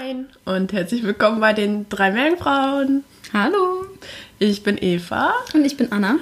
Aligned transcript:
Moin 0.00 0.26
und 0.44 0.72
herzlich 0.72 1.02
willkommen 1.02 1.40
bei 1.40 1.52
den 1.52 1.88
drei 1.88 2.10
Meerjungfrauen. 2.10 3.04
Hallo. 3.32 3.84
Ich 4.38 4.62
bin 4.62 4.78
Eva 4.80 5.32
Und 5.52 5.64
ich 5.64 5.76
bin 5.76 5.92
Anna. 5.92 6.16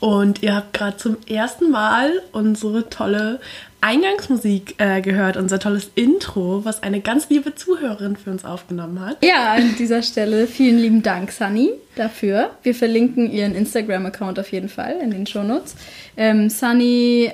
und 0.00 0.42
ihr 0.42 0.54
habt 0.54 0.72
gerade 0.72 0.96
zum 0.96 1.16
ersten 1.28 1.70
Mal 1.70 2.10
unsere 2.32 2.88
tolle 2.88 3.40
Eingangsmusik 3.82 4.74
äh, 4.78 5.00
gehört, 5.00 5.36
unser 5.36 5.58
tolles 5.58 5.90
Intro, 5.94 6.64
was 6.64 6.82
eine 6.82 7.00
ganz 7.00 7.28
liebe 7.28 7.54
Zuhörerin 7.54 8.16
für 8.16 8.30
uns 8.30 8.44
aufgenommen 8.44 9.00
hat. 9.00 9.24
Ja, 9.24 9.52
an 9.52 9.76
dieser 9.78 10.02
Stelle 10.02 10.46
vielen 10.46 10.78
lieben 10.78 11.02
Dank, 11.02 11.30
Sunny, 11.30 11.70
dafür. 11.94 12.50
Wir 12.62 12.74
verlinken 12.74 13.30
ihren 13.30 13.54
Instagram-Account 13.54 14.38
auf 14.40 14.50
jeden 14.50 14.68
Fall 14.68 14.96
in 15.02 15.10
den 15.12 15.26
Shownotes. 15.26 15.76
Ähm, 16.16 16.50
Sunny 16.50 17.30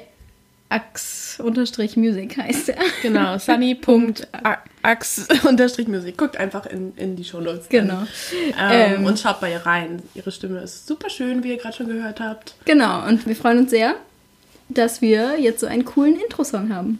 Ax-Music 0.68 2.36
heißt 2.36 2.70
er. 2.70 2.76
Genau, 3.02 3.38
sunny.ax-musik. 4.82 6.16
Guckt 6.16 6.36
einfach 6.36 6.66
in, 6.66 6.92
in 6.96 7.16
die 7.16 7.24
Shownotes. 7.24 7.68
Genau. 7.68 8.02
Ähm, 8.58 8.94
Ähm. 8.96 9.04
und 9.04 9.18
schaut 9.18 9.40
bei 9.40 9.50
ihr 9.52 9.64
rein. 9.64 10.02
Ihre 10.14 10.30
Stimme 10.32 10.60
ist 10.60 10.86
super 10.86 11.10
schön, 11.10 11.42
wie 11.44 11.50
ihr 11.50 11.56
gerade 11.58 11.76
schon 11.76 11.88
gehört 11.88 12.20
habt. 12.20 12.54
Genau, 12.64 13.06
und 13.06 13.26
wir 13.26 13.36
freuen 13.36 13.58
uns 13.58 13.70
sehr, 13.70 13.94
dass 14.68 15.00
wir 15.00 15.38
jetzt 15.40 15.60
so 15.60 15.66
einen 15.66 15.84
coolen 15.84 16.16
Intro-Song 16.20 16.74
haben. 16.74 16.98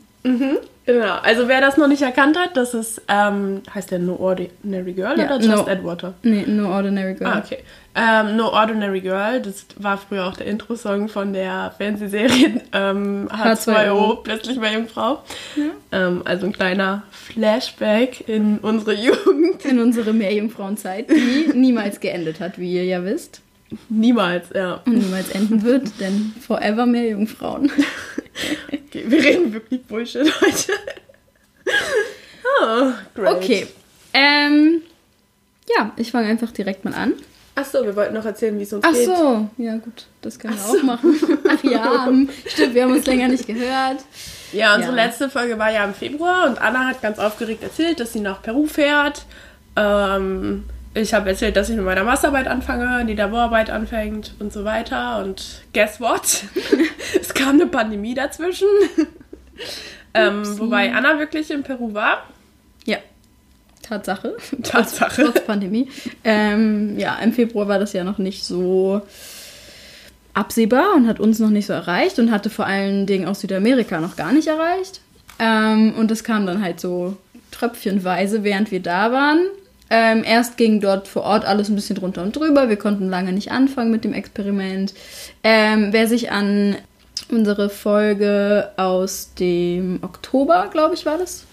Genau, 0.86 1.14
also 1.22 1.48
wer 1.48 1.60
das 1.60 1.76
noch 1.76 1.88
nicht 1.88 2.02
erkannt 2.02 2.38
hat, 2.38 2.56
das 2.56 2.72
ist, 2.72 3.02
ähm, 3.08 3.62
heißt 3.74 3.90
der 3.90 3.98
No 3.98 4.14
Ordinary 4.16 4.92
Girl 4.92 5.18
Ja, 5.18 5.26
oder 5.26 5.36
Just 5.40 5.48
No- 5.48 5.66
Edwater? 5.66 6.14
Nee, 6.22 6.44
No 6.46 6.70
Ordinary 6.72 7.14
Girl. 7.14 7.26
Ah, 7.32 7.42
okay. 7.44 7.58
Ähm, 7.98 8.36
no 8.36 8.52
Ordinary 8.52 9.00
Girl, 9.00 9.40
das 9.40 9.66
war 9.78 9.96
früher 9.98 10.26
auch 10.26 10.36
der 10.36 10.46
Intro-Song 10.46 11.08
von 11.08 11.32
der 11.32 11.72
Fernsehserie 11.78 12.60
ähm, 12.72 13.28
H2O, 13.32 13.72
H2O. 13.74 14.22
plötzlich 14.22 14.58
mal 14.60 14.72
Jungfrau. 14.72 15.22
Ähm, 15.90 16.22
also 16.24 16.46
ein 16.46 16.52
kleiner 16.52 17.02
Flashback 17.10 18.28
in 18.28 18.58
unsere 18.58 18.92
Jugend. 19.00 19.64
In 19.64 19.80
unsere 19.80 20.12
Meerjungfrauenzeit, 20.12 21.10
die 21.10 21.50
niemals 21.54 22.00
geendet 22.00 22.38
hat, 22.40 22.58
wie 22.58 22.72
ihr 22.74 22.84
ja 22.84 23.02
wisst. 23.04 23.40
Niemals, 23.88 24.46
ja. 24.54 24.82
Und 24.86 24.98
niemals 24.98 25.30
enden 25.30 25.62
wird, 25.62 25.98
denn 26.00 26.32
forever 26.46 26.86
Meerjungfrauen. 26.86 27.70
Okay, 28.70 29.04
wir 29.08 29.24
reden 29.24 29.50
wirklich 29.54 29.82
Bullshit 29.84 30.30
heute. 30.42 30.72
oh, 32.62 32.92
great. 33.14 33.34
Okay. 33.36 33.66
Ähm, 34.12 34.82
ja, 35.74 35.92
ich 35.96 36.10
fange 36.12 36.28
einfach 36.28 36.50
direkt 36.50 36.84
mal 36.84 36.92
an. 36.94 37.14
Achso, 37.54 37.82
wir 37.82 37.96
wollten 37.96 38.12
noch 38.12 38.26
erzählen, 38.26 38.58
wie 38.58 38.64
es 38.64 38.72
uns 38.74 38.84
Ach 38.86 38.92
geht. 38.92 39.06
so, 39.06 39.48
ja 39.56 39.76
gut, 39.78 40.04
das 40.20 40.38
können 40.38 40.54
wir 40.54 40.64
auch 40.78 40.82
machen. 40.82 41.18
Ach 41.48 41.64
ja, 41.64 42.06
hm, 42.06 42.28
stimmt, 42.46 42.74
wir 42.74 42.82
haben 42.84 42.92
uns 42.92 43.06
länger 43.06 43.28
nicht 43.28 43.46
gehört. 43.46 44.04
Ja, 44.52 44.74
unsere 44.76 44.94
Ja. 44.96 45.04
letzte 45.06 45.30
Folge 45.30 45.58
war 45.58 45.72
ja 45.72 45.82
im 45.84 45.94
Februar 45.94 46.46
und 46.46 46.60
Anna 46.60 46.86
hat 46.86 47.00
ganz 47.00 47.18
aufgeregt 47.18 47.62
erzählt, 47.62 47.98
dass 48.00 48.12
sie 48.12 48.20
nach 48.20 48.42
Peru 48.42 48.66
fährt. 48.66 49.24
Ähm, 49.76 50.64
ich 50.96 51.12
habe 51.12 51.28
erzählt, 51.28 51.56
dass 51.56 51.68
ich 51.68 51.76
mit 51.76 51.84
meiner 51.84 52.04
Masterarbeit 52.04 52.48
anfange, 52.48 53.04
die 53.04 53.14
Laborarbeit 53.14 53.68
anfängt 53.68 54.32
und 54.38 54.52
so 54.52 54.64
weiter. 54.64 55.22
Und 55.22 55.62
guess 55.74 56.00
what? 56.00 56.44
es 57.20 57.34
kam 57.34 57.56
eine 57.56 57.66
Pandemie 57.66 58.14
dazwischen. 58.14 58.68
ähm, 60.14 60.58
wobei 60.58 60.92
Anna 60.92 61.18
wirklich 61.18 61.50
in 61.50 61.62
Peru 61.62 61.92
war. 61.92 62.22
Ja, 62.86 62.96
Tatsache. 63.82 64.36
Tatsache. 64.62 65.24
Trotz 65.24 65.44
Pandemie. 65.44 65.90
Ähm, 66.24 66.98
ja, 66.98 67.18
im 67.22 67.32
Februar 67.32 67.68
war 67.68 67.78
das 67.78 67.92
ja 67.92 68.02
noch 68.02 68.18
nicht 68.18 68.44
so 68.44 69.02
absehbar 70.32 70.94
und 70.94 71.06
hat 71.06 71.20
uns 71.20 71.38
noch 71.38 71.50
nicht 71.50 71.66
so 71.66 71.74
erreicht 71.74 72.18
und 72.18 72.30
hatte 72.30 72.48
vor 72.48 72.66
allen 72.66 73.06
Dingen 73.06 73.26
auch 73.26 73.34
Südamerika 73.34 74.00
noch 74.00 74.16
gar 74.16 74.32
nicht 74.32 74.48
erreicht. 74.48 75.00
Ähm, 75.38 75.94
und 75.98 76.10
das 76.10 76.24
kam 76.24 76.46
dann 76.46 76.62
halt 76.62 76.80
so 76.80 77.16
tröpfchenweise, 77.50 78.44
während 78.44 78.70
wir 78.70 78.80
da 78.80 79.12
waren. 79.12 79.40
Ähm, 79.88 80.24
erst 80.24 80.56
ging 80.56 80.80
dort 80.80 81.06
vor 81.08 81.22
Ort 81.22 81.44
alles 81.44 81.68
ein 81.68 81.76
bisschen 81.76 81.96
drunter 81.96 82.22
und 82.22 82.34
drüber. 82.34 82.68
Wir 82.68 82.76
konnten 82.76 83.08
lange 83.08 83.32
nicht 83.32 83.52
anfangen 83.52 83.90
mit 83.90 84.04
dem 84.04 84.12
Experiment. 84.12 84.94
Ähm, 85.42 85.88
wer 85.92 86.08
sich 86.08 86.30
an 86.30 86.76
unsere 87.30 87.68
Folge 87.68 88.70
aus 88.76 89.34
dem 89.38 90.00
Oktober, 90.02 90.68
glaube 90.70 90.94
ich, 90.94 91.06
war 91.06 91.18
das, 91.18 91.44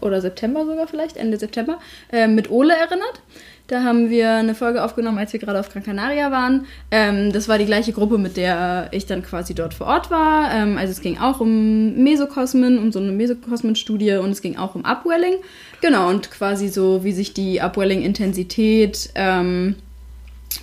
oder 0.00 0.20
September 0.20 0.64
sogar 0.64 0.86
vielleicht, 0.86 1.16
Ende 1.16 1.38
September, 1.38 1.78
äh, 2.12 2.28
mit 2.28 2.50
Ole 2.50 2.74
erinnert. 2.74 3.20
Da 3.68 3.84
haben 3.84 4.10
wir 4.10 4.32
eine 4.32 4.54
Folge 4.54 4.82
aufgenommen, 4.84 5.18
als 5.18 5.32
wir 5.32 5.40
gerade 5.40 5.60
auf 5.60 5.72
Gran 5.72 5.82
Canaria 5.82 6.30
waren. 6.30 6.66
Ähm, 6.90 7.32
das 7.32 7.48
war 7.48 7.58
die 7.58 7.64
gleiche 7.64 7.92
Gruppe, 7.92 8.18
mit 8.18 8.36
der 8.36 8.88
ich 8.90 9.06
dann 9.06 9.22
quasi 9.22 9.54
dort 9.54 9.72
vor 9.72 9.86
Ort 9.86 10.10
war. 10.10 10.52
Ähm, 10.52 10.76
also 10.78 10.90
es 10.90 11.00
ging 11.00 11.18
auch 11.18 11.40
um 11.40 12.02
Mesokosmen, 12.02 12.78
um 12.78 12.90
so 12.92 12.98
eine 12.98 13.12
Mesokosmen-Studie 13.12 14.14
und 14.14 14.30
es 14.30 14.42
ging 14.42 14.56
auch 14.56 14.74
um 14.74 14.84
Upwelling. 14.84 15.36
Genau, 15.80 16.08
und 16.08 16.30
quasi 16.30 16.68
so, 16.68 17.04
wie 17.04 17.12
sich 17.12 17.34
die 17.34 17.60
Upwelling-Intensität 17.60 19.10
ähm, 19.14 19.76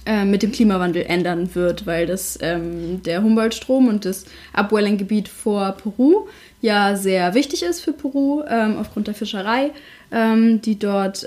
äh, 0.05 0.25
mit 0.25 0.43
dem 0.43 0.51
Klimawandel 0.51 1.03
ändern 1.03 1.55
wird, 1.55 1.87
weil 1.87 2.05
das 2.05 2.37
ähm, 2.41 3.01
der 3.03 3.23
Humboldt-Strom 3.23 3.87
und 3.87 4.03
das 4.03 4.25
Upwelling-Gebiet 4.53 5.29
vor 5.29 5.71
Peru 5.71 6.27
ja 6.61 6.97
sehr 6.97 7.33
wichtig 7.33 7.63
ist 7.63 7.79
für 7.79 7.93
Peru 7.93 8.43
ähm, 8.47 8.77
aufgrund 8.77 9.07
der 9.07 9.15
Fischerei, 9.15 9.71
ähm, 10.11 10.61
die 10.61 10.77
dort 10.77 11.25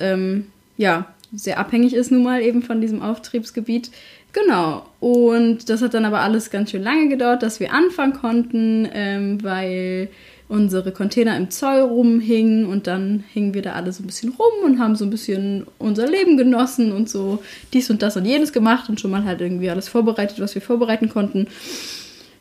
ja 0.76 1.11
sehr 1.34 1.58
abhängig 1.58 1.94
ist 1.94 2.10
nun 2.10 2.22
mal 2.22 2.42
eben 2.42 2.62
von 2.62 2.80
diesem 2.80 3.02
Auftriebsgebiet. 3.02 3.90
Genau. 4.32 4.86
Und 5.00 5.68
das 5.68 5.82
hat 5.82 5.94
dann 5.94 6.04
aber 6.04 6.20
alles 6.20 6.50
ganz 6.50 6.70
schön 6.70 6.82
lange 6.82 7.08
gedauert, 7.08 7.42
dass 7.42 7.60
wir 7.60 7.72
anfangen 7.72 8.14
konnten, 8.14 8.88
ähm, 8.92 9.42
weil 9.42 10.08
unsere 10.48 10.92
Container 10.92 11.36
im 11.36 11.50
Zoll 11.50 11.80
rumhingen 11.80 12.66
und 12.66 12.86
dann 12.86 13.24
hingen 13.32 13.54
wir 13.54 13.62
da 13.62 13.72
alle 13.72 13.90
so 13.90 14.02
ein 14.02 14.06
bisschen 14.06 14.32
rum 14.32 14.52
und 14.64 14.78
haben 14.78 14.96
so 14.96 15.06
ein 15.06 15.10
bisschen 15.10 15.66
unser 15.78 16.06
Leben 16.06 16.36
genossen 16.36 16.92
und 16.92 17.08
so 17.08 17.42
dies 17.72 17.88
und 17.88 18.02
das 18.02 18.18
und 18.18 18.26
jenes 18.26 18.52
gemacht 18.52 18.90
und 18.90 19.00
schon 19.00 19.10
mal 19.10 19.24
halt 19.24 19.40
irgendwie 19.40 19.70
alles 19.70 19.88
vorbereitet, 19.88 20.40
was 20.40 20.54
wir 20.54 20.60
vorbereiten 20.60 21.08
konnten. 21.08 21.46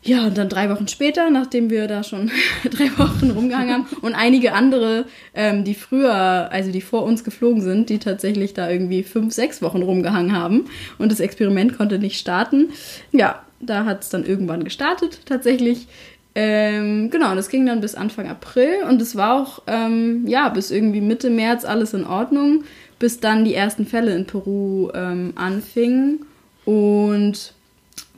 Ja, 0.04 0.26
und 0.26 0.38
dann 0.38 0.50
drei 0.50 0.70
Wochen 0.72 0.88
später, 0.88 1.30
nachdem 1.30 1.70
wir 1.70 1.88
da 1.88 2.04
schon 2.04 2.32
drei 2.72 2.90
Wochen 2.98 3.30
rumgehangen 3.30 3.74
haben 3.74 3.86
und 4.02 4.16
einige 4.16 4.54
andere, 4.54 5.06
ähm, 5.36 5.64
die 5.64 5.76
früher, 5.76 6.52
also 6.52 6.72
die 6.72 6.82
vor 6.82 7.04
uns 7.04 7.24
geflogen 7.24 7.62
sind, 7.62 7.90
die 7.90 8.00
tatsächlich 8.00 8.56
da 8.56 8.70
irgendwie 8.70 9.04
fünf, 9.04 9.34
sechs 9.34 9.62
Wochen 9.62 9.84
rumgehangen 9.84 10.36
haben 10.36 10.66
und 10.98 11.12
das 11.12 11.20
Experiment 11.20 11.78
konnte 11.78 12.00
nicht 12.00 12.20
starten. 12.20 12.72
Ja, 13.12 13.44
da 13.60 13.86
hat 13.86 14.02
es 14.02 14.10
dann 14.10 14.26
irgendwann 14.26 14.64
gestartet 14.64 15.20
tatsächlich. 15.26 15.88
Ähm, 16.34 17.12
genau, 17.12 17.36
das 17.36 17.50
ging 17.50 17.66
dann 17.66 17.82
bis 17.82 17.94
Anfang 17.94 18.28
April 18.28 18.84
und 18.90 19.02
es 19.02 19.16
war 19.16 19.40
auch, 19.40 19.62
ähm, 19.68 20.26
ja, 20.28 20.50
bis 20.50 20.72
irgendwie 20.72 21.02
Mitte 21.02 21.30
März 21.30 21.64
alles 21.64 21.94
in 21.94 22.06
Ordnung, 22.06 22.64
bis 22.98 23.20
dann 23.20 23.46
die 23.46 23.54
ersten 23.54 23.86
Fälle 23.86 24.16
in 24.16 24.26
Peru 24.26 24.90
ähm, 24.96 25.34
anfingen 25.36 26.26
und 26.66 27.54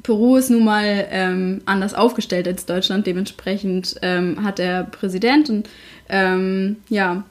Peru 0.02 0.36
ist 0.36 0.50
nun 0.50 0.66
mal 0.66 1.08
ähm, 1.12 1.62
anders 1.66 1.94
aufgestellt 1.94 2.48
als 2.48 2.66
Deutschland. 2.66 3.08
Dementsprechend 3.08 3.96
ähm, 4.02 4.44
hat 4.44 4.60
der 4.60 4.84
Präsident 4.84 5.50
und 5.50 5.70
ähm, 6.10 6.78
ja, 6.90 7.24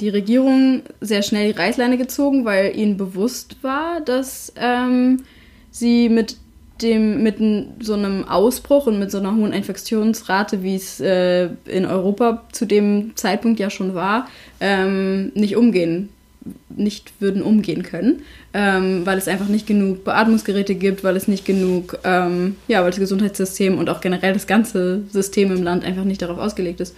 die 0.00 0.08
Regierung 0.08 0.82
sehr 1.00 1.22
schnell 1.22 1.52
die 1.52 1.58
Reißleine 1.58 1.98
gezogen, 1.98 2.44
weil 2.44 2.76
ihnen 2.76 2.96
bewusst 2.96 3.62
war, 3.62 4.00
dass 4.00 4.52
ähm, 4.56 5.22
sie 5.70 6.08
mit 6.08 6.36
dem 6.82 7.22
mit 7.22 7.36
so 7.80 7.94
einem 7.94 8.24
Ausbruch 8.24 8.86
und 8.88 8.98
mit 8.98 9.10
so 9.10 9.18
einer 9.18 9.36
hohen 9.36 9.52
Infektionsrate, 9.52 10.62
wie 10.62 10.74
es 10.74 11.00
äh, 11.00 11.50
in 11.66 11.86
Europa 11.86 12.44
zu 12.52 12.66
dem 12.66 13.16
Zeitpunkt 13.16 13.60
ja 13.60 13.70
schon 13.70 13.94
war, 13.94 14.28
ähm, 14.60 15.30
nicht 15.34 15.56
umgehen 15.56 16.08
nicht 16.68 17.12
würden 17.20 17.42
umgehen 17.42 17.82
können, 17.82 18.22
ähm, 18.52 19.06
weil 19.06 19.18
es 19.18 19.28
einfach 19.28 19.48
nicht 19.48 19.66
genug 19.66 20.04
Beatmungsgeräte 20.04 20.74
gibt, 20.74 21.04
weil 21.04 21.16
es 21.16 21.28
nicht 21.28 21.44
genug, 21.44 21.98
ähm, 22.04 22.56
ja, 22.68 22.82
weil 22.82 22.90
das 22.90 23.00
Gesundheitssystem 23.00 23.78
und 23.78 23.88
auch 23.88 24.00
generell 24.00 24.32
das 24.32 24.46
ganze 24.46 25.02
System 25.10 25.52
im 25.52 25.62
Land 25.62 25.84
einfach 25.84 26.04
nicht 26.04 26.22
darauf 26.22 26.38
ausgelegt 26.38 26.80
ist. 26.80 26.94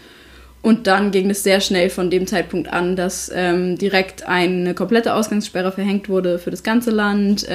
Und 0.62 0.88
dann 0.88 1.12
ging 1.12 1.31
es 1.31 1.44
sehr 1.44 1.60
schnell 1.60 1.90
von 1.90 2.10
dem 2.10 2.26
Zeitpunkt 2.26 2.72
an, 2.72 2.96
dass 2.96 3.31
ähm, 3.32 3.78
direkt 3.78 4.26
eine 4.26 4.75
komplette 4.75 5.14
Ausgangssperre 5.14 5.70
verhängt 5.70 6.08
wurde 6.08 6.38
für 6.40 6.50
das 6.50 6.62
ganze 6.64 6.90
Land. 6.90 7.46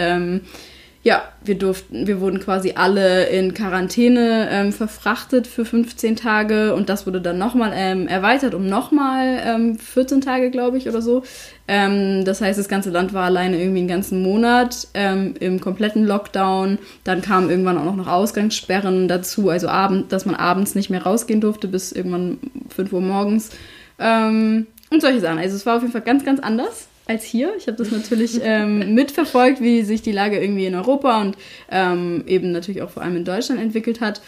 Ja, 1.03 1.24
wir 1.44 1.57
durften, 1.57 2.06
wir 2.06 2.21
wurden 2.21 2.39
quasi 2.39 2.74
alle 2.75 3.25
in 3.25 3.56
Quarantäne 3.56 4.50
ähm, 4.51 4.71
verfrachtet 4.71 5.48
für 5.48 5.65
15 5.65 6.15
Tage 6.15 6.75
und 6.75 6.89
das 6.89 7.07
wurde 7.07 7.19
dann 7.19 7.39
nochmal 7.39 7.71
ähm, 7.74 8.07
erweitert 8.07 8.53
um 8.53 8.68
nochmal 8.68 9.42
ähm, 9.44 9.80
14 9.80 10.21
Tage, 10.21 10.51
glaube 10.51 10.77
ich, 10.77 10.88
oder 10.88 11.01
so. 11.01 11.24
Ähm, 11.68 12.24
das 12.24 12.42
heißt, 12.42 12.59
das 12.59 12.69
ganze 12.69 12.92
Land 12.92 13.13
war 13.13 13.25
alleine 13.25 13.59
irgendwie 13.59 13.80
einen 13.80 13.88
ganzen 13.88 14.21
Monat 14.21 14.89
ähm, 14.94 15.33
im 15.39 15.59
kompletten 15.59 16.06
Lockdown. 16.06 16.77
Dann 17.03 17.24
kamen 17.24 17.50
irgendwann 17.50 17.80
auch 17.80 17.95
noch 17.95 18.07
Ausgangssperren 18.07 19.07
dazu, 19.07 19.50
also 19.50 19.69
abend, 19.69 20.12
dass 20.12 20.27
man 20.27 20.36
abends 20.36 20.75
nicht 20.75 20.92
mehr 20.92 21.01
rausgehen 21.01 21.42
durfte 21.42 21.68
bis 21.68 21.92
irgendwann 21.92 22.38
5 22.69 22.94
Uhr 22.94 23.01
morgens. 23.01 23.50
Ähm, 23.98 24.68
und 24.92 25.01
solche 25.01 25.19
Sachen. 25.19 25.39
Also 25.39 25.56
es 25.56 25.65
war 25.65 25.77
auf 25.77 25.81
jeden 25.81 25.94
Fall 25.94 26.01
ganz, 26.01 26.24
ganz 26.24 26.39
anders 26.39 26.89
als 27.12 27.24
hier. 27.24 27.54
Ich 27.58 27.68
habe 27.68 27.78
das 27.78 27.92
natürlich 27.92 28.40
ähm, 28.42 28.96
mitverfolgt, 28.96 29.62
wie 29.62 29.84
sich 29.84 30.02
die 30.02 30.12
Lage 30.12 30.40
irgendwie 30.40 30.66
in 30.66 30.75
Europa 30.75 31.22
und 31.22 31.38
ähm, 31.69 32.24
eben 32.25 32.52
natürlich 32.52 32.81
auch 32.81 32.90
vor 32.90 33.04
allem 33.04 33.18
in 33.18 33.25
Deutschland 33.25 33.62
entwickelt 33.62 34.02
hat. 34.02 34.22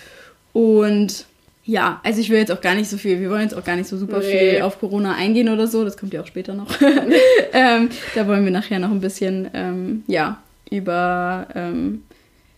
Und 0.52 1.26
ja, 1.66 2.02
also 2.04 2.20
ich 2.20 2.30
will 2.30 2.40
jetzt 2.40 2.52
auch 2.52 2.62
gar 2.62 2.76
nicht 2.76 2.90
so 2.90 2.98
viel, 2.98 3.22
wir 3.22 3.30
wollen 3.30 3.44
jetzt 3.44 3.56
auch 3.56 3.64
gar 3.64 3.78
nicht 3.78 3.88
so 3.88 3.98
super 3.98 4.20
nee. 4.20 4.52
viel 4.52 4.62
auf 4.62 4.80
Corona 4.80 5.16
eingehen 5.16 5.48
oder 5.48 5.68
so, 5.68 5.86
das 5.86 5.96
kommt 5.96 6.14
ja 6.14 6.22
auch 6.22 6.28
später 6.28 6.54
noch. 6.54 6.68
ähm, 7.54 7.90
da 8.16 8.28
wollen 8.28 8.44
wir 8.44 8.52
nachher 8.52 8.80
noch 8.80 8.92
ein 8.92 9.00
bisschen, 9.00 9.50
ähm, 9.54 10.04
ja, 10.08 10.42
über 10.70 11.48
ähm, 11.56 12.04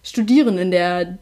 Studieren 0.04 0.58
in 0.58 0.72
der 0.72 1.18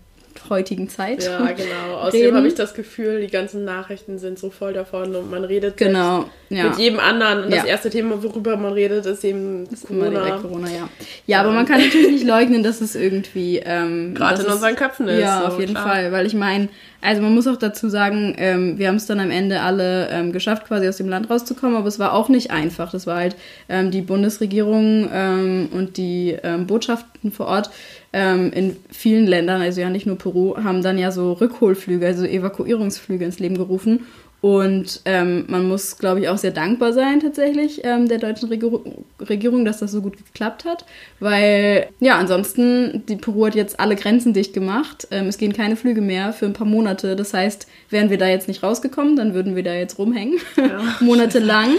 heutigen 0.50 0.90
Zeit. 0.90 1.24
Ja, 1.24 1.40
genau. 1.57 1.98
Außerdem 1.98 2.36
habe 2.36 2.48
ich 2.48 2.56
das 2.56 2.74
Gefühl, 2.74 3.22
die 3.22 3.28
ganzen 3.28 3.66
Nachrichten 3.66 4.18
sind 4.19 4.40
so 4.40 4.50
voll 4.50 4.74
davon 4.74 5.16
und 5.16 5.30
man 5.30 5.44
redet 5.44 5.78
genau, 5.78 6.25
ja. 6.50 6.69
mit 6.69 6.78
jedem 6.78 7.00
anderen. 7.00 7.45
Und 7.45 7.51
ja. 7.51 7.57
das 7.57 7.66
erste 7.66 7.90
Thema, 7.90 8.22
worüber 8.24 8.57
man 8.57 8.74
redet, 8.74 9.06
ist 9.06 9.24
eben 9.24 9.68
ist 9.72 9.88
Corona. 9.88 10.38
Corona 10.38 10.68
ja. 10.69 10.90
ja, 11.25 11.42
aber 11.42 11.51
man 11.51 11.66
kann 11.66 11.81
natürlich 11.81 12.12
nicht 12.12 12.25
leugnen, 12.25 12.63
dass 12.63 12.81
es 12.81 12.95
irgendwie... 12.95 13.62
Ähm, 13.63 14.13
Gerade 14.16 14.44
in 14.44 14.50
unseren 14.50 14.75
Köpfen 14.75 15.07
ist. 15.07 15.22
Ja, 15.22 15.42
so, 15.42 15.48
auf 15.48 15.60
jeden 15.60 15.74
klar. 15.74 15.88
Fall. 15.88 16.12
Weil 16.12 16.25
ich 16.25 16.34
meine, 16.34 16.69
also 17.04 17.22
man 17.22 17.36
muss 17.36 17.48
auch 17.48 17.58
dazu 17.58 17.90
sagen, 17.90 18.34
ähm, 18.38 18.78
wir 18.78 18.88
haben 18.88 18.96
es 18.96 19.06
dann 19.06 19.20
am 19.20 19.30
Ende 19.30 19.62
alle 19.62 20.10
ähm, 20.10 20.32
geschafft, 20.32 20.66
quasi 20.66 20.88
aus 20.88 20.98
dem 20.98 21.10
Land 21.10 21.30
rauszukommen, 21.30 21.76
aber 21.76 21.88
es 21.88 22.00
war 22.00 22.14
auch 22.14 22.30
nicht 22.30 22.52
einfach. 22.52 22.92
Das 22.92 23.06
war 23.06 23.18
halt 23.18 23.36
ähm, 23.68 23.92
die 23.92 24.02
Bundesregierung 24.02 25.10
ähm, 25.12 25.70
und 25.74 25.98
die 25.98 26.38
ähm, 26.44 26.66
Botschaften 26.66 27.32
vor 27.32 27.48
Ort 27.48 27.72
ähm, 28.14 28.54
in 28.54 28.78
vielen 28.90 29.28
Ländern, 29.28 29.62
also 29.62 29.82
ja 29.82 29.90
nicht 29.90 30.06
nur 30.06 30.18
Peru, 30.18 30.56
haben 30.64 30.82
dann 30.82 30.98
ja 30.98 31.12
so 31.12 31.34
Rückholflüge, 31.34 32.06
also 32.06 32.24
Evakuierungsflüge 32.24 33.26
ins 33.26 33.40
Leben 33.40 33.58
gerufen. 33.58 34.06
Und 34.44 35.00
ähm, 35.06 35.45
man 35.48 35.69
muss, 35.69 35.98
glaube 36.00 36.19
ich, 36.19 36.28
auch 36.28 36.38
sehr 36.38 36.51
dankbar 36.51 36.92
sein 36.92 37.22
tatsächlich 37.22 37.80
ähm, 37.86 38.10
der 38.10 38.18
deutschen 38.18 38.50
Regierung, 38.50 39.63
dass 39.63 39.78
das 39.78 39.94
so 39.94 40.01
gut 40.01 40.18
geklappt 40.18 40.66
hat. 40.66 40.84
Weil, 41.22 41.88
ja, 42.01 42.18
ansonsten, 42.18 43.06
die 43.07 43.16
Peru 43.16 43.45
hat 43.45 43.56
jetzt 43.56 43.80
alle 43.80 43.95
Grenzen 43.95 44.34
dicht 44.34 44.51
gemacht. 44.51 45.07
Ähm, 45.12 45.28
es 45.28 45.38
gehen 45.38 45.54
keine 45.54 45.78
Flüge 45.78 46.01
mehr 46.01 46.34
für 46.34 46.45
ein 46.45 46.51
paar 46.51 46.68
Monate. 46.68 47.16
Das 47.16 47.34
heißt, 47.34 47.68
wären 47.90 48.10
wir 48.10 48.18
da 48.18 48.28
jetzt 48.28 48.50
nicht 48.50 48.63
rausgekommen, 48.63 49.16
dann 49.16 49.34
würden 49.34 49.56
wir 49.56 49.63
da 49.63 49.75
jetzt 49.75 49.98
rumhängen. 49.98 50.38
Ja. 50.57 50.98
Monatelang. 51.00 51.69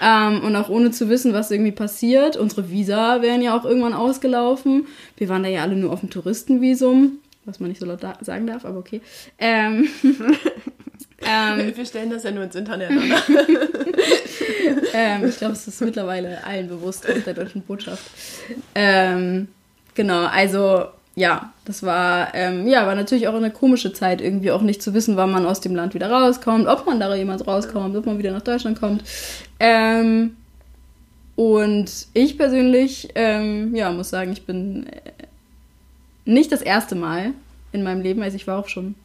Ähm, 0.00 0.44
und 0.44 0.56
auch 0.56 0.70
ohne 0.70 0.92
zu 0.92 1.10
wissen, 1.10 1.34
was 1.34 1.50
irgendwie 1.50 1.72
passiert. 1.72 2.38
Unsere 2.38 2.70
Visa 2.70 3.20
wären 3.20 3.42
ja 3.42 3.54
auch 3.54 3.66
irgendwann 3.66 3.92
ausgelaufen. 3.92 4.86
Wir 5.18 5.28
waren 5.28 5.42
da 5.42 5.50
ja 5.50 5.60
alle 5.60 5.76
nur 5.76 5.92
auf 5.92 6.00
dem 6.00 6.08
Touristenvisum, 6.08 7.18
was 7.44 7.60
man 7.60 7.68
nicht 7.68 7.80
so 7.80 7.86
laut 7.86 8.02
da 8.02 8.16
sagen 8.22 8.46
darf, 8.46 8.64
aber 8.64 8.78
okay. 8.78 9.02
Ähm, 9.38 9.88
ähm, 11.22 11.72
wir 11.76 11.86
stellen 11.86 12.10
das 12.10 12.24
ja 12.24 12.30
nur 12.30 12.44
ins 12.44 12.54
Internet 12.54 12.90
ähm, 14.94 15.28
ich 15.28 15.38
glaube, 15.38 15.54
es 15.54 15.66
ist 15.66 15.80
mittlerweile 15.80 16.44
allen 16.44 16.68
bewusst, 16.68 17.08
aus 17.08 17.24
der 17.24 17.34
deutschen 17.34 17.62
Botschaft. 17.62 18.04
Ähm, 18.74 19.48
genau, 19.94 20.26
also 20.26 20.86
ja, 21.16 21.52
das 21.64 21.84
war, 21.84 22.34
ähm, 22.34 22.66
ja, 22.66 22.86
war 22.86 22.94
natürlich 22.94 23.28
auch 23.28 23.34
eine 23.34 23.50
komische 23.50 23.92
Zeit, 23.92 24.20
irgendwie 24.20 24.50
auch 24.50 24.62
nicht 24.62 24.82
zu 24.82 24.94
wissen, 24.94 25.16
wann 25.16 25.30
man 25.30 25.46
aus 25.46 25.60
dem 25.60 25.74
Land 25.74 25.94
wieder 25.94 26.10
rauskommt, 26.10 26.66
ob 26.66 26.86
man 26.86 26.98
da 26.98 27.14
jemals 27.14 27.46
rauskommt, 27.46 27.96
ob 27.96 28.06
man 28.06 28.18
wieder 28.18 28.32
nach 28.32 28.42
Deutschland 28.42 28.80
kommt. 28.80 29.04
Ähm, 29.60 30.36
und 31.36 31.90
ich 32.14 32.36
persönlich, 32.36 33.10
ähm, 33.14 33.74
ja, 33.74 33.92
muss 33.92 34.10
sagen, 34.10 34.32
ich 34.32 34.44
bin 34.44 34.86
äh, 34.86 35.00
nicht 36.24 36.50
das 36.50 36.62
erste 36.62 36.96
Mal 36.96 37.32
in 37.72 37.82
meinem 37.82 38.02
Leben, 38.02 38.22
also 38.22 38.36
ich 38.36 38.46
war 38.46 38.58
auch 38.58 38.68
schon, 38.68 38.96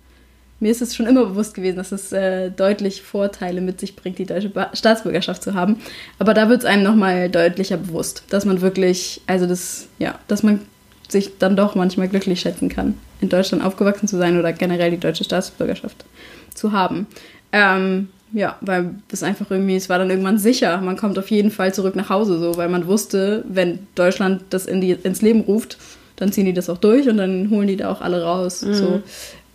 mir 0.60 0.72
ist 0.72 0.82
es 0.82 0.96
schon 0.96 1.08
immer 1.08 1.26
bewusst 1.26 1.54
gewesen, 1.54 1.78
dass 1.78 1.92
es 1.92 2.12
äh, 2.12 2.52
deutlich 2.52 3.02
Vorteile 3.02 3.62
mit 3.62 3.80
sich 3.80 3.96
bringt, 3.96 4.20
die 4.20 4.26
deutsche 4.26 4.50
ba 4.50 4.70
Staatsbürgerschaft 4.74 5.42
zu 5.42 5.54
haben. 5.54 5.78
Aber 6.18 6.34
da 6.34 6.50
wird 6.50 6.60
es 6.60 6.66
einem 6.66 6.84
nochmal 6.84 7.30
deutlicher 7.30 7.78
bewusst, 7.78 8.24
dass 8.30 8.46
man 8.46 8.62
wirklich, 8.62 9.22
also 9.28 9.46
das, 9.46 9.88
ja, 10.00 10.20
dass 10.28 10.44
man 10.44 10.62
sich 11.08 11.38
dann 11.40 11.56
doch 11.56 11.76
manchmal 11.76 12.08
glücklich 12.08 12.42
schätzen 12.42 12.70
kann, 12.70 12.96
in 13.22 13.30
Deutschland 13.30 13.64
aufgewachsen 13.64 14.08
zu 14.08 14.18
sein 14.18 14.38
oder 14.38 14.54
generell 14.54 14.92
die 14.92 15.00
deutsche 15.00 15.24
Staatsbürgerschaft 15.24 16.06
zu 16.54 16.72
haben. 16.72 17.08
Ähm, 17.52 18.10
ja, 18.32 18.58
weil 18.62 18.96
das 19.08 19.24
einfach 19.24 19.50
irgendwie, 19.50 19.76
es 19.76 19.90
war 19.90 19.98
dann 19.98 20.10
irgendwann 20.10 20.38
sicher. 20.38 20.80
Man 20.82 20.98
kommt 20.98 21.18
auf 21.18 21.32
jeden 21.32 21.50
Fall 21.50 21.74
zurück 21.74 21.96
nach 21.96 22.10
Hause, 22.10 22.38
so, 22.40 22.58
weil 22.58 22.70
man 22.70 22.86
wusste, 22.86 23.44
wenn 23.48 23.88
Deutschland 23.96 24.44
das 24.52 24.66
in 24.66 24.82
die, 24.82 24.92
ins 24.92 25.22
Leben 25.22 25.42
ruft, 25.42 25.78
dann 26.16 26.32
ziehen 26.32 26.46
die 26.46 26.54
das 26.54 26.70
auch 26.70 26.78
durch 26.78 27.08
und 27.08 27.18
dann 27.18 27.50
holen 27.50 27.68
die 27.68 27.78
da 27.78 27.90
auch 27.90 28.02
alle 28.02 28.22
raus. 28.22 28.62
Mhm. 28.62 28.74
So. 28.74 29.02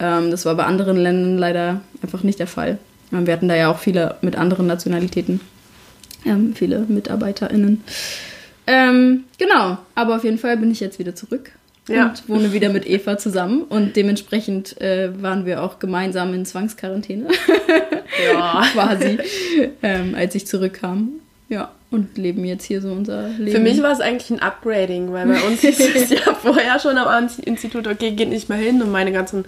Ähm, 0.04 0.30
das 0.30 0.44
war 0.44 0.54
bei 0.54 0.64
anderen 0.64 0.98
Ländern 0.98 1.38
leider 1.38 1.80
einfach 2.02 2.22
nicht 2.22 2.38
der 2.38 2.46
Fall. 2.46 2.78
Wir 3.10 3.32
hatten 3.32 3.48
da 3.48 3.54
ja 3.54 3.70
auch 3.70 3.78
viele 3.78 4.16
mit 4.22 4.36
anderen 4.36 4.66
Nationalitäten, 4.66 5.40
ähm, 6.26 6.54
viele 6.54 6.80
MitarbeiterInnen. 6.80 7.84
Ähm, 8.66 9.24
genau, 9.38 9.78
aber 9.94 10.16
auf 10.16 10.24
jeden 10.24 10.38
Fall 10.38 10.56
bin 10.56 10.70
ich 10.70 10.80
jetzt 10.80 10.98
wieder 10.98 11.14
zurück 11.14 11.52
ja. 11.88 12.08
und 12.08 12.28
wohne 12.28 12.52
wieder 12.52 12.70
mit 12.70 12.86
Eva 12.86 13.16
zusammen 13.16 13.62
und 13.62 13.94
dementsprechend 13.94 14.80
äh, 14.80 15.10
waren 15.22 15.46
wir 15.46 15.62
auch 15.62 15.78
gemeinsam 15.78 16.34
in 16.34 16.44
Zwangsquarantäne. 16.44 17.28
ja. 18.32 18.64
Quasi, 18.72 19.18
ähm, 19.82 20.14
als 20.16 20.34
ich 20.34 20.46
zurückkam. 20.46 21.10
Ja, 21.48 21.70
und 21.90 22.18
leben 22.18 22.44
jetzt 22.44 22.64
hier 22.64 22.80
so 22.80 22.90
unser 22.90 23.28
Leben. 23.28 23.52
Für 23.52 23.60
mich 23.60 23.80
war 23.82 23.92
es 23.92 24.00
eigentlich 24.00 24.30
ein 24.30 24.40
Upgrading, 24.40 25.12
weil 25.12 25.28
bei 25.28 25.40
uns 25.42 25.60
hieß 25.62 25.94
es 25.94 26.10
ja 26.10 26.34
vorher 26.34 26.80
schon 26.80 26.98
am 26.98 27.28
Institut, 27.44 27.86
okay, 27.86 28.10
geht 28.10 28.30
nicht 28.30 28.48
mehr 28.48 28.58
hin 28.58 28.82
und 28.82 28.90
meine 28.90 29.12
ganzen 29.12 29.44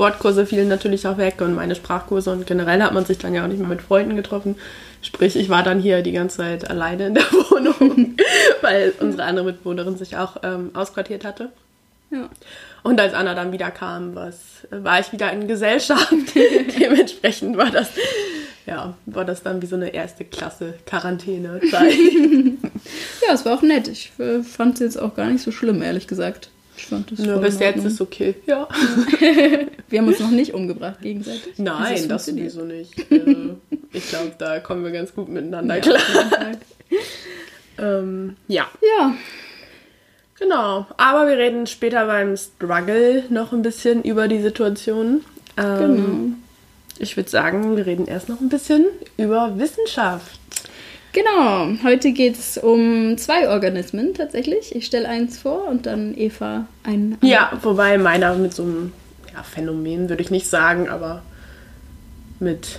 Sportkurse 0.00 0.46
fielen 0.46 0.68
natürlich 0.68 1.06
auch 1.06 1.18
weg 1.18 1.42
und 1.42 1.54
meine 1.54 1.74
Sprachkurse 1.74 2.32
und 2.32 2.46
generell 2.46 2.82
hat 2.82 2.94
man 2.94 3.04
sich 3.04 3.18
dann 3.18 3.34
ja 3.34 3.44
auch 3.44 3.48
nicht 3.48 3.58
mehr 3.58 3.68
mit 3.68 3.82
Freunden 3.82 4.16
getroffen. 4.16 4.56
Sprich, 5.02 5.36
ich 5.36 5.50
war 5.50 5.62
dann 5.62 5.78
hier 5.78 6.00
die 6.00 6.12
ganze 6.12 6.38
Zeit 6.38 6.70
alleine 6.70 7.08
in 7.08 7.14
der 7.14 7.24
Wohnung, 7.50 8.16
weil 8.62 8.94
unsere 9.00 9.24
andere 9.24 9.44
Mitbewohnerin 9.44 9.98
sich 9.98 10.16
auch 10.16 10.38
ähm, 10.42 10.70
ausquartiert 10.72 11.26
hatte. 11.26 11.50
Ja. 12.10 12.30
Und 12.82 12.98
als 12.98 13.12
Anna 13.12 13.34
dann 13.34 13.52
wieder 13.52 13.70
kam, 13.70 14.14
was, 14.14 14.66
war 14.70 15.00
ich 15.00 15.12
wieder 15.12 15.30
in 15.34 15.46
Gesellschaft. 15.46 16.14
Dementsprechend 16.80 17.58
war 17.58 17.70
das, 17.70 17.90
ja, 18.64 18.94
war 19.04 19.26
das 19.26 19.42
dann 19.42 19.60
wie 19.60 19.66
so 19.66 19.76
eine 19.76 19.92
erste 19.92 20.24
Klasse 20.24 20.76
Quarantänezeit. 20.86 21.92
ja, 23.28 23.34
es 23.34 23.44
war 23.44 23.52
auch 23.52 23.62
nett. 23.62 23.86
Ich 23.86 24.12
äh, 24.18 24.42
fand 24.42 24.76
es 24.76 24.80
jetzt 24.80 24.98
auch 24.98 25.14
gar 25.14 25.26
nicht 25.26 25.42
so 25.42 25.52
schlimm, 25.52 25.82
ehrlich 25.82 26.06
gesagt. 26.06 26.48
Ich 26.80 26.86
fand 26.86 27.12
das 27.12 27.24
ja, 27.24 27.36
bis 27.36 27.60
jetzt 27.60 27.84
ist 27.84 28.00
okay. 28.00 28.34
Ja. 28.46 28.66
wir 29.88 29.98
haben 29.98 30.08
uns 30.08 30.18
noch 30.18 30.30
nicht 30.30 30.54
umgebracht 30.54 31.02
gegenseitig. 31.02 31.58
Nein, 31.58 31.94
das, 31.94 32.08
das 32.08 32.26
sowieso 32.26 32.64
nicht. 32.64 32.94
Also, 33.10 33.58
ich 33.92 34.08
glaube, 34.08 34.32
da 34.38 34.60
kommen 34.60 34.82
wir 34.82 34.90
ganz 34.90 35.14
gut 35.14 35.28
miteinander 35.28 35.76
ja, 35.76 35.80
klar. 35.82 36.00
ähm, 37.78 38.36
ja. 38.48 38.66
Ja. 38.98 39.14
Genau. 40.38 40.86
Aber 40.96 41.28
wir 41.28 41.36
reden 41.36 41.66
später 41.66 42.06
beim 42.06 42.34
Struggle 42.36 43.24
noch 43.28 43.52
ein 43.52 43.60
bisschen 43.60 44.02
über 44.02 44.26
die 44.26 44.40
Situation. 44.40 45.22
Ähm, 45.58 45.78
genau. 45.78 46.36
Ich 46.98 47.16
würde 47.16 47.28
sagen, 47.28 47.76
wir 47.76 47.84
reden 47.84 48.06
erst 48.06 48.30
noch 48.30 48.40
ein 48.40 48.48
bisschen 48.48 48.86
über 49.18 49.58
Wissenschaft. 49.58 50.39
Genau, 51.12 51.68
heute 51.82 52.12
geht 52.12 52.38
es 52.38 52.56
um 52.56 53.18
zwei 53.18 53.48
Organismen 53.48 54.14
tatsächlich. 54.14 54.74
Ich 54.74 54.86
stelle 54.86 55.08
eins 55.08 55.38
vor 55.38 55.66
und 55.66 55.86
dann 55.86 56.16
Eva 56.16 56.66
einen. 56.84 57.18
Ja, 57.22 57.52
wobei 57.62 57.98
meiner 57.98 58.34
mit 58.36 58.54
so 58.54 58.62
einem 58.62 58.92
ja, 59.32 59.42
Phänomen 59.42 60.08
würde 60.08 60.22
ich 60.22 60.30
nicht 60.30 60.46
sagen, 60.46 60.88
aber 60.88 61.22
mit 62.38 62.78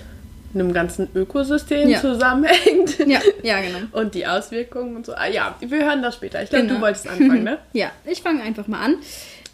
einem 0.53 0.73
ganzen 0.73 1.09
Ökosystem 1.13 1.89
ja. 1.89 1.99
zusammenhängt. 1.99 2.99
Ja, 3.05 3.19
ja, 3.43 3.61
genau. 3.61 3.79
Und 3.91 4.15
die 4.15 4.25
Auswirkungen 4.25 4.97
und 4.97 5.05
so. 5.05 5.13
Ah, 5.13 5.27
ja, 5.27 5.55
wir 5.61 5.85
hören 5.85 6.01
das 6.01 6.15
später. 6.15 6.43
Ich 6.43 6.49
glaube, 6.49 6.65
genau. 6.65 6.79
du 6.79 6.85
wolltest 6.85 7.07
anfangen, 7.07 7.43
ne? 7.43 7.57
ja, 7.73 7.91
ich 8.05 8.21
fange 8.21 8.43
einfach 8.43 8.67
mal 8.67 8.81
an. 8.81 8.95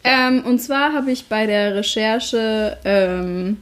Ähm, 0.03 0.43
und 0.45 0.59
zwar 0.59 0.93
habe 0.93 1.11
ich 1.11 1.25
bei 1.25 1.45
der 1.45 1.75
Recherche 1.75 2.77
ähm, 2.85 3.57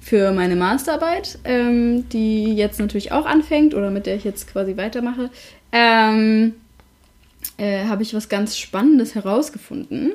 für 0.00 0.32
meine 0.32 0.56
Masterarbeit, 0.56 1.38
ähm, 1.44 2.08
die 2.08 2.54
jetzt 2.54 2.80
natürlich 2.80 3.12
auch 3.12 3.26
anfängt 3.26 3.74
oder 3.74 3.90
mit 3.90 4.06
der 4.06 4.16
ich 4.16 4.24
jetzt 4.24 4.50
quasi 4.50 4.76
weitermache, 4.76 5.30
ähm, 5.72 6.54
äh, 7.58 7.84
habe 7.84 8.02
ich 8.02 8.14
was 8.14 8.28
ganz 8.28 8.56
Spannendes 8.56 9.14
herausgefunden. 9.14 10.12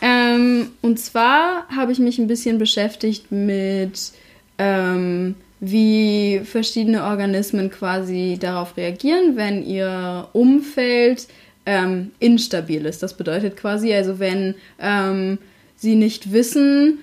Ähm, 0.00 0.70
und 0.80 0.98
zwar 0.98 1.68
habe 1.68 1.92
ich 1.92 1.98
mich 1.98 2.18
ein 2.18 2.26
bisschen 2.26 2.58
beschäftigt 2.58 3.30
mit, 3.30 4.12
ähm, 4.58 5.36
wie 5.60 6.40
verschiedene 6.44 7.04
Organismen 7.04 7.70
quasi 7.70 8.36
darauf 8.40 8.76
reagieren, 8.76 9.36
wenn 9.36 9.64
ihr 9.64 10.28
Umfeld 10.32 11.28
ähm, 11.66 12.10
instabil 12.18 12.84
ist. 12.86 13.02
Das 13.02 13.16
bedeutet 13.16 13.56
quasi, 13.56 13.94
also 13.94 14.18
wenn 14.18 14.56
ähm, 14.80 15.38
sie 15.76 15.94
nicht 15.94 16.32
wissen, 16.32 16.98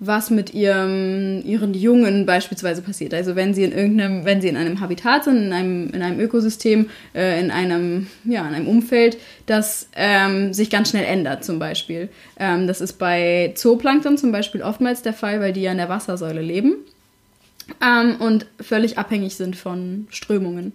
was 0.00 0.30
mit 0.30 0.54
ihrem, 0.54 1.42
ihren 1.44 1.74
Jungen 1.74 2.24
beispielsweise 2.24 2.82
passiert. 2.82 3.12
Also 3.14 3.34
wenn 3.34 3.52
sie 3.52 3.64
in 3.64 3.72
irgendeinem, 3.72 4.24
wenn 4.24 4.40
sie 4.40 4.48
in 4.48 4.56
einem 4.56 4.80
Habitat 4.80 5.24
sind, 5.24 5.46
in 5.46 5.52
einem, 5.52 5.90
in 5.90 6.02
einem 6.02 6.20
Ökosystem, 6.20 6.88
äh, 7.14 7.40
in 7.40 7.50
einem, 7.50 8.06
ja, 8.24 8.46
in 8.46 8.54
einem 8.54 8.68
Umfeld, 8.68 9.18
das 9.46 9.88
ähm, 9.96 10.52
sich 10.52 10.70
ganz 10.70 10.90
schnell 10.90 11.04
ändert, 11.04 11.44
zum 11.44 11.58
Beispiel. 11.58 12.08
Ähm, 12.38 12.68
das 12.68 12.80
ist 12.80 12.94
bei 12.94 13.52
Zooplankton 13.56 14.18
zum 14.18 14.30
Beispiel 14.30 14.62
oftmals 14.62 15.02
der 15.02 15.14
Fall, 15.14 15.40
weil 15.40 15.52
die 15.52 15.62
ja 15.62 15.72
in 15.72 15.78
der 15.78 15.88
Wassersäule 15.88 16.42
leben 16.42 16.76
ähm, 17.82 18.16
und 18.20 18.46
völlig 18.60 18.98
abhängig 18.98 19.34
sind 19.34 19.56
von 19.56 20.06
Strömungen. 20.10 20.74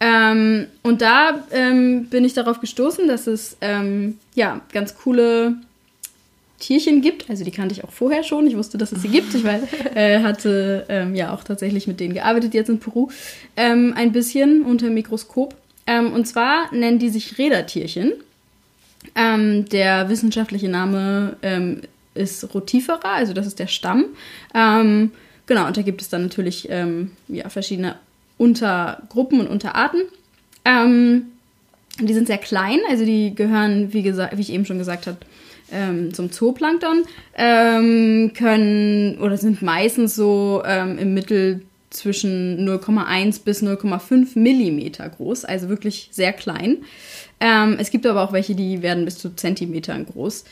Ähm, 0.00 0.66
und 0.82 1.02
da 1.02 1.44
ähm, 1.50 2.06
bin 2.06 2.24
ich 2.24 2.34
darauf 2.34 2.60
gestoßen, 2.60 3.08
dass 3.08 3.26
es 3.26 3.56
ähm, 3.60 4.18
ja 4.34 4.60
ganz 4.72 4.96
coole 4.96 5.56
Tierchen 6.58 7.00
gibt. 7.00 7.28
Also 7.28 7.44
die 7.44 7.50
kannte 7.50 7.74
ich 7.74 7.84
auch 7.84 7.90
vorher 7.90 8.22
schon. 8.22 8.46
Ich 8.46 8.56
wusste, 8.56 8.78
dass 8.78 8.92
es 8.92 9.02
sie 9.02 9.08
gibt. 9.08 9.34
Ich 9.34 9.44
weil, 9.44 9.62
äh, 9.94 10.20
hatte 10.20 10.86
ähm, 10.88 11.14
ja 11.14 11.34
auch 11.34 11.44
tatsächlich 11.44 11.86
mit 11.86 12.00
denen 12.00 12.14
gearbeitet 12.14 12.54
jetzt 12.54 12.68
in 12.68 12.78
Peru. 12.78 13.08
Ähm, 13.56 13.92
ein 13.96 14.12
bisschen 14.12 14.62
unter 14.62 14.86
dem 14.86 14.94
Mikroskop. 14.94 15.54
Ähm, 15.86 16.12
und 16.12 16.26
zwar 16.26 16.72
nennen 16.72 16.98
die 16.98 17.10
sich 17.10 17.38
Rädertierchen. 17.38 18.12
Ähm, 19.14 19.66
der 19.66 20.08
wissenschaftliche 20.08 20.68
Name 20.68 21.36
ähm, 21.42 21.82
ist 22.14 22.54
Rotifera, 22.54 23.14
also 23.14 23.34
das 23.34 23.46
ist 23.46 23.58
der 23.58 23.66
Stamm. 23.66 24.06
Ähm, 24.54 25.10
genau, 25.46 25.66
und 25.66 25.76
da 25.76 25.82
gibt 25.82 26.00
es 26.00 26.08
dann 26.08 26.22
natürlich 26.22 26.68
ja, 27.28 27.48
verschiedene 27.48 27.96
Untergruppen 28.38 29.40
und 29.40 29.48
Unterarten. 29.48 30.02
die 30.64 32.14
sind 32.14 32.26
sehr 32.26 32.38
klein, 32.38 32.78
also 32.88 33.04
die 33.04 33.34
gehören, 33.34 33.92
wie, 33.92 34.02
gesagt, 34.02 34.36
wie 34.36 34.42
ich 34.42 34.52
eben 34.52 34.64
schon 34.64 34.78
gesagt 34.78 35.06
habe, 35.06 35.18
ähm, 35.74 36.14
zum 36.14 36.32
Zooplankton, 36.32 37.04
ähm, 37.36 38.32
können 38.36 39.18
oder 39.18 39.36
sind 39.36 39.60
meistens 39.60 40.14
so 40.14 40.62
ähm, 40.64 40.98
im 40.98 41.14
Mittel 41.14 41.62
zwischen 41.90 42.68
0,1 42.68 43.44
bis 43.44 43.62
0,5 43.62 44.38
Millimeter 44.38 45.08
groß, 45.08 45.44
also 45.44 45.68
wirklich 45.68 46.08
sehr 46.10 46.32
klein. 46.32 46.78
Ähm, 47.40 47.76
es 47.78 47.90
gibt 47.90 48.06
aber 48.06 48.22
auch 48.22 48.32
welche, 48.32 48.54
die 48.54 48.82
werden 48.82 49.04
bis 49.04 49.18
zu 49.18 49.34
Zentimetern 49.34 50.06
groß. 50.06 50.44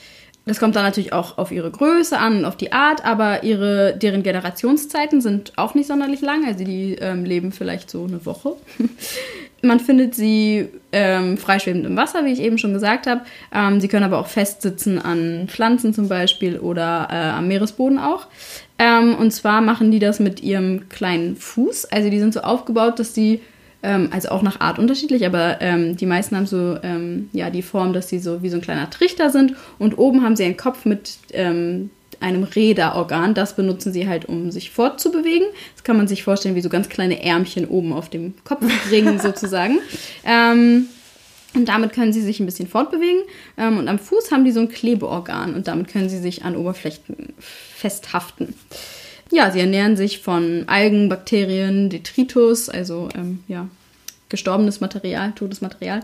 Das 0.44 0.58
kommt 0.58 0.74
dann 0.74 0.82
natürlich 0.82 1.12
auch 1.12 1.38
auf 1.38 1.52
ihre 1.52 1.70
Größe 1.70 2.18
an 2.18 2.44
auf 2.44 2.56
die 2.56 2.72
Art, 2.72 3.04
aber 3.04 3.44
ihre, 3.44 3.96
deren 3.96 4.24
Generationszeiten 4.24 5.20
sind 5.20 5.52
auch 5.56 5.74
nicht 5.74 5.86
sonderlich 5.86 6.20
lang. 6.20 6.44
Also 6.46 6.64
die 6.64 6.96
ähm, 7.00 7.24
leben 7.24 7.52
vielleicht 7.52 7.90
so 7.90 8.04
eine 8.04 8.26
Woche. 8.26 8.56
Man 9.64 9.78
findet 9.78 10.16
sie 10.16 10.68
ähm, 10.90 11.38
freischwebend 11.38 11.86
im 11.86 11.96
Wasser, 11.96 12.24
wie 12.24 12.32
ich 12.32 12.40
eben 12.40 12.58
schon 12.58 12.72
gesagt 12.72 13.06
habe. 13.06 13.20
Ähm, 13.54 13.80
sie 13.80 13.86
können 13.86 14.04
aber 14.04 14.18
auch 14.18 14.26
festsitzen 14.26 15.00
an 15.00 15.46
Pflanzen 15.46 15.94
zum 15.94 16.08
Beispiel 16.08 16.58
oder 16.58 17.06
äh, 17.12 17.14
am 17.14 17.46
Meeresboden 17.46 18.00
auch. 18.00 18.26
Ähm, 18.80 19.14
und 19.14 19.30
zwar 19.30 19.60
machen 19.60 19.92
die 19.92 20.00
das 20.00 20.18
mit 20.18 20.42
ihrem 20.42 20.88
kleinen 20.88 21.36
Fuß. 21.36 21.84
Also 21.84 22.10
die 22.10 22.18
sind 22.18 22.34
so 22.34 22.40
aufgebaut, 22.40 22.98
dass 22.98 23.12
die, 23.12 23.40
ähm, 23.82 24.08
also 24.12 24.28
auch 24.30 24.42
nach 24.42 24.60
Art 24.60 24.78
unterschiedlich, 24.78 25.26
aber 25.26 25.60
ähm, 25.60 25.96
die 25.96 26.06
meisten 26.06 26.36
haben 26.36 26.46
so 26.46 26.78
ähm, 26.82 27.28
ja, 27.32 27.50
die 27.50 27.62
Form, 27.62 27.92
dass 27.92 28.08
sie 28.08 28.18
so 28.18 28.42
wie 28.42 28.48
so 28.48 28.56
ein 28.56 28.62
kleiner 28.62 28.90
Trichter 28.90 29.30
sind. 29.30 29.54
Und 29.78 29.98
oben 29.98 30.22
haben 30.22 30.36
sie 30.36 30.44
einen 30.44 30.56
Kopf 30.56 30.84
mit 30.84 31.18
einem 32.22 32.44
Räderorgan. 32.44 33.34
Das 33.34 33.56
benutzen 33.56 33.92
sie 33.92 34.08
halt, 34.08 34.26
um 34.26 34.50
sich 34.50 34.70
fortzubewegen. 34.70 35.48
Das 35.74 35.84
kann 35.84 35.96
man 35.96 36.08
sich 36.08 36.22
vorstellen 36.22 36.54
wie 36.54 36.60
so 36.60 36.68
ganz 36.68 36.88
kleine 36.88 37.22
Ärmchen 37.22 37.66
oben 37.66 37.92
auf 37.92 38.08
dem 38.08 38.34
Kopfring 38.44 39.18
sozusagen. 39.20 39.78
Ähm, 40.24 40.86
und 41.54 41.68
damit 41.68 41.92
können 41.92 42.12
sie 42.12 42.22
sich 42.22 42.40
ein 42.40 42.46
bisschen 42.46 42.68
fortbewegen. 42.68 43.22
Ähm, 43.58 43.78
und 43.78 43.88
am 43.88 43.98
Fuß 43.98 44.30
haben 44.30 44.44
die 44.44 44.52
so 44.52 44.60
ein 44.60 44.68
Klebeorgan 44.68 45.54
und 45.54 45.68
damit 45.68 45.88
können 45.88 46.08
sie 46.08 46.18
sich 46.18 46.44
an 46.44 46.56
Oberflächen 46.56 47.34
festhaften. 47.74 48.54
Ja, 49.32 49.50
sie 49.50 49.60
ernähren 49.60 49.96
sich 49.96 50.20
von 50.20 50.64
Algen, 50.66 51.08
Bakterien, 51.08 51.88
Detritus, 51.88 52.68
also 52.68 53.08
ähm, 53.16 53.42
ja, 53.48 53.66
gestorbenes 54.28 54.82
Material, 54.82 55.32
totes 55.32 55.62
Material. 55.62 56.00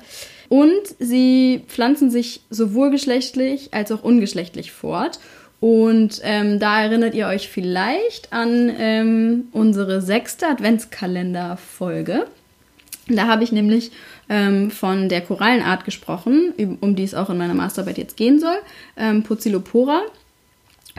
Und 0.49 0.81
sie 0.99 1.61
pflanzen 1.69 2.11
sich 2.11 2.41
sowohl 2.49 2.91
geschlechtlich 2.91 3.75
als 3.75 3.93
auch 3.93 4.03
ungeschlechtlich 4.03 4.73
fort. 4.73 5.21
Und 5.61 6.23
ähm, 6.23 6.59
da 6.59 6.83
erinnert 6.83 7.15
ihr 7.15 7.27
euch 7.27 7.49
vielleicht 7.49 8.33
an 8.33 8.73
ähm, 8.79 9.49
unsere 9.53 10.01
sechste 10.01 10.47
Adventskalender-Folge. 10.47 12.27
Da 13.09 13.27
habe 13.27 13.45
ich 13.45 13.53
nämlich 13.53 13.91
ähm, 14.31 14.71
von 14.71 15.11
der 15.11 15.21
Korallenart 15.21 15.85
gesprochen, 15.85 16.55
um 16.81 16.97
die 16.97 17.05
es 17.05 17.15
auch 17.15 17.29
in 17.29 17.37
meiner 17.37 17.55
Masterarbeit 17.55 17.99
jetzt 17.99 18.17
gehen 18.17 18.41
soll, 18.41 18.57
ähm, 18.97 19.23
Pozilopora. 19.23 20.01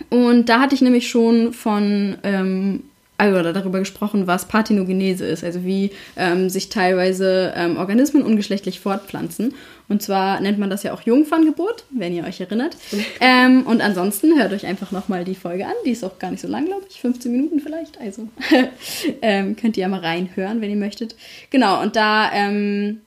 Und 0.09 0.49
da 0.49 0.59
hatte 0.59 0.75
ich 0.75 0.81
nämlich 0.81 1.09
schon 1.09 1.53
von 1.53 2.17
ähm, 2.23 2.83
also 3.19 3.51
darüber 3.51 3.79
gesprochen, 3.79 4.27
was 4.27 4.45
Parthenogenese 4.45 5.25
ist, 5.25 5.43
also 5.43 5.65
wie 5.65 5.91
ähm, 6.15 6.49
sich 6.49 6.69
teilweise 6.69 7.53
ähm, 7.55 7.75
Organismen 7.75 8.23
ungeschlechtlich 8.23 8.79
fortpflanzen. 8.79 9.53
Und 9.89 10.01
zwar 10.01 10.39
nennt 10.39 10.57
man 10.57 10.69
das 10.69 10.83
ja 10.83 10.93
auch 10.93 11.01
Jungferngeburt, 11.01 11.83
wenn 11.89 12.15
ihr 12.15 12.23
euch 12.23 12.39
erinnert. 12.39 12.77
Ähm, 13.21 13.63
und 13.65 13.81
ansonsten 13.81 14.39
hört 14.39 14.53
euch 14.53 14.65
einfach 14.65 14.91
nochmal 14.91 15.25
die 15.25 15.35
Folge 15.35 15.65
an. 15.65 15.73
Die 15.85 15.91
ist 15.91 16.05
auch 16.05 16.19
gar 16.19 16.31
nicht 16.31 16.39
so 16.39 16.47
lang, 16.47 16.67
glaube 16.67 16.83
ich. 16.89 17.01
15 17.01 17.31
Minuten 17.31 17.59
vielleicht. 17.59 17.99
Also 17.99 18.29
ähm, 19.21 19.57
könnt 19.57 19.75
ihr 19.75 19.81
ja 19.81 19.87
mal 19.89 19.99
reinhören, 19.99 20.61
wenn 20.61 20.69
ihr 20.69 20.77
möchtet. 20.77 21.15
Genau, 21.49 21.81
und 21.81 21.97
da, 21.97 22.31
ähm, 22.31 23.01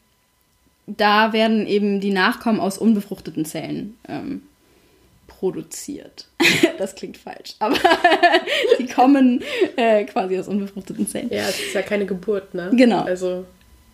da 0.87 1.32
werden 1.32 1.66
eben 1.66 2.00
die 2.00 2.11
Nachkommen 2.11 2.61
aus 2.61 2.76
unbefruchteten 2.76 3.46
Zellen 3.46 3.96
ähm, 4.06 4.42
produziert. 5.42 6.28
das 6.78 6.94
klingt 6.94 7.16
falsch, 7.16 7.56
aber 7.58 7.76
sie 8.78 8.87
kommen 8.87 9.42
äh, 9.75 10.04
quasi 10.04 10.38
aus 10.38 10.46
unbefruchteten 10.46 11.08
Zellen. 11.08 11.30
Ja, 11.32 11.49
es 11.49 11.58
ist 11.58 11.75
ja 11.75 11.82
keine 11.82 12.06
Geburt, 12.06 12.54
ne? 12.54 12.70
Genau. 12.72 13.02
Also 13.02 13.44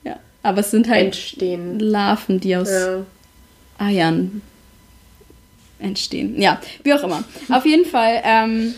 ja, 0.05 0.21
aber 0.43 0.61
es 0.61 0.71
sind 0.71 0.90
halt 0.90 1.07
entstehen. 1.07 1.78
Larven, 1.78 2.38
die 2.38 2.55
aus 2.55 2.69
ja. 2.69 3.02
Eiern 3.78 4.43
entstehen. 5.78 6.38
Ja, 6.38 6.61
wie 6.85 6.93
auch 6.93 7.02
immer. 7.02 7.25
Auf 7.49 7.64
jeden 7.64 7.87
Fall 7.87 8.21
ähm, 8.25 8.75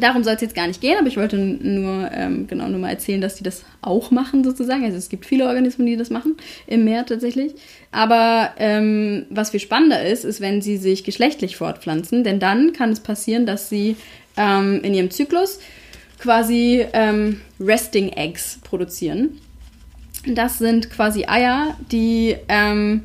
Darum 0.00 0.24
soll 0.24 0.34
es 0.34 0.40
jetzt 0.40 0.54
gar 0.54 0.66
nicht 0.66 0.80
gehen, 0.80 0.96
aber 0.98 1.08
ich 1.08 1.16
wollte 1.16 1.36
nur, 1.36 2.10
ähm, 2.12 2.46
genau, 2.46 2.68
nur 2.68 2.80
mal 2.80 2.90
erzählen, 2.90 3.20
dass 3.20 3.36
die 3.36 3.42
das 3.42 3.64
auch 3.82 4.10
machen, 4.10 4.44
sozusagen. 4.44 4.84
Also 4.84 4.96
es 4.96 5.08
gibt 5.08 5.26
viele 5.26 5.46
Organismen, 5.46 5.86
die 5.86 5.96
das 5.96 6.10
machen, 6.10 6.36
im 6.66 6.84
Meer 6.84 7.06
tatsächlich. 7.06 7.54
Aber 7.92 8.52
ähm, 8.58 9.26
was 9.30 9.50
viel 9.50 9.60
spannender 9.60 10.04
ist, 10.04 10.24
ist, 10.24 10.40
wenn 10.40 10.62
sie 10.62 10.76
sich 10.76 11.04
geschlechtlich 11.04 11.56
fortpflanzen, 11.56 12.24
denn 12.24 12.40
dann 12.40 12.72
kann 12.72 12.90
es 12.90 13.00
passieren, 13.00 13.46
dass 13.46 13.68
sie 13.68 13.96
ähm, 14.36 14.80
in 14.82 14.94
ihrem 14.94 15.10
Zyklus 15.10 15.60
quasi 16.18 16.84
ähm, 16.92 17.40
Resting 17.60 18.08
Eggs 18.10 18.58
produzieren. 18.64 19.38
Das 20.26 20.58
sind 20.58 20.90
quasi 20.90 21.26
Eier, 21.26 21.76
die 21.92 22.36
ähm, 22.48 23.02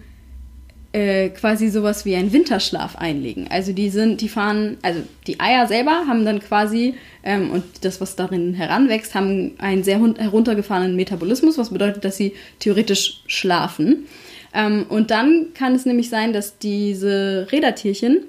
äh, 0.91 1.29
quasi 1.29 1.69
sowas 1.69 2.03
wie 2.05 2.15
einen 2.15 2.34
Winterschlaf 2.34 2.96
einlegen. 2.96 3.48
Also 3.50 3.74
die 3.74 3.89
sind, 3.89 4.22
die 4.22 4.29
fahren, 4.29 4.77
also 4.81 5.01
die 5.27 5.39
Eier 5.39 5.67
selber 5.67 6.05
haben 6.08 6.25
dann 6.25 6.39
quasi 6.39 6.96
ähm, 7.24 7.51
und 7.51 7.63
das, 7.81 8.01
was 8.01 8.15
darin 8.15 8.55
heranwächst, 8.55 9.13
haben 9.13 9.51
einen 9.60 9.84
sehr 9.84 10.00
heruntergefahrenen 10.00 10.96
Metabolismus, 10.96 11.58
was 11.60 11.69
bedeutet, 11.69 12.05
dass 12.05 12.17
sie 12.17 12.34
theoretisch 12.60 13.22
schlafen. 13.27 14.08
Ähm, 14.53 14.86
und 14.89 15.12
dann 15.12 15.48
kann 15.53 15.75
es 15.75 15.86
nämlich 15.86 16.10
sein, 16.10 16.34
dass 16.34 16.58
diese 16.58 17.48
Rädertierchen 17.51 18.24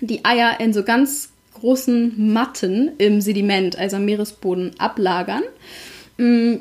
die 0.00 0.24
Eier 0.24 0.60
in 0.60 0.72
so 0.72 0.84
ganz 0.84 1.30
großen 1.52 2.32
Matten 2.32 2.92
im 2.98 3.20
Sediment, 3.20 3.78
also 3.78 3.96
am 3.96 4.06
Meeresboden, 4.06 4.72
ablagern 4.78 5.42
mm, 6.16 6.54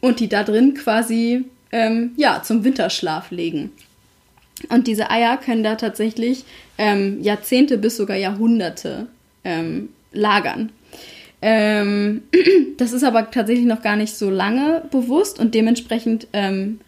und 0.00 0.20
die 0.20 0.28
da 0.28 0.44
drin 0.44 0.74
quasi 0.74 1.44
ähm, 1.72 2.12
ja, 2.16 2.42
zum 2.42 2.64
Winterschlaf 2.64 3.30
legen. 3.30 3.72
Und 4.68 4.86
diese 4.86 5.10
Eier 5.10 5.36
können 5.36 5.62
da 5.62 5.76
tatsächlich 5.76 6.44
ähm, 6.78 7.22
Jahrzehnte 7.22 7.78
bis 7.78 7.96
sogar 7.96 8.16
Jahrhunderte 8.16 9.06
ähm, 9.44 9.88
lagern. 10.12 10.70
Ähm, 11.42 12.22
das 12.76 12.92
ist 12.92 13.04
aber 13.04 13.30
tatsächlich 13.30 13.66
noch 13.66 13.82
gar 13.82 13.96
nicht 13.96 14.14
so 14.14 14.30
lange 14.30 14.82
bewusst 14.90 15.38
und 15.38 15.54
dementsprechend 15.54 16.28
ähm, 16.32 16.80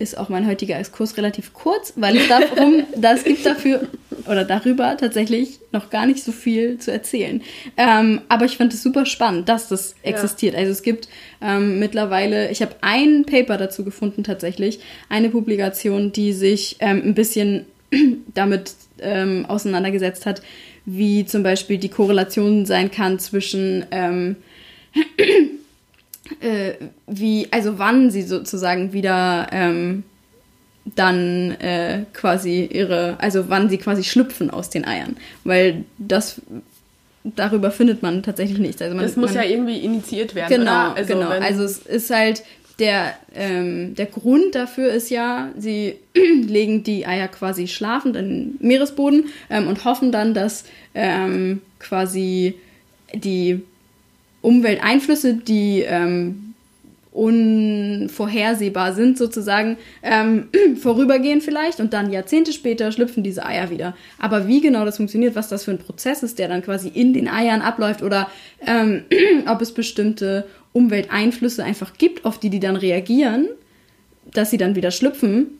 ist 0.00 0.16
auch 0.16 0.30
mein 0.30 0.46
heutiger 0.46 0.78
Exkurs 0.78 1.16
relativ 1.16 1.52
kurz, 1.52 1.92
weil 1.96 2.16
es 2.16 2.26
darum, 2.26 2.84
das 2.96 3.22
gibt 3.22 3.44
dafür, 3.44 3.88
oder 4.26 4.44
darüber 4.44 4.96
tatsächlich 4.96 5.60
noch 5.72 5.90
gar 5.90 6.06
nicht 6.06 6.24
so 6.24 6.32
viel 6.32 6.78
zu 6.78 6.90
erzählen. 6.90 7.42
Ähm, 7.76 8.22
aber 8.28 8.46
ich 8.46 8.56
fand 8.56 8.72
es 8.72 8.82
super 8.82 9.04
spannend, 9.04 9.48
dass 9.48 9.68
das 9.68 9.94
existiert. 10.02 10.56
Also 10.56 10.72
es 10.72 10.82
gibt 10.82 11.08
ähm, 11.42 11.78
mittlerweile, 11.78 12.50
ich 12.50 12.62
habe 12.62 12.76
ein 12.80 13.24
Paper 13.26 13.58
dazu 13.58 13.84
gefunden 13.84 14.24
tatsächlich, 14.24 14.80
eine 15.08 15.28
Publikation, 15.28 16.12
die 16.12 16.32
sich 16.32 16.76
ähm, 16.80 17.02
ein 17.04 17.14
bisschen 17.14 17.66
damit 18.34 18.72
ähm, 19.00 19.44
auseinandergesetzt 19.46 20.24
hat, 20.24 20.40
wie 20.86 21.26
zum 21.26 21.42
Beispiel 21.42 21.76
die 21.76 21.90
Korrelation 21.90 22.64
sein 22.64 22.90
kann 22.90 23.18
zwischen 23.18 23.84
ähm, 23.90 24.36
äh, 26.40 26.72
wie, 27.06 27.48
also 27.50 27.78
wann 27.78 28.10
sie 28.10 28.22
sozusagen 28.22 28.92
wieder 28.92 29.48
ähm, 29.52 30.04
dann 30.84 31.52
äh, 31.60 32.04
quasi 32.12 32.64
ihre, 32.64 33.16
also 33.20 33.48
wann 33.48 33.68
sie 33.68 33.78
quasi 33.78 34.04
schlüpfen 34.04 34.50
aus 34.50 34.70
den 34.70 34.84
Eiern. 34.84 35.16
Weil 35.44 35.84
das 35.98 36.40
darüber 37.22 37.70
findet 37.70 38.02
man 38.02 38.22
tatsächlich 38.22 38.58
nichts. 38.58 38.80
Also 38.80 38.94
man, 38.94 39.04
Das 39.04 39.16
muss 39.16 39.34
man, 39.34 39.44
ja 39.44 39.50
irgendwie 39.50 39.78
initiiert 39.78 40.34
werden. 40.34 40.48
Genau, 40.48 40.92
oder? 40.92 40.96
Also 40.96 41.14
genau. 41.14 41.28
Also 41.28 41.64
es 41.64 41.78
ist 41.78 42.10
halt 42.10 42.42
der, 42.78 43.14
ähm, 43.34 43.94
der 43.94 44.06
Grund 44.06 44.54
dafür 44.54 44.90
ist 44.90 45.10
ja, 45.10 45.50
sie 45.56 45.96
legen 46.14 46.82
die 46.82 47.06
Eier 47.06 47.28
quasi 47.28 47.68
schlafend 47.68 48.16
in 48.16 48.28
den 48.28 48.58
Meeresboden 48.66 49.26
ähm, 49.50 49.68
und 49.68 49.84
hoffen 49.84 50.12
dann, 50.12 50.32
dass 50.32 50.64
ähm, 50.94 51.60
quasi 51.78 52.54
die 53.14 53.62
Umwelteinflüsse, 54.42 55.34
die 55.34 55.82
ähm, 55.82 56.54
unvorhersehbar 57.12 58.94
sind, 58.94 59.18
sozusagen 59.18 59.76
ähm, 60.02 60.48
vorübergehen 60.80 61.40
vielleicht 61.40 61.80
und 61.80 61.92
dann 61.92 62.12
Jahrzehnte 62.12 62.52
später 62.52 62.92
schlüpfen 62.92 63.22
diese 63.22 63.44
Eier 63.44 63.70
wieder. 63.70 63.96
Aber 64.18 64.46
wie 64.46 64.60
genau 64.60 64.84
das 64.84 64.96
funktioniert, 64.96 65.34
was 65.34 65.48
das 65.48 65.64
für 65.64 65.72
ein 65.72 65.78
Prozess 65.78 66.22
ist, 66.22 66.38
der 66.38 66.48
dann 66.48 66.62
quasi 66.62 66.88
in 66.88 67.12
den 67.12 67.28
Eiern 67.28 67.62
abläuft 67.62 68.02
oder 68.02 68.30
ähm, 68.66 69.02
ob 69.46 69.60
es 69.60 69.72
bestimmte 69.72 70.46
Umwelteinflüsse 70.72 71.64
einfach 71.64 71.94
gibt, 71.98 72.24
auf 72.24 72.38
die 72.38 72.50
die 72.50 72.60
dann 72.60 72.76
reagieren, 72.76 73.48
dass 74.32 74.50
sie 74.50 74.58
dann 74.58 74.76
wieder 74.76 74.92
schlüpfen, 74.92 75.58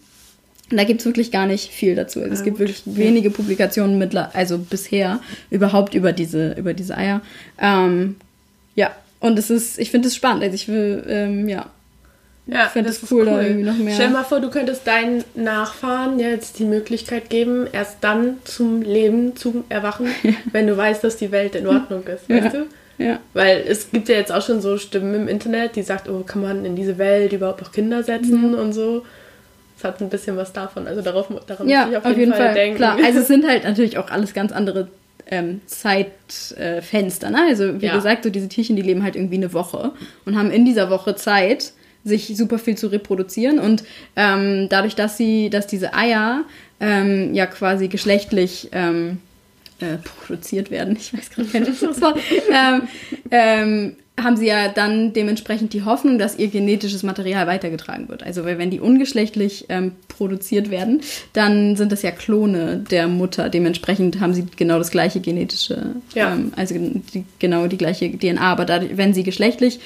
da 0.70 0.84
gibt 0.84 1.00
es 1.00 1.06
wirklich 1.06 1.32
gar 1.32 1.46
nicht 1.46 1.72
viel 1.72 1.96
dazu. 1.96 2.20
Also 2.20 2.32
es 2.32 2.44
gibt 2.44 2.60
wirklich 2.60 2.82
wenige 2.84 3.30
Publikationen 3.30 3.98
mittler, 3.98 4.30
also 4.34 4.58
bisher 4.58 5.20
überhaupt 5.50 5.94
über 5.94 6.12
diese, 6.12 6.52
über 6.52 6.74
diese 6.74 6.96
Eier. 6.96 7.22
Ähm, 7.60 8.16
ja, 8.80 8.90
und 9.20 9.38
es 9.38 9.50
ist, 9.50 9.78
ich 9.78 9.90
finde 9.90 10.08
es 10.08 10.14
spannend. 10.16 10.42
Also 10.42 10.54
ich 10.54 10.66
will, 10.68 11.04
ähm, 11.08 11.48
ja, 11.48 11.66
Ja, 12.46 12.64
Ich 12.66 12.70
find 12.72 12.86
das 12.88 12.96
es 12.96 13.02
ist 13.04 13.12
cool, 13.12 13.26
da 13.26 13.40
irgendwie 13.42 13.64
noch 13.70 13.76
mehr- 13.76 13.94
Stell 13.94 14.10
mal 14.10 14.24
vor, 14.24 14.40
du 14.40 14.50
könntest 14.50 14.86
deinen 14.86 15.22
Nachfahren 15.34 16.18
jetzt 16.18 16.58
die 16.58 16.64
Möglichkeit 16.64 17.30
geben, 17.30 17.66
erst 17.70 17.98
dann 18.00 18.38
zum 18.44 18.82
Leben 18.82 19.36
zu 19.36 19.62
erwachen, 19.68 20.06
wenn 20.52 20.66
du 20.66 20.76
weißt, 20.76 21.04
dass 21.04 21.16
die 21.16 21.30
Welt 21.30 21.54
in 21.54 21.66
Ordnung 21.66 22.02
ist, 22.06 22.28
weißt 22.28 22.54
du? 22.54 22.66
ja. 22.98 23.18
Weil 23.34 23.62
es 23.68 23.90
gibt 23.90 24.08
ja 24.08 24.16
jetzt 24.16 24.32
auch 24.32 24.44
schon 24.44 24.60
so 24.60 24.78
Stimmen 24.78 25.14
im 25.14 25.28
Internet, 25.28 25.76
die 25.76 25.82
sagt, 25.82 26.08
oh, 26.08 26.22
kann 26.26 26.42
man 26.42 26.64
in 26.64 26.74
diese 26.76 26.98
Welt 26.98 27.32
überhaupt 27.32 27.60
noch 27.62 27.72
Kinder 27.72 27.98
Mhm. 27.98 28.04
setzen 28.04 28.54
und 28.54 28.72
so. 28.72 29.04
Es 29.78 29.84
hat 29.84 30.00
ein 30.02 30.10
bisschen 30.10 30.36
was 30.36 30.52
davon. 30.52 30.86
Also 30.88 31.00
darauf, 31.02 31.28
daran 31.46 31.68
Ja, 31.68 31.82
muss 31.86 31.92
ich 31.92 31.96
auf, 31.98 32.16
jeden 32.16 32.34
Fall. 32.34 32.52
denken. 32.54 32.76
Klar, 32.76 32.98
also 33.04 33.20
es 33.20 33.26
sind 33.32 33.46
halt 33.46 33.64
natürlich 33.64 33.96
auch 33.98 34.10
alles 34.10 34.34
ganz 34.34 34.50
andere 34.52 34.88
ähm, 35.30 35.60
Zeitfenster. 35.66 37.30
Ne? 37.30 37.38
Also 37.48 37.80
wie 37.80 37.86
Ja. 37.86 37.94
gesagt, 37.94 38.24
so 38.24 38.30
diese 38.30 38.48
Tierchen, 38.48 38.76
die 38.76 38.82
leben 38.82 39.02
halt 39.02 39.16
irgendwie 39.16 39.36
eine 39.36 39.52
Woche 39.52 39.92
und 40.24 40.36
haben 40.36 40.50
in 40.50 40.64
dieser 40.64 40.90
Woche 40.90 41.16
Zeit, 41.16 41.72
sich 42.04 42.34
super 42.36 42.58
viel 42.58 42.76
zu 42.78 42.86
reproduzieren. 42.86 43.58
Und 43.58 43.84
ähm, 44.16 44.68
dadurch, 44.70 44.94
dass 44.94 45.16
sie, 45.18 45.50
dass 45.50 45.66
diese 45.66 45.92
Eier 45.94 46.44
ähm, 46.80 47.34
ja 47.34 47.46
quasi 47.46 47.88
geschlechtlich 47.88 48.70
ähm, 48.72 49.18
äh, 49.80 49.96
produziert 49.98 50.70
werden, 50.70 50.96
ich 50.98 51.12
weiß 51.12 51.30
gerade 51.30 51.48
kein 51.48 51.66
anderes 51.66 52.00
Wort, 52.00 52.18
ähm, 52.52 52.88
ähm, 53.30 53.96
haben 54.22 54.36
sie 54.36 54.46
ja 54.46 54.68
dann 54.68 55.12
dementsprechend 55.12 55.72
die 55.72 55.84
Hoffnung, 55.84 56.18
dass 56.18 56.38
ihr 56.38 56.48
genetisches 56.48 57.02
Material 57.02 57.46
weitergetragen 57.46 58.08
wird. 58.08 58.22
Also 58.22 58.44
weil 58.44 58.58
wenn 58.58 58.70
die 58.70 58.80
ungeschlechtlich 58.80 59.66
ähm, 59.68 59.92
produziert 60.08 60.70
werden, 60.70 61.00
dann 61.32 61.76
sind 61.76 61.92
das 61.92 62.02
ja 62.02 62.10
Klone 62.10 62.84
der 62.90 63.08
Mutter. 63.08 63.48
Dementsprechend 63.48 64.20
haben 64.20 64.34
sie 64.34 64.46
genau 64.56 64.78
das 64.78 64.90
gleiche 64.90 65.20
genetische, 65.20 65.96
Ja. 66.14 66.34
ähm, 66.34 66.52
also 66.56 66.74
die, 66.76 67.24
genau 67.38 67.66
die 67.66 67.78
gleiche 67.78 68.10
DNA. 68.16 68.40
Aber 68.40 68.64
dadurch, 68.64 68.96
wenn 68.96 69.14
sie 69.14 69.22
geschlechtlich 69.22 69.80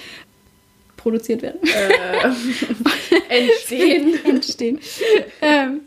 produziert 0.97 1.42
werden, 1.42 1.61
Äh, 1.62 3.38
entstehen. 3.42 4.14
entstehen, 4.25 4.79
ähm, 5.42 5.81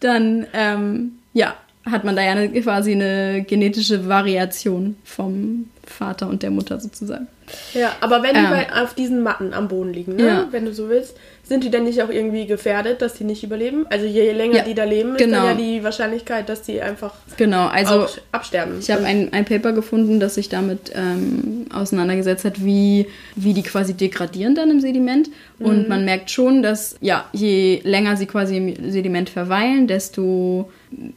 dann 0.00 0.46
ähm, 0.54 1.12
ja, 1.32 1.54
hat 1.84 2.04
man 2.04 2.16
da 2.16 2.22
ja 2.22 2.32
eine, 2.32 2.48
quasi 2.60 2.92
eine 2.92 3.42
genetische 3.46 4.06
Variation 4.08 4.96
vom 5.04 5.68
Vater 5.90 6.28
und 6.28 6.42
der 6.42 6.50
Mutter 6.50 6.80
sozusagen. 6.80 7.26
Ja, 7.74 7.92
aber 8.00 8.22
wenn 8.22 8.34
die 8.34 8.40
Ähm. 8.40 8.50
bei, 8.50 8.82
auf 8.82 8.94
diesen 8.94 9.22
Matten 9.22 9.52
am 9.52 9.68
Boden 9.68 9.92
liegen, 9.92 10.16
ne? 10.16 10.26
Ja. 10.26 10.48
wenn 10.52 10.64
du 10.64 10.72
so 10.72 10.88
willst, 10.88 11.16
sind 11.42 11.64
die 11.64 11.70
denn 11.70 11.82
nicht 11.82 12.00
auch 12.00 12.10
irgendwie 12.10 12.46
gefährdet, 12.46 13.02
dass 13.02 13.14
die 13.14 13.24
nicht 13.24 13.42
überleben? 13.42 13.84
Also 13.90 14.06
je 14.06 14.30
länger 14.32 14.58
Ja, 14.58 14.62
die 14.62 14.74
da 14.74 14.84
leben, 14.84 15.16
ist 15.16 15.18
genau. 15.18 15.38
dann 15.38 15.46
ja 15.46 15.54
die 15.54 15.82
Wahrscheinlichkeit, 15.82 16.48
dass 16.48 16.62
die 16.62 16.80
einfach 16.80 17.12
Genau, 17.36 17.66
also 17.66 18.06
absterben. 18.30 18.78
Ich 18.78 18.88
habe 18.90 19.02
ein, 19.04 19.32
ein 19.32 19.44
Paper 19.44 19.72
gefunden, 19.72 20.20
das 20.20 20.36
sich 20.36 20.48
damit 20.48 20.92
ähm, 20.94 21.66
auseinandergesetzt 21.74 22.44
hat, 22.44 22.64
wie, 22.64 23.08
wie 23.34 23.52
die 23.52 23.64
quasi 23.64 23.94
degradieren 23.94 24.54
dann 24.54 24.70
im 24.70 24.80
Sediment. 24.80 25.28
Und 25.58 25.88
man 25.88 26.04
merkt 26.04 26.30
schon, 26.30 26.62
dass 26.62 26.96
ja, 27.00 27.24
je 27.32 27.80
länger 27.82 28.16
sie 28.16 28.26
quasi 28.26 28.56
im 28.56 28.90
Sediment 28.92 29.28
verweilen, 29.28 29.88
desto 29.88 30.70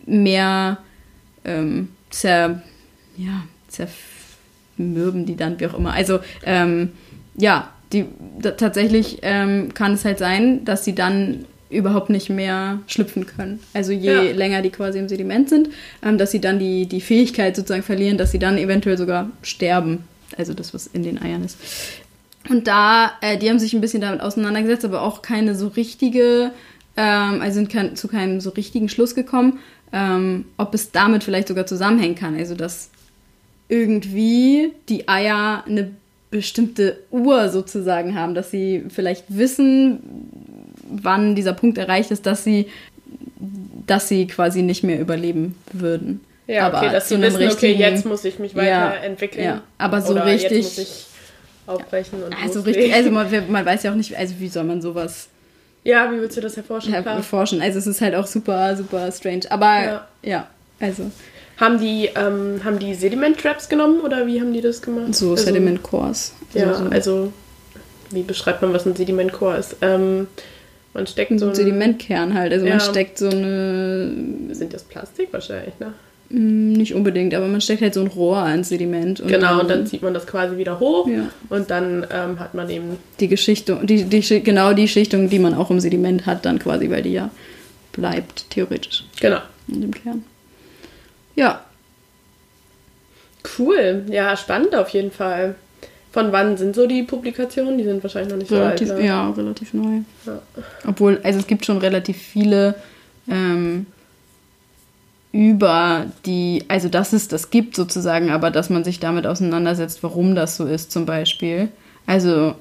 mehr 0.08 0.80
ähm, 1.46 1.90
zer, 2.10 2.62
ja, 3.18 3.44
zermürben 4.76 5.26
die 5.26 5.36
dann, 5.36 5.60
wie 5.60 5.68
auch 5.68 5.74
immer. 5.74 5.94
Also 5.94 6.20
ähm, 6.46 6.92
ja, 7.36 7.70
die, 7.92 8.06
tatsächlich 8.58 9.20
ähm, 9.22 9.74
kann 9.74 9.94
es 9.94 10.06
halt 10.06 10.20
sein, 10.20 10.66
dass 10.66 10.84
sie 10.84 10.96
dann 10.96 11.46
überhaupt 11.70 12.10
nicht 12.10 12.30
mehr 12.30 12.80
schlüpfen 12.88 13.26
können. 13.26 13.60
Also 13.74 13.92
je 13.92 14.12
Ja. 14.12 14.22
länger 14.36 14.62
die 14.62 14.70
quasi 14.70 15.00
im 15.00 15.10
Sediment 15.10 15.50
sind, 15.50 15.70
ähm, 16.04 16.18
dass 16.18 16.32
sie 16.32 16.40
dann 16.42 16.60
die, 16.60 16.86
die 16.86 17.02
Fähigkeit 17.02 17.56
sozusagen 17.56 17.84
verlieren, 17.84 18.18
dass 18.18 18.32
sie 18.32 18.40
dann 18.40 18.58
eventuell 18.58 18.98
sogar 18.98 19.30
sterben. 19.42 20.04
Also 20.38 20.54
das, 20.54 20.74
was 20.74 20.88
in 20.88 21.04
den 21.04 21.22
Eiern 21.22 21.44
ist. 21.44 21.58
Und 22.50 22.68
da, 22.68 23.14
äh, 23.22 23.38
die 23.38 23.50
haben 23.50 23.60
sich 23.60 23.74
ein 23.74 23.82
bisschen 23.82 24.02
damit 24.02 24.22
auseinandergesetzt, 24.22 24.86
aber 24.86 25.02
auch 25.02 25.22
keine 25.22 25.56
so 25.56 25.68
richtige, 25.68 26.52
ähm, 26.98 27.42
also 27.42 27.56
sind 27.56 27.70
kein, 27.72 27.96
zu 27.96 28.08
keinem 28.08 28.42
so 28.42 28.50
richtigen 28.52 28.90
Schluss 28.90 29.16
gekommen, 29.16 29.60
ähm, 29.92 30.46
ob 30.58 30.74
es 30.74 30.92
damit 30.92 31.24
vielleicht 31.24 31.48
sogar 31.48 31.66
zusammenhängen 31.66 32.16
kann. 32.16 32.36
Also 32.36 32.56
dass 32.56 32.90
irgendwie 33.74 34.72
die 34.88 35.08
Eier 35.10 35.64
eine 35.68 35.90
bestimmte 36.30 37.00
Uhr 37.12 37.50
sozusagen 37.50 38.16
haben, 38.16 38.36
dass 38.36 38.52
sie 38.52 38.84
vielleicht 38.90 39.26
wissen, 39.30 40.00
wann 40.90 41.34
dieser 41.36 41.54
Punkt 41.54 41.78
erreicht 41.80 42.12
ist, 42.12 42.26
dass 42.28 42.44
sie, 42.44 42.68
dass 43.88 44.08
sie 44.08 44.28
quasi 44.28 44.62
nicht 44.62 44.84
mehr 44.84 45.00
überleben 45.00 45.56
würden. 45.72 46.22
ja, 46.48 46.68
okay, 46.76 46.92
dass 46.92 47.10
sie 47.10 47.16
einem 47.16 47.34
wissen, 47.38 47.52
okay, 47.52 47.74
jetzt 47.74 48.06
muss 48.06 48.24
ich 48.26 48.38
mich 48.40 48.54
Ja, 48.54 48.92
weiterentwickeln. 48.92 49.44
ja, 49.44 49.62
aber 49.78 50.02
so 50.02 50.14
Oder 50.14 50.26
richtig- 50.26 50.52
Jetzt 50.52 50.64
muss 50.64 50.78
ich 50.78 51.06
aufbrechen 51.66 52.22
und 52.24 52.34
Also 52.34 52.60
loslegen. 52.60 52.82
richtig, 52.82 52.94
also 52.94 53.12
man, 53.12 53.52
man 53.52 53.66
weiß 53.66 53.84
ja 53.84 53.92
auch 53.92 53.96
nicht, 53.96 54.16
also 54.18 54.36
wie 54.40 54.50
soll 54.50 54.64
man 54.66 54.82
sowas 54.82 55.30
Ja, 55.84 56.12
wie 56.12 56.20
willst 56.20 56.38
du 56.38 56.42
das 56.42 56.58
erforschen? 56.58 56.94
Erforschen? 56.94 57.62
Also 57.62 57.80
es 57.80 57.88
ist 57.88 58.02
halt 58.02 58.16
auch 58.16 58.28
super, 58.28 58.76
super 58.76 59.12
strange. 59.12 59.42
Aber 59.50 59.84
Ja. 59.84 60.08
ja, 60.24 60.48
also 60.80 61.10
Haben 61.58 61.80
die, 61.80 62.10
ähm, 62.16 62.62
haben 62.64 62.80
die 62.80 62.94
Sediment-Traps 62.96 63.70
genommen 63.70 64.02
oder 64.02 64.26
wie 64.26 64.42
haben 64.42 64.54
die 64.54 64.62
das 64.62 64.82
gemacht? 64.82 65.14
so 65.14 65.32
also, 65.32 65.44
Sediment 65.46 65.84
Cores. 65.84 66.34
Ja, 66.54 66.74
so, 66.74 66.86
also 66.86 67.34
wie 68.12 68.24
beschreibt 68.24 68.62
man, 68.62 68.74
was 68.74 68.86
ein 68.86 68.96
Sedimentcore 68.96 69.58
ist? 69.58 69.76
Ähm, 69.82 70.28
man 70.94 71.08
steckt 71.08 71.32
so 71.32 71.38
so 71.40 71.46
ein 71.46 71.50
ein... 71.52 71.56
Sedimentkern 71.56 72.34
halt. 72.34 72.54
Also 72.54 72.66
Ja. 72.66 72.72
man 72.74 72.80
steckt 72.80 73.18
so 73.18 73.30
eine, 73.30 74.12
Sind 74.52 74.74
das 74.74 74.84
Plastik 74.84 75.30
wahrscheinlich, 75.32 75.74
ne? 75.80 75.94
mh, 76.30 76.78
nicht 76.78 76.94
unbedingt, 76.96 77.34
aber 77.36 77.48
man 77.48 77.62
steckt 77.62 77.82
halt 77.82 77.94
so 77.94 78.02
ein 78.02 78.08
Rohr 78.08 78.48
ins 78.50 78.70
Sediment. 78.70 79.20
Und 79.20 79.28
genau, 79.28 79.60
und 79.62 79.70
dann 79.70 79.86
zieht 79.88 80.02
man 80.02 80.14
das 80.14 80.26
quasi 80.28 80.58
wieder 80.58 80.80
hoch 80.80 81.08
Ja. 81.08 81.30
und 81.50 81.70
dann 81.70 82.06
ähm, 82.12 82.40
hat 82.40 82.54
man 82.56 82.70
eben... 82.70 82.98
die 83.20 83.28
Geschichtung, 83.28 83.86
die, 83.86 84.04
die, 84.06 84.42
genau 84.42 84.74
die 84.74 84.88
Schichtung, 84.88 85.30
die 85.30 85.40
man 85.40 85.54
auch 85.54 85.70
im 85.72 85.80
Sediment 85.80 86.26
hat, 86.26 86.46
dann 86.46 86.58
quasi, 86.60 86.90
weil 86.90 87.04
die 87.04 87.14
ja 87.14 87.30
bleibt, 87.92 88.50
theoretisch, 88.50 89.06
Genau. 89.22 89.40
in 89.68 89.82
dem 89.82 89.92
Kern. 89.94 90.24
Ja, 91.36 91.62
Cool, 93.58 94.06
ja, 94.10 94.36
spannend 94.38 94.76
auf 94.76 94.90
jeden 94.90 95.12
Fall. 95.12 95.56
Von 96.12 96.32
wann 96.32 96.58
sind 96.58 96.76
so 96.76 96.88
die 96.88 97.04
Publikationen? 97.04 97.78
Die 97.78 97.84
sind 97.84 98.04
wahrscheinlich 98.04 98.32
noch 98.32 98.38
nicht 98.38 98.52
relativ, 98.52 98.88
so 98.88 98.94
alt. 98.94 99.02
Ne? 99.02 99.08
ja, 99.08 99.30
relativ 99.32 99.74
neu. 99.74 100.02
Ja. 100.26 100.40
Obwohl, 100.88 101.20
also 101.24 101.40
es 101.40 101.48
gibt 101.48 101.66
schon 101.66 101.80
relativ 101.80 102.18
viele 102.18 102.76
ähm, 103.28 103.88
über 105.32 106.06
die, 106.26 106.64
also 106.68 106.88
dass 106.88 107.14
es 107.14 107.28
das 107.28 107.50
gibt 107.50 107.76
sozusagen, 107.76 108.30
aber 108.30 108.52
dass 108.52 108.70
man 108.70 108.84
sich 108.84 109.00
damit 109.00 109.26
auseinandersetzt, 109.26 110.04
warum 110.04 110.36
das 110.36 110.56
so 110.56 110.66
ist 110.66 110.92
zum 110.92 111.06
Beispiel. 111.06 111.70
Also 112.06 112.56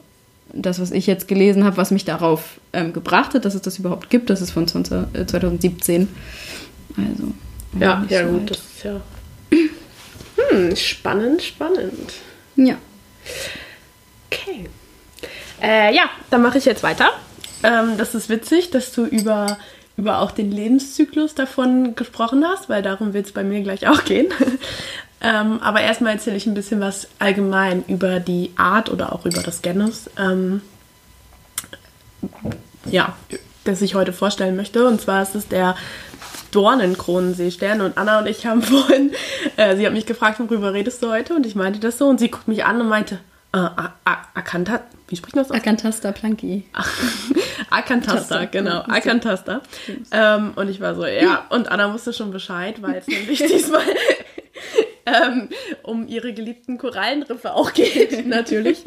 das, 0.54 0.80
was 0.80 0.90
ich 0.90 1.06
jetzt 1.06 1.28
gelesen 1.28 1.64
habe, 1.64 1.76
was 1.76 1.90
mich 1.90 2.04
darauf 2.04 2.58
ähm, 2.72 2.92
gebracht 2.92 3.34
hat, 3.34 3.44
dass 3.44 3.54
es 3.54 3.62
das 3.62 3.78
überhaupt 3.78 4.08
gibt, 4.08 4.30
das 4.30 4.40
ist 4.40 4.50
von 4.50 4.66
20, 4.66 5.14
äh, 5.14 5.26
2017. 5.26 6.08
Also 6.96 7.32
Ja, 7.78 8.04
ja 8.08 8.26
so 8.26 8.32
gut, 8.32 8.50
das 8.50 8.58
ist 8.58 8.84
ja. 8.84 9.00
Hm, 10.50 10.76
spannend, 10.76 11.42
spannend. 11.42 12.12
Ja. 12.56 12.76
Okay. 14.30 14.68
Äh, 15.60 15.94
ja, 15.94 16.04
dann 16.30 16.42
mache 16.42 16.58
ich 16.58 16.64
jetzt 16.64 16.82
weiter. 16.82 17.10
Ähm, 17.62 17.96
das 17.96 18.14
ist 18.14 18.28
witzig, 18.28 18.70
dass 18.70 18.92
du 18.92 19.04
über, 19.04 19.58
über 19.96 20.18
auch 20.18 20.32
den 20.32 20.50
Lebenszyklus 20.50 21.34
davon 21.34 21.94
gesprochen 21.94 22.44
hast, 22.46 22.68
weil 22.68 22.82
darum 22.82 23.14
wird 23.14 23.26
es 23.26 23.32
bei 23.32 23.44
mir 23.44 23.62
gleich 23.62 23.86
auch 23.86 24.04
gehen. 24.04 24.26
ähm, 25.20 25.60
aber 25.60 25.80
erstmal 25.80 26.14
erzähle 26.14 26.36
ich 26.36 26.46
ein 26.46 26.54
bisschen 26.54 26.80
was 26.80 27.08
allgemein 27.18 27.84
über 27.86 28.20
die 28.20 28.50
Art 28.56 28.90
oder 28.90 29.12
auch 29.12 29.24
über 29.24 29.42
das 29.42 29.62
Genus. 29.62 30.10
Ähm, 30.18 30.62
ja, 32.86 33.16
das 33.64 33.82
ich 33.82 33.94
heute 33.94 34.12
vorstellen 34.12 34.56
möchte. 34.56 34.86
Und 34.86 35.00
zwar 35.00 35.22
ist 35.22 35.34
es 35.34 35.48
der 35.48 35.76
Dornenkronenseestern. 36.52 37.80
Und 37.80 37.98
Anna 37.98 38.20
und 38.20 38.26
ich 38.26 38.46
haben 38.46 38.62
vorhin, 38.62 39.12
äh, 39.56 39.76
sie 39.76 39.84
hat 39.86 39.92
mich 39.92 40.06
gefragt, 40.06 40.38
worüber 40.38 40.72
redest 40.72 41.02
du 41.02 41.10
heute? 41.10 41.34
Und 41.34 41.44
ich 41.46 41.54
meinte 41.54 41.80
das 41.80 41.98
so. 41.98 42.06
Und 42.08 42.20
sie 42.20 42.30
guckt 42.30 42.46
mich 42.48 42.64
an 42.64 42.80
und 42.80 42.88
meinte, 42.88 43.18
äh, 43.52 43.68
Akanta, 44.34 44.80
wie 45.08 45.16
spricht 45.16 45.36
man 45.36 45.44
das 45.44 45.50
aus? 45.50 45.56
Acantasta 45.56 46.12
planki. 46.12 46.64
Akantasta, 47.70 48.18
Tasta. 48.38 48.44
genau, 48.46 48.70
Ja, 48.76 48.86
Akantasta. 48.88 49.60
Ähm, 50.10 50.52
und 50.56 50.68
ich 50.70 50.80
war 50.80 50.94
so, 50.94 51.04
ja, 51.04 51.44
und 51.50 51.70
Anna 51.70 51.92
wusste 51.92 52.12
schon 52.14 52.30
Bescheid, 52.30 52.80
weil 52.80 52.96
es 52.96 53.06
nämlich 53.08 53.38
diesmal 53.46 53.82
ähm, 55.04 55.48
um 55.82 56.06
ihre 56.08 56.32
geliebten 56.32 56.78
Korallenriffe 56.78 57.52
auch 57.52 57.72
geht, 57.74 58.26
natürlich. 58.26 58.84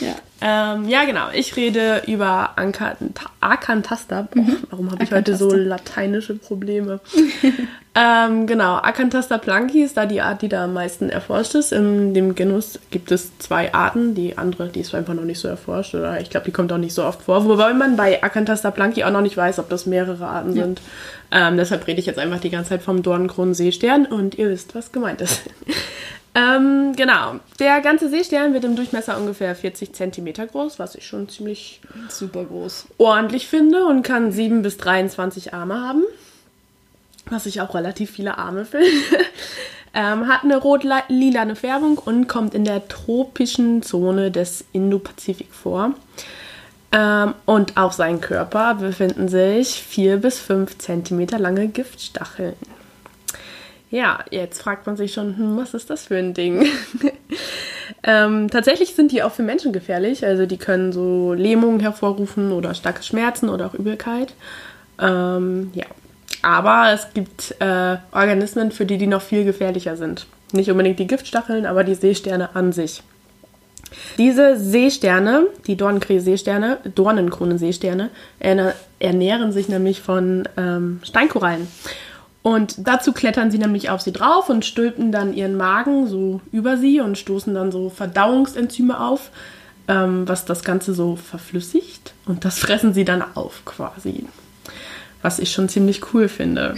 Ja. 0.00 0.14
Ähm, 0.42 0.88
ja, 0.88 1.04
genau. 1.04 1.26
Ich 1.34 1.56
rede 1.56 2.02
über 2.06 2.52
Ankanta 2.56 3.26
Akantasta. 3.40 4.28
Boah, 4.32 4.44
warum 4.70 4.90
habe 4.90 5.04
ich 5.04 5.12
heute 5.12 5.36
so 5.36 5.52
lateinische 5.52 6.34
Probleme? 6.34 7.00
ähm, 7.94 8.46
genau, 8.46 8.76
Akantasta 8.76 9.36
planki 9.36 9.82
ist 9.82 9.98
da 9.98 10.06
die 10.06 10.22
Art, 10.22 10.40
die 10.40 10.48
da 10.48 10.64
am 10.64 10.72
meisten 10.72 11.10
erforscht 11.10 11.54
ist. 11.54 11.72
In 11.72 12.14
dem 12.14 12.34
Genus 12.34 12.78
gibt 12.90 13.12
es 13.12 13.36
zwei 13.38 13.74
Arten. 13.74 14.14
Die 14.14 14.38
andere, 14.38 14.68
die 14.68 14.80
ist 14.80 14.94
einfach 14.94 15.14
noch 15.14 15.24
nicht 15.24 15.40
so 15.40 15.48
erforscht. 15.48 15.94
Oder 15.94 16.20
ich 16.20 16.30
glaube, 16.30 16.46
die 16.46 16.52
kommt 16.52 16.72
auch 16.72 16.78
nicht 16.78 16.94
so 16.94 17.04
oft 17.04 17.22
vor. 17.22 17.44
Wobei 17.44 17.74
man 17.74 17.96
bei 17.96 18.22
Akantasta 18.22 18.70
planki 18.70 19.04
auch 19.04 19.12
noch 19.12 19.22
nicht 19.22 19.36
weiß, 19.36 19.58
ob 19.58 19.68
das 19.68 19.84
mehrere 19.84 20.26
Arten 20.26 20.54
sind. 20.54 20.80
Ähm, 21.32 21.58
deshalb 21.58 21.86
rede 21.86 22.00
ich 22.00 22.06
jetzt 22.06 22.18
einfach 22.18 22.40
die 22.40 22.50
ganze 22.50 22.70
Zeit 22.70 22.82
vom 22.82 23.02
Dornenkronenseestern 23.02 24.06
und 24.06 24.36
ihr 24.36 24.48
wisst, 24.48 24.74
was 24.74 24.90
gemeint 24.90 25.20
ist. 25.20 25.42
Ähm, 26.34 26.94
genau. 26.94 27.40
Der 27.58 27.80
ganze 27.80 28.08
Seestern 28.08 28.54
wird 28.54 28.64
im 28.64 28.76
Durchmesser 28.76 29.18
ungefähr 29.18 29.54
40 29.54 29.92
cm 29.92 30.32
groß, 30.50 30.78
was 30.78 30.94
ich 30.94 31.06
schon 31.06 31.28
ziemlich 31.28 31.80
Super 32.08 32.44
groß. 32.44 32.86
ordentlich 32.98 33.48
finde 33.48 33.84
und 33.86 34.02
kann 34.02 34.30
7 34.30 34.62
bis 34.62 34.76
23 34.76 35.54
Arme 35.54 35.80
haben. 35.80 36.04
Was 37.28 37.46
ich 37.46 37.60
auch 37.60 37.74
relativ 37.74 38.10
viele 38.12 38.38
Arme 38.38 38.64
finde. 38.64 38.86
ähm, 39.94 40.28
hat 40.28 40.44
eine 40.44 40.56
rot-lilane 40.56 41.56
Färbung 41.56 41.98
und 41.98 42.28
kommt 42.28 42.54
in 42.54 42.64
der 42.64 42.86
tropischen 42.86 43.82
Zone 43.82 44.30
des 44.30 44.64
Indopazifik 44.72 45.52
vor. 45.52 45.94
Ähm, 46.92 47.34
und 47.44 47.76
auf 47.76 47.92
seinem 47.92 48.20
Körper 48.20 48.74
befinden 48.76 49.28
sich 49.28 49.82
4 49.82 50.16
bis 50.18 50.38
5 50.38 50.78
cm 50.78 51.26
lange 51.38 51.68
Giftstacheln. 51.68 52.54
Ja, 53.90 54.20
jetzt 54.30 54.62
fragt 54.62 54.86
man 54.86 54.96
sich 54.96 55.12
schon, 55.12 55.36
hm, 55.36 55.56
was 55.56 55.74
ist 55.74 55.90
das 55.90 56.06
für 56.06 56.16
ein 56.16 56.32
Ding? 56.32 56.64
ähm, 58.04 58.48
tatsächlich 58.48 58.94
sind 58.94 59.10
die 59.10 59.22
auch 59.22 59.32
für 59.32 59.42
Menschen 59.42 59.72
gefährlich. 59.72 60.24
Also 60.24 60.46
die 60.46 60.58
können 60.58 60.92
so 60.92 61.32
Lähmungen 61.34 61.80
hervorrufen 61.80 62.52
oder 62.52 62.74
starke 62.74 63.02
Schmerzen 63.02 63.48
oder 63.48 63.66
auch 63.66 63.74
Übelkeit. 63.74 64.34
Ähm, 65.00 65.70
ja, 65.74 65.86
aber 66.42 66.92
es 66.92 67.08
gibt 67.14 67.56
äh, 67.60 67.96
Organismen, 68.12 68.70
für 68.70 68.86
die 68.86 68.96
die 68.96 69.08
noch 69.08 69.22
viel 69.22 69.44
gefährlicher 69.44 69.96
sind. 69.96 70.26
Nicht 70.52 70.70
unbedingt 70.70 70.98
die 70.98 71.06
Giftstacheln, 71.06 71.66
aber 71.66 71.82
die 71.82 71.94
Seesterne 71.94 72.54
an 72.54 72.72
sich. 72.72 73.02
Diese 74.18 74.56
Seesterne, 74.56 75.46
die 75.66 75.76
Dornenkrähe-Seesterne, 75.76 76.78
Dornenkrone-Seesterne, 76.94 78.10
erne- 78.38 78.74
ernähren 79.00 79.50
sich 79.50 79.68
nämlich 79.68 80.00
von 80.00 80.48
ähm, 80.56 81.00
Steinkorallen. 81.02 81.66
Und 82.42 82.86
dazu 82.86 83.12
klettern 83.12 83.50
sie 83.50 83.58
nämlich 83.58 83.90
auf 83.90 84.00
sie 84.00 84.12
drauf 84.12 84.48
und 84.48 84.64
stülpen 84.64 85.12
dann 85.12 85.34
ihren 85.34 85.56
Magen 85.56 86.06
so 86.08 86.40
über 86.52 86.78
sie 86.78 87.00
und 87.00 87.18
stoßen 87.18 87.52
dann 87.54 87.70
so 87.70 87.90
Verdauungsenzyme 87.90 88.98
auf, 88.98 89.30
ähm, 89.88 90.26
was 90.26 90.46
das 90.46 90.64
Ganze 90.64 90.94
so 90.94 91.16
verflüssigt. 91.16 92.14
Und 92.26 92.44
das 92.44 92.58
fressen 92.60 92.94
sie 92.94 93.04
dann 93.04 93.22
auf 93.34 93.64
quasi. 93.64 94.24
Was 95.22 95.38
ich 95.38 95.52
schon 95.52 95.68
ziemlich 95.68 96.14
cool 96.14 96.28
finde. 96.28 96.76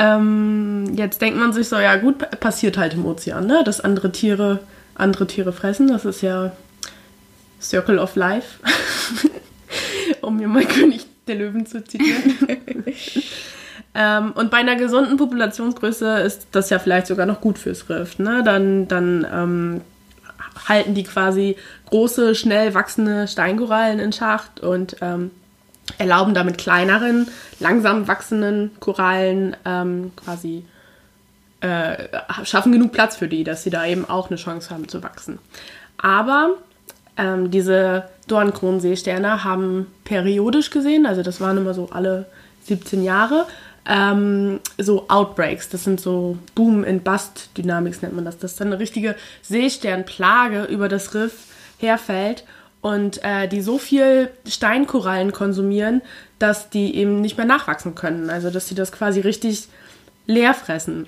Ähm, 0.00 0.92
jetzt 0.94 1.20
denkt 1.22 1.38
man 1.38 1.52
sich 1.52 1.68
so, 1.68 1.76
ja 1.78 1.96
gut, 1.96 2.18
pa- 2.18 2.26
passiert 2.36 2.78
halt 2.78 2.94
im 2.94 3.04
Ozean, 3.06 3.46
ne? 3.46 3.62
Dass 3.64 3.80
andere 3.80 4.10
Tiere 4.12 4.60
andere 4.94 5.28
Tiere 5.28 5.52
fressen. 5.52 5.86
Das 5.88 6.04
ist 6.04 6.22
ja 6.22 6.52
Circle 7.60 7.98
of 8.00 8.16
Life. 8.16 8.58
um 10.20 10.36
mir 10.36 10.48
mal 10.48 10.64
König 10.64 11.06
der 11.28 11.36
Löwen 11.36 11.66
zu 11.66 11.84
zitieren. 11.84 12.34
ähm, 13.94 14.32
und 14.32 14.50
bei 14.50 14.58
einer 14.58 14.76
gesunden 14.76 15.16
Populationsgröße 15.16 16.18
ist 16.20 16.48
das 16.52 16.70
ja 16.70 16.78
vielleicht 16.78 17.06
sogar 17.06 17.26
noch 17.26 17.40
gut 17.40 17.58
fürs 17.58 17.88
Riff. 17.88 18.18
Ne? 18.18 18.42
Dann, 18.44 18.86
dann 18.88 19.26
ähm, 19.32 19.80
halten 20.68 20.94
die 20.94 21.04
quasi 21.04 21.56
große, 21.86 22.34
schnell 22.34 22.74
wachsende 22.74 23.26
Steinkorallen 23.26 23.98
in 23.98 24.12
Schacht 24.12 24.60
und 24.60 24.96
ähm, 25.00 25.30
erlauben 25.96 26.34
damit 26.34 26.58
kleineren, 26.58 27.28
langsam 27.60 28.08
wachsenden 28.08 28.72
Korallen 28.78 29.56
ähm, 29.64 30.12
quasi 30.16 30.64
äh, 31.60 32.08
schaffen 32.44 32.72
genug 32.72 32.92
Platz 32.92 33.16
für 33.16 33.26
die, 33.26 33.42
dass 33.42 33.62
sie 33.62 33.70
da 33.70 33.86
eben 33.86 34.08
auch 34.08 34.28
eine 34.28 34.36
Chance 34.36 34.70
haben 34.70 34.88
zu 34.88 35.02
wachsen. 35.02 35.38
Aber 35.96 36.50
ähm, 37.16 37.50
diese 37.50 38.04
Dornkronenseesterne 38.28 39.42
haben 39.44 39.86
periodisch 40.04 40.70
gesehen, 40.70 41.06
also 41.06 41.22
das 41.22 41.40
waren 41.40 41.56
immer 41.56 41.74
so 41.74 41.88
alle 41.90 42.26
17 42.64 43.02
Jahre, 43.02 43.46
ähm, 43.88 44.60
so 44.76 45.08
Outbreaks. 45.08 45.68
Das 45.70 45.84
sind 45.84 46.00
so 46.00 46.38
Boom- 46.54 46.84
and 46.84 47.02
Bust-Dynamics 47.02 48.02
nennt 48.02 48.14
man 48.14 48.24
das. 48.24 48.38
Dass 48.38 48.56
dann 48.56 48.68
eine 48.68 48.78
richtige 48.78 49.16
Seesternplage 49.42 50.64
über 50.64 50.88
das 50.88 51.14
Riff 51.14 51.46
herfällt 51.78 52.44
und 52.80 53.22
äh, 53.24 53.48
die 53.48 53.62
so 53.62 53.78
viel 53.78 54.30
Steinkorallen 54.46 55.32
konsumieren, 55.32 56.02
dass 56.38 56.70
die 56.70 56.94
eben 56.96 57.20
nicht 57.20 57.36
mehr 57.36 57.46
nachwachsen 57.46 57.94
können. 57.94 58.30
Also 58.30 58.50
dass 58.50 58.68
sie 58.68 58.74
das 58.74 58.92
quasi 58.92 59.20
richtig 59.20 59.68
leer 60.26 60.54
fressen. 60.54 61.06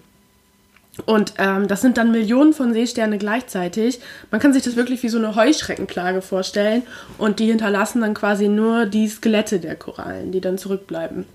Und 1.06 1.34
ähm, 1.38 1.68
das 1.68 1.80
sind 1.80 1.96
dann 1.96 2.10
Millionen 2.10 2.52
von 2.52 2.72
Seesterne 2.72 3.16
gleichzeitig. 3.18 4.00
Man 4.30 4.40
kann 4.40 4.52
sich 4.52 4.62
das 4.62 4.76
wirklich 4.76 5.02
wie 5.02 5.08
so 5.08 5.18
eine 5.18 5.34
Heuschreckenplage 5.34 6.20
vorstellen. 6.20 6.82
Und 7.16 7.38
die 7.38 7.46
hinterlassen 7.46 8.00
dann 8.00 8.14
quasi 8.14 8.48
nur 8.48 8.86
die 8.86 9.08
Skelette 9.08 9.60
der 9.60 9.76
Korallen, 9.76 10.32
die 10.32 10.40
dann 10.40 10.58
zurückbleiben. 10.58 11.26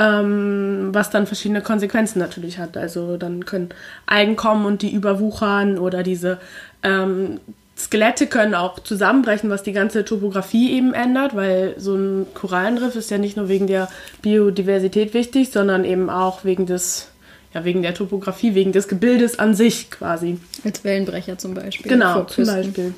Ähm, 0.00 0.90
was 0.92 1.10
dann 1.10 1.26
verschiedene 1.26 1.60
Konsequenzen 1.60 2.20
natürlich 2.20 2.58
hat. 2.58 2.76
Also 2.76 3.16
dann 3.16 3.44
können 3.44 3.70
Algen 4.06 4.36
kommen 4.36 4.64
und 4.64 4.82
die 4.82 4.92
überwuchern 4.92 5.76
oder 5.76 6.04
diese 6.04 6.38
ähm, 6.84 7.40
Skelette 7.76 8.28
können 8.28 8.54
auch 8.54 8.80
zusammenbrechen, 8.80 9.50
was 9.50 9.64
die 9.64 9.72
ganze 9.72 10.04
Topografie 10.04 10.72
eben 10.72 10.94
ändert, 10.94 11.34
weil 11.34 11.74
so 11.78 11.96
ein 11.96 12.26
Korallenriff 12.34 12.96
ist 12.96 13.10
ja 13.10 13.18
nicht 13.18 13.36
nur 13.36 13.48
wegen 13.48 13.66
der 13.66 13.88
Biodiversität 14.22 15.14
wichtig, 15.14 15.50
sondern 15.50 15.84
eben 15.84 16.10
auch 16.10 16.44
wegen 16.44 16.66
des 16.66 17.08
ja, 17.54 17.64
wegen 17.64 17.82
der 17.82 17.94
Topografie, 17.94 18.54
wegen 18.54 18.72
des 18.72 18.88
Gebildes 18.88 19.38
an 19.38 19.54
sich 19.54 19.90
quasi. 19.90 20.38
Als 20.64 20.84
Wellenbrecher 20.84 21.38
zum 21.38 21.54
Beispiel. 21.54 21.90
Genau, 21.90 22.24
zum. 22.24 22.46
Beispiel. 22.46 22.94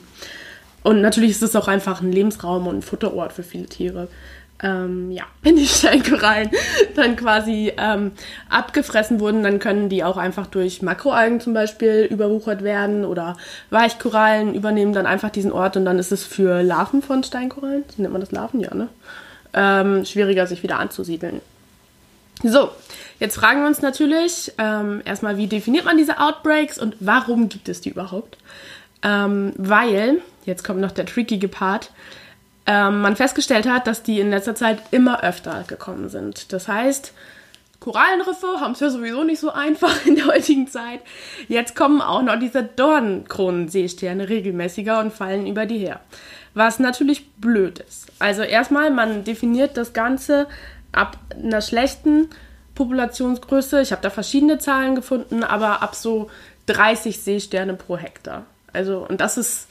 Und 0.83 1.03
natürlich 1.03 1.31
ist 1.31 1.43
es 1.43 1.55
auch 1.55 1.69
einfach 1.69 2.01
ein 2.01 2.11
Lebensraum 2.11 2.67
und 2.67 2.79
ein 2.79 2.83
Futterort 2.83 3.33
für 3.33 3.43
viele 3.43 3.67
Tiere. 3.67 4.09
Ähm, 4.63 5.11
ja, 5.11 5.25
wenn 5.43 5.57
die 5.57 5.67
Steinkorallen 5.67 6.51
dann 6.95 7.17
quasi 7.17 7.73
ähm, 7.77 8.13
abgefressen 8.49 9.21
wurden, 9.21 9.43
dann 9.43 9.59
können 9.59 9.89
die 9.89 10.05
auch 10.05 10.17
einfach 10.17 10.47
durch 10.47 10.83
Makroalgen 10.83 11.41
zum 11.41 11.55
Beispiel 11.55 12.07
überwuchert 12.11 12.63
werden 12.63 13.05
oder 13.05 13.37
Weichkorallen 13.71 14.55
übernehmen 14.55 14.93
dann 14.93 15.07
einfach 15.07 15.31
diesen 15.31 15.53
Ort 15.53 15.77
und 15.77 15.85
dann 15.85 15.99
ist 15.99 16.13
es 16.13 16.25
für 16.25 16.63
Larven 16.63 17.03
von 17.03 17.23
Steinkorallen, 17.23 17.85
so 17.95 18.03
nennt 18.03 18.13
man 18.13 18.21
das 18.21 18.33
Larven, 18.33 18.61
ja, 18.61 18.75
ne? 18.75 18.89
Ähm, 19.53 20.05
schwieriger, 20.05 20.47
sich 20.47 20.63
wieder 20.63 20.79
anzusiedeln. 20.79 21.41
So, 22.43 22.71
jetzt 23.19 23.37
fragen 23.37 23.61
wir 23.61 23.67
uns 23.67 23.83
natürlich 23.83 24.53
ähm, 24.59 25.03
erstmal, 25.05 25.37
wie 25.37 25.47
definiert 25.47 25.85
man 25.85 25.99
diese 25.99 26.21
Outbreaks 26.21 26.79
und 26.79 26.97
warum 27.01 27.49
gibt 27.49 27.69
es 27.69 27.81
die 27.81 27.91
überhaupt? 27.91 28.39
Ähm, 29.03 29.53
weil, 29.57 30.19
jetzt 30.47 30.63
kommt 30.65 30.81
noch 30.81 30.93
der 30.93 31.07
trickige 31.07 31.49
Part, 31.49 31.91
ähm, 32.71 33.01
man 33.01 33.17
festgestellt 33.17 33.67
hat, 33.67 33.89
dass 33.89 34.05
die 34.05 34.21
in 34.21 34.31
letzter 34.31 34.55
Zeit 34.55 34.79
immer 34.93 35.25
öfter 35.25 35.65
gekommen 35.67 36.09
sind. 36.09 36.53
Das 36.53 36.69
heißt, 36.69 37.13
Korallenriffe 37.81 38.61
haben 38.61 38.73
es 38.73 38.81
ja 38.81 38.91
sowieso 38.91 39.25
nicht 39.25 39.41
so 39.41 39.51
einfach 39.51 40.07
in 40.07 40.15
der 40.15 40.27
heutigen 40.27 40.69
Zeit. 40.69 41.01
Jetzt 41.49 41.75
kommen 41.75 42.01
auch 42.01 42.23
noch 42.23 42.39
diese 42.39 42.63
Dornkronenseesterne 42.63 44.29
regelmäßiger 44.29 45.01
und 45.01 45.13
fallen 45.13 45.49
über 45.49 45.67
die 45.67 45.79
her. 45.79 45.99
Was 46.55 46.79
natürlich 46.79 47.33
blöd 47.33 47.81
ist. 47.81 48.07
Also 48.21 48.43
erstmal, 48.43 48.93
man 48.93 49.25
definiert 49.25 49.77
das 49.77 49.93
Ganze 49.93 50.47
ab 50.93 51.17
einer 51.33 51.63
schlechten 51.63 52.31
Populationsgröße. 52.77 53.81
Ich 53.81 53.91
habe 53.91 54.03
da 54.03 54.11
verschiedene 54.11 54.59
Zahlen 54.59 54.95
gefunden, 54.95 55.43
aber 55.43 55.83
ab 55.83 55.97
so 55.97 56.31
30 56.67 57.21
Seesterne 57.21 57.75
pro 57.75 57.97
Hektar. 57.97 58.45
Also, 58.73 59.05
und 59.09 59.21
das 59.21 59.39
ist, 59.39 59.67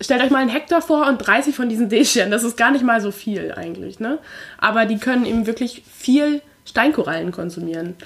stellt 0.00 0.22
euch 0.22 0.30
mal 0.30 0.38
einen 0.38 0.50
Hektar 0.50 0.82
vor 0.82 1.06
und 1.06 1.18
30 1.18 1.54
von 1.54 1.68
diesen 1.68 1.90
Seesternen. 1.90 2.30
Das 2.30 2.44
ist 2.44 2.56
gar 2.56 2.70
nicht 2.70 2.84
mal 2.84 3.00
so 3.00 3.10
viel 3.10 3.52
eigentlich, 3.52 4.00
ne? 4.00 4.18
Aber 4.58 4.86
die 4.86 4.98
können 4.98 5.26
eben 5.26 5.46
wirklich 5.46 5.82
viel 5.90 6.42
Steinkorallen 6.64 7.32
konsumieren. 7.32 7.96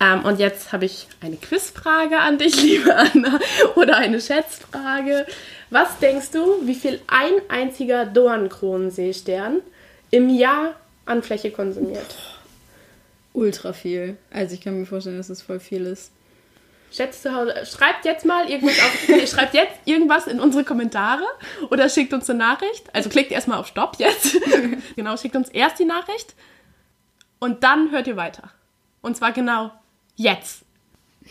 Ähm, 0.00 0.24
und 0.24 0.38
jetzt 0.38 0.72
habe 0.72 0.84
ich 0.84 1.06
eine 1.20 1.36
Quizfrage 1.36 2.18
an 2.18 2.38
dich, 2.38 2.62
liebe 2.62 2.94
Anna, 2.94 3.38
oder 3.76 3.96
eine 3.96 4.20
Schätzfrage. 4.20 5.26
Was 5.70 5.98
denkst 5.98 6.30
du, 6.32 6.66
wie 6.66 6.74
viel 6.74 7.00
ein 7.06 7.32
einziger 7.48 8.06
Dornkronenseestern 8.06 9.60
im 10.10 10.28
Jahr 10.28 10.74
an 11.06 11.22
Fläche 11.22 11.50
konsumiert? 11.50 12.16
Ultra 13.32 13.72
viel. 13.72 14.16
Also 14.30 14.54
ich 14.54 14.60
kann 14.60 14.78
mir 14.78 14.86
vorstellen, 14.86 15.16
dass 15.16 15.28
es 15.28 15.42
voll 15.42 15.60
viel 15.60 15.86
ist. 15.86 16.12
Schätzt 16.94 17.22
zu 17.22 17.34
Hause, 17.34 17.54
schreibt 17.66 18.04
jetzt 18.04 18.24
mal 18.24 18.48
irgendwas 18.48 18.78
auf, 18.78 18.92
nee, 19.08 19.26
schreibt 19.26 19.54
jetzt 19.54 19.72
irgendwas 19.84 20.28
in 20.28 20.38
unsere 20.38 20.62
Kommentare 20.62 21.24
oder 21.70 21.88
schickt 21.88 22.12
uns 22.12 22.30
eine 22.30 22.38
Nachricht. 22.38 22.84
Also 22.92 23.08
klickt 23.08 23.32
erstmal 23.32 23.58
auf 23.58 23.66
Stopp 23.66 23.96
jetzt. 23.98 24.36
genau, 24.96 25.16
schickt 25.16 25.34
uns 25.34 25.48
erst 25.48 25.80
die 25.80 25.86
Nachricht 25.86 26.34
und 27.40 27.64
dann 27.64 27.90
hört 27.90 28.06
ihr 28.06 28.16
weiter. 28.16 28.50
Und 29.02 29.16
zwar 29.16 29.32
genau 29.32 29.72
jetzt. 30.14 30.62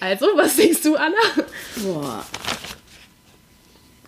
Also, 0.02 0.26
was 0.36 0.58
denkst 0.58 0.82
du, 0.82 0.98
Anna? 0.98 1.16
Boah. 1.78 2.26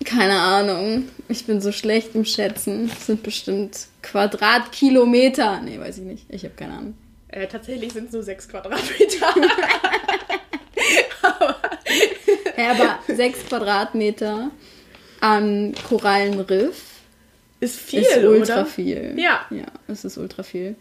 Keine 0.04 0.40
Ahnung. 0.40 1.10
Ich 1.30 1.46
bin 1.46 1.62
so 1.62 1.72
schlecht 1.72 2.16
im 2.16 2.26
Schätzen. 2.26 2.90
Das 2.90 3.06
sind 3.06 3.24
bestimmt 3.24 3.88
Quadratkilometer. 4.02 5.62
Nee, 5.62 5.80
weiß 5.80 6.00
ich 6.00 6.04
nicht. 6.04 6.26
Ich 6.30 6.44
habe 6.44 6.56
keine 6.56 6.74
Ahnung. 6.74 6.98
Äh, 7.30 7.48
tatsächlich 7.48 7.94
sind 7.94 8.08
es 8.08 8.12
nur 8.12 8.24
sechs 8.24 8.48
Quadratmeter. 8.48 9.34
Ja, 12.58 12.72
aber 12.72 13.00
sechs 13.14 13.46
Quadratmeter 13.48 14.50
an 15.20 15.74
Korallenriff 15.90 16.82
ist 17.60 17.80
viel, 17.80 18.02
ist 18.02 18.18
ultra 18.24 18.54
oder? 18.62 18.66
viel. 18.66 19.14
Ja. 19.18 19.42
Ja, 19.50 19.66
es 19.88 20.06
ist 20.06 20.18
ultra 20.18 20.44
viel. 20.44 20.76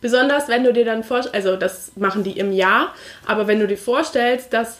Besonders 0.00 0.48
wenn 0.48 0.62
du 0.64 0.72
dir 0.72 0.84
dann 0.84 1.02
vorstellst, 1.02 1.34
also 1.34 1.56
das 1.56 1.92
machen 1.96 2.22
die 2.22 2.38
im 2.38 2.52
Jahr, 2.52 2.94
aber 3.26 3.46
wenn 3.48 3.58
du 3.58 3.66
dir 3.66 3.76
vorstellst, 3.78 4.52
dass 4.52 4.78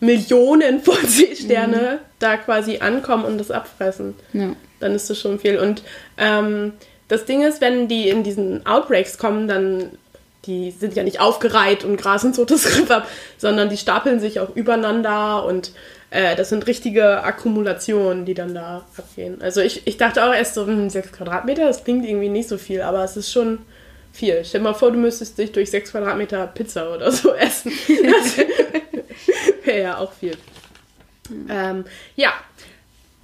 Millionen 0.00 0.80
von 0.82 0.96
Seesterne 1.06 2.00
da 2.18 2.36
quasi 2.36 2.78
ankommen 2.78 3.24
und 3.24 3.38
das 3.38 3.50
abfressen, 3.50 4.14
Ja. 4.32 4.54
dann 4.80 4.94
ist 4.94 5.08
das 5.08 5.20
schon 5.20 5.38
viel. 5.38 5.58
Und 5.58 5.82
ähm, 6.18 6.72
das 7.08 7.26
Ding 7.26 7.42
ist, 7.42 7.60
wenn 7.60 7.86
die 7.86 8.08
in 8.08 8.22
diesen 8.24 8.66
Outbreaks 8.66 9.18
kommen, 9.18 9.46
dann 9.46 9.90
die 10.46 10.70
sind 10.70 10.96
ja 10.96 11.02
nicht 11.02 11.20
aufgereiht 11.20 11.84
und 11.84 11.96
grasen 11.96 12.32
so 12.32 12.44
das 12.44 12.66
Riff 12.78 12.90
ab, 12.90 13.08
sondern 13.38 13.68
die 13.68 13.76
stapeln 13.76 14.20
sich 14.20 14.40
auch 14.40 14.54
übereinander 14.54 15.44
und 15.44 15.72
äh, 16.10 16.34
das 16.36 16.48
sind 16.48 16.66
richtige 16.66 17.22
Akkumulationen, 17.22 18.24
die 18.24 18.34
dann 18.34 18.54
da 18.54 18.84
abgehen. 18.96 19.40
Also 19.42 19.60
ich, 19.60 19.86
ich 19.86 19.96
dachte 19.96 20.24
auch 20.24 20.34
erst 20.34 20.54
so, 20.54 20.66
hm, 20.66 20.90
6 20.90 21.12
Quadratmeter, 21.12 21.66
das 21.66 21.84
klingt 21.84 22.04
irgendwie 22.04 22.28
nicht 22.28 22.48
so 22.48 22.58
viel, 22.58 22.82
aber 22.82 23.04
es 23.04 23.16
ist 23.16 23.30
schon 23.30 23.58
viel. 24.12 24.44
Stell 24.44 24.60
dir 24.60 24.64
mal 24.64 24.74
vor, 24.74 24.90
du 24.90 24.98
müsstest 24.98 25.38
dich 25.38 25.52
durch 25.52 25.70
6 25.70 25.92
Quadratmeter 25.92 26.46
Pizza 26.48 26.92
oder 26.92 27.12
so 27.12 27.32
essen. 27.34 27.72
Wäre 29.64 29.82
ja 29.82 29.98
auch 29.98 30.12
viel. 30.12 30.36
Ähm, 31.48 31.84
ja, 32.16 32.32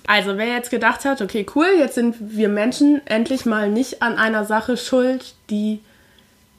also 0.07 0.39
wer 0.39 0.47
jetzt 0.47 0.71
gedacht 0.71 1.05
hat, 1.05 1.21
okay, 1.21 1.45
cool, 1.57 1.67
jetzt 1.79 1.97
sind 1.97 2.15
wir 2.21 2.49
Menschen 2.49 3.03
endlich 3.07 3.45
mal 3.45 3.69
nicht 3.69 4.03
an 4.03 4.17
einer 4.17 4.45
Sache 4.45 4.77
schuld, 4.77 5.35
die 5.51 5.81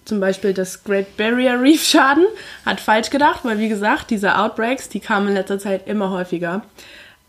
zum 0.07 0.19
Beispiel 0.19 0.53
das 0.53 0.83
Great 0.83 1.17
Barrier 1.17 1.61
Reef 1.61 1.83
schaden, 1.83 2.25
hat 2.65 2.79
falsch 2.79 3.09
gedacht, 3.09 3.41
weil 3.43 3.59
wie 3.59 3.69
gesagt, 3.69 4.09
diese 4.09 4.37
Outbreaks, 4.37 4.89
die 4.89 4.99
kamen 4.99 5.29
in 5.29 5.33
letzter 5.33 5.59
Zeit 5.59 5.87
immer 5.87 6.11
häufiger. 6.11 6.63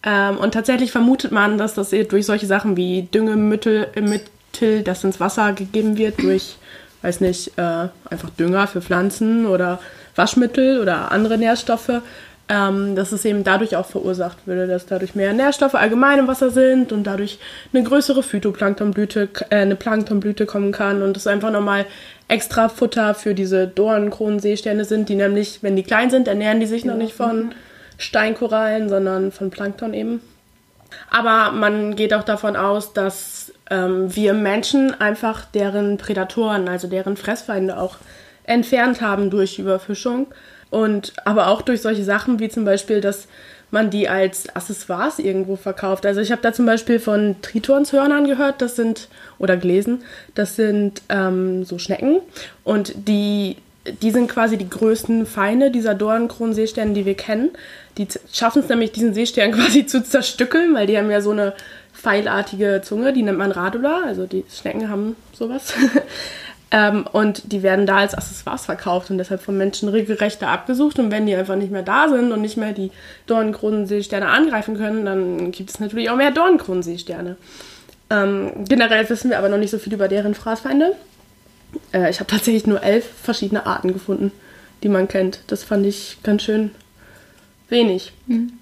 Ähm, 0.03 0.39
und 0.39 0.53
tatsächlich 0.55 0.93
vermutet 0.93 1.33
man, 1.33 1.59
dass 1.59 1.75
das 1.75 1.91
durch 1.91 2.27
solche 2.27 2.47
Sachen 2.47 2.77
wie 2.77 3.03
Düngemittel, 3.03 3.89
Mittel, 4.01 4.83
das 4.83 5.05
ins 5.05 5.21
Wasser 5.21 5.53
gegeben 5.53 5.99
wird, 5.99 6.23
durch, 6.23 6.57
weiß 7.03 7.21
nicht, 7.21 7.59
äh, 7.59 7.89
einfach 8.11 8.31
Dünger 8.39 8.67
für 8.67 8.81
Pflanzen 8.81 9.47
oder 9.47 9.81
Waschmittel 10.15 10.81
oder 10.81 11.13
andere 11.13 11.39
Nährstoffe, 11.39 12.03
ähm, 12.49 12.97
dass 12.97 13.13
es 13.13 13.25
eben 13.25 13.45
dadurch 13.45 13.77
auch 13.77 13.87
verursacht 13.87 14.47
würde, 14.47 14.67
dass 14.67 14.87
dadurch 14.87 15.15
mehr 15.15 15.33
Nährstoffe 15.33 15.75
allgemein 15.75 16.19
im 16.19 16.29
Wasser 16.29 16.51
sind 16.51 16.93
und 16.93 17.05
dadurch 17.05 17.39
eine 17.73 17.83
größere 17.83 18.23
Phytoplanktonblüte, 18.23 19.29
äh, 19.51 19.57
eine 19.57 19.77
Planktonblüte 19.77 20.47
kommen 20.47 20.73
kann 20.73 21.03
und 21.03 21.17
es 21.17 21.27
einfach 21.27 21.51
nochmal 21.51 21.85
extra 22.27 22.69
Futter 22.69 23.15
für 23.15 23.35
diese 23.35 23.67
Dornkronenseesterne 23.67 24.85
sind, 24.85 25.09
die 25.09 25.15
nämlich, 25.15 25.63
wenn 25.63 25.77
die 25.77 25.83
klein 25.83 26.11
sind, 26.11 26.29
ernähren 26.29 26.61
die 26.61 26.67
sich 26.67 26.85
noch 26.85 26.97
nicht 26.97 27.15
von 27.15 27.53
Steinkorallen, 27.99 28.89
sondern 28.89 29.33
von 29.33 29.51
Plankton 29.51 29.93
eben. 29.93 30.21
Aber 31.11 31.53
man 31.53 31.97
geht 31.97 32.15
auch 32.15 32.25
davon 32.25 32.57
aus, 32.57 32.93
dass 32.95 33.53
ähm, 33.71 34.15
wir 34.15 34.33
Menschen 34.33 34.99
einfach 34.99 35.45
deren 35.45 35.99
Prädatoren, 35.99 36.69
also 36.69 36.89
deren 36.89 37.17
Fressfeinde 37.17 37.79
auch 37.79 37.97
entfernt 38.45 39.03
haben 39.03 39.29
durch 39.29 39.59
Überfischung. 39.59 40.29
Und 40.71 41.13
aber 41.25 41.49
auch 41.49 41.63
durch 41.63 41.81
solche 41.81 42.05
Sachen 42.05 42.41
wie 42.41 42.49
zum 42.49 42.65
Beispiel, 42.65 43.01
dass 43.01 43.27
man 43.71 43.91
die 43.91 44.09
als 44.09 44.55
Accessoires 44.55 45.19
irgendwo 45.19 45.57
verkauft. 45.57 46.07
Also 46.07 46.21
ich 46.21 46.33
habe 46.33 46.43
da 46.43 46.53
zum 46.53 46.67
Beispiel 46.67 46.99
von 46.99 47.37
Tritonshörnern 47.43 48.27
gehört, 48.27 48.63
das 48.63 48.77
sind, 48.77 49.09
oder 49.39 49.57
gelesen, 49.57 50.03
das 50.35 50.57
sind 50.57 51.03
ähm, 51.09 51.65
so 51.65 51.79
Schnecken 51.79 52.21
und 52.65 52.95
die, 53.09 53.57
die 54.03 54.11
sind 54.11 54.29
quasi 54.29 54.57
die 54.57 54.69
größten 54.69 55.27
Feinde 55.27 55.71
dieser 55.71 55.95
Dornkronenseesterne, 55.95 56.95
die 56.95 57.05
wir 57.05 57.15
kennen. 57.15 57.51
Die 57.99 58.09
schaffen 58.33 58.63
es 58.63 58.69
nämlich, 58.69 58.93
diesen 58.93 59.13
Seestern 59.13 59.53
quasi 59.53 59.87
zu 59.87 60.03
zerstückeln, 60.03 60.75
weil 60.75 60.87
die 60.87 60.97
haben 60.97 61.11
ja 61.11 61.21
so 61.21 61.31
eine 61.31 61.53
pfeilartige 61.93 62.81
Zunge, 62.83 63.13
die 63.13 63.23
nennt 63.23 63.39
man 63.39 63.51
Radula, 63.51 64.03
also 64.07 64.27
die 64.27 64.45
Schnecken 64.49 64.89
haben 64.89 65.17
sowas. 65.33 65.75
Ähm, 66.71 67.07
und 67.13 67.53
die 67.53 67.63
werden 67.63 67.87
da 67.87 67.99
als 67.99 68.15
Accessoires 68.15 68.67
verkauft 68.67 69.11
und 69.11 69.19
deshalb 69.19 69.41
von 69.41 69.57
Menschen 69.57 69.89
regelrecht 69.89 70.43
da 70.43 70.53
abgesucht. 70.53 70.99
Und 70.99 71.11
wenn 71.11 71.27
die 71.27 71.35
einfach 71.35 71.57
nicht 71.57 71.73
mehr 71.73 71.83
da 71.83 72.09
sind 72.09 72.31
und 72.31 72.43
nicht 72.43 72.57
mehr 72.57 72.73
die 72.73 72.91
Dornkronenseesterne 73.27 74.29
angreifen 74.29 74.77
können, 74.77 75.05
dann 75.05 75.51
gibt 75.51 75.71
es 75.71 75.81
natürlich 75.81 76.11
auch 76.11 76.17
mehr 76.17 76.31
Dornkronenseesterne. 76.31 77.37
Ähm, 78.11 78.65
generell 78.69 79.09
wissen 79.09 79.31
wir 79.31 79.39
aber 79.39 79.49
noch 79.49 79.59
nicht 79.59 79.71
so 79.71 79.79
viel 79.79 79.95
über 79.95 80.09
deren 80.09 80.35
Fraßfeinde. 80.35 80.95
Äh, 81.93 82.11
ich 82.11 82.21
habe 82.21 82.31
tatsächlich 82.31 82.67
nur 82.67 82.83
elf 82.83 83.07
verschiedene 83.23 83.65
Arten 83.67 83.93
gefunden, 83.93 84.33
die 84.83 84.89
man 84.89 85.09
kennt. 85.09 85.41
Das 85.47 85.65
fand 85.65 85.87
ich 85.87 86.19
ganz 86.23 86.43
schön 86.43 86.71
wenig. 87.71 88.13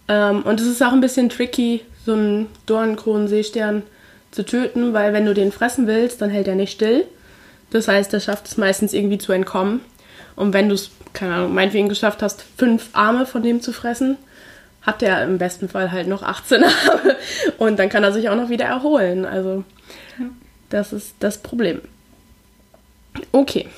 Ähm, 0.09 0.43
und 0.43 0.61
es 0.61 0.67
ist 0.67 0.83
auch 0.83 0.93
ein 0.93 1.01
bisschen 1.01 1.29
tricky, 1.29 1.83
so 2.05 2.13
einen 2.13 2.47
Dornkronenseestern 2.67 3.83
zu 4.31 4.45
töten, 4.45 4.93
weil 4.93 5.13
wenn 5.13 5.27
du 5.27 5.35
den 5.35 5.51
fressen 5.53 5.87
willst, 5.87 6.21
dann 6.21 6.31
hält 6.31 6.49
er 6.49 6.55
nicht 6.55 6.73
still. 6.73 7.05
Das 7.71 7.89
heißt, 7.89 8.13
er 8.15 8.21
schafft 8.21 8.47
es 8.47 8.57
meistens 8.57 8.93
irgendwie 8.93 9.19
zu 9.19 9.33
entkommen. 9.33 9.81
Und 10.37 10.53
wenn 10.53 10.69
du 10.69 10.75
es, 10.75 10.91
keine 11.13 11.35
Ahnung, 11.35 11.55
meinetwegen 11.55 11.89
geschafft 11.89 12.23
hast, 12.23 12.45
fünf 12.57 12.91
Arme 12.93 13.27
von 13.27 13.43
dem 13.43 13.61
zu 13.61 13.73
fressen, 13.73 14.17
hat 14.83 15.03
er 15.03 15.25
im 15.25 15.39
besten 15.39 15.69
Fall 15.69 15.91
halt 15.91 16.07
noch 16.07 16.23
18 16.23 16.65
Arme. 16.65 17.17
Und 17.59 17.79
dann 17.79 17.89
kann 17.89 18.05
er 18.05 18.13
sich 18.13 18.29
auch 18.29 18.37
noch 18.37 18.51
wieder 18.51 18.67
erholen. 18.67 19.25
Also, 19.25 19.65
das 20.71 20.93
ist 20.93 21.15
das 21.21 21.39
Problem. 21.39 21.81
Okay, 23.33 23.69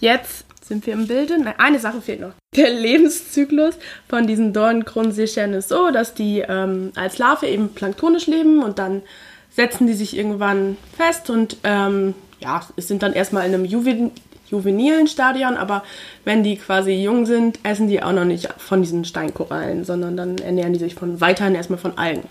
jetzt 0.00 0.44
sind 0.62 0.86
wir 0.86 0.94
im 0.94 1.06
Bilde. 1.06 1.38
Nein, 1.38 1.54
eine 1.58 1.78
Sache 1.78 2.00
fehlt 2.00 2.20
noch. 2.20 2.32
Der 2.56 2.70
Lebenszyklus 2.70 3.74
von 4.08 4.26
diesen 4.26 4.52
Dornkronenseesternen 4.52 5.58
ist 5.58 5.68
so, 5.68 5.90
dass 5.90 6.14
die 6.14 6.40
ähm, 6.40 6.92
als 6.94 7.18
Larve 7.18 7.46
eben 7.46 7.74
planktonisch 7.74 8.26
leben 8.26 8.62
und 8.62 8.78
dann 8.78 9.02
setzen 9.50 9.86
die 9.86 9.94
sich 9.94 10.16
irgendwann 10.16 10.76
fest 10.96 11.30
und 11.30 11.58
ähm, 11.64 12.14
ja, 12.44 12.60
es 12.76 12.88
sind 12.88 13.02
dann 13.02 13.14
erstmal 13.14 13.46
in 13.46 13.54
einem 13.54 13.64
Juven 13.64 14.12
juvenilen 14.50 15.08
Stadion, 15.08 15.56
aber 15.56 15.82
wenn 16.24 16.44
die 16.44 16.56
quasi 16.56 16.92
jung 16.92 17.24
sind, 17.24 17.58
essen 17.64 17.88
die 17.88 18.02
auch 18.02 18.12
noch 18.12 18.26
nicht 18.26 18.52
von 18.58 18.82
diesen 18.82 19.04
Steinkorallen, 19.04 19.84
sondern 19.84 20.16
dann 20.16 20.38
ernähren 20.38 20.74
die 20.74 20.78
sich 20.78 20.94
von 20.94 21.20
weiterhin 21.20 21.54
erstmal 21.54 21.78
von 21.78 21.96
Algen. 21.96 22.28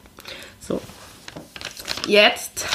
So. 0.60 0.80
Jetzt 2.08 2.66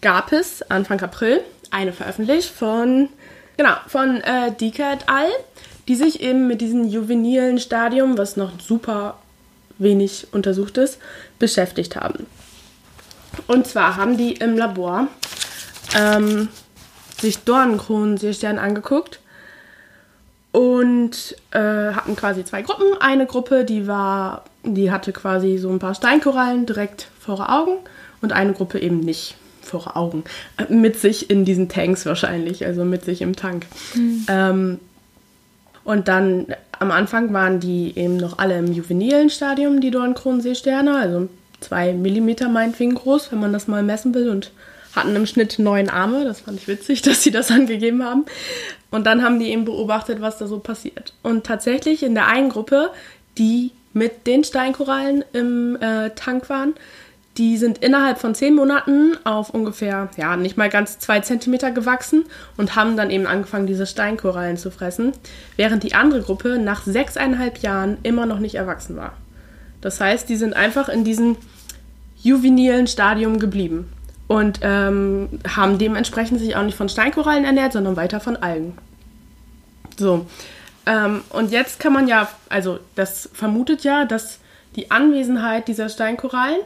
gab 0.00 0.32
es 0.32 0.62
Anfang 0.70 1.00
April 1.00 1.40
eine 1.72 1.92
veröffentlicht 1.92 2.48
von 2.48 3.08
genau 3.56 3.74
von 3.88 4.20
äh, 4.22 4.48
et 4.48 5.08
al, 5.08 5.28
die 5.88 5.96
sich 5.96 6.22
eben 6.22 6.46
mit 6.46 6.60
diesem 6.60 6.88
juvenilen 6.88 7.58
Stadium, 7.58 8.16
was 8.16 8.36
noch 8.36 8.52
super 8.60 9.18
wenig 9.78 10.28
untersucht 10.32 10.78
ist, 10.78 10.98
beschäftigt 11.38 11.96
haben. 11.96 12.26
Und 13.46 13.66
zwar 13.66 13.96
haben 13.96 14.16
die 14.16 14.32
im 14.32 14.56
Labor 14.56 15.08
ähm, 15.96 16.48
sich 17.20 17.38
Dornenkronenseestern 17.44 18.58
angeguckt 18.58 19.20
und 20.52 21.36
äh, 21.52 21.92
hatten 21.92 22.16
quasi 22.16 22.44
zwei 22.44 22.62
Gruppen. 22.62 22.86
Eine 23.00 23.26
Gruppe, 23.26 23.64
die 23.64 23.86
war, 23.86 24.44
die 24.64 24.90
hatte 24.90 25.12
quasi 25.12 25.58
so 25.58 25.70
ein 25.70 25.78
paar 25.78 25.94
Steinkorallen 25.94 26.66
direkt 26.66 27.08
vor 27.20 27.50
Augen 27.50 27.76
und 28.22 28.32
eine 28.32 28.52
Gruppe 28.52 28.80
eben 28.80 29.00
nicht. 29.00 29.36
vor 29.62 29.96
Augen, 29.96 30.24
äh, 30.56 30.72
mit 30.72 30.98
sich 30.98 31.30
in 31.30 31.44
diesen 31.44 31.68
Tanks 31.68 32.04
wahrscheinlich, 32.04 32.66
also 32.66 32.84
mit 32.84 33.04
sich 33.04 33.22
im 33.22 33.36
Tank. 33.36 33.66
Ähm, 34.28 34.80
und 35.84 36.08
dann 36.08 36.46
am 36.78 36.90
Anfang 36.90 37.32
waren 37.32 37.60
die 37.60 37.92
eben 37.96 38.16
noch 38.16 38.38
alle 38.38 38.58
im 38.58 38.72
juvenilen 38.72 39.30
Stadium, 39.30 39.80
die 39.80 39.90
Dornkronenseesterne, 39.90 40.98
also 40.98 41.28
zwei 41.60 41.92
Millimeter 41.92 42.48
meinetwegen 42.48 42.94
groß, 42.94 43.30
wenn 43.30 43.40
man 43.40 43.52
das 43.52 43.68
mal 43.68 43.82
messen 43.82 44.14
will 44.14 44.30
und 44.30 44.50
hatten 44.94 45.14
im 45.16 45.26
Schnitt 45.26 45.58
neun 45.58 45.88
Arme. 45.88 46.24
Das 46.24 46.40
fand 46.40 46.60
ich 46.60 46.68
witzig, 46.68 47.02
dass 47.02 47.22
sie 47.22 47.30
das 47.30 47.50
angegeben 47.50 48.04
haben. 48.04 48.26
Und 48.90 49.06
dann 49.06 49.22
haben 49.22 49.38
die 49.38 49.50
eben 49.50 49.64
beobachtet, 49.64 50.20
was 50.20 50.38
da 50.38 50.46
so 50.46 50.58
passiert. 50.58 51.14
Und 51.22 51.44
tatsächlich 51.44 52.02
in 52.02 52.14
der 52.14 52.26
einen 52.26 52.50
Gruppe, 52.50 52.90
die 53.38 53.72
mit 53.92 54.26
den 54.26 54.44
Steinkorallen 54.44 55.24
im 55.32 55.76
äh, 55.80 56.10
Tank 56.10 56.48
waren, 56.48 56.74
die 57.36 57.56
sind 57.56 57.78
innerhalb 57.78 58.18
von 58.18 58.34
zehn 58.34 58.54
Monaten 58.54 59.16
auf 59.24 59.50
ungefähr, 59.50 60.10
ja, 60.16 60.36
nicht 60.36 60.56
mal 60.56 60.68
ganz 60.68 60.98
zwei 60.98 61.20
Zentimeter 61.20 61.70
gewachsen 61.70 62.24
und 62.56 62.74
haben 62.76 62.96
dann 62.96 63.10
eben 63.10 63.26
angefangen, 63.26 63.66
diese 63.66 63.86
Steinkorallen 63.86 64.56
zu 64.56 64.70
fressen, 64.70 65.12
während 65.56 65.84
die 65.84 65.94
andere 65.94 66.22
Gruppe 66.22 66.58
nach 66.58 66.84
sechseinhalb 66.84 67.58
Jahren 67.58 67.98
immer 68.02 68.26
noch 68.26 68.40
nicht 68.40 68.56
erwachsen 68.56 68.96
war. 68.96 69.14
Das 69.80 70.00
heißt, 70.00 70.28
die 70.28 70.36
sind 70.36 70.54
einfach 70.54 70.88
in 70.88 71.04
diesem 71.04 71.36
juvenilen 72.20 72.86
Stadium 72.86 73.38
geblieben 73.38 73.90
und 74.30 74.60
ähm, 74.62 75.28
haben 75.56 75.78
dementsprechend 75.78 76.38
sich 76.38 76.54
auch 76.54 76.62
nicht 76.62 76.76
von 76.76 76.88
Steinkorallen 76.88 77.44
ernährt, 77.44 77.72
sondern 77.72 77.96
weiter 77.96 78.20
von 78.20 78.36
Algen. 78.36 78.78
So, 79.98 80.24
ähm, 80.86 81.22
und 81.30 81.50
jetzt 81.50 81.80
kann 81.80 81.92
man 81.92 82.06
ja, 82.06 82.28
also 82.48 82.78
das 82.94 83.28
vermutet 83.32 83.82
ja, 83.82 84.04
dass 84.04 84.38
die 84.76 84.92
Anwesenheit 84.92 85.66
dieser 85.66 85.88
Steinkorallen 85.88 86.60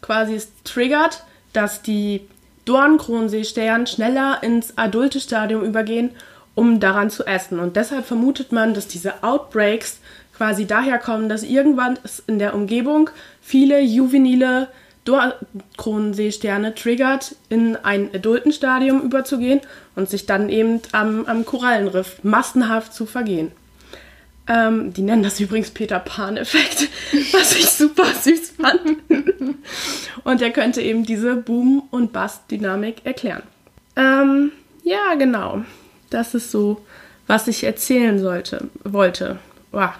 quasi 0.00 0.36
es 0.36 0.52
triggert, 0.62 1.24
dass 1.52 1.82
die 1.82 2.28
Dornkronenseestern 2.64 3.88
schneller 3.88 4.38
ins 4.44 4.78
adulte 4.78 5.18
Stadium 5.18 5.64
übergehen, 5.64 6.10
um 6.54 6.78
daran 6.78 7.10
zu 7.10 7.26
essen. 7.26 7.58
Und 7.58 7.74
deshalb 7.74 8.06
vermutet 8.06 8.52
man, 8.52 8.72
dass 8.72 8.86
diese 8.86 9.24
Outbreaks 9.24 9.98
quasi 10.36 10.64
daher 10.64 11.00
kommen, 11.00 11.28
dass 11.28 11.42
irgendwann 11.42 11.98
in 12.28 12.38
der 12.38 12.54
Umgebung 12.54 13.10
viele 13.42 13.80
juvenile 13.80 14.68
Dornkronenseesterne 15.04 16.74
triggert, 16.74 17.34
in 17.48 17.76
ein 17.76 18.14
adulten 18.14 18.52
Stadium 18.52 19.02
überzugehen 19.02 19.60
und 19.96 20.08
sich 20.08 20.26
dann 20.26 20.48
eben 20.48 20.80
am, 20.92 21.24
am 21.26 21.44
Korallenriff 21.44 22.22
massenhaft 22.22 22.92
zu 22.92 23.06
vergehen. 23.06 23.52
Ähm, 24.46 24.92
die 24.92 25.02
nennen 25.02 25.22
das 25.22 25.38
übrigens 25.40 25.70
Peter 25.70 25.98
Pan-Effekt, 25.98 26.88
was 27.32 27.56
ich 27.56 27.70
super 27.70 28.06
süß 28.06 28.54
fand. 28.60 28.80
Und 30.24 30.42
er 30.42 30.50
könnte 30.50 30.82
eben 30.82 31.04
diese 31.04 31.36
Boom- 31.36 31.84
und 31.90 32.12
Bust-Dynamik 32.12 33.06
erklären. 33.06 33.42
Ähm, 33.96 34.52
ja, 34.82 35.14
genau. 35.14 35.64
Das 36.10 36.34
ist 36.34 36.50
so, 36.50 36.84
was 37.26 37.46
ich 37.46 37.64
erzählen 37.64 38.18
sollte, 38.18 38.68
wollte. 38.82 39.38
Wow. 39.70 39.90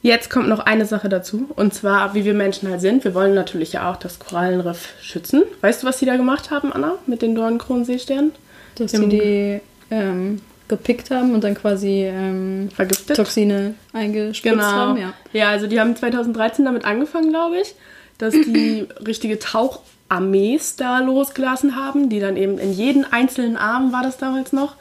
Jetzt 0.00 0.30
kommt 0.30 0.48
noch 0.48 0.60
eine 0.60 0.86
Sache 0.86 1.08
dazu, 1.08 1.48
und 1.56 1.74
zwar, 1.74 2.14
wie 2.14 2.24
wir 2.24 2.34
Menschen 2.34 2.68
halt 2.70 2.80
sind. 2.80 3.02
Wir 3.04 3.14
wollen 3.14 3.34
natürlich 3.34 3.72
ja 3.72 3.90
auch 3.90 3.96
das 3.96 4.18
Korallenriff 4.20 4.90
schützen. 5.02 5.42
Weißt 5.60 5.82
du, 5.82 5.86
was 5.88 5.98
die 5.98 6.06
da 6.06 6.16
gemacht 6.16 6.50
haben, 6.52 6.72
Anna, 6.72 6.94
mit 7.06 7.20
den 7.20 7.34
Dornkronenseesternen? 7.34 8.30
Dass 8.76 8.92
Im- 8.94 9.02
sie 9.02 9.08
die 9.18 9.60
ähm, 9.90 10.40
gepickt 10.68 11.10
haben 11.10 11.34
und 11.34 11.42
dann 11.42 11.54
quasi 11.56 12.04
ähm, 12.04 12.68
Vergiftet? 12.72 13.16
Toxine 13.16 13.74
eingespritzt 13.92 14.42
Genau. 14.54 14.62
haben. 14.64 15.00
Ja. 15.00 15.12
ja, 15.32 15.48
also 15.48 15.66
die 15.66 15.80
haben 15.80 15.96
2013 15.96 16.64
damit 16.64 16.84
angefangen, 16.84 17.30
glaube 17.30 17.56
ich, 17.60 17.74
dass 18.18 18.34
die 18.34 18.86
richtige 19.06 19.40
Taucharmees 19.40 20.76
da 20.76 21.00
losgelassen 21.00 21.74
haben, 21.74 22.08
die 22.08 22.20
dann 22.20 22.36
eben 22.36 22.58
in 22.58 22.72
jeden 22.72 23.04
einzelnen 23.10 23.56
Arm, 23.56 23.92
war 23.92 24.04
das 24.04 24.16
damals 24.18 24.52
noch, 24.52 24.76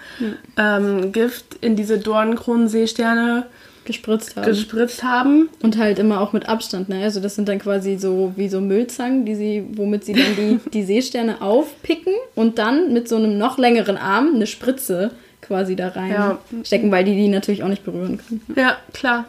ähm, 0.58 1.12
Gift 1.12 1.56
in 1.62 1.76
diese 1.76 1.98
Dornenkronenseesterne 1.98 3.48
Gespritzt 3.88 4.36
haben. 4.36 4.46
gespritzt 4.46 5.02
haben. 5.02 5.50
und 5.64 5.78
halt 5.78 5.98
immer 5.98 6.22
auch 6.22 6.32
mit 6.34 6.48
Abstand, 6.48 6.90
ne? 6.90 7.02
Also 7.04 7.20
das 7.20 7.34
sind 7.36 7.50
dann 7.50 7.58
quasi 7.58 7.98
so 7.98 8.34
wie 8.36 8.50
so 8.50 8.62
Müllzangen, 8.62 9.26
die 9.26 9.34
sie, 9.34 9.66
womit 9.74 10.06
sie 10.06 10.14
dann 10.14 10.36
die, 10.36 10.60
die 10.74 10.84
Seesterne 10.84 11.42
aufpicken 11.42 12.14
und 12.36 12.60
dann 12.60 12.94
mit 12.94 13.08
so 13.10 13.16
einem 13.16 13.40
noch 13.40 13.58
längeren 13.58 13.98
Arm 13.98 14.36
eine 14.36 14.46
Spritze 14.46 15.12
quasi 15.42 15.76
da 15.76 15.88
rein 15.90 16.12
Ja. 16.12 16.38
stecken, 16.64 16.92
weil 16.92 17.04
die 17.06 17.16
die 17.16 17.28
natürlich 17.30 17.64
auch 17.64 17.68
nicht 17.70 17.84
berühren 17.86 18.18
können. 18.20 18.42
Ja, 18.56 18.78
klar. 18.94 19.26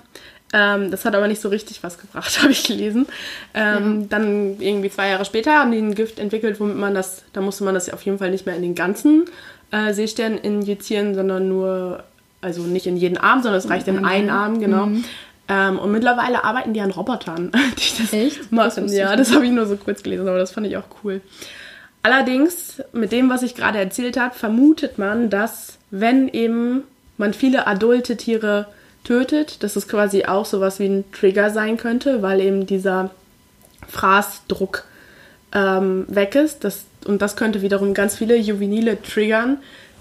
Ähm, 0.53 0.91
das 0.91 1.05
hat 1.05 1.15
aber 1.15 1.29
nicht 1.29 1.41
so 1.43 1.51
richtig 1.51 1.83
was 1.83 1.99
gebracht, 1.99 2.39
habe 2.43 2.51
ich 2.53 2.65
gelesen. 2.65 3.07
Ähm, 3.55 4.09
Dann 4.09 4.57
irgendwie 4.61 4.91
zwei 4.91 5.11
Jahre 5.11 5.25
später 5.27 5.53
haben 5.59 5.73
die 5.73 5.79
ein 5.79 5.95
Gift 5.95 6.19
entwickelt, 6.19 6.59
womit 6.59 6.77
man 6.77 6.95
das, 6.95 7.23
da 7.35 7.41
musste 7.43 7.65
man 7.65 7.75
das 7.75 7.91
auf 7.93 8.03
jeden 8.03 8.19
Fall 8.19 8.31
nicht 8.31 8.47
mehr 8.47 8.57
in 8.57 8.63
den 8.63 8.75
ganzen 8.75 9.27
äh, 9.71 9.93
Seestern 9.93 10.39
injizieren, 10.39 11.15
sondern 11.15 11.49
nur, 11.51 12.03
also 12.41 12.63
nicht 12.63 12.87
in 12.87 12.97
jeden 12.97 13.19
Arm, 13.19 13.43
sondern 13.43 13.59
es 13.59 13.69
reicht 13.69 13.89
in 13.89 14.05
einen 14.05 14.31
Arm, 14.31 14.61
genau. 14.61 14.89
Ähm, 15.49 15.79
und 15.79 15.93
mittlerweile 15.93 16.45
arbeiten 16.45 16.75
die 16.75 16.81
an 16.81 16.91
Robotern, 16.91 17.51
die 17.79 18.03
das 18.03 18.13
Echt? 18.13 18.41
Das 18.41 18.51
machen. 18.51 18.85
wusste 18.85 18.99
Ja, 18.99 19.17
das 19.17 19.35
habe 19.35 19.47
ich 19.47 19.53
nur 19.53 19.67
so 19.67 19.77
kurz 19.77 20.03
gelesen, 20.03 20.29
aber 20.29 20.39
das 20.39 20.53
fand 20.53 20.67
ich 20.67 20.77
auch 20.77 20.85
cool. 21.03 21.21
Allerdings, 22.03 22.83
mit 22.93 23.13
dem, 23.13 23.29
was 23.31 23.43
ich 23.43 23.55
gerade 23.55 23.79
erzählt 23.79 24.19
habe, 24.19 24.35
vermutet 24.35 24.99
man, 24.99 25.31
dass 25.31 25.79
wenn 25.91 26.29
eben 26.29 26.85
man 27.17 27.35
viele 27.35 27.67
adulte 27.67 28.17
Tiere 28.17 28.67
tötet, 29.05 29.63
dass 29.63 29.75
es 29.75 29.89
quasi 29.89 30.27
auch 30.27 30.45
sowas 30.45 30.79
wie 30.79 30.87
ein 30.87 31.05
Trigger 31.13 31.51
sein 31.51 31.77
könnte, 31.77 32.23
weil 32.23 32.41
eben 32.41 32.67
dieser 32.67 33.11
Fraßdruck 33.89 34.85
ähm, 35.53 36.05
weg 36.09 36.35
ist. 36.35 36.63
Das, 36.65 36.85
und 37.07 37.23
das 37.23 37.37
könnte 37.37 37.63
wiederum 37.63 37.95
ganz 37.95 38.17
viele 38.17 38.37
Juvenile 38.37 39.01
triggern, 39.03 39.59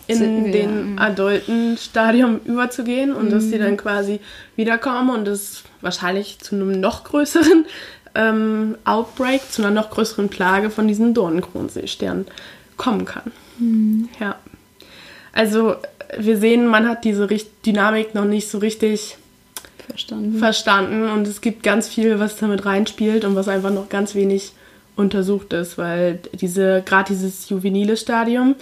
in 0.08 0.46
wir, 0.46 0.52
den 0.52 0.92
mhm. 0.92 1.00
adulten 1.00 1.78
Stadium 1.78 2.40
überzugehen 2.46 3.14
und 3.14 3.32
dass 3.32 3.50
die 3.50 3.58
dann 3.58 3.78
quasi 3.78 4.20
wiederkommen 4.56 5.10
und 5.10 5.28
es 5.28 5.64
wahrscheinlich 5.82 6.40
zu 6.40 6.56
einem 6.56 6.80
noch 6.80 7.04
größeren 7.04 7.66
ähm, 8.16 8.78
Outbreak, 8.86 9.42
zu 9.52 9.62
einer 9.62 9.72
noch 9.72 9.90
größeren 9.90 10.30
Plage 10.30 10.70
von 10.70 10.88
diesen 10.88 11.14
Dornenkronenseesternen 11.14 12.26
kommen 12.78 13.06
kann. 13.06 13.32
Ja. 14.20 14.36
Also 15.34 15.76
wir 16.18 16.38
sehen, 16.38 16.68
man 16.68 16.88
hat 16.88 17.04
diese 17.04 17.30
Richt 17.30 17.66
Dynamik 17.66 18.16
noch 18.16 18.26
nicht 18.26 18.50
so 18.50 18.60
richtig 18.60 19.18
Verstanden. 19.88 20.38
verstanden 20.38 21.10
und 21.10 21.28
es 21.28 21.42
gibt 21.42 21.64
ganz 21.64 21.88
viel, 21.88 22.20
was 22.20 22.38
damit 22.38 22.66
reinspielt 22.66 23.24
und 23.26 23.36
was 23.36 23.48
einfach 23.48 23.72
noch 23.72 23.90
ganz 23.90 24.16
wenig 24.16 24.54
untersucht 24.96 25.54
ist, 25.54 25.78
weil 25.78 26.20
diese 26.34 26.82
gerade 26.86 27.14
dieses 27.14 27.50
juvenile 27.50 27.98
Stadium 27.98 28.56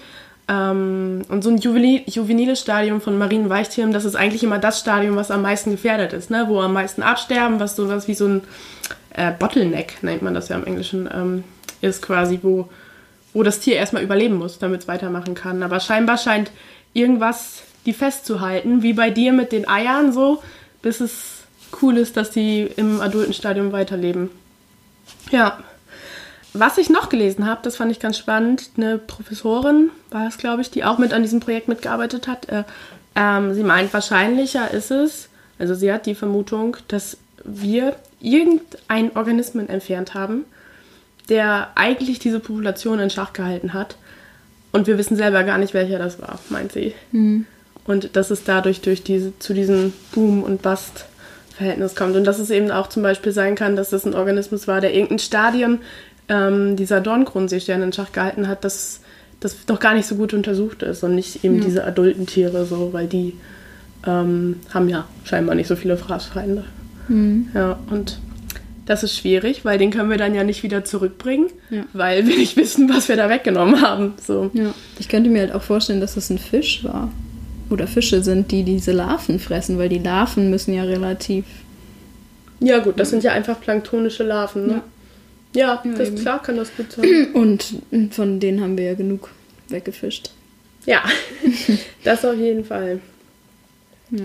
ähm, 0.47 1.23
und 1.29 1.43
so 1.43 1.49
ein 1.49 1.57
Juveni 1.57 2.03
juveniles 2.07 2.59
Stadium 2.59 3.01
von 3.01 3.17
marinen 3.17 3.49
Weichtieren, 3.49 3.91
das 3.91 4.05
ist 4.05 4.15
eigentlich 4.15 4.43
immer 4.43 4.59
das 4.59 4.79
Stadium, 4.79 5.15
was 5.15 5.31
am 5.31 5.41
meisten 5.41 5.71
gefährdet 5.71 6.13
ist, 6.13 6.29
ne? 6.29 6.45
wo 6.47 6.61
am 6.61 6.73
meisten 6.73 7.03
absterben, 7.03 7.59
was 7.59 7.75
sowas 7.75 8.07
wie 8.07 8.13
so 8.13 8.27
ein 8.27 8.41
äh, 9.13 9.31
Bottleneck 9.31 10.03
nennt 10.03 10.21
man 10.21 10.33
das 10.33 10.49
ja 10.49 10.55
im 10.55 10.65
Englischen 10.65 11.09
ähm, 11.13 11.43
ist 11.81 12.01
quasi, 12.01 12.39
wo 12.41 12.69
wo 13.35 13.43
das 13.43 13.59
Tier 13.59 13.75
erstmal 13.75 14.01
überleben 14.01 14.37
muss, 14.37 14.59
damit 14.59 14.81
es 14.81 14.87
weitermachen 14.87 15.35
kann. 15.35 15.61
Aber 15.61 15.81
scheinbar 15.81 16.17
scheint 16.17 16.51
irgendwas 16.93 17.63
die 17.85 17.91
festzuhalten, 17.91 18.81
wie 18.81 18.93
bei 18.93 19.09
dir 19.11 19.33
mit 19.33 19.51
den 19.51 19.67
Eiern 19.67 20.13
so, 20.13 20.41
bis 20.81 21.01
es 21.01 21.43
cool 21.81 21.97
ist, 21.97 22.15
dass 22.15 22.31
die 22.31 22.61
im 22.61 23.01
adulten 23.01 23.33
Stadium 23.33 23.73
weiterleben. 23.73 24.29
Ja. 25.31 25.59
Was 26.57 26.77
ich 26.77 26.89
noch 26.89 27.09
gelesen 27.09 27.45
habe, 27.45 27.59
das 27.63 27.75
fand 27.75 27.91
ich 27.91 27.99
ganz 27.99 28.17
spannend, 28.17 28.69
eine 28.77 28.97
Professorin 28.97 29.91
war 30.09 30.25
es, 30.25 30.37
glaube 30.37 30.61
ich, 30.61 30.71
die 30.71 30.85
auch 30.85 30.97
mit 30.97 31.11
an 31.11 31.21
diesem 31.21 31.41
Projekt 31.41 31.67
mitgearbeitet 31.67 32.29
hat. 32.29 32.47
Äh, 32.47 32.63
ähm, 33.13 33.53
sie 33.53 33.63
meint, 33.63 33.93
wahrscheinlicher 33.93 34.71
ist 34.71 34.89
es, 34.89 35.27
also 35.59 35.75
sie 35.75 35.91
hat 35.91 36.05
die 36.05 36.15
Vermutung, 36.15 36.77
dass 36.87 37.17
wir 37.43 37.97
irgendeinen 38.21 39.11
Organismen 39.15 39.67
entfernt 39.67 40.13
haben, 40.13 40.45
der 41.27 41.71
eigentlich 41.75 42.19
diese 42.19 42.39
Population 42.39 42.99
in 42.99 43.09
Schach 43.09 43.33
gehalten 43.33 43.73
hat. 43.73 43.97
Und 44.71 44.87
wir 44.87 44.97
wissen 44.97 45.17
selber 45.17 45.43
gar 45.43 45.57
nicht, 45.57 45.73
welcher 45.73 45.99
das 45.99 46.21
war, 46.21 46.39
meint 46.49 46.71
sie. 46.71 46.93
Und 47.85 48.15
dass 48.15 48.31
es 48.31 48.45
dadurch 48.45 48.79
durch 48.79 49.03
diese, 49.03 49.37
zu 49.39 49.53
diesem 49.53 49.91
Boom- 50.13 50.43
und 50.43 50.61
Bust-Verhältnis 50.61 51.95
kommt. 51.95 52.15
Und 52.15 52.23
dass 52.23 52.39
es 52.39 52.49
eben 52.49 52.71
auch 52.71 52.87
zum 52.87 53.03
Beispiel 53.03 53.33
sein 53.33 53.55
kann, 53.55 53.75
dass 53.75 53.89
das 53.89 54.05
ein 54.05 54.15
Organismus 54.15 54.69
war, 54.69 54.79
der 54.79 54.93
irgendein 54.93 55.19
Stadium 55.19 55.79
ähm, 56.29 56.75
dieser 56.75 57.01
Dornkronenseesterne 57.01 57.83
in 57.83 57.93
Schach 57.93 58.11
gehalten 58.11 58.47
hat, 58.47 58.63
das, 58.63 59.01
das 59.39 59.55
noch 59.67 59.79
gar 59.79 59.93
nicht 59.93 60.07
so 60.07 60.15
gut 60.15 60.33
untersucht 60.33 60.83
ist. 60.83 61.03
Und 61.03 61.15
nicht 61.15 61.43
eben 61.43 61.61
diese 61.61 61.83
adulten 61.83 62.25
Tiere, 62.25 62.65
so, 62.65 62.93
weil 62.93 63.07
die 63.07 63.33
ähm, 64.05 64.57
haben 64.73 64.89
ja 64.89 65.05
scheinbar 65.23 65.55
nicht 65.55 65.67
so 65.67 65.75
viele 65.75 65.97
Fraßfeinde. 65.97 66.63
Ja, 67.53 67.77
und 67.91 68.19
das 68.87 69.03
ist 69.03 69.15
schwierig, 69.17 69.63
weil 69.63 69.77
den 69.77 69.91
können 69.91 70.09
wir 70.09 70.17
dann 70.17 70.33
ja 70.33 70.43
nicht 70.43 70.63
wieder 70.63 70.83
zurückbringen, 70.85 71.47
Ja. 71.69 71.83
weil 71.93 72.25
wir 72.27 72.35
nicht 72.37 72.55
wissen, 72.57 72.89
was 72.89 73.09
wir 73.09 73.15
da 73.15 73.29
weggenommen 73.29 73.81
haben. 73.81 74.13
So. 74.25 74.49
Ja. 74.53 74.73
Ich 74.99 75.07
könnte 75.09 75.29
mir 75.29 75.41
halt 75.41 75.51
auch 75.53 75.61
vorstellen, 75.61 76.01
dass 76.01 76.17
es 76.17 76.29
ein 76.29 76.37
Fisch 76.39 76.83
war. 76.83 77.11
Oder 77.69 77.87
Fische 77.87 78.21
sind, 78.23 78.51
die 78.51 78.63
diese 78.63 78.91
Larven 78.91 79.39
fressen, 79.39 79.77
weil 79.79 79.89
die 79.89 79.97
Larven 79.99 80.49
müssen 80.51 80.73
ja 80.73 80.83
relativ. 80.83 81.45
Ja, 82.59 82.79
gut, 82.79 82.99
das 82.99 83.09
sind 83.09 83.23
ja 83.23 83.31
einfach 83.33 83.59
planktonische 83.59 84.23
Larven, 84.23 84.67
ne? 84.67 84.73
Ja, 84.73 84.83
Ja, 85.55 85.81
das 85.83 86.09
eben. 86.09 86.17
klar 86.19 86.41
kann 86.41 86.57
das 86.57 86.75
gut 86.75 86.91
sein. 86.91 87.31
Und 87.33 87.65
von 88.11 88.39
denen 88.39 88.61
haben 88.61 88.77
wir 88.77 88.85
ja 88.85 88.93
genug 88.93 89.29
weggefischt. 89.69 90.29
ja, 90.85 91.03
das 92.03 92.23
auf 92.25 92.35
jeden 92.35 92.65
Fall. 92.65 92.99
Ja. 94.11 94.19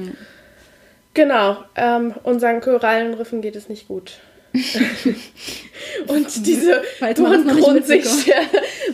Genau, 1.14 1.64
ähm, 1.74 2.14
unseren 2.22 2.60
Korallenriffen 2.60 3.40
geht 3.42 3.56
es 3.56 3.68
nicht 3.68 3.88
gut. 3.88 4.18
Und 6.06 6.46
diese 6.46 6.82
das 6.98 7.14
Grundsicht 7.14 8.26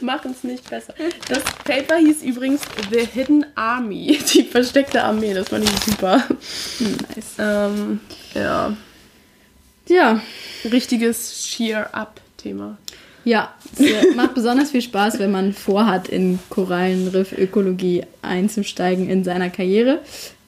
machen 0.02 0.32
es 0.32 0.44
nicht 0.44 0.68
besser. 0.68 0.94
Das 1.28 1.42
Paper 1.64 1.96
hieß 1.96 2.22
übrigens 2.22 2.60
The 2.90 3.06
Hidden 3.06 3.46
Army, 3.54 4.18
die 4.34 4.42
versteckte 4.44 5.02
Armee. 5.02 5.32
Das 5.34 5.48
fand 5.48 5.64
ich 5.64 5.70
super. 5.84 6.22
Nice. 6.78 7.34
Ähm, 7.38 8.00
ja, 8.34 8.76
Ja, 9.88 10.20
richtiges 10.70 11.46
Sheer-Up-Thema. 12.46 12.78
ja. 13.24 13.54
Es 13.78 14.14
macht 14.14 14.34
besonders 14.34 14.70
viel 14.70 14.82
Spaß, 14.82 15.18
wenn 15.18 15.30
man 15.30 15.52
vorhat, 15.52 16.08
in 16.08 16.38
Korallenriff-Ökologie 16.50 18.04
einzusteigen 18.22 19.08
in 19.08 19.24
seiner 19.24 19.50
Karriere. 19.50 20.00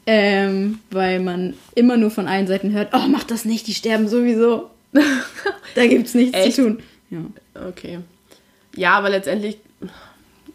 Ähm, 0.07 0.79
weil 0.91 1.21
man 1.21 1.53
immer 1.75 1.99
nur 1.99 2.11
von 2.11 2.29
allen 2.29 2.47
Seiten 2.47 2.73
hört, 2.73 2.95
oh, 2.95 3.09
mach 3.09 3.25
das 3.25 3.45
nicht, 3.45 3.67
die 3.67 3.75
sterben 3.75 4.09
sowieso. 4.09 4.71
da 5.75 5.87
gibt's 5.87 6.15
nichts 6.15 6.35
Echt? 6.35 6.57
zu 6.57 6.63
tun. 6.63 6.79
Ja. 7.11 7.19
Okay. 7.69 7.99
Ja, 8.75 8.93
aber 8.93 9.11
letztendlich, 9.11 9.59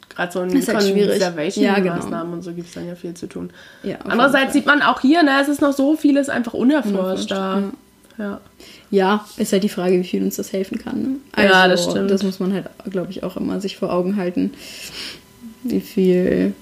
gerade 0.09 0.31
so 0.31 0.41
in 0.41 0.49
halt 0.53 0.83
schwierig. 0.83 1.21
Ja, 1.21 1.29
Conservation-Maßnahmen 1.29 2.23
genau. 2.23 2.33
und 2.33 2.41
so 2.41 2.53
gibt 2.53 2.69
es 2.69 2.73
dann 2.73 2.87
ja 2.87 2.95
viel 2.95 3.13
zu 3.13 3.27
tun. 3.27 3.51
Ja, 3.83 3.97
Andererseits 4.05 4.53
sieht 4.53 4.65
man 4.65 4.81
auch 4.81 5.01
hier, 5.01 5.21
ne, 5.21 5.39
es 5.39 5.49
ist 5.49 5.61
noch 5.61 5.73
so 5.73 5.95
vieles 5.95 6.29
einfach 6.29 6.53
unerforscht 6.53 6.95
Unerforscht, 6.95 7.31
da. 7.31 7.59
Ja. 7.59 7.71
Ja, 8.91 9.25
ist 9.37 9.53
halt 9.53 9.63
die 9.63 9.69
Frage, 9.69 9.99
wie 9.99 10.03
viel 10.03 10.23
uns 10.23 10.35
das 10.35 10.53
helfen 10.53 10.77
kann. 10.77 11.01
Ne? 11.01 11.43
Ja, 11.43 11.67
das 11.67 11.83
stimmt. 11.83 12.11
Das 12.11 12.23
muss 12.23 12.39
man 12.39 12.53
halt, 12.53 12.69
glaube 12.89 13.11
ich, 13.11 13.23
auch 13.23 13.37
immer 13.37 13.59
sich 13.59 13.77
vor 13.77 13.91
Augen 13.91 14.17
halten, 14.17 14.53
wie 15.63 15.81
viel 15.81 16.53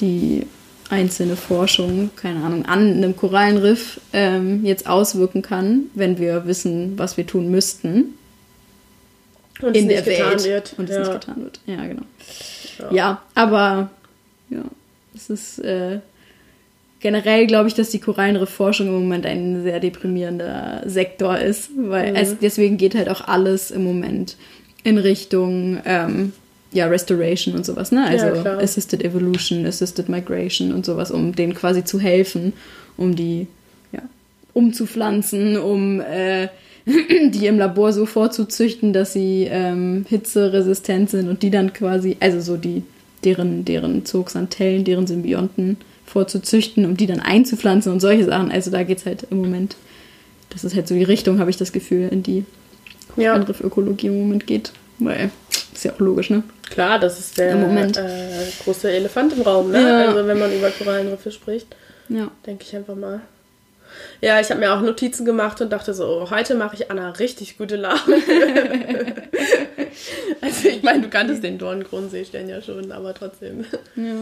die 0.00 0.46
einzelne 0.90 1.36
Forschung, 1.36 2.10
keine 2.16 2.44
Ahnung, 2.44 2.66
an 2.66 2.92
einem 2.98 3.16
Korallenriff 3.16 3.98
ähm, 4.12 4.64
jetzt 4.64 4.86
auswirken 4.86 5.40
kann, 5.40 5.84
wenn 5.94 6.18
wir 6.18 6.46
wissen, 6.46 6.98
was 6.98 7.16
wir 7.16 7.26
tun 7.26 7.50
müssten 7.50 8.14
Und 9.62 9.74
in 9.74 9.88
es 9.90 10.04
der 10.04 10.04
nicht 10.04 10.18
getan 10.18 10.30
Welt 10.32 10.44
wird. 10.44 10.74
und 10.76 10.90
es 10.90 10.96
ja. 10.96 11.00
nicht 11.00 11.12
getan 11.12 11.42
wird. 11.42 11.60
Ja, 11.66 11.86
genau. 11.86 12.02
Ja. 12.78 12.92
Ja, 12.92 13.22
aber 13.34 13.90
ja, 14.50 14.62
es 15.14 15.30
ist 15.30 15.58
äh, 15.60 16.00
generell 17.02 17.46
glaube 17.46 17.68
ich, 17.68 17.74
dass 17.74 17.90
die 17.90 17.98
Korallenriffforschung 17.98 18.86
im 18.86 18.94
Moment 18.94 19.26
ein 19.26 19.62
sehr 19.62 19.80
deprimierender 19.80 20.82
Sektor 20.86 21.38
ist, 21.38 21.70
weil 21.76 22.10
Mhm. 22.12 22.16
es, 22.16 22.36
deswegen 22.40 22.76
geht 22.78 22.94
halt 22.94 23.08
auch 23.08 23.22
alles 23.28 23.70
im 23.70 23.84
Moment 23.84 24.36
in 24.84 24.98
Richtung 24.98 25.78
ähm, 25.84 26.32
ja, 26.72 26.86
Restoration 26.86 27.54
und 27.54 27.66
sowas, 27.66 27.92
ne? 27.92 28.06
Also 28.06 28.26
Ja. 28.26 28.58
Assisted 28.58 29.04
Evolution, 29.04 29.66
Assisted 29.66 30.08
Migration 30.08 30.72
und 30.72 30.86
sowas, 30.86 31.10
um 31.10 31.34
denen 31.34 31.54
quasi 31.54 31.84
zu 31.84 32.00
helfen, 32.00 32.54
um 32.96 33.14
die 33.14 33.46
ja, 33.92 34.00
umzupflanzen, 34.54 35.58
um 35.58 36.00
äh, 36.00 36.48
die 36.86 37.46
im 37.46 37.58
Labor 37.58 37.92
so 37.92 38.06
vorzuzüchten, 38.06 38.92
dass 38.92 39.12
sie 39.12 39.46
ähm, 39.50 40.04
hitzeresistent 40.08 41.10
sind 41.10 41.28
und 41.28 41.42
die 41.42 41.50
dann 41.50 41.72
quasi, 41.72 42.16
also 42.20 42.40
so 42.40 42.56
die, 42.56 42.82
deren, 43.24 43.64
deren 43.64 44.04
Zooxanthellen, 44.04 44.84
deren 44.84 45.06
Symbionten 45.06 45.76
vorzuzüchten, 46.06 46.84
um 46.84 46.96
die 46.96 47.06
dann 47.06 47.20
einzupflanzen 47.20 47.92
und 47.92 48.00
solche 48.00 48.24
Sachen. 48.24 48.50
Also 48.50 48.70
da 48.70 48.82
geht 48.82 48.98
es 48.98 49.06
halt 49.06 49.26
im 49.30 49.38
Moment, 49.38 49.76
das 50.50 50.64
ist 50.64 50.74
halt 50.74 50.88
so 50.88 50.94
die 50.94 51.04
Richtung, 51.04 51.38
habe 51.38 51.50
ich 51.50 51.56
das 51.56 51.72
Gefühl, 51.72 52.08
in 52.10 52.22
die 52.22 52.44
Ja, 53.16 53.34
Angriffökologie 53.34 54.08
im 54.08 54.18
Moment 54.18 54.46
geht. 54.46 54.72
Weil, 54.98 55.30
ist 55.72 55.84
ja 55.84 55.92
auch 55.92 55.98
logisch, 55.98 56.30
ne? 56.30 56.42
klar, 56.70 56.98
das 56.98 57.18
ist 57.18 57.38
der. 57.38 57.54
Äh, 57.54 58.46
große 58.64 58.90
Elefant 58.90 59.34
im 59.34 59.42
Raum, 59.42 59.70
ne? 59.70 59.80
Ja. 59.80 60.08
Also 60.08 60.26
wenn 60.26 60.38
man 60.38 60.52
über 60.52 60.70
Korallenriffe 60.70 61.30
spricht, 61.30 61.66
Ja. 62.08 62.30
denke 62.46 62.64
ich 62.66 62.74
einfach 62.74 62.94
mal. 62.94 63.20
Ja, 64.22 64.40
ich 64.40 64.48
habe 64.50 64.60
mir 64.60 64.72
auch 64.72 64.80
Notizen 64.80 65.26
gemacht 65.26 65.60
und 65.60 65.70
dachte 65.70 65.92
so, 65.92 66.06
oh, 66.06 66.30
heute 66.30 66.54
mache 66.54 66.76
ich 66.76 66.90
Anna 66.90 67.10
richtig 67.10 67.58
gute 67.58 67.76
Laune. 67.76 67.98
also 70.40 70.68
ich 70.68 70.82
meine, 70.82 71.02
du 71.02 71.08
kanntest 71.08 71.42
den 71.42 71.58
Dornkronseestern 71.58 72.48
ja 72.48 72.60
schon, 72.62 72.92
aber 72.92 73.14
trotzdem. 73.14 73.64
Ja, 73.96 74.14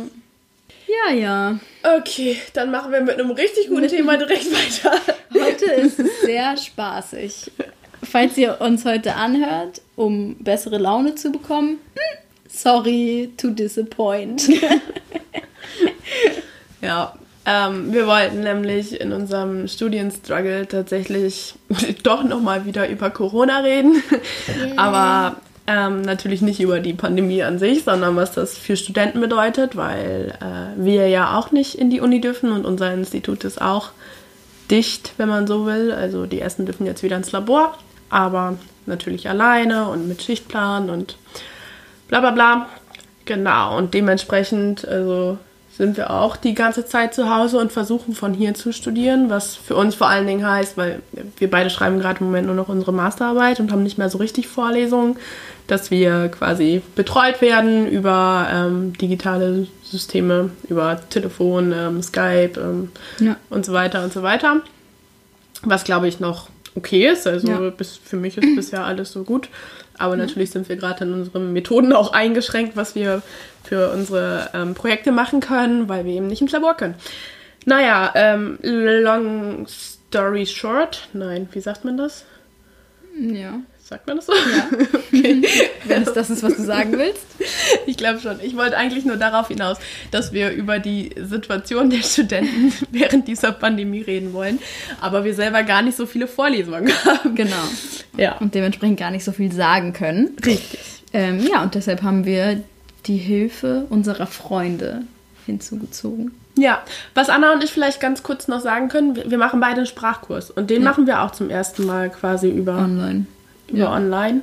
ja. 1.12 1.58
Okay, 1.82 2.36
dann 2.52 2.70
machen 2.70 2.92
wir 2.92 3.00
mit 3.00 3.18
einem 3.18 3.30
richtig 3.30 3.68
guten 3.68 3.88
Thema 3.88 4.16
direkt 4.16 4.46
weiter. 4.52 5.00
Heute 5.32 5.66
ist 5.66 5.98
es 5.98 6.20
sehr 6.22 6.56
spaßig. 6.56 7.50
Falls 8.02 8.36
ihr 8.38 8.60
uns 8.60 8.84
heute 8.84 9.14
anhört, 9.14 9.82
um 9.94 10.36
bessere 10.36 10.78
Laune 10.78 11.14
zu 11.14 11.30
bekommen, 11.30 11.78
hm, 11.94 12.18
sorry 12.48 13.30
to 13.36 13.50
disappoint. 13.50 14.48
Ja, 16.82 17.14
ähm, 17.44 17.92
wir 17.92 18.06
wollten 18.06 18.40
nämlich 18.40 19.00
in 19.00 19.12
unserem 19.12 19.68
Studienstruggle 19.68 20.66
tatsächlich 20.66 21.54
doch 22.02 22.22
nochmal 22.24 22.64
wieder 22.64 22.88
über 22.88 23.10
Corona 23.10 23.60
reden. 23.60 24.02
Aber 24.76 25.36
ähm, 25.70 26.02
natürlich 26.02 26.42
nicht 26.42 26.60
über 26.60 26.80
die 26.80 26.94
Pandemie 26.94 27.44
an 27.44 27.60
sich, 27.60 27.84
sondern 27.84 28.16
was 28.16 28.32
das 28.32 28.58
für 28.58 28.76
Studenten 28.76 29.20
bedeutet, 29.20 29.76
weil 29.76 30.34
äh, 30.40 30.84
wir 30.84 31.08
ja 31.08 31.38
auch 31.38 31.52
nicht 31.52 31.76
in 31.76 31.90
die 31.90 32.00
Uni 32.00 32.20
dürfen 32.20 32.50
und 32.50 32.66
unser 32.66 32.92
Institut 32.92 33.44
ist 33.44 33.60
auch 33.60 33.90
dicht, 34.68 35.12
wenn 35.16 35.28
man 35.28 35.46
so 35.46 35.66
will. 35.66 35.92
Also 35.92 36.26
die 36.26 36.40
ersten 36.40 36.66
dürfen 36.66 36.86
jetzt 36.86 37.04
wieder 37.04 37.16
ins 37.16 37.30
Labor, 37.30 37.78
aber 38.08 38.58
natürlich 38.86 39.28
alleine 39.28 39.88
und 39.88 40.08
mit 40.08 40.22
Schichtplan 40.22 40.90
und 40.90 41.16
bla 42.08 42.18
bla 42.18 42.32
bla. 42.32 42.68
Genau, 43.24 43.78
und 43.78 43.94
dementsprechend 43.94 44.86
also 44.88 45.38
sind 45.80 45.96
wir 45.96 46.10
auch 46.10 46.36
die 46.36 46.52
ganze 46.52 46.84
Zeit 46.84 47.14
zu 47.14 47.34
Hause 47.34 47.56
und 47.58 47.72
versuchen 47.72 48.14
von 48.14 48.34
hier 48.34 48.52
zu 48.52 48.70
studieren, 48.70 49.30
was 49.30 49.56
für 49.56 49.74
uns 49.76 49.94
vor 49.94 50.08
allen 50.10 50.26
Dingen 50.26 50.46
heißt, 50.46 50.76
weil 50.76 51.00
wir 51.38 51.50
beide 51.50 51.70
schreiben 51.70 51.98
gerade 51.98 52.20
im 52.20 52.26
Moment 52.26 52.46
nur 52.46 52.54
noch 52.54 52.68
unsere 52.68 52.92
Masterarbeit 52.92 53.60
und 53.60 53.72
haben 53.72 53.82
nicht 53.82 53.96
mehr 53.96 54.10
so 54.10 54.18
richtig 54.18 54.46
Vorlesungen, 54.46 55.16
dass 55.66 55.90
wir 55.90 56.28
quasi 56.28 56.82
betreut 56.96 57.40
werden 57.40 57.88
über 57.88 58.46
ähm, 58.52 58.92
digitale 58.98 59.68
Systeme, 59.82 60.50
über 60.68 61.00
Telefon, 61.08 61.72
ähm, 61.72 62.02
Skype 62.02 62.52
ähm, 62.60 62.92
Ja. 63.18 63.36
und 63.48 63.64
so 63.64 63.72
weiter 63.72 64.04
und 64.04 64.12
so 64.12 64.22
weiter. 64.22 64.60
Was 65.62 65.84
glaube 65.84 66.08
ich 66.08 66.20
noch 66.20 66.48
okay 66.74 67.08
ist. 67.08 67.26
Also 67.26 67.48
Ja. 67.48 67.70
bis, 67.70 67.96
für 68.04 68.16
mich 68.16 68.36
ist 68.36 68.54
bisher 68.54 68.84
alles 68.84 69.12
so 69.12 69.22
gut. 69.24 69.48
Aber 70.00 70.16
natürlich 70.16 70.50
sind 70.50 70.68
wir 70.68 70.76
gerade 70.76 71.04
in 71.04 71.12
unseren 71.12 71.52
Methoden 71.52 71.92
auch 71.92 72.12
eingeschränkt, 72.12 72.76
was 72.76 72.94
wir 72.94 73.22
für 73.64 73.90
unsere 73.90 74.50
ähm, 74.54 74.74
Projekte 74.74 75.12
machen 75.12 75.40
können, 75.40 75.88
weil 75.88 76.04
wir 76.04 76.14
eben 76.14 76.26
nicht 76.26 76.40
ins 76.40 76.52
Labor 76.52 76.74
können. 76.74 76.94
Naja, 77.66 78.10
ähm, 78.14 78.58
long 78.62 79.66
story 79.68 80.46
short. 80.46 81.08
Nein, 81.12 81.48
wie 81.52 81.60
sagt 81.60 81.84
man 81.84 81.96
das? 81.96 82.24
Ja. 83.18 83.60
Sagt 83.90 84.06
man 84.06 84.16
das 84.18 84.26
so? 84.26 84.32
Ja. 84.32 84.68
okay. 84.94 85.42
Wenn 85.84 86.02
es 86.02 86.12
das 86.12 86.30
ist, 86.30 86.44
was 86.44 86.56
du 86.56 86.62
sagen 86.62 86.92
willst. 86.96 87.26
Ich 87.86 87.96
glaube 87.96 88.20
schon. 88.20 88.38
Ich 88.42 88.56
wollte 88.56 88.76
eigentlich 88.76 89.04
nur 89.04 89.16
darauf 89.16 89.48
hinaus, 89.48 89.78
dass 90.10 90.32
wir 90.32 90.50
über 90.50 90.78
die 90.78 91.10
Situation 91.16 91.90
der 91.90 92.02
Studenten 92.02 92.72
während 92.90 93.26
dieser 93.26 93.52
Pandemie 93.52 94.02
reden 94.02 94.32
wollen, 94.32 94.58
aber 95.00 95.24
wir 95.24 95.34
selber 95.34 95.62
gar 95.62 95.82
nicht 95.82 95.96
so 95.96 96.06
viele 96.06 96.26
Vorlesungen 96.26 96.92
haben. 97.04 97.34
Genau. 97.34 97.56
Ja. 98.16 98.36
Und 98.38 98.54
dementsprechend 98.54 98.98
gar 98.98 99.10
nicht 99.10 99.24
so 99.24 99.32
viel 99.32 99.50
sagen 99.52 99.92
können. 99.92 100.36
Richtig. 100.44 100.78
Ähm, 101.12 101.40
ja, 101.40 101.62
und 101.62 101.74
deshalb 101.74 102.02
haben 102.02 102.24
wir 102.24 102.62
die 103.06 103.16
Hilfe 103.16 103.86
unserer 103.90 104.26
Freunde 104.26 105.02
hinzugezogen. 105.46 106.32
Ja, 106.56 106.82
was 107.14 107.28
Anna 107.28 107.52
und 107.52 107.64
ich 107.64 107.70
vielleicht 107.70 108.00
ganz 108.00 108.22
kurz 108.22 108.46
noch 108.48 108.60
sagen 108.60 108.88
können, 108.88 109.18
wir 109.30 109.38
machen 109.38 109.60
beide 109.60 109.78
einen 109.78 109.86
Sprachkurs 109.86 110.50
und 110.50 110.70
den 110.70 110.82
Ja. 110.82 110.88
machen 110.90 111.06
wir 111.06 111.22
auch 111.22 111.32
zum 111.32 111.50
ersten 111.50 111.86
Mal 111.86 112.10
quasi 112.10 112.48
über, 112.50 112.76
Online. 112.76 113.26
Ja. 113.72 113.92
online. 113.92 114.42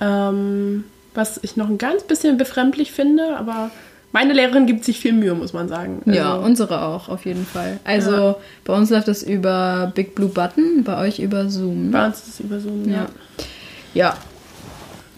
Ähm, 0.00 0.84
was 1.14 1.38
ich 1.42 1.56
noch 1.56 1.68
ein 1.68 1.78
ganz 1.78 2.02
bisschen 2.02 2.36
befremdlich 2.36 2.90
finde, 2.92 3.36
aber 3.36 3.70
meine 4.12 4.32
Lehrerin 4.32 4.66
gibt 4.66 4.84
sich 4.84 4.98
viel 4.98 5.12
Mühe, 5.12 5.34
muss 5.34 5.52
man 5.52 5.68
sagen. 5.68 6.02
Ja, 6.06 6.34
Also, 6.34 6.46
unsere 6.46 6.82
auch, 6.82 7.08
auf 7.08 7.24
jeden 7.24 7.46
Fall. 7.46 7.78
Also 7.84 8.10
Ja. 8.12 8.36
bei 8.64 8.74
uns 8.74 8.90
läuft 8.90 9.08
das 9.08 9.22
über 9.22 9.92
Big 9.94 10.14
Blue 10.14 10.28
Button, 10.28 10.82
bei 10.84 10.98
euch 11.06 11.18
über 11.20 11.48
Zoom. 11.48 11.90
bei 11.92 12.06
uns 12.06 12.18
ist 12.18 12.28
es 12.34 12.40
über 12.40 12.58
Zoom, 12.60 12.88
ja. 12.88 12.94
Ja. 12.94 13.06
Ja. 13.94 14.16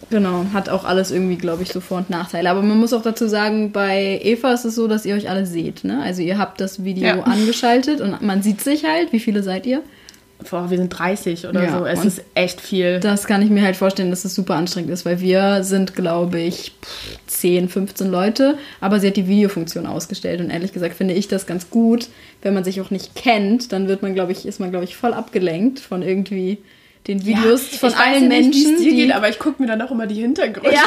Genau, 0.08 0.44
hat 0.52 0.68
auch 0.68 0.84
alles 0.84 1.10
irgendwie, 1.10 1.34
glaube 1.36 1.64
ich, 1.64 1.72
so 1.72 1.80
Vor- 1.80 1.98
und 1.98 2.10
Nachteile. 2.10 2.48
Aber 2.50 2.62
man 2.62 2.78
muss 2.78 2.92
auch 2.92 3.02
dazu 3.02 3.26
sagen, 3.26 3.72
bei 3.72 4.20
Eva 4.22 4.52
ist 4.52 4.64
es 4.64 4.76
so, 4.76 4.86
dass 4.86 5.04
ihr 5.04 5.16
euch 5.16 5.28
alle 5.28 5.46
seht. 5.46 5.82
Ne? 5.82 6.00
Also 6.00 6.22
ihr 6.22 6.38
habt 6.38 6.60
das 6.60 6.84
Video 6.84 7.06
Ja. 7.08 7.22
angeschaltet 7.24 8.00
und 8.00 8.22
man 8.22 8.40
sieht 8.42 8.60
sich 8.60 8.84
halt. 8.84 9.12
Wie 9.12 9.18
viele 9.18 9.42
seid 9.42 9.66
ihr? 9.66 9.82
Boah, 10.50 10.70
wir 10.70 10.76
sind 10.76 10.90
30 10.90 11.46
oder 11.46 11.64
Ja, 11.64 11.78
so. 11.78 11.86
Es 11.86 12.04
ist 12.04 12.22
echt 12.34 12.60
viel. 12.60 13.00
Das 13.00 13.26
kann 13.26 13.42
ich 13.42 13.50
mir 13.50 13.62
halt 13.62 13.76
vorstellen, 13.76 14.10
dass 14.10 14.22
das 14.22 14.34
super 14.34 14.54
anstrengend 14.54 14.90
ist, 14.90 15.06
weil 15.06 15.20
wir 15.20 15.64
sind, 15.64 15.94
glaube 15.94 16.40
ich, 16.40 16.72
pff, 16.82 17.18
10, 17.26 17.68
15 17.68 18.10
Leute, 18.10 18.58
aber 18.80 19.00
sie 19.00 19.08
hat 19.08 19.16
die 19.16 19.28
Videofunktion 19.28 19.86
ausgestellt 19.86 20.40
und 20.40 20.50
ehrlich 20.50 20.72
gesagt 20.72 20.94
finde 20.94 21.14
ich 21.14 21.28
das 21.28 21.46
ganz 21.46 21.70
gut, 21.70 22.08
wenn 22.42 22.54
man 22.54 22.64
sich 22.64 22.80
auch 22.80 22.90
nicht 22.90 23.14
kennt, 23.14 23.72
dann 23.72 23.88
wird 23.88 24.02
man, 24.02 24.14
glaube 24.14 24.32
ich, 24.32 24.46
ist 24.46 24.60
man, 24.60 24.70
glaube 24.70 24.84
ich, 24.84 24.96
voll 24.96 25.14
abgelenkt 25.14 25.80
von 25.80 26.02
irgendwie 26.02 26.58
den 27.06 27.24
Videos 27.24 27.62
von 27.68 27.90
ich 27.90 27.96
weiß 27.96 28.04
allen 28.04 28.30
ja 28.30 28.38
nicht, 28.40 28.54
wie 28.54 28.64
Menschen, 28.64 28.74
es 28.74 28.80
dir 28.82 28.90
die 28.90 28.96
geht, 28.96 29.12
aber 29.12 29.28
ich 29.28 29.38
gucke 29.38 29.62
mir 29.62 29.68
dann 29.68 29.80
auch 29.82 29.90
immer 29.90 30.06
die 30.06 30.16
Hintergründe. 30.16 30.74
Ja. 30.74 30.82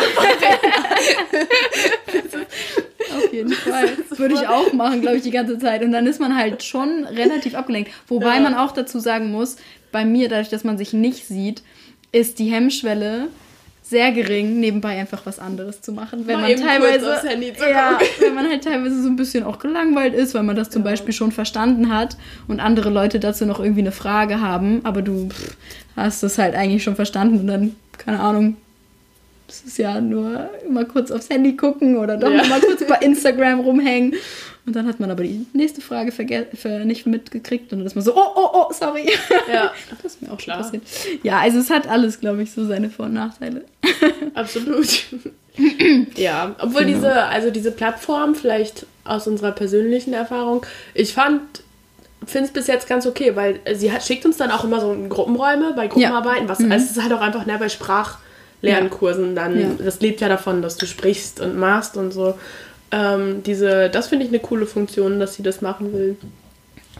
Auf 3.18 3.34
jeden 3.34 3.52
Fall. 3.54 3.90
Würde 4.18 4.36
ich 4.36 4.48
auch 4.48 4.74
machen, 4.74 5.02
glaube 5.02 5.18
ich, 5.18 5.24
die 5.24 5.32
ganze 5.32 5.58
Zeit. 5.58 5.84
Und 5.84 5.92
dann 5.92 6.06
ist 6.08 6.20
man 6.20 6.36
halt 6.36 6.64
schon 6.64 7.06
relativ 7.06 7.56
abgelenkt. 7.56 7.92
Wobei 8.08 8.36
Ja. 8.36 8.40
man 8.42 8.54
auch 8.54 8.72
dazu 8.72 9.00
sagen 9.00 9.32
muss, 9.32 9.58
bei 9.92 10.06
mir, 10.06 10.30
dadurch, 10.30 10.50
dass 10.50 10.64
man 10.64 10.78
sich 10.78 10.94
nicht 10.94 11.26
sieht, 11.28 11.64
ist 12.12 12.40
die 12.40 12.52
Hemmschwelle 12.52 13.28
sehr 13.90 14.12
gering, 14.12 14.60
nebenbei 14.60 15.00
einfach 15.00 15.26
was 15.26 15.40
anderes 15.40 15.82
zu 15.82 15.92
machen. 15.92 16.28
Wenn 16.28 16.40
Mal 16.42 16.52
man 16.56 16.62
teilweise, 16.62 17.08
ja, 17.70 17.98
wenn 18.20 18.36
man 18.36 18.48
halt 18.48 18.64
teilweise 18.64 19.02
so 19.02 19.10
ein 19.10 19.16
bisschen 19.16 19.44
auch 19.44 19.58
gelangweilt 19.60 20.14
ist, 20.14 20.36
weil 20.36 20.44
man 20.44 20.56
das 20.56 20.70
zum 20.70 20.84
Beispiel 20.84 21.14
schon 21.14 21.32
verstanden 21.32 21.94
hat 21.94 22.16
und 22.48 22.60
andere 22.60 22.90
Leute 22.92 23.20
dazu 23.20 23.46
noch 23.48 23.60
irgendwie 23.60 23.82
eine 23.82 23.92
Frage 23.92 24.42
haben, 24.42 24.82
aber 24.84 25.02
du 25.02 25.30
hast 25.96 26.22
das 26.24 26.38
halt 26.38 26.56
eigentlich 26.56 26.84
schon 26.84 26.96
verstanden 26.96 27.40
und 27.40 27.48
dann, 27.48 27.76
keine 27.98 28.20
Ahnung, 28.20 28.58
das 29.48 29.62
ist 29.62 29.80
ja 29.80 30.00
nur 30.00 30.48
immer 30.68 30.86
kurz 30.86 31.10
aufs 31.10 31.30
Handy 31.32 31.56
gucken 31.56 31.98
oder 31.98 32.18
doch 32.18 32.32
Ja. 32.32 32.46
mal 32.46 32.60
kurz 32.62 32.84
bei 32.88 32.98
Instagram 33.02 33.62
rumhängen. 33.62 34.14
Und 34.66 34.76
dann 34.76 34.88
hat 34.88 35.00
man 35.00 35.10
aber 35.10 35.24
die 35.24 35.46
nächste 35.54 35.82
Frage 35.82 36.12
nicht 36.86 37.08
mitgekriegt 37.08 37.72
und 37.74 37.80
dann 37.80 37.88
ist 37.88 37.96
man 37.96 38.04
so, 38.04 38.16
oh, 38.16 38.32
oh, 38.36 38.50
oh, 38.54 38.74
sorry. 38.74 39.10
Ja, 39.52 39.72
Das 40.04 40.14
ist 40.14 40.22
mir 40.22 40.28
auch 40.28 40.40
schon 40.40 40.54
Klar. 40.54 40.58
passiert. 40.60 40.84
Ja, 41.24 41.40
also 41.40 41.58
es 41.60 41.70
hat 41.72 41.88
alles, 41.88 42.20
glaube 42.20 42.44
ich, 42.44 42.52
so 42.52 42.66
seine 42.66 42.90
Vor- 42.90 43.06
und 43.08 43.14
Nachteile. 43.14 43.66
absolut. 44.36 45.06
ja, 46.16 46.56
obwohl 46.60 46.84
Genau. 46.86 46.96
diese, 46.98 47.14
also 47.26 47.50
diese 47.52 47.72
Plattform, 47.72 48.36
vielleicht 48.36 48.86
aus 49.06 49.28
unserer 49.28 49.52
persönlichen 49.54 50.14
Erfahrung, 50.14 50.66
ich 50.94 51.14
fand, 51.14 51.42
finde 52.26 52.48
es 52.48 52.54
bis 52.54 52.68
jetzt 52.68 52.88
ganz 52.88 53.08
okay, 53.08 53.36
weil 53.36 53.60
sie 53.74 53.92
hat, 53.92 54.04
schickt 54.04 54.26
uns 54.26 54.38
dann 54.38 54.52
auch 54.52 54.64
immer 54.66 54.80
so 54.82 54.94
in 54.94 55.10
Gruppenräume 55.10 55.74
bei 55.76 55.88
Gruppenarbeiten, 55.88 56.48
was 56.48 56.60
also 56.60 56.72
es 56.74 56.92
ist 56.92 57.02
halt 57.02 57.14
auch 57.14 57.22
einfach 57.22 57.46
ne, 57.46 57.58
bei 57.58 57.70
Sprachlernkursen 57.70 59.36
dann, 59.36 59.60
Ja. 59.60 59.68
das 59.84 60.00
lebt 60.02 60.22
ja 60.22 60.30
davon, 60.30 60.62
dass 60.62 60.78
du 60.78 60.86
sprichst 60.86 61.40
und 61.40 61.58
machst 61.58 61.98
und 61.98 62.12
so. 62.12 62.36
Ähm, 62.92 63.44
diese, 63.44 63.90
das 63.90 64.08
finde 64.08 64.26
ich 64.26 64.32
eine 64.32 64.40
coole 64.40 64.66
Funktion, 64.66 65.20
dass 65.20 65.36
sie 65.36 65.44
das 65.44 65.62
machen 65.62 65.94
will. 65.94 66.18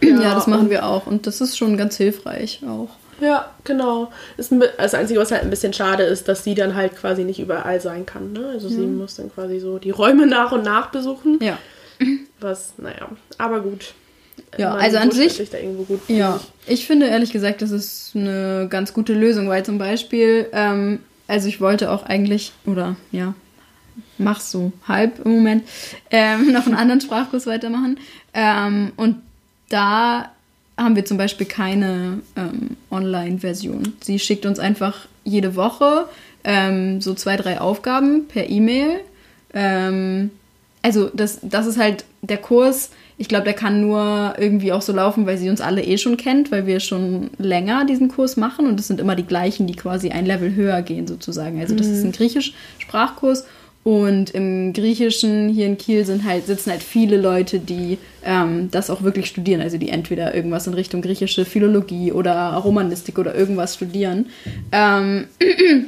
Ja, 0.02 0.34
das 0.34 0.46
machen 0.46 0.70
wir 0.70 0.86
auch 0.86 1.06
und 1.06 1.26
das 1.26 1.40
ist 1.40 1.58
schon 1.58 1.76
ganz 1.76 1.96
hilfreich 1.96 2.60
auch. 2.66 2.88
Ja, 3.20 3.50
genau. 3.64 4.10
Ist 4.38 4.50
ein 4.50 4.60
bi- 4.60 4.66
Das 4.78 4.94
Einzige, 4.94 5.20
was 5.20 5.30
halt 5.30 5.42
ein 5.42 5.50
bisschen 5.50 5.74
schade 5.74 6.04
ist, 6.04 6.26
dass 6.26 6.42
sie 6.42 6.54
dann 6.54 6.74
halt 6.74 6.96
quasi 6.96 7.22
nicht 7.24 7.38
überall 7.38 7.78
sein 7.82 8.06
kann. 8.06 8.32
Ne? 8.32 8.46
Also 8.54 8.68
sie 8.70 8.78
muss 8.86 9.16
dann 9.16 9.30
quasi 9.30 9.60
so 9.60 9.78
die 9.78 9.90
Räume 9.90 10.26
nach 10.26 10.52
und 10.52 10.64
nach 10.64 10.90
besuchen. 10.90 11.38
Ja. 11.42 11.58
Was, 12.40 12.72
naja, 12.78 13.10
aber 13.36 13.60
gut. 13.60 13.92
Ja, 14.56 14.70
Man 14.70 14.80
also 14.80 14.96
an 14.96 15.10
sich- 15.10 15.34
sich 15.34 15.50
da 15.50 15.58
irgendwo 15.58 15.82
gut. 15.82 16.00
Ja, 16.08 16.40
ich 16.66 16.86
finde 16.86 17.06
ehrlich 17.08 17.30
gesagt, 17.30 17.60
das 17.60 17.70
ist 17.72 18.12
eine 18.14 18.68
ganz 18.70 18.94
gute 18.94 19.12
Lösung, 19.12 19.50
weil 19.50 19.64
zum 19.66 19.76
Beispiel, 19.76 20.46
ähm, 20.52 21.00
also 21.28 21.46
ich 21.46 21.60
wollte 21.60 21.90
auch 21.90 22.04
eigentlich, 22.04 22.52
oder 22.64 22.96
ja, 23.12 23.34
mach's 24.20 24.50
so 24.50 24.72
halb 24.86 25.24
im 25.24 25.32
Moment, 25.36 25.64
ähm, 26.10 26.52
noch 26.52 26.66
einen 26.66 26.76
anderen 26.76 27.00
Sprachkurs 27.00 27.46
weitermachen. 27.46 27.98
Ähm, 28.34 28.92
und 28.96 29.16
da 29.68 30.30
haben 30.76 30.96
wir 30.96 31.04
zum 31.04 31.18
Beispiel 31.18 31.46
keine 31.46 32.20
ähm, 32.36 32.76
Online-Version. 32.90 33.94
Sie 34.00 34.18
schickt 34.18 34.46
uns 34.46 34.58
einfach 34.58 35.06
jede 35.24 35.56
Woche 35.56 36.06
ähm, 36.44 37.00
so 37.00 37.14
zwei, 37.14 37.36
drei 37.36 37.60
Aufgaben 37.60 38.26
per 38.28 38.48
E-Mail. 38.48 39.00
Ähm, 39.52 40.30
also 40.82 41.10
das, 41.12 41.40
das 41.42 41.66
ist 41.66 41.78
halt 41.78 42.04
der 42.22 42.38
Kurs. 42.38 42.90
Ich 43.18 43.28
glaube, 43.28 43.44
der 43.44 43.52
kann 43.52 43.82
nur 43.82 44.34
irgendwie 44.38 44.72
auch 44.72 44.80
so 44.80 44.94
laufen, 44.94 45.26
weil 45.26 45.36
sie 45.36 45.50
uns 45.50 45.60
alle 45.60 45.82
eh 45.84 45.98
schon 45.98 46.16
kennt, 46.16 46.50
weil 46.50 46.66
wir 46.66 46.80
schon 46.80 47.30
länger 47.36 47.84
diesen 47.84 48.08
Kurs 48.08 48.38
machen 48.38 48.66
und 48.66 48.80
es 48.80 48.86
sind 48.86 48.98
immer 48.98 49.14
die 49.14 49.26
gleichen, 49.26 49.66
die 49.66 49.76
quasi 49.76 50.10
ein 50.10 50.24
Level 50.24 50.54
höher 50.54 50.80
gehen 50.80 51.06
sozusagen. 51.06 51.60
Also 51.60 51.74
das 51.74 51.86
ist 51.86 52.02
ein 52.02 52.12
Griechisch-Sprachkurs 52.12 53.44
und 53.82 54.30
im 54.30 54.74
Griechischen 54.74 55.48
hier 55.48 55.66
in 55.66 55.78
Kiel 55.78 56.04
sind 56.04 56.24
halt, 56.24 56.46
sitzen 56.46 56.70
halt 56.70 56.82
viele 56.82 57.16
Leute, 57.16 57.58
die 57.58 57.96
ähm, 58.24 58.70
das 58.70 58.90
auch 58.90 59.02
wirklich 59.02 59.26
studieren. 59.26 59.62
Also 59.62 59.78
die 59.78 59.88
entweder 59.88 60.34
irgendwas 60.34 60.66
in 60.66 60.74
Richtung 60.74 61.00
griechische 61.00 61.46
Philologie 61.46 62.12
oder 62.12 62.52
Romanistik 62.56 63.18
oder 63.18 63.34
irgendwas 63.34 63.76
studieren. 63.76 64.26
Ähm, 64.70 65.28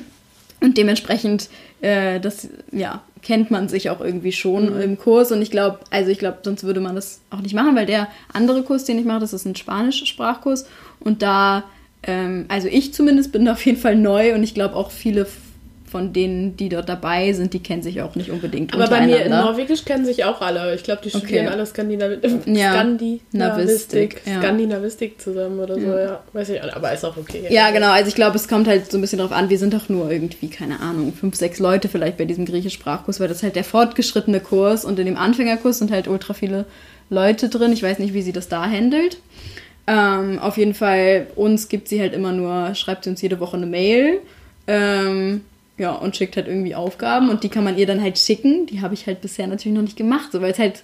und 0.60 0.78
dementsprechend, 0.78 1.50
äh, 1.82 2.18
das, 2.18 2.48
ja, 2.70 3.02
kennt 3.20 3.50
man 3.50 3.68
sich 3.68 3.90
auch 3.90 4.00
irgendwie 4.00 4.32
schon 4.32 4.80
im 4.80 4.98
Kurs. 4.98 5.30
Und 5.30 5.42
ich 5.42 5.50
glaube, 5.50 5.80
also 5.90 6.10
ich 6.10 6.18
glaube, 6.18 6.38
sonst 6.42 6.64
würde 6.64 6.80
man 6.80 6.94
das 6.94 7.20
auch 7.30 7.40
nicht 7.40 7.54
machen, 7.54 7.76
weil 7.76 7.86
der 7.86 8.08
andere 8.32 8.62
Kurs, 8.62 8.84
den 8.84 8.98
ich 8.98 9.04
mache, 9.04 9.20
das 9.20 9.34
ist 9.34 9.44
ein 9.44 9.54
Spanisch-Sprachkurs. 9.54 10.66
Und 10.98 11.20
da, 11.20 11.64
ähm, 12.04 12.46
also 12.48 12.68
ich 12.68 12.94
zumindest 12.94 13.32
bin 13.32 13.44
da 13.44 13.52
auf 13.52 13.64
jeden 13.66 13.78
Fall 13.78 13.96
neu 13.96 14.34
und 14.34 14.42
ich 14.42 14.54
glaube 14.54 14.76
auch 14.76 14.90
viele 14.90 15.26
von 15.92 16.14
denen, 16.14 16.56
die 16.56 16.70
dort 16.70 16.88
dabei 16.88 17.34
sind, 17.34 17.52
die 17.52 17.62
kennen 17.62 17.82
sich 17.82 18.00
auch 18.00 18.14
nicht 18.14 18.30
unbedingt 18.30 18.72
Aber 18.72 18.88
bei 18.88 19.06
mir 19.06 19.26
in. 19.26 19.30
Norwegisch 19.30 19.84
kennen 19.84 20.06
sich 20.06 20.24
auch 20.24 20.40
alle. 20.40 20.74
Ich 20.74 20.82
glaube, 20.82 21.02
die 21.04 21.10
studieren 21.10 21.48
alle 21.48 21.66
Skandinav 21.66 22.12
Ja. 22.46 22.72
Skandinavistik, 22.72 23.32
Navistik, 23.32 24.22
ja. 24.24 24.38
Skandinavistik 24.40 25.20
zusammen 25.20 25.60
oder 25.60 25.78
so, 25.78 25.86
ja. 25.86 26.22
Weiß 26.32 26.48
ich, 26.48 26.62
aber 26.62 26.92
ist 26.92 27.04
auch 27.04 27.18
okay. 27.18 27.44
Ja, 27.50 27.70
genau. 27.70 27.92
Also 27.92 28.08
ich 28.08 28.14
glaube, 28.14 28.36
es 28.36 28.48
kommt 28.48 28.66
halt 28.66 28.90
so 28.90 28.96
ein 28.96 29.02
bisschen 29.02 29.18
drauf 29.18 29.32
an. 29.32 29.50
Wir 29.50 29.58
sind 29.58 29.74
doch 29.74 29.90
nur 29.90 30.10
irgendwie, 30.10 30.48
keine 30.48 30.80
Ahnung, 30.80 31.12
fünf, 31.12 31.36
sechs 31.36 31.58
Leute 31.58 31.90
vielleicht 31.90 32.16
bei 32.16 32.24
diesem 32.24 32.46
Griechisch-Sprachkurs, 32.46 33.20
weil 33.20 33.28
das 33.28 33.38
ist 33.38 33.42
halt 33.42 33.56
der 33.56 33.64
fortgeschrittene 33.64 34.40
Kurs 34.40 34.86
und 34.86 34.98
in 34.98 35.04
dem 35.04 35.18
Anfängerkurs 35.18 35.78
sind 35.78 35.90
halt 35.90 36.08
ultra 36.08 36.32
viele 36.32 36.64
Leute 37.10 37.50
drin. 37.50 37.72
Ich 37.74 37.82
weiß 37.82 37.98
nicht, 37.98 38.14
wie 38.14 38.22
sie 38.22 38.32
das 38.32 38.48
da 38.48 38.64
handelt. 38.64 39.18
Ähm, 39.86 40.38
auf 40.38 40.56
jeden 40.56 40.74
Fall, 40.74 41.26
uns 41.36 41.68
gibt 41.68 41.88
sie 41.88 42.00
halt 42.00 42.14
immer 42.14 42.32
nur, 42.32 42.74
schreibt 42.74 43.04
sie 43.04 43.10
uns 43.10 43.20
jede 43.20 43.40
Woche 43.40 43.58
eine 43.58 43.66
Mail. 43.66 44.20
Ähm, 44.66 45.42
ja, 45.78 45.92
und 45.92 46.16
schickt 46.16 46.36
halt 46.36 46.46
irgendwie 46.48 46.74
Aufgaben 46.74 47.28
und 47.30 47.42
die 47.42 47.48
kann 47.48 47.64
man 47.64 47.76
ihr 47.78 47.86
dann 47.86 48.00
halt 48.02 48.18
schicken. 48.18 48.66
Die 48.66 48.80
habe 48.82 48.94
ich 48.94 49.06
halt 49.06 49.20
bisher 49.20 49.46
natürlich 49.46 49.74
noch 49.76 49.82
nicht 49.82 49.96
gemacht, 49.96 50.30
so, 50.32 50.40
weil 50.42 50.52
es 50.52 50.58
halt, 50.58 50.82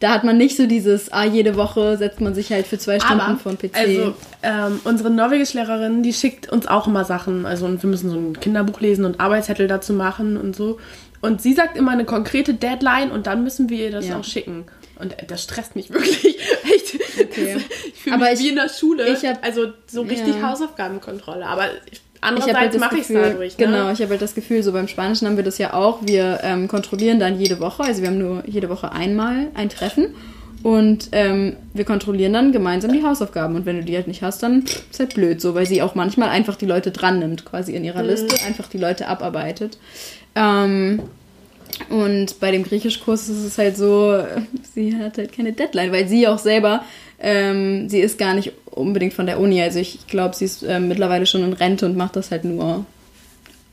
da 0.00 0.10
hat 0.10 0.22
man 0.22 0.36
nicht 0.36 0.56
so 0.56 0.66
dieses, 0.66 1.10
ah, 1.12 1.24
jede 1.24 1.56
Woche 1.56 1.96
setzt 1.96 2.20
man 2.20 2.34
sich 2.34 2.52
halt 2.52 2.66
für 2.66 2.78
zwei 2.78 3.00
Stunden 3.00 3.20
Aber, 3.20 3.36
vor 3.38 3.52
den 3.52 3.70
PC. 3.70 3.76
also, 3.76 4.14
ähm, 4.42 4.80
unsere 4.84 5.10
Norwegischlehrerin, 5.10 6.02
die 6.02 6.12
schickt 6.12 6.48
uns 6.52 6.68
auch 6.68 6.86
immer 6.86 7.04
Sachen. 7.04 7.46
Also, 7.46 7.66
und 7.66 7.82
wir 7.82 7.90
müssen 7.90 8.10
so 8.10 8.16
ein 8.16 8.38
Kinderbuch 8.38 8.80
lesen 8.80 9.04
und 9.04 9.18
Arbeitszettel 9.18 9.66
dazu 9.66 9.92
machen 9.92 10.36
und 10.36 10.54
so. 10.54 10.78
Und 11.20 11.42
sie 11.42 11.52
sagt 11.54 11.76
immer 11.76 11.90
eine 11.90 12.04
konkrete 12.04 12.54
Deadline 12.54 13.10
und 13.10 13.26
dann 13.26 13.42
müssen 13.42 13.68
wir 13.70 13.86
ihr 13.86 13.90
das 13.90 14.06
Ja. 14.06 14.18
auch 14.20 14.24
schicken. 14.24 14.66
Und 15.00 15.16
das 15.26 15.42
stresst 15.42 15.74
mich 15.74 15.90
wirklich. 15.92 16.38
Echt. 16.62 16.94
Okay. 17.20 17.56
Ich 17.88 17.94
fühle 18.02 18.14
Aber 18.16 18.26
mich 18.30 18.34
ich- 18.34 18.44
wie 18.44 18.48
in 18.50 18.56
der 18.56 18.68
Schule. 18.68 19.08
ich 19.08 19.24
hab- 19.26 19.44
also 19.44 19.72
so 19.88 20.02
richtig 20.02 20.36
Ja. 20.40 20.50
Hausaufgabenkontrolle. 20.50 21.44
Aber 21.44 21.64
ich, 21.90 22.00
Ich 22.20 22.24
habe 22.24 22.36
andererseits 22.36 22.58
halt 22.58 22.74
das 22.74 22.80
mache 22.80 22.94
ich 22.96 23.00
es 23.02 23.08
Gefühl, 23.08 23.22
dadurch. 23.22 23.58
Ne? 23.58 23.64
genau, 23.66 23.90
ich 23.92 24.00
habe 24.00 24.10
halt 24.10 24.22
das 24.22 24.34
Gefühl, 24.34 24.62
so 24.62 24.72
beim 24.72 24.88
Spanischen 24.88 25.26
haben 25.26 25.36
wir 25.36 25.44
das 25.44 25.58
ja 25.58 25.72
auch. 25.74 26.00
Wir 26.02 26.40
ähm, 26.42 26.66
kontrollieren 26.66 27.20
dann 27.20 27.38
jede 27.38 27.60
Woche, 27.60 27.84
also 27.84 28.02
wir 28.02 28.08
haben 28.08 28.18
nur 28.18 28.42
jede 28.46 28.68
Woche 28.68 28.92
einmal 28.92 29.48
ein 29.54 29.68
Treffen 29.68 30.14
und 30.62 31.10
ähm, 31.12 31.56
wir 31.72 31.84
kontrollieren 31.84 32.32
dann 32.32 32.50
gemeinsam 32.52 32.92
die 32.92 33.04
Hausaufgaben. 33.04 33.54
Und 33.54 33.66
wenn 33.66 33.76
du 33.76 33.84
die 33.84 33.94
halt 33.94 34.08
nicht 34.08 34.22
hast, 34.22 34.42
dann 34.42 34.64
ist 34.90 34.98
halt 34.98 35.14
blöd 35.14 35.40
so, 35.40 35.54
weil 35.54 35.66
sie 35.66 35.82
auch 35.82 35.94
manchmal 35.94 36.30
einfach 36.30 36.56
die 36.56 36.66
Leute 36.66 36.90
dran 36.90 37.20
nimmt, 37.20 37.44
quasi 37.44 37.74
in 37.74 37.84
ihrer 37.84 38.02
Liste, 38.02 38.44
einfach 38.46 38.68
die 38.68 38.78
Leute 38.78 39.06
abarbeitet. 39.06 39.78
Ähm, 40.34 41.02
und 41.90 42.40
bei 42.40 42.50
dem 42.50 42.64
Griechischkurs 42.64 43.28
ist 43.28 43.44
es 43.44 43.56
halt 43.56 43.76
so, 43.76 44.20
sie 44.74 44.96
hat 44.96 45.18
halt 45.18 45.32
keine 45.32 45.52
Deadline, 45.52 45.92
weil 45.92 46.08
sie 46.08 46.26
auch 46.26 46.38
selber, 46.38 46.82
ähm, 47.20 47.88
sie 47.88 48.00
ist 48.00 48.18
gar 48.18 48.34
nicht 48.34 48.52
unbedingt 48.70 49.14
von 49.14 49.26
der 49.26 49.40
Uni. 49.40 49.60
Also 49.60 49.78
ich 49.78 50.06
glaube, 50.06 50.36
sie 50.36 50.44
ist 50.44 50.62
ähm, 50.62 50.88
mittlerweile 50.88 51.26
schon 51.26 51.42
in 51.44 51.52
Rente 51.52 51.86
und 51.86 51.96
macht 51.96 52.16
das 52.16 52.30
halt 52.30 52.44
nur 52.44 52.84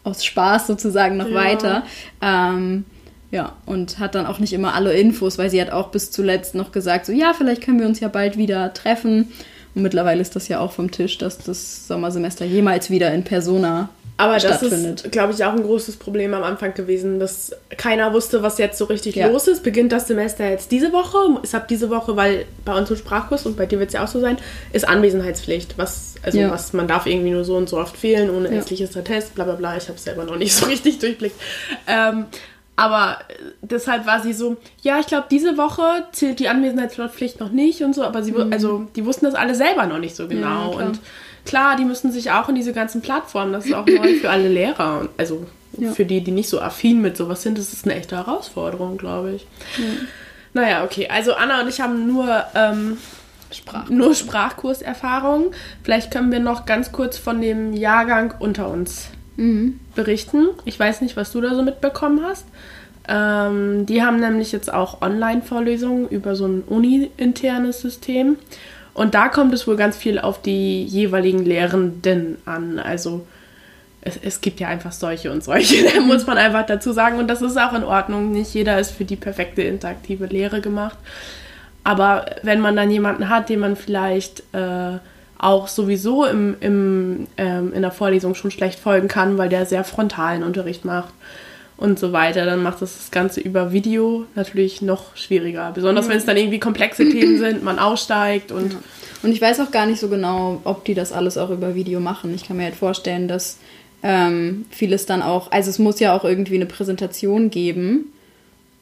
aus 0.04 0.24
Spaß 0.26 0.68
sozusagen 0.68 1.18
noch 1.18 1.30
Ja. 1.30 1.36
weiter. 1.36 1.84
Ähm, 2.22 2.86
ja, 3.32 3.54
und 3.66 4.00
hat 4.00 4.16
dann 4.16 4.26
auch 4.28 4.40
nicht 4.40 4.54
immer 4.54 4.74
alle 4.76 4.94
Infos, 4.94 5.38
weil 5.38 5.50
sie 5.50 5.60
hat 5.62 5.72
auch 5.72 5.90
bis 5.90 6.12
zuletzt 6.12 6.56
noch 6.56 6.72
gesagt, 6.72 7.06
so 7.06 7.12
ja, 7.12 7.34
vielleicht 7.34 7.62
können 7.64 7.80
wir 7.80 7.88
uns 7.88 8.00
ja 8.00 8.08
bald 8.08 8.38
wieder 8.38 8.74
treffen. 8.74 9.32
Und 9.74 9.82
mittlerweile 9.82 10.22
ist 10.22 10.36
das 10.36 10.48
ja 10.48 10.60
auch 10.60 10.72
vom 10.72 10.90
Tisch, 10.92 11.18
dass 11.18 11.38
das 11.40 11.88
Sommersemester 11.88 12.46
jemals 12.46 12.90
wieder 12.90 13.14
in 13.14 13.24
Persona 13.24 13.90
Aber 14.18 14.38
das 14.38 14.62
ist, 14.62 15.12
glaube 15.12 15.34
ich, 15.34 15.44
auch 15.44 15.52
ein 15.52 15.62
großes 15.64 15.98
Problem 15.98 16.34
am 16.34 16.44
Anfang 16.44 16.74
gewesen, 16.74 17.20
dass 17.20 17.52
keiner 17.76 18.14
wusste, 18.14 18.42
was 18.42 18.58
jetzt 18.58 18.78
so 18.78 18.86
richtig 18.86 19.16
Ja. 19.16 19.28
los 19.28 19.48
ist. 19.50 19.62
Beginnt 19.62 19.92
das 19.92 20.08
Semester 20.08 20.50
jetzt 20.50 20.72
diese 20.72 20.94
Woche? 20.94 21.18
Ist 21.44 21.54
ab 21.54 21.68
diese 21.68 21.90
Woche, 21.90 22.16
weil 22.16 22.46
bei 22.64 22.78
uns 22.78 22.90
im 22.90 22.96
Sprachkurs 22.96 23.46
und 23.46 23.58
bei 23.58 23.66
dir 23.66 23.78
wird 23.80 23.90
es 23.90 23.94
ja 23.94 24.04
auch 24.06 24.08
so 24.08 24.22
sein, 24.22 24.38
ist 24.72 24.88
Anwesenheitspflicht. 24.88 25.78
Was, 25.78 26.16
also 26.24 26.38
Ja. 26.38 26.50
was 26.50 26.72
man 26.72 26.88
darf 26.88 27.08
irgendwie 27.08 27.32
nur 27.32 27.44
so 27.44 27.58
und 27.58 27.68
so 27.68 27.78
oft 27.78 27.98
fehlen, 27.98 28.30
ohne 28.30 28.48
Ja. 28.48 28.56
ärztliches 28.56 28.96
Attest, 28.96 29.36
bla 29.36 29.44
bla 29.44 29.56
bla. 29.56 29.76
Ich 29.76 29.90
habe 29.90 29.98
es 29.98 30.06
selber 30.06 30.24
noch 30.24 30.38
nicht 30.38 30.56
so 30.56 30.66
richtig 30.68 31.00
durchblickt. 31.00 31.36
Ähm, 31.86 32.28
aber 32.78 33.18
äh, 33.28 33.34
deshalb 33.64 34.06
war 34.06 34.22
sie 34.22 34.32
so, 34.32 34.56
ja, 34.82 34.98
ich 35.00 35.08
glaube, 35.08 35.26
diese 35.30 35.58
Woche 35.58 35.82
zählt 36.14 36.40
die 36.40 36.48
Anwesenheitspflicht 36.48 37.42
noch 37.42 37.52
nicht 37.52 37.82
und 37.84 37.94
so, 37.94 38.04
aber 38.04 38.24
sie, 38.24 38.34
wu- 38.34 38.50
also, 38.50 38.88
die 38.96 39.06
wussten 39.06 39.26
das 39.26 39.36
alle 39.36 39.56
selber 39.56 39.86
noch 39.88 40.00
nicht 40.00 40.16
so 40.16 40.28
genau. 40.30 40.74
Mhm. 40.74 40.88
und 40.88 41.00
klar, 41.46 41.76
die 41.78 41.86
müssen 41.86 42.12
sich 42.12 42.32
auch 42.32 42.50
in 42.50 42.56
diese 42.56 42.74
ganzen 42.74 43.02
Plattformen, 43.02 43.54
das 43.54 43.66
ist 43.66 43.74
auch 43.74 43.86
neu 43.86 44.16
für 44.16 44.30
alle 44.30 44.50
Lehrer. 44.50 45.08
Also 45.18 45.46
Ja. 45.78 45.92
für 45.92 46.06
die, 46.06 46.22
die 46.22 46.32
nicht 46.32 46.50
so 46.50 46.60
affin 46.62 47.02
mit 47.02 47.18
sowas 47.18 47.42
sind, 47.42 47.58
das 47.58 47.74
ist 47.74 47.86
eine 47.86 47.96
echte 47.96 48.16
Herausforderung, 48.18 48.98
glaube 48.98 49.32
ich. 49.34 49.48
Naja, 50.54 50.84
okay. 50.86 51.08
Also 51.12 51.34
Anna 51.36 51.62
und 51.62 51.68
ich 51.68 51.82
haben 51.82 52.08
nur 52.08 52.44
ähm, 52.56 52.98
Sprach. 53.52 53.90
nur 53.90 54.14
Sprachkurserfahrung. 54.16 55.52
Vielleicht 55.84 56.12
können 56.12 56.32
wir 56.32 56.40
noch 56.40 56.66
ganz 56.66 56.92
kurz 56.92 57.18
von 57.18 57.42
dem 57.42 57.74
Jahrgang 57.74 58.34
unter 58.40 58.70
uns 58.70 59.08
Mhm. 59.38 59.82
berichten. 59.96 60.48
Ich 60.64 60.80
weiß 60.80 61.02
nicht, 61.02 61.18
was 61.18 61.32
du 61.34 61.42
da 61.42 61.54
so 61.56 61.62
mitbekommen 61.62 62.22
hast. 62.26 62.46
Ähm, 63.08 63.86
die 63.86 64.02
haben 64.02 64.20
nämlich 64.22 64.54
jetzt 64.54 64.72
auch 64.74 65.02
Online-Vorlesungen 65.02 66.08
über 66.08 66.36
so 66.38 66.46
ein 66.48 66.64
uni-internes 66.66 67.82
System. 67.82 68.38
Und 68.96 69.14
da 69.14 69.28
kommt 69.28 69.54
es 69.54 69.68
wohl 69.68 69.76
ganz 69.76 69.98
viel 69.98 70.18
auf 70.18 70.42
die 70.42 70.84
jeweiligen 70.86 71.44
Lehrenden 71.44 72.38
an. 72.46 72.80
Also 72.80 73.28
es, 74.00 74.18
es 74.24 74.40
gibt 74.40 74.62
ja 74.62 74.70
einfach 74.70 74.94
solche 74.94 75.32
und 75.32 75.44
solche, 75.44 75.84
da 75.94 76.00
muss 76.00 76.26
man 76.26 76.38
einfach 76.38 76.66
dazu 76.66 76.94
sagen. 76.94 77.20
Und 77.20 77.28
das 77.28 77.42
ist 77.42 77.58
auch 77.58 77.74
in 77.74 77.84
Ordnung. 77.84 78.32
Nicht 78.32 78.54
jeder 78.54 78.80
ist 78.80 78.92
für 78.92 79.04
die 79.04 79.18
perfekte 79.18 79.62
interaktive 79.64 80.28
Lehre 80.28 80.62
gemacht. 80.62 80.98
Aber 81.84 82.26
wenn 82.42 82.62
man 82.62 82.78
dann 82.78 82.90
jemanden 82.90 83.30
hat, 83.30 83.50
dem 83.50 83.60
man 83.60 83.76
vielleicht 83.76 84.40
äh, 84.54 84.98
auch 85.38 85.68
sowieso 85.68 86.26
im, 86.26 86.56
im, 86.62 87.28
ähm, 87.36 87.74
in 87.74 87.82
der 87.82 87.92
Vorlesung 87.92 88.34
schon 88.34 88.50
schlecht 88.50 88.80
folgen 88.80 89.10
kann, 89.10 89.38
weil 89.38 89.50
der 89.50 89.66
sehr 89.66 89.84
frontalen 89.84 90.42
Unterricht 90.42 90.86
macht 90.86 91.14
und 91.78 92.00
so 92.00 92.14
weiter, 92.14 92.46
dann 92.46 92.64
macht 92.64 92.82
das 92.82 92.98
das 92.98 93.12
Ganze 93.12 93.42
über 93.42 93.72
Video 93.72 94.26
natürlich 94.36 94.82
noch 94.82 95.16
schwieriger. 95.16 95.72
Besonders 95.74 96.08
wenn 96.08 96.18
es 96.18 96.26
dann 96.26 96.38
irgendwie 96.38 96.60
komplexe 96.60 97.10
Themen 97.10 97.38
sind, 97.40 97.64
man 97.64 97.80
aussteigt 97.80 98.52
und 98.52 98.76
Und 99.24 99.32
ich 99.32 99.42
weiß 99.42 99.60
auch 99.60 99.72
gar 99.72 99.86
nicht 99.86 100.00
so 100.00 100.08
genau, 100.08 100.62
ob 100.64 100.86
die 100.86 100.94
das 100.94 101.12
alles 101.12 101.38
auch 101.38 101.50
über 101.50 101.76
Video 101.76 102.00
machen. 102.00 102.34
Ich 102.34 102.48
kann 102.48 102.58
mir 102.58 102.64
halt 102.64 102.76
vorstellen, 102.76 103.28
dass 103.28 103.58
ähm, 104.04 104.66
vieles 104.70 105.06
dann 105.06 105.22
auch, 105.22 105.52
also 105.52 105.70
es 105.70 105.80
muss 105.80 106.00
ja 106.00 106.16
auch 106.16 106.24
irgendwie 106.24 106.56
eine 106.56 106.68
Präsentation 106.68 107.50
geben 107.50 108.12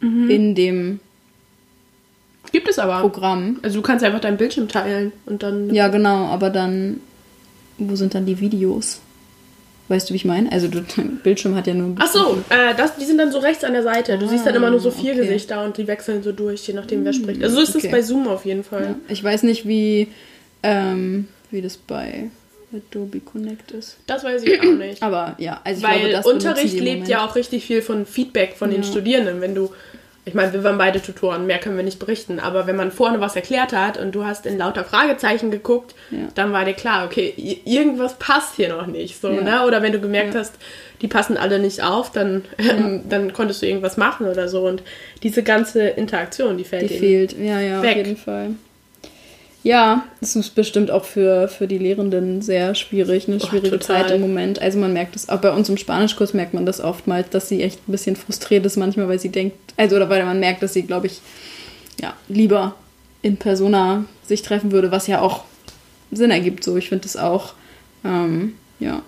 in 0.04 0.54
dem 0.54 1.00
gibt 2.52 2.68
es 2.68 2.78
aber. 2.78 3.00
Programm. 3.00 3.60
Also 3.64 3.78
du 3.78 3.82
kannst 3.82 4.04
einfach 4.04 4.20
deinen 4.20 4.38
Bildschirm 4.38 4.68
teilen 4.68 5.14
und 5.26 5.44
dann 5.44 5.74
Ja, 5.74 5.88
genau, 5.88 6.26
aber 6.28 6.50
dann, 6.50 7.00
wo 7.78 7.96
sind 7.96 8.14
dann 8.14 8.26
die 8.26 8.39
Videos? 8.39 9.00
Weißt 9.90 10.10
du, 10.10 10.14
wie 10.14 10.18
ich 10.18 10.26
meine? 10.26 10.52
Also 10.52 10.70
du, 10.70 10.82
dein 10.96 11.18
Bildschirm 11.18 11.56
hat 11.56 11.68
ja 11.68 11.74
nur... 11.74 11.96
Ach 12.00 12.08
so, 12.08 12.42
äh, 12.50 12.74
das, 12.76 12.96
die 12.96 13.06
sind 13.06 13.18
dann 13.18 13.32
so 13.32 13.40
rechts 13.40 13.64
an 13.64 13.74
der 13.74 13.84
Seite. 13.84 14.18
Du 14.18 14.28
siehst 14.28 14.46
dann 14.46 14.56
immer 14.56 14.70
nur 14.70 14.80
so 14.80 14.92
vier 14.92 15.12
okay. 15.12 15.22
Gesichter 15.22 15.64
und 15.64 15.78
die 15.78 15.88
wechseln 15.88 16.24
so 16.24 16.32
durch, 16.32 16.66
je 16.68 16.74
nachdem, 16.74 17.04
wer 17.04 17.12
spricht. 17.12 17.44
Also 17.44 17.58
so 17.58 17.62
ist 17.64 17.76
okay. 17.76 17.90
bei 17.92 18.02
Zoom 18.02 18.28
auf 18.28 18.46
jeden 18.46 18.64
Fall. 18.64 18.84
Ja. 18.84 18.96
Ich 19.10 19.22
weiß 19.24 19.44
nicht, 19.44 19.68
wie, 19.68 20.08
ähm, 20.64 21.28
wie 21.52 21.62
das 21.62 21.76
bei 21.76 22.30
Adobe 22.74 23.20
Connect 23.20 23.72
ist. 23.72 23.98
Das 24.08 24.24
weiß 24.24 24.44
ich 24.44 24.60
auch 24.60 24.64
nicht. 24.64 25.04
Aber 25.04 25.36
ja, 25.38 25.62
also 25.64 25.80
ich 25.80 25.84
Weil 25.84 26.00
glaube, 26.00 26.12
das 26.14 26.26
Unterricht 26.26 26.80
lebt 26.80 27.08
ja 27.08 27.26
auch 27.26 27.36
richtig 27.36 27.66
viel 27.66 27.82
von 27.82 28.06
Feedback 28.06 28.56
von 28.56 28.72
den 28.72 28.84
Ja. 28.84 28.88
Studierenden. 28.88 29.42
Wenn 29.42 29.54
du, 29.54 29.72
ich 30.26 30.34
meine, 30.34 30.53
wir 30.53 30.63
waren 30.63 30.78
beide 30.78 31.01
Tutoren, 31.01 31.45
mehr 31.47 31.57
können 31.59 31.76
wir 31.76 31.84
nicht 31.84 31.99
berichten, 31.99 32.39
aber 32.39 32.65
wenn 32.65 32.76
man 32.78 32.91
vorne 32.91 33.19
was 33.19 33.36
erklärt 33.36 33.74
hat 33.74 33.97
und 33.97 34.13
du 34.15 34.24
hast 34.26 34.45
in 34.45 34.57
lauter 34.57 34.86
Fragezeichen 34.86 35.51
geguckt, 35.51 35.95
Ja. 36.11 36.19
dann 36.36 36.53
war 36.53 36.63
dir 36.63 36.74
klar, 36.74 37.05
okay, 37.05 37.34
irgendwas 37.65 38.15
passt 38.19 38.55
hier 38.55 38.69
noch 38.69 38.88
nicht. 38.88 39.19
So, 39.19 39.30
Ja. 39.30 39.41
ne? 39.41 39.65
Oder 39.65 39.82
wenn 39.82 39.91
du 39.91 39.99
gemerkt 39.99 40.34
Ja. 40.34 40.39
hast, 40.39 40.53
die 41.01 41.07
passen 41.09 41.36
alle 41.36 41.59
nicht 41.59 41.84
auf, 41.84 42.11
dann, 42.11 42.45
ähm, 42.57 43.01
dann 43.09 43.34
konntest 43.34 43.61
du 43.61 43.65
irgendwas 43.67 43.97
machen 43.97 44.28
oder 44.28 44.47
so. 44.47 44.65
Und 44.65 44.82
diese 45.24 45.43
ganze 45.43 45.88
Interaktion, 45.89 46.57
die 46.57 46.63
fällt 46.63 46.89
Die 46.89 46.97
fehlt, 46.97 47.34
ja, 47.38 47.59
ja, 47.59 47.82
weg. 47.82 47.91
auf 47.91 47.97
jeden 47.97 48.17
Fall. 48.17 48.51
Ja, 49.64 50.03
es 50.20 50.36
ist 50.36 50.55
bestimmt 50.55 50.91
auch 50.91 51.05
für, 51.05 51.47
für 51.47 51.68
die 51.68 51.78
Lehrenden 51.78 52.41
sehr 52.41 52.76
schwierig, 52.76 53.28
eine 53.28 53.38
Oh, 53.38 53.47
schwierige 53.47 53.80
total. 53.80 54.01
Zeit 54.03 54.11
im 54.11 54.20
Moment. 54.22 54.61
Also 54.61 54.78
man 54.78 54.91
merkt 54.91 55.16
es, 55.16 55.30
auch 55.30 55.39
bei 55.39 55.51
uns 55.51 55.70
im 55.70 55.78
Spanischkurs 55.78 56.34
merkt 56.34 56.53
man 56.53 56.66
das 56.66 56.82
oftmals, 56.82 57.30
dass 57.30 57.47
sie 57.47 57.61
echt 57.64 57.88
ein 57.88 57.91
bisschen 57.93 58.18
frustriert 58.18 58.66
ist 58.66 58.76
manchmal, 58.76 59.07
weil 59.07 59.20
sie 59.20 59.30
denkt, 59.30 59.55
also 59.78 59.95
oder 59.95 60.09
weil 60.09 60.26
man 60.26 60.39
merkt, 60.41 60.61
dass 60.64 60.74
sie, 60.74 60.84
glaube 60.84 61.07
ich, 61.07 61.22
ja, 62.01 62.14
lieber 62.28 62.76
in 63.22 63.38
Persona 63.38 64.03
sich 64.28 64.41
treffen 64.41 64.74
würde, 64.74 64.91
was 64.91 65.07
ja 65.07 65.22
auch 65.22 65.45
Sinn 66.11 66.32
ergibt. 66.32 66.66
So, 66.66 66.76
ich 66.76 66.89
finde 66.89 67.05
es 67.07 67.16
auch, 67.16 67.53
ähm, 68.03 68.55
ja, 68.82 69.01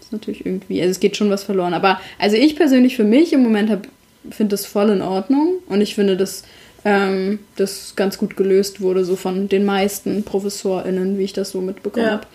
ist 0.00 0.12
natürlich 0.12 0.46
irgendwie, 0.46 0.80
also 0.80 0.92
es 0.92 1.00
geht 1.00 1.16
schon 1.16 1.28
was 1.30 1.42
verloren. 1.42 1.74
Aber 1.74 2.00
also 2.20 2.36
ich 2.36 2.54
persönlich 2.54 2.94
für 2.94 3.04
mich 3.04 3.32
im 3.32 3.42
Moment 3.42 3.88
finde 4.30 4.50
das 4.50 4.64
voll 4.64 4.90
in 4.90 5.02
Ordnung 5.02 5.54
und 5.68 5.80
ich 5.80 5.96
finde, 5.96 6.16
dass 6.16 6.44
ähm, 6.88 7.38
das 7.56 7.94
ganz 7.96 8.18
gut 8.18 8.36
gelöst 8.36 8.80
wurde, 8.80 9.04
so 9.04 9.16
von 9.16 9.48
den 9.48 9.64
meisten 9.64 10.22
ProfessorInnen, 10.24 11.18
wie 11.18 11.24
ich 11.24 11.32
das 11.32 11.50
so 11.50 11.60
mitbekommen 11.60 12.06
Ja. 12.06 12.12
habe. 12.12 12.26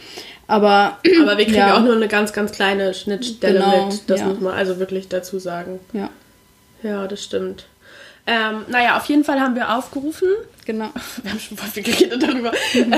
Aber, 0.48 0.98
Aber 1.22 1.38
wir 1.38 1.46
kriegen 1.46 1.58
Ja. 1.58 1.78
auch 1.78 1.82
nur 1.84 1.96
eine 1.96 2.08
ganz, 2.08 2.34
ganz 2.34 2.52
kleine 2.52 2.94
Schnittstelle 2.94 3.60
Genau, 3.60 3.88
mit. 3.88 4.10
Das 4.10 4.20
ja. 4.20 4.28
muss 4.28 4.40
man 4.40 4.54
also 4.54 4.80
wirklich 4.80 5.08
dazu 5.08 5.40
sagen. 5.40 5.80
ja, 5.94 6.10
Ja, 6.84 7.08
das 7.08 7.24
stimmt. 7.24 7.66
Ähm, 8.26 8.64
naja, 8.70 8.96
auf 8.98 9.06
jeden 9.08 9.24
Fall 9.26 9.42
haben 9.42 9.56
wir 9.56 9.76
aufgerufen, 9.76 10.30
genau. 10.66 10.90
wir 11.24 11.32
haben 11.32 11.40
schon 11.40 11.58
voll 11.58 11.70
viel 11.70 11.84
geredet 11.84 12.24
darüber, 12.24 12.52
ähm, 12.74 12.94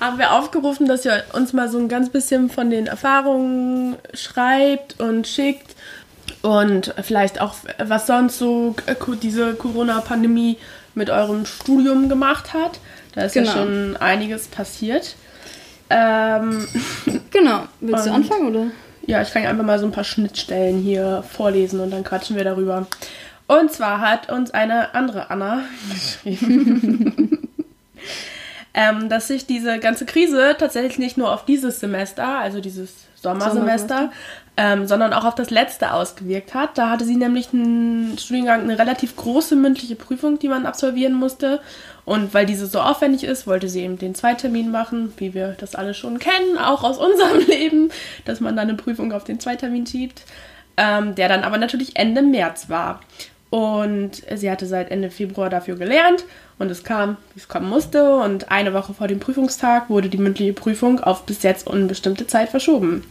haben 0.00 0.18
wir 0.18 0.32
aufgerufen, 0.32 0.88
dass 0.88 1.04
ihr 1.04 1.22
uns 1.34 1.52
mal 1.52 1.68
so 1.68 1.78
ein 1.78 1.88
ganz 1.88 2.10
bisschen 2.10 2.50
von 2.50 2.68
den 2.68 2.88
Erfahrungen 2.88 3.94
schreibt 4.12 5.00
und 5.00 5.26
schickt 5.28 5.73
und 6.44 6.94
vielleicht 7.02 7.40
auch, 7.40 7.54
was 7.82 8.06
sonst 8.06 8.38
so 8.38 8.76
äh, 8.84 8.94
diese 9.22 9.54
Corona-Pandemie 9.54 10.58
mit 10.94 11.08
eurem 11.08 11.46
Studium 11.46 12.10
gemacht 12.10 12.52
hat. 12.52 12.80
Da 13.14 13.22
ist 13.22 13.32
Genau. 13.32 13.48
ja 13.48 13.52
schon 13.54 13.96
einiges 13.96 14.48
passiert. 14.48 15.16
Ähm, 15.88 16.68
Genau. 17.30 17.62
Willst 17.80 18.06
du 18.06 18.12
anfangen 18.12 18.48
oder? 18.48 18.66
ja, 19.06 19.22
ich 19.22 19.32
kann 19.32 19.46
einfach 19.46 19.64
mal 19.64 19.78
so 19.78 19.86
ein 19.86 19.92
paar 19.92 20.04
Schnittstellen 20.04 20.80
hier 20.80 21.24
vorlesen 21.30 21.80
und 21.80 21.90
dann 21.90 22.04
quatschen 22.04 22.36
wir 22.36 22.44
darüber. 22.44 22.86
Und 23.46 23.72
zwar 23.72 24.00
hat 24.00 24.30
uns 24.30 24.50
eine 24.50 24.94
andere 24.94 25.30
Anna 25.30 25.62
geschrieben, 25.92 27.38
ähm, 28.74 29.08
dass 29.08 29.28
sich 29.28 29.46
diese 29.46 29.78
ganze 29.78 30.04
Krise 30.04 30.56
tatsächlich 30.58 30.98
nicht 30.98 31.16
nur 31.16 31.32
auf 31.32 31.46
dieses 31.46 31.80
Semester, 31.80 32.38
also 32.38 32.60
dieses 32.60 32.90
Sommersemester, 33.14 34.10
ähm, 34.56 34.86
sondern 34.86 35.12
auch 35.12 35.24
auf 35.24 35.34
das 35.34 35.50
letzte 35.50 35.92
ausgewirkt 35.92 36.54
hat. 36.54 36.78
Da 36.78 36.90
hatte 36.90 37.04
sie 37.04 37.16
nämlich 37.16 37.52
einen 37.52 38.16
Studiengang, 38.18 38.62
eine 38.62 38.78
relativ 38.78 39.16
große 39.16 39.56
mündliche 39.56 39.96
Prüfung, 39.96 40.38
die 40.38 40.48
man 40.48 40.66
absolvieren 40.66 41.14
musste. 41.14 41.60
Und 42.04 42.34
weil 42.34 42.46
diese 42.46 42.66
so 42.66 42.80
aufwendig 42.80 43.24
ist, 43.24 43.46
wollte 43.46 43.68
sie 43.68 43.82
eben 43.82 43.98
den 43.98 44.14
Zweitermin 44.14 44.70
machen, 44.70 45.12
wie 45.16 45.34
wir 45.34 45.56
das 45.58 45.74
alle 45.74 45.94
schon 45.94 46.18
kennen, 46.18 46.58
auch 46.58 46.84
aus 46.84 46.98
unserem 46.98 47.40
Leben, 47.46 47.90
dass 48.24 48.40
man 48.40 48.56
dann 48.56 48.68
eine 48.68 48.76
Prüfung 48.76 49.12
auf 49.12 49.24
den 49.24 49.40
Zweitermin 49.40 49.86
schiebt, 49.86 50.22
ähm, 50.76 51.14
der 51.14 51.28
dann 51.28 51.42
aber 51.42 51.58
natürlich 51.58 51.96
Ende 51.96 52.22
März 52.22 52.68
war. 52.68 53.00
Und 53.50 54.22
sie 54.34 54.50
hatte 54.50 54.66
seit 54.66 54.90
Ende 54.90 55.10
Februar 55.10 55.48
dafür 55.48 55.76
gelernt 55.76 56.24
und 56.58 56.70
es 56.70 56.82
kam, 56.82 57.16
wie 57.34 57.40
es 57.40 57.48
kommen 57.48 57.68
musste. 57.68 58.16
Und 58.16 58.50
eine 58.50 58.74
Woche 58.74 58.94
vor 58.94 59.08
dem 59.08 59.20
Prüfungstag 59.20 59.88
wurde 59.90 60.08
die 60.08 60.18
mündliche 60.18 60.52
Prüfung 60.52 61.00
auf 61.00 61.24
bis 61.24 61.42
jetzt 61.42 61.66
unbestimmte 61.66 62.26
Zeit 62.26 62.48
verschoben. 62.48 63.04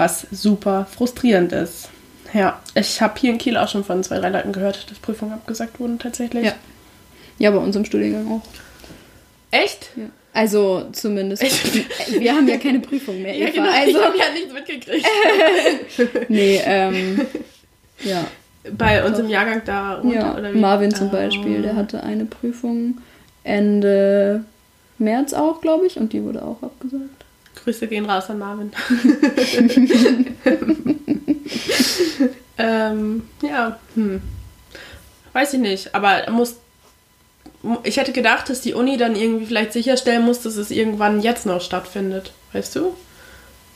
Was 0.00 0.26
super 0.30 0.86
frustrierend 0.90 1.52
ist. 1.52 1.90
Ja, 2.32 2.58
ich 2.74 3.02
habe 3.02 3.20
hier 3.20 3.32
in 3.32 3.36
Kiel 3.36 3.58
auch 3.58 3.68
schon 3.68 3.84
von 3.84 4.02
zwei, 4.02 4.18
drei 4.18 4.30
Leuten 4.30 4.50
gehört, 4.52 4.90
dass 4.90 4.98
Prüfungen 4.98 5.34
abgesagt 5.34 5.78
wurden 5.78 5.98
tatsächlich. 5.98 6.46
Ja. 6.46 6.54
Ja, 7.38 7.50
bei 7.50 7.58
uns 7.58 7.76
im 7.76 7.84
Studiengang 7.84 8.26
auch. 8.32 8.40
Echt? 9.50 9.90
Ja. 9.96 10.04
Also 10.32 10.86
zumindest. 10.92 11.42
Wir 12.18 12.34
haben 12.34 12.48
ja 12.48 12.56
keine 12.56 12.80
Prüfung 12.80 13.20
mehr, 13.20 13.34
Eva. 13.36 13.44
Ja, 13.44 13.50
genau. 13.50 13.68
ich 13.68 13.74
Also, 13.94 14.04
habe 14.06 14.16
ja 14.16 14.24
nichts 14.32 14.52
mitgekriegt. 14.54 15.06
nee, 16.30 16.62
ähm, 16.64 17.20
ja. 18.02 18.24
Bei 18.72 19.04
uns 19.04 19.18
im 19.18 19.28
Jahrgang 19.28 19.60
da 19.66 19.96
runter, 19.96 20.18
ja. 20.18 20.34
oder 20.38 20.54
wie? 20.54 20.58
Marvin 20.58 20.94
zum 20.94 21.08
Ah. 21.08 21.12
Beispiel, 21.12 21.60
der 21.60 21.76
hatte 21.76 22.02
eine 22.02 22.24
Prüfung 22.24 22.98
Ende 23.44 24.44
März 24.96 25.34
auch, 25.34 25.60
glaube 25.60 25.86
ich, 25.86 25.98
und 25.98 26.14
die 26.14 26.22
wurde 26.22 26.42
auch 26.42 26.62
abgesagt. 26.62 27.19
Grüße 27.64 27.86
gehen 27.88 28.06
raus 28.06 28.30
an 28.30 28.38
Marvin. 28.38 28.70
ähm, 32.58 33.22
ja, 33.42 33.78
hm. 33.94 34.20
Weiß 35.32 35.54
ich 35.54 35.60
nicht, 35.60 35.94
aber 35.94 36.30
muss. 36.30 36.56
Ich 37.84 37.98
hätte 37.98 38.12
gedacht, 38.12 38.48
dass 38.48 38.62
die 38.62 38.72
Uni 38.72 38.96
dann 38.96 39.14
irgendwie 39.16 39.44
vielleicht 39.46 39.74
sicherstellen 39.74 40.24
muss, 40.24 40.40
dass 40.40 40.56
es 40.56 40.70
irgendwann 40.70 41.20
jetzt 41.20 41.44
noch 41.44 41.60
stattfindet. 41.60 42.32
Weißt 42.54 42.74
du? 42.76 42.94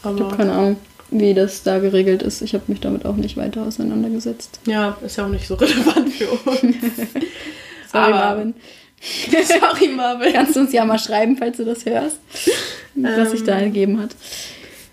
Ich 0.00 0.04
habe 0.06 0.24
Aber 0.24 0.36
keine 0.36 0.52
Ahnung, 0.52 0.76
wie 1.10 1.34
das 1.34 1.62
da 1.62 1.78
geregelt 1.78 2.22
ist. 2.22 2.40
Ich 2.40 2.54
habe 2.54 2.64
mich 2.68 2.80
damit 2.80 3.04
auch 3.04 3.16
nicht 3.16 3.36
weiter 3.36 3.62
auseinandergesetzt. 3.62 4.60
ja, 4.66 4.96
ist 5.04 5.16
ja 5.16 5.26
auch 5.26 5.30
nicht 5.30 5.46
so 5.46 5.54
relevant 5.60 6.12
für 6.14 6.30
uns. 6.30 6.74
Sorry, 7.92 8.04
Aber- 8.04 8.10
Marvin. 8.10 8.54
Sorry, 9.44 9.88
Marvin. 9.88 10.32
Kannst 10.32 10.56
du 10.56 10.60
uns 10.60 10.72
ja 10.72 10.84
mal 10.84 10.98
schreiben, 10.98 11.36
falls 11.36 11.56
du 11.58 11.64
das 11.64 11.84
hörst, 11.84 12.18
was 12.94 13.30
sich 13.30 13.44
da 13.44 13.56
Ähm. 13.58 13.64
ergeben 13.64 14.00
hat. 14.00 14.10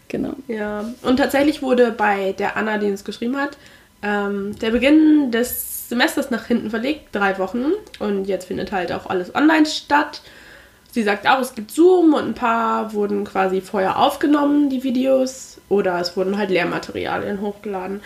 Genau. 0.10 0.34
Ja, 0.48 0.94
und 1.04 1.18
tatsächlich 1.18 1.62
wurde 1.62 1.92
bei 1.92 2.34
der 2.38 2.58
Anna, 2.58 2.78
die 2.78 2.88
uns 2.88 3.06
geschrieben 3.06 3.38
hat, 3.38 3.58
ähm, 4.04 4.58
der 4.60 4.72
Beginn 4.72 5.32
des 5.32 5.88
Semesters 5.88 6.32
nach 6.32 6.46
hinten 6.48 6.70
verlegt, 6.70 7.08
drei 7.14 7.38
Wochen. 7.38 7.72
Und 8.00 8.26
jetzt 8.26 8.46
findet 8.48 8.72
halt 8.74 8.92
auch 8.92 9.06
alles 9.10 9.34
online 9.34 9.66
statt. 9.66 10.22
Sie 10.92 11.04
sagt 11.04 11.26
auch, 11.28 11.40
es 11.40 11.56
gibt 11.56 11.72
Zoom 11.72 12.14
und 12.14 12.26
ein 12.26 12.34
paar 12.34 12.92
wurden 12.94 13.24
quasi 13.24 13.62
vorher 13.62 13.98
aufgenommen, 14.00 14.70
die 14.70 14.84
Videos, 14.84 15.60
oder 15.70 16.00
es 16.02 16.18
wurden 16.18 16.38
halt 16.38 16.50
Lehrmaterialien 16.50 17.40
hochgeladen. 17.40 18.02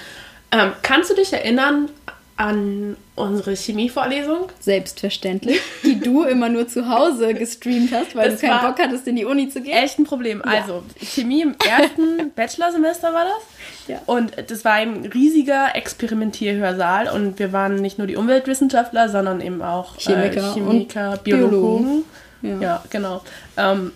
Ähm, 0.51 0.71
kannst 0.83 1.09
du 1.09 1.15
dich 1.15 1.33
erinnern, 1.33 1.89
an 2.37 2.97
unsere 3.15 3.55
Chemievorlesung. 3.55 4.49
Selbstverständlich. 4.59 5.61
Die 5.83 5.99
du 6.01 6.23
immer 6.23 6.49
nur 6.49 6.67
zu 6.67 6.89
Hause 6.89 7.33
gestreamt 7.33 7.93
hast, 7.93 8.13
weil 8.15 8.29
Das 8.31 8.41
du 8.41 8.47
keinen 8.47 8.61
Bock 8.61 8.77
hattest, 8.77 9.07
in 9.07 9.15
die 9.15 9.23
Uni 9.23 9.47
zu 9.47 9.61
gehen. 9.61 9.71
Echt 9.77 9.97
ein 9.99 10.03
Problem. 10.03 10.41
Also, 10.43 10.83
Chemie 11.01 11.41
im 11.43 11.55
ersten 11.65 12.31
Bachelorsemester 12.35 13.13
war 13.13 13.23
das. 13.23 13.87
Ja. 13.87 14.01
Und 14.05 14.33
das 14.49 14.65
war 14.65 14.73
ein 14.73 15.05
riesiger 15.05 15.75
Experimentierhörsaal 15.75 17.07
und 17.09 17.39
wir 17.39 17.53
waren 17.53 17.75
nicht 17.75 17.97
nur 17.99 18.07
die 18.07 18.17
Umweltwissenschaftler, 18.17 19.07
sondern 19.09 19.39
eben 19.39 19.61
auch 19.61 19.95
Chemiker 19.97 20.49
äh, 20.49 20.53
Chemiker 20.53 21.11
und 21.13 21.23
Biologen. 21.23 21.51
Biologen. 21.51 22.03
Ja, 22.41 22.59
Ja. 22.61 22.83
genau. 22.89 23.21
Ähm, 23.57 23.91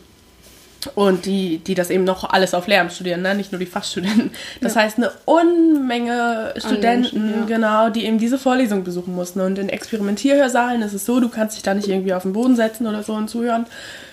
und 0.96 1.26
die, 1.26 1.58
die 1.60 1.76
das 1.76 1.90
eben 1.90 2.04
noch 2.04 2.30
alles 2.30 2.54
auf 2.54 2.68
Lehramt 2.68 2.94
studieren, 2.94 3.22
ne? 3.22 3.36
nicht 3.36 3.52
nur 3.52 3.60
die 3.60 3.66
Fachstudenten. 3.66 4.32
Das 4.62 4.76
heißt, 4.76 4.98
eine 4.98 5.12
Unmenge 5.26 6.54
Studenten, 6.58 7.34
ja. 7.42 7.46
genau, 7.46 7.90
die 7.90 8.06
eben 8.06 8.18
diese 8.18 8.38
Vorlesung 8.38 8.84
besuchen 8.84 9.16
mussten. 9.16 9.42
Und 9.42 9.58
in 9.60 9.70
Experimentierhörsaalen 9.70 10.82
ist 10.82 10.94
es 10.94 11.06
so, 11.06 11.20
du 11.20 11.30
kannst 11.30 11.56
dich 11.58 11.64
da 11.64 11.74
nicht 11.74 11.88
irgendwie 11.88 12.14
auf 12.14 12.24
den 12.24 12.34
Boden 12.34 12.56
setzen 12.56 12.88
oder 12.88 13.04
so 13.04 13.14
und 13.14 13.30
zuhören, 13.30 13.66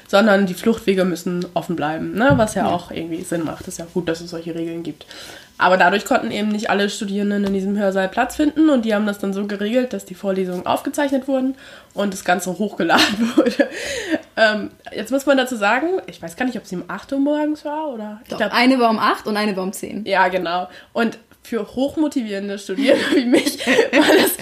sondern 0.08 0.46
die 0.46 0.54
Fluchtwege 0.54 1.04
müssen 1.04 1.46
offen 1.54 1.76
bleiben, 1.76 2.14
ne? 2.14 2.32
was 2.36 2.54
ja, 2.54 2.66
auch 2.66 2.90
irgendwie 2.90 3.22
Sinn 3.22 3.44
macht. 3.44 3.60
Das 3.60 3.74
ist 3.74 3.78
ja 3.78 3.86
gut, 3.92 4.08
dass 4.08 4.20
es 4.20 4.30
solche 4.30 4.54
Regeln 4.54 4.82
gibt. 4.82 5.06
Aber 5.58 5.76
dadurch 5.76 6.04
konnten 6.04 6.30
eben 6.30 6.48
nicht 6.48 6.68
alle 6.68 6.90
Studierenden 6.90 7.44
in 7.44 7.54
diesem 7.54 7.78
Hörsaal 7.78 8.08
Platz 8.08 8.36
finden 8.36 8.68
und 8.68 8.84
die 8.84 8.94
haben 8.94 9.06
das 9.06 9.18
dann 9.18 9.32
so 9.32 9.46
geregelt, 9.46 9.92
dass 9.92 10.04
die 10.04 10.14
Vorlesungen 10.14 10.66
aufgezeichnet 10.66 11.28
wurden 11.28 11.54
und 11.94 12.12
das 12.12 12.24
Ganze 12.24 12.50
hochgeladen 12.58 13.36
wurde. 13.36 13.68
Ähm, 14.36 14.70
jetzt 14.94 15.10
muss 15.10 15.24
man 15.24 15.36
dazu 15.36 15.56
sagen, 15.56 16.00
ich 16.06 16.20
weiß 16.20 16.36
gar 16.36 16.44
nicht, 16.44 16.58
ob 16.58 16.66
sie 16.66 16.76
um 16.76 16.84
8 16.88 17.12
Uhr 17.12 17.20
morgens 17.20 17.64
war 17.64 17.88
oder. 17.88 18.20
Ich 18.24 18.30
Doch, 18.30 18.36
glaub, 18.36 18.52
eine 18.52 18.78
war 18.78 18.90
um 18.90 18.98
8 18.98 19.26
und 19.26 19.36
eine 19.36 19.56
war 19.56 19.62
um 19.62 19.72
10. 19.72 20.04
ja, 20.04 20.28
genau. 20.28 20.68
Und 20.92 21.18
für 21.42 21.66
hochmotivierende 21.74 22.58
Studierende 22.58 23.04
wie 23.14 23.24
mich 23.24 23.66
war 23.66 24.16
das 24.16 24.36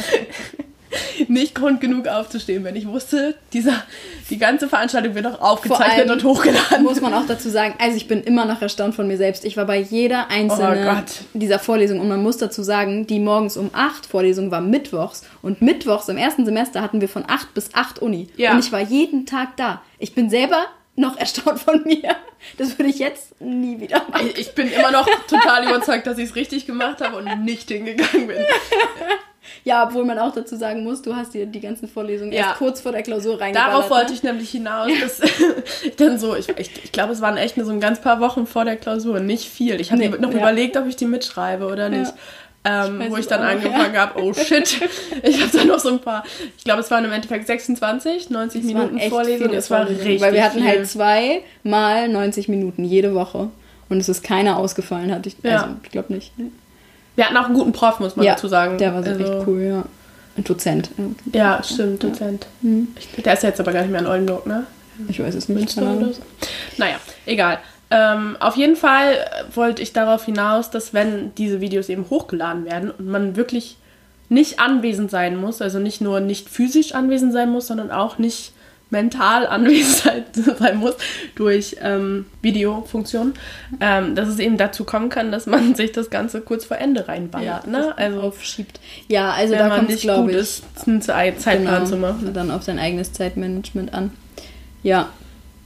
nicht 1.34 1.54
Grund 1.54 1.80
genug 1.82 2.08
aufzustehen, 2.08 2.64
wenn 2.64 2.74
ich 2.76 2.86
wusste, 2.88 3.34
dieser, 3.52 3.82
die 4.30 4.38
ganze 4.38 4.68
Veranstaltung 4.68 5.14
wird 5.14 5.26
auch 5.26 5.40
aufgezeichnet 5.40 6.10
und 6.10 6.24
hochgeladen. 6.24 6.82
Muss 6.82 7.02
man 7.02 7.12
auch 7.12 7.26
dazu 7.26 7.50
sagen, 7.50 7.74
also 7.78 7.96
ich 7.96 8.08
bin 8.08 8.22
immer 8.22 8.46
noch 8.46 8.62
erstaunt 8.62 8.94
von 8.94 9.06
mir 9.06 9.18
selbst. 9.18 9.44
Ich 9.44 9.56
war 9.58 9.66
bei 9.66 9.78
jeder 9.78 10.26
Oh 10.30 10.32
einzelnen 10.34 10.84
Gott. 10.84 11.04
dieser 11.34 11.58
Vorlesung 11.58 12.00
und 12.00 12.08
man 12.08 12.22
muss 12.22 12.38
dazu 12.38 12.62
sagen, 12.62 13.06
die 13.06 13.20
morgens 13.20 13.58
um 13.58 13.70
8 13.74 14.06
Vorlesung 14.06 14.50
war 14.50 14.62
mittwochs 14.62 15.24
und 15.42 15.60
mittwochs 15.60 16.08
im 16.08 16.16
ersten 16.16 16.46
Semester 16.46 16.80
hatten 16.80 17.02
wir 17.02 17.08
von 17.08 17.24
8 17.28 17.52
bis 17.52 17.74
8 17.74 17.98
Uni. 17.98 18.28
Ja. 18.36 18.52
Und 18.52 18.60
ich 18.60 18.72
war 18.72 18.80
jeden 18.80 19.26
Tag 19.26 19.56
da. 19.58 19.82
Ich 19.98 20.14
bin 20.14 20.30
selber 20.30 20.66
noch 20.96 21.16
erstaunt 21.18 21.60
von 21.60 21.82
mir. 21.84 22.16
Das 22.58 22.78
würde 22.78 22.90
ich 22.90 22.98
jetzt 22.98 23.40
nie 23.40 23.80
wieder 23.80 24.02
machen. 24.10 24.30
Ich 24.36 24.54
bin 24.54 24.70
immer 24.70 24.90
noch 24.90 25.08
total 25.28 25.66
überzeugt, 25.66 26.06
dass 26.06 26.18
ich 26.18 26.30
es 26.30 26.36
richtig 26.36 26.66
gemacht 26.66 27.00
habe 27.00 27.16
und 27.16 27.44
nicht 27.44 27.68
hingegangen 27.68 28.26
bin. 28.28 28.36
Ja, 29.64 29.84
obwohl 29.86 30.04
man 30.04 30.18
auch 30.18 30.32
dazu 30.32 30.56
sagen 30.56 30.84
muss, 30.84 31.02
du 31.02 31.14
hast 31.14 31.34
dir 31.34 31.46
die 31.46 31.60
ganzen 31.60 31.88
Vorlesungen 31.88 32.32
Ja. 32.32 32.40
erst 32.48 32.58
kurz 32.58 32.80
vor 32.80 32.92
der 32.92 33.02
Klausur 33.02 33.40
reingeballert. 33.40 33.72
Darauf 33.74 33.90
wollte 33.90 34.10
ne? 34.10 34.14
ich 34.14 34.22
nämlich 34.22 34.50
hinaus. 34.50 34.90
Dass 35.00 35.20
dann 35.96 36.18
so, 36.18 36.36
ich, 36.36 36.48
ich, 36.58 36.70
ich 36.84 36.92
glaube, 36.92 37.12
es 37.12 37.20
waren 37.20 37.36
echt 37.36 37.56
nur 37.56 37.64
so 37.66 37.72
ein 37.72 37.80
ganz 37.80 38.00
paar 38.00 38.20
Wochen 38.20 38.46
vor 38.46 38.64
der 38.64 38.76
Klausur, 38.76 39.20
nicht 39.20 39.48
viel. 39.48 39.80
Ich 39.80 39.90
habe 39.92 40.00
Nee, 40.00 40.08
noch 40.08 40.32
ja. 40.32 40.38
überlegt, 40.38 40.76
ob 40.76 40.86
ich 40.86 40.96
die 40.96 41.06
mitschreibe 41.06 41.66
oder 41.66 41.88
nicht. 41.88 42.12
Ähm, 42.66 42.98
weiß 42.98 43.10
wo 43.10 43.16
ich 43.18 43.26
dann 43.26 43.42
angefangen 43.42 43.94
habe, 43.94 44.22
oh 44.22 44.32
shit, 44.32 44.80
ich 45.22 45.42
habe 45.42 45.54
dann 45.54 45.66
noch 45.66 45.78
so 45.78 45.90
ein 45.90 45.98
paar, 46.00 46.24
ich 46.56 46.64
glaube, 46.64 46.80
es 46.80 46.90
waren 46.90 47.04
im 47.04 47.12
Endeffekt 47.12 47.46
26, 47.46 48.30
90 48.30 48.60
Es 48.62 48.66
Minuten 48.66 49.00
Vorlesung. 49.00 49.52
Es 49.52 49.70
war 49.70 49.86
richtig 49.86 50.22
Weil 50.22 50.32
wir 50.32 50.42
hatten 50.42 50.60
viel. 50.60 50.66
halt 50.68 50.86
zwei 50.88 51.42
mal 51.62 52.08
90 52.08 52.48
Minuten 52.48 52.84
jede 52.84 53.14
Woche. 53.14 53.50
Und 53.90 53.98
es 53.98 54.08
ist 54.08 54.24
keiner 54.24 54.56
ausgefallen, 54.56 55.12
hatte 55.12 55.28
ich. 55.28 55.36
Ja. 55.42 55.64
Also, 55.64 55.74
ich 55.82 55.90
glaube 55.90 56.14
nicht. 56.14 56.32
Wir 57.16 57.26
hatten 57.26 57.36
auch 57.36 57.46
einen 57.46 57.54
guten 57.54 57.72
Prof, 57.72 58.00
muss 58.00 58.16
man 58.16 58.26
ja, 58.26 58.32
dazu 58.34 58.48
sagen. 58.48 58.78
Der 58.78 58.94
war 58.94 59.02
so 59.02 59.10
Also, 59.10 59.22
echt 59.22 59.46
cool, 59.46 59.60
ja. 59.62 59.84
Ein 60.36 60.44
Dozent. 60.44 60.90
ja. 61.32 61.56
Ja, 61.56 61.62
stimmt, 61.62 62.02
Dozent. 62.02 62.46
Ich, 62.98 63.22
der 63.22 63.34
ist 63.34 63.42
jetzt 63.44 63.60
aber 63.60 63.72
gar 63.72 63.82
nicht 63.82 63.90
mehr 63.92 64.00
in 64.00 64.06
Oldenburg, 64.06 64.46
ne? 64.46 64.66
Ich 65.08 65.20
weiß 65.20 65.34
es 65.34 65.48
nicht. 65.48 65.58
Münster 65.58 65.82
oder 65.82 66.12
so. 66.12 66.20
Naja, 66.76 66.96
egal. 67.26 67.58
Ähm, 67.90 68.36
auf 68.40 68.56
jeden 68.56 68.74
Fall 68.76 69.18
wollte 69.54 69.82
ich 69.82 69.92
darauf 69.92 70.24
hinaus, 70.24 70.70
dass 70.70 70.92
wenn 70.94 71.32
diese 71.36 71.60
Videos 71.60 71.88
eben 71.88 72.06
hochgeladen 72.10 72.64
werden 72.64 72.90
und 72.90 73.06
man 73.06 73.36
wirklich 73.36 73.76
nicht 74.28 74.58
anwesend 74.58 75.10
sein 75.10 75.36
muss, 75.36 75.60
also 75.62 75.78
nicht 75.78 76.00
nur 76.00 76.18
nicht 76.20 76.48
physisch 76.48 76.94
anwesend 76.94 77.32
sein 77.32 77.50
muss, 77.50 77.66
sondern 77.68 77.90
auch 77.92 78.18
nicht 78.18 78.52
mental 78.94 79.46
anwesend 79.46 80.24
sein- 80.58 80.76
muss 80.78 80.94
durch 81.34 81.76
ähm, 81.82 82.24
Videofunktionen, 82.40 83.34
ähm, 83.80 84.14
dass 84.14 84.28
es 84.28 84.38
eben 84.38 84.56
dazu 84.56 84.84
kommen 84.84 85.10
kann, 85.10 85.30
dass 85.30 85.46
man 85.46 85.74
sich 85.74 85.92
das 85.92 86.08
Ganze 86.08 86.40
kurz 86.40 86.64
vor 86.64 86.78
Ende 86.78 87.06
reinballert. 87.06 87.66
ne? 87.66 87.92
Also 87.98 88.20
aufschiebt. 88.22 88.80
Ja, 89.08 89.32
also 89.32 89.52
wenn 89.52 89.58
da 89.58 89.68
man 89.68 89.76
kommt 89.78 89.90
es, 89.90 89.94
nicht 89.96 90.02
glaube 90.04 90.22
gut 90.22 90.30
ich, 90.32 90.36
ist, 90.38 90.64
einen 90.86 91.02
Ze- 91.02 91.34
Zeitplan 91.38 91.86
zu 91.86 91.96
machen. 91.96 92.32
dann 92.32 92.50
auf 92.50 92.62
sein 92.62 92.78
eigenes 92.78 93.12
Zeitmanagement 93.12 93.92
an. 93.92 94.10
Ja, 94.82 95.08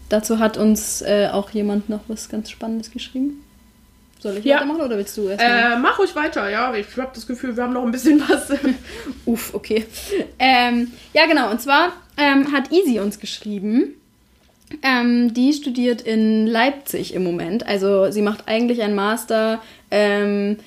dazu 0.09 0.39
hat 0.39 0.57
uns 0.57 1.03
äh, 1.03 1.29
auch 1.33 1.51
jemand 1.51 1.89
noch 1.89 2.01
was 2.09 2.29
ganz 2.29 2.51
Spannendes 2.51 2.91
geschrieben. 2.91 3.45
Soll 4.21 4.37
ich 4.39 4.45
Ja. 4.45 4.57
weitermachen 4.57 4.81
oder 4.81 4.97
willst 4.97 5.17
du 5.17 5.29
erst? 5.29 5.41
Äh, 5.45 5.77
mach 5.81 5.99
ruhig 6.01 6.15
weiter, 6.17 6.49
ja. 6.51 6.75
Ich 6.75 6.89
habe 6.97 7.11
das 7.15 7.25
Gefühl, 7.27 7.57
wir 7.57 7.63
haben 7.63 7.73
noch 7.73 7.85
ein 7.85 7.93
bisschen 7.93 8.21
was. 8.29 8.51
Uff, 9.27 9.55
okay. 9.55 9.87
Ähm, 10.41 10.91
ja, 11.13 11.27
genau. 11.27 11.51
Und 11.53 11.61
zwar 11.61 11.93
ähm, 12.19 12.53
hat 12.53 12.73
Easy 12.73 13.01
uns 13.01 13.21
geschrieben. 13.21 13.95
Ähm, 14.83 15.33
die 15.33 15.55
studiert 15.55 16.03
in 16.03 16.47
Leipzig 16.47 17.15
im 17.15 17.25
Moment. 17.25 17.67
Also 17.67 18.11
sie 18.11 18.21
macht 18.21 18.49
eigentlich 18.49 18.83
einen 18.83 18.95
Master, 18.95 19.63
ähm, 19.91 20.59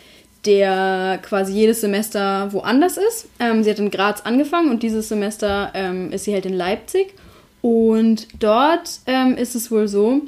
der 0.45 1.19
quasi 1.21 1.53
jedes 1.53 1.81
Semester 1.81 2.51
woanders 2.51 2.97
ist. 2.97 3.27
Ähm, 3.39 3.63
sie 3.63 3.69
hat 3.69 3.77
in 3.77 3.91
Graz 3.91 4.21
angefangen 4.21 4.71
und 4.71 4.81
dieses 4.81 5.09
Semester 5.09 5.71
ähm, 5.75 6.11
ist 6.11 6.23
sie 6.23 6.33
halt 6.33 6.47
in 6.47 6.53
Leipzig. 6.53 7.13
Und 7.61 8.27
dort 8.39 9.01
ähm, 9.05 9.37
ist 9.37 9.53
es 9.53 9.69
wohl 9.69 9.87
so, 9.87 10.21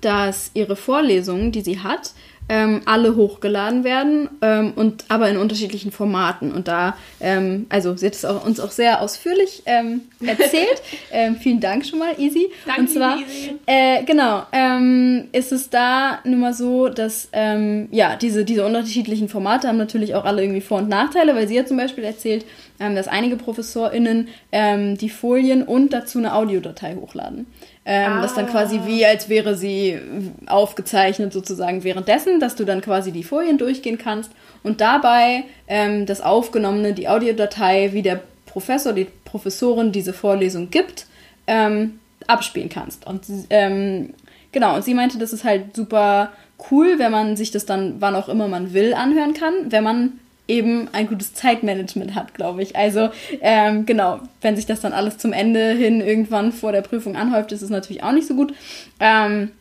dass 0.00 0.50
ihre 0.54 0.76
Vorlesungen, 0.76 1.52
die 1.52 1.60
sie 1.60 1.80
hat, 1.80 2.12
ähm, 2.50 2.82
alle 2.84 3.14
hochgeladen 3.14 3.84
werden 3.84 4.28
ähm, 4.42 4.72
und 4.74 5.04
aber 5.08 5.30
in 5.30 5.36
unterschiedlichen 5.36 5.92
Formaten. 5.92 6.50
Und 6.52 6.66
da, 6.66 6.96
ähm, 7.20 7.66
also 7.68 7.96
sie 7.96 8.06
hat 8.06 8.14
es 8.14 8.24
auch, 8.24 8.44
uns 8.44 8.58
auch 8.58 8.72
sehr 8.72 9.00
ausführlich 9.00 9.62
ähm, 9.66 10.02
erzählt. 10.20 10.82
ähm, 11.12 11.36
vielen 11.36 11.60
Dank 11.60 11.86
schon 11.86 12.00
mal, 12.00 12.18
Easy. 12.18 12.50
Danke, 12.66 12.80
und 12.80 12.90
zwar, 12.90 13.18
Easy. 13.18 13.54
Äh, 13.66 14.02
genau, 14.02 14.42
ähm, 14.50 15.28
ist 15.30 15.52
es 15.52 15.70
da 15.70 16.18
nun 16.24 16.40
mal 16.40 16.52
so, 16.52 16.88
dass 16.88 17.28
ja 17.32 18.16
diese, 18.16 18.44
diese 18.44 18.66
unterschiedlichen 18.66 19.28
Formate 19.28 19.68
haben 19.68 19.76
natürlich 19.76 20.14
auch 20.14 20.24
alle 20.24 20.42
irgendwie 20.42 20.60
Vor- 20.60 20.78
und 20.78 20.88
Nachteile, 20.88 21.34
weil 21.36 21.46
sie 21.46 21.58
hat 21.58 21.68
zum 21.68 21.76
Beispiel 21.76 22.02
erzählt, 22.02 22.44
ähm, 22.80 22.94
dass 22.96 23.06
einige 23.06 23.36
ProfessorInnen 23.36 24.28
ähm, 24.50 24.96
die 24.96 25.10
Folien 25.10 25.62
und 25.62 25.92
dazu 25.92 26.18
eine 26.18 26.34
Audiodatei 26.34 26.96
hochladen. 26.96 27.46
Ähm, 27.84 28.20
Das 28.22 28.34
dann 28.34 28.48
quasi 28.48 28.80
wie, 28.86 29.04
als 29.04 29.28
wäre 29.28 29.54
sie 29.54 29.98
aufgezeichnet 30.46 31.32
sozusagen 31.32 31.84
währenddessen, 31.84 32.40
dass 32.40 32.56
du 32.56 32.64
dann 32.64 32.80
quasi 32.80 33.12
die 33.12 33.22
Folien 33.22 33.58
durchgehen 33.58 33.98
kannst 33.98 34.30
und 34.62 34.80
dabei 34.80 35.44
ähm, 35.68 36.06
das 36.06 36.20
Aufgenommene, 36.20 36.94
die 36.94 37.08
Audiodatei, 37.08 37.90
wie 37.92 38.02
der 38.02 38.20
Professor, 38.46 38.92
die 38.92 39.06
Professorin 39.24 39.92
diese 39.92 40.12
Vorlesung 40.12 40.70
gibt, 40.70 41.06
ähm, 41.46 42.00
abspielen 42.26 42.68
kannst. 42.68 43.06
Und 43.06 43.22
ähm, 43.50 44.14
genau, 44.52 44.76
und 44.76 44.84
sie 44.84 44.94
meinte, 44.94 45.18
das 45.18 45.32
ist 45.32 45.44
halt 45.44 45.76
super 45.76 46.32
cool, 46.70 46.98
wenn 46.98 47.12
man 47.12 47.36
sich 47.36 47.50
das 47.50 47.66
dann, 47.66 47.96
wann 48.00 48.14
auch 48.14 48.28
immer 48.28 48.48
man 48.48 48.74
will, 48.74 48.94
anhören 48.94 49.34
kann, 49.34 49.52
wenn 49.68 49.84
man 49.84 50.18
eben 50.50 50.88
ein 50.92 51.06
gutes 51.06 51.32
Zeitmanagement 51.32 52.14
hat, 52.14 52.34
glaube 52.34 52.62
ich. 52.62 52.76
Also 52.76 53.10
ähm, 53.40 53.86
genau, 53.86 54.20
wenn 54.40 54.56
sich 54.56 54.66
das 54.66 54.80
dann 54.80 54.92
alles 54.92 55.16
zum 55.16 55.32
Ende 55.32 55.70
hin 55.72 56.00
irgendwann 56.00 56.52
vor 56.52 56.72
der 56.72 56.82
Prüfung 56.82 57.16
anhäuft, 57.16 57.52
ist 57.52 57.62
es 57.62 57.70
natürlich 57.70 58.02
auch 58.02 58.12
nicht 58.12 58.26
so 58.26 58.34
gut. 58.34 58.52
Ähm, 58.98 59.52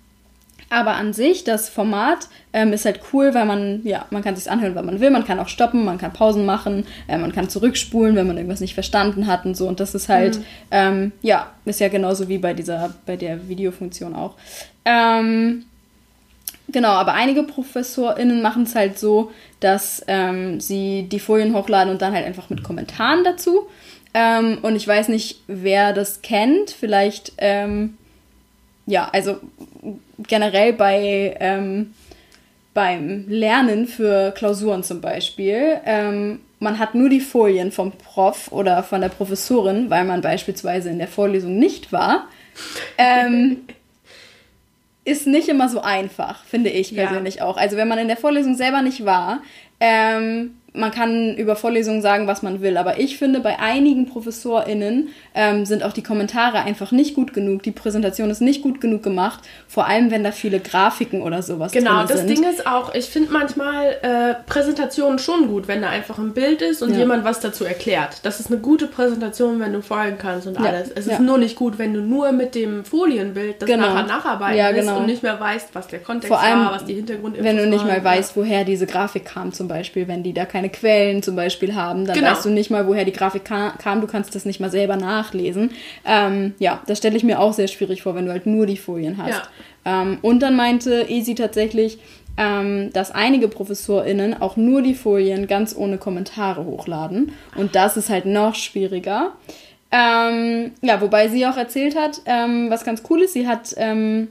aber 0.71 0.95
an 0.95 1.13
sich, 1.13 1.43
das 1.43 1.67
Format 1.67 2.27
ähm, 2.53 2.73
ist 2.73 2.85
halt 2.85 3.01
cool, 3.11 3.33
weil 3.33 3.45
man, 3.45 3.81
ja, 3.83 4.05
man 4.11 4.23
kann 4.23 4.35
sich 4.35 4.49
anhören, 4.49 4.75
wann 4.75 4.85
man 4.85 4.99
will, 4.99 5.09
man 5.09 5.25
kann 5.25 5.39
auch 5.39 5.47
stoppen, 5.47 5.83
man 5.83 5.97
kann 5.97 6.13
Pausen 6.13 6.45
machen, 6.45 6.85
äh, 7.07 7.17
man 7.17 7.31
kann 7.31 7.49
zurückspulen, 7.49 8.15
wenn 8.15 8.27
man 8.27 8.37
irgendwas 8.37 8.59
nicht 8.59 8.75
verstanden 8.75 9.25
hat 9.25 9.45
und 9.45 9.57
so. 9.57 9.67
Und 9.67 9.79
das 9.79 9.95
ist 9.95 10.09
halt, 10.09 10.39
ähm, 10.69 11.11
ja, 11.21 11.51
ist 11.65 11.79
ja 11.79 11.87
genauso 11.87 12.27
wie 12.29 12.37
bei 12.37 12.53
dieser, 12.53 12.93
bei 13.07 13.15
der 13.15 13.49
Videofunktion 13.49 14.15
auch. 14.15 14.35
Ähm, 14.85 15.65
Genau, 16.71 16.89
aber 16.89 17.13
einige 17.13 17.43
ProfessorInnen 17.43 18.41
machen 18.41 18.63
es 18.63 18.75
halt 18.75 18.99
so, 18.99 19.31
dass 19.59 20.03
ähm, 20.07 20.59
sie 20.59 21.03
die 21.03 21.19
Folien 21.19 21.55
hochladen 21.55 21.91
und 21.91 22.01
dann 22.01 22.13
halt 22.13 22.25
einfach 22.25 22.49
mit 22.49 22.63
Kommentaren 22.63 23.23
dazu. 23.23 23.67
Ähm, 24.13 24.59
und 24.61 24.75
ich 24.75 24.87
weiß 24.87 25.07
nicht, 25.09 25.41
wer 25.47 25.93
das 25.93 26.21
kennt. 26.21 26.71
Vielleicht, 26.71 27.33
ähm, 27.37 27.97
ja, 28.85 29.09
also 29.11 29.37
generell 30.27 30.73
bei 30.73 31.37
ähm, 31.39 31.93
beim 32.73 33.25
Lernen 33.27 33.87
für 33.87 34.31
Klausuren 34.31 34.83
zum 34.83 35.01
Beispiel. 35.01 35.79
Ähm, 35.85 36.39
man 36.59 36.77
hat 36.77 36.93
nur 36.93 37.09
die 37.09 37.19
Folien 37.19 37.71
vom 37.71 37.91
Prof 37.91 38.51
oder 38.51 38.83
von 38.83 39.01
der 39.01 39.09
Professorin, 39.09 39.89
weil 39.89 40.05
man 40.05 40.21
beispielsweise 40.21 40.89
in 40.89 40.99
der 40.99 41.07
Vorlesung 41.07 41.57
nicht 41.57 41.91
war. 41.91 42.27
Ist 45.05 45.27
nicht 45.27 45.47
immer 45.49 45.69
so 45.69 45.81
einfach, 45.81 46.43
finde 46.43 46.69
ich 46.69 46.91
Ja. 46.91 47.05
persönlich 47.05 47.41
auch. 47.41 47.57
Also 47.57 47.77
wenn 47.77 47.87
man 47.87 47.99
in 47.99 48.07
der 48.07 48.17
Vorlesung 48.17 48.55
selber 48.55 48.81
nicht 48.81 49.05
war, 49.05 49.41
ähm, 49.79 50.58
man 50.73 50.91
kann 50.91 51.35
über 51.35 51.55
Vorlesungen 51.55 52.01
sagen, 52.01 52.27
was 52.27 52.41
man 52.43 52.61
will, 52.61 52.77
aber 52.77 52.99
ich 52.99 53.17
finde, 53.17 53.39
bei 53.39 53.59
einigen 53.59 54.05
ProfessorInnen 54.07 55.09
ähm, 55.35 55.65
sind 55.65 55.83
auch 55.83 55.93
die 55.93 56.03
Kommentare 56.03 56.59
einfach 56.59 56.91
nicht 56.91 57.15
gut 57.15 57.33
genug. 57.33 57.63
Die 57.63 57.71
Präsentation 57.71 58.29
ist 58.29 58.41
nicht 58.41 58.61
gut 58.61 58.81
genug 58.81 59.03
gemacht, 59.03 59.39
vor 59.67 59.87
allem 59.87 60.11
wenn 60.11 60.23
da 60.23 60.31
viele 60.31 60.59
Grafiken 60.59 61.21
oder 61.21 61.41
sowas 61.41 61.71
Genau, 61.71 61.99
drin 61.99 62.07
das 62.07 62.17
sind. 62.19 62.29
Ding 62.29 62.43
ist 62.49 62.65
auch, 62.67 62.93
ich 62.93 63.05
finde 63.05 63.31
manchmal 63.31 63.97
äh, 64.01 64.35
Präsentationen 64.45 65.19
schon 65.19 65.47
gut, 65.47 65.67
wenn 65.67 65.81
da 65.81 65.89
einfach 65.89 66.17
ein 66.19 66.33
Bild 66.33 66.61
ist 66.61 66.81
und 66.81 66.91
Ja. 66.91 66.99
jemand 66.99 67.23
was 67.23 67.39
dazu 67.39 67.63
erklärt. 67.65 68.17
Das 68.23 68.39
ist 68.39 68.51
eine 68.51 68.59
gute 68.59 68.87
Präsentation, 68.87 69.59
wenn 69.59 69.73
du 69.73 69.81
folgen 69.81 70.17
kannst 70.17 70.47
und 70.47 70.55
Ja, 70.59 70.65
alles. 70.69 70.89
Es 70.91 71.07
ist 71.07 71.13
ja. 71.13 71.19
nur 71.19 71.37
nicht 71.37 71.55
gut, 71.55 71.77
wenn 71.79 71.93
du 71.93 72.01
nur 72.01 72.31
mit 72.31 72.55
dem 72.55 72.85
Folienbild 72.85 73.61
das 73.61 73.69
Genau. 73.69 73.87
nachher 73.93 74.07
nacharbeiten 74.07 74.57
Ja, 74.57 74.71
genau. 74.71 74.97
und 74.99 75.05
nicht 75.05 75.23
mehr 75.23 75.39
weißt, 75.39 75.69
was 75.73 75.87
der 75.87 75.99
Kontext 75.99 76.27
Vor 76.29 76.39
allem, 76.39 76.59
war, 76.65 76.73
was 76.73 76.85
die 76.85 76.93
Hintergrundinfos 76.95 77.45
wenn 77.45 77.57
du 77.57 77.67
nicht 77.67 77.85
mal 77.85 78.03
weißt, 78.03 78.35
woher 78.35 78.63
diese 78.63 78.85
Grafik 78.85 79.25
kam 79.25 79.51
zum 79.53 79.67
Beispiel, 79.67 80.07
wenn 80.07 80.23
die 80.23 80.33
da 80.33 80.45
keine 80.59 80.69
Quellen 80.69 81.23
zum 81.23 81.35
Beispiel 81.35 81.73
haben, 81.75 82.05
dann 82.05 82.15
Genau. 82.15 82.31
weißt 82.31 82.45
du 82.45 82.49
nicht 82.49 82.69
mal, 82.69 82.85
woher 82.85 83.05
die 83.05 83.13
Grafik 83.13 83.45
ka 83.45 83.71
kam, 83.81 84.01
du 84.01 84.07
kannst 84.07 84.35
das 84.35 84.43
nicht 84.45 84.59
mal 84.59 84.69
selber 84.69 84.97
nachlesen. 84.97 85.71
Ähm, 86.05 86.53
ja, 86.59 86.81
das 86.85 86.97
stelle 86.97 87.15
ich 87.15 87.23
mir 87.23 87.39
auch 87.39 87.53
sehr 87.53 87.67
schwierig 87.67 88.01
vor, 88.01 88.13
wenn 88.15 88.25
du 88.25 88.31
halt 88.31 88.45
nur 88.45 88.65
die 88.65 88.77
Folien 88.77 89.17
hast. 89.17 89.49
Ähm, 89.85 90.17
und 90.21 90.41
dann 90.41 90.55
meinte 90.57 91.05
Easy 91.07 91.33
tatsächlich, 91.35 91.99
ähm, 92.37 92.91
dass 92.91 93.11
einige 93.11 93.47
ProfessorInnen 93.47 94.41
auch 94.41 94.57
nur 94.57 94.81
die 94.81 94.95
Folien 94.95 95.47
ganz 95.47 95.75
ohne 95.75 95.97
Kommentare 95.97 96.65
hochladen. 96.65 97.31
Und 97.55 97.75
das 97.75 97.95
ist 97.95 98.09
halt 98.09 98.25
noch 98.25 98.55
schwieriger. 98.55 99.33
Ähm, 99.91 100.71
ja, 100.81 100.99
wobei 101.01 101.29
sie 101.29 101.45
auch 101.47 101.57
erzählt 101.57 101.95
hat, 101.95 102.21
ähm, 102.25 102.69
was 102.69 102.83
ganz 102.83 103.01
cool 103.09 103.21
ist, 103.21 103.33
sie 103.33 103.47
hat 103.47 103.73
ähm, 103.77 104.27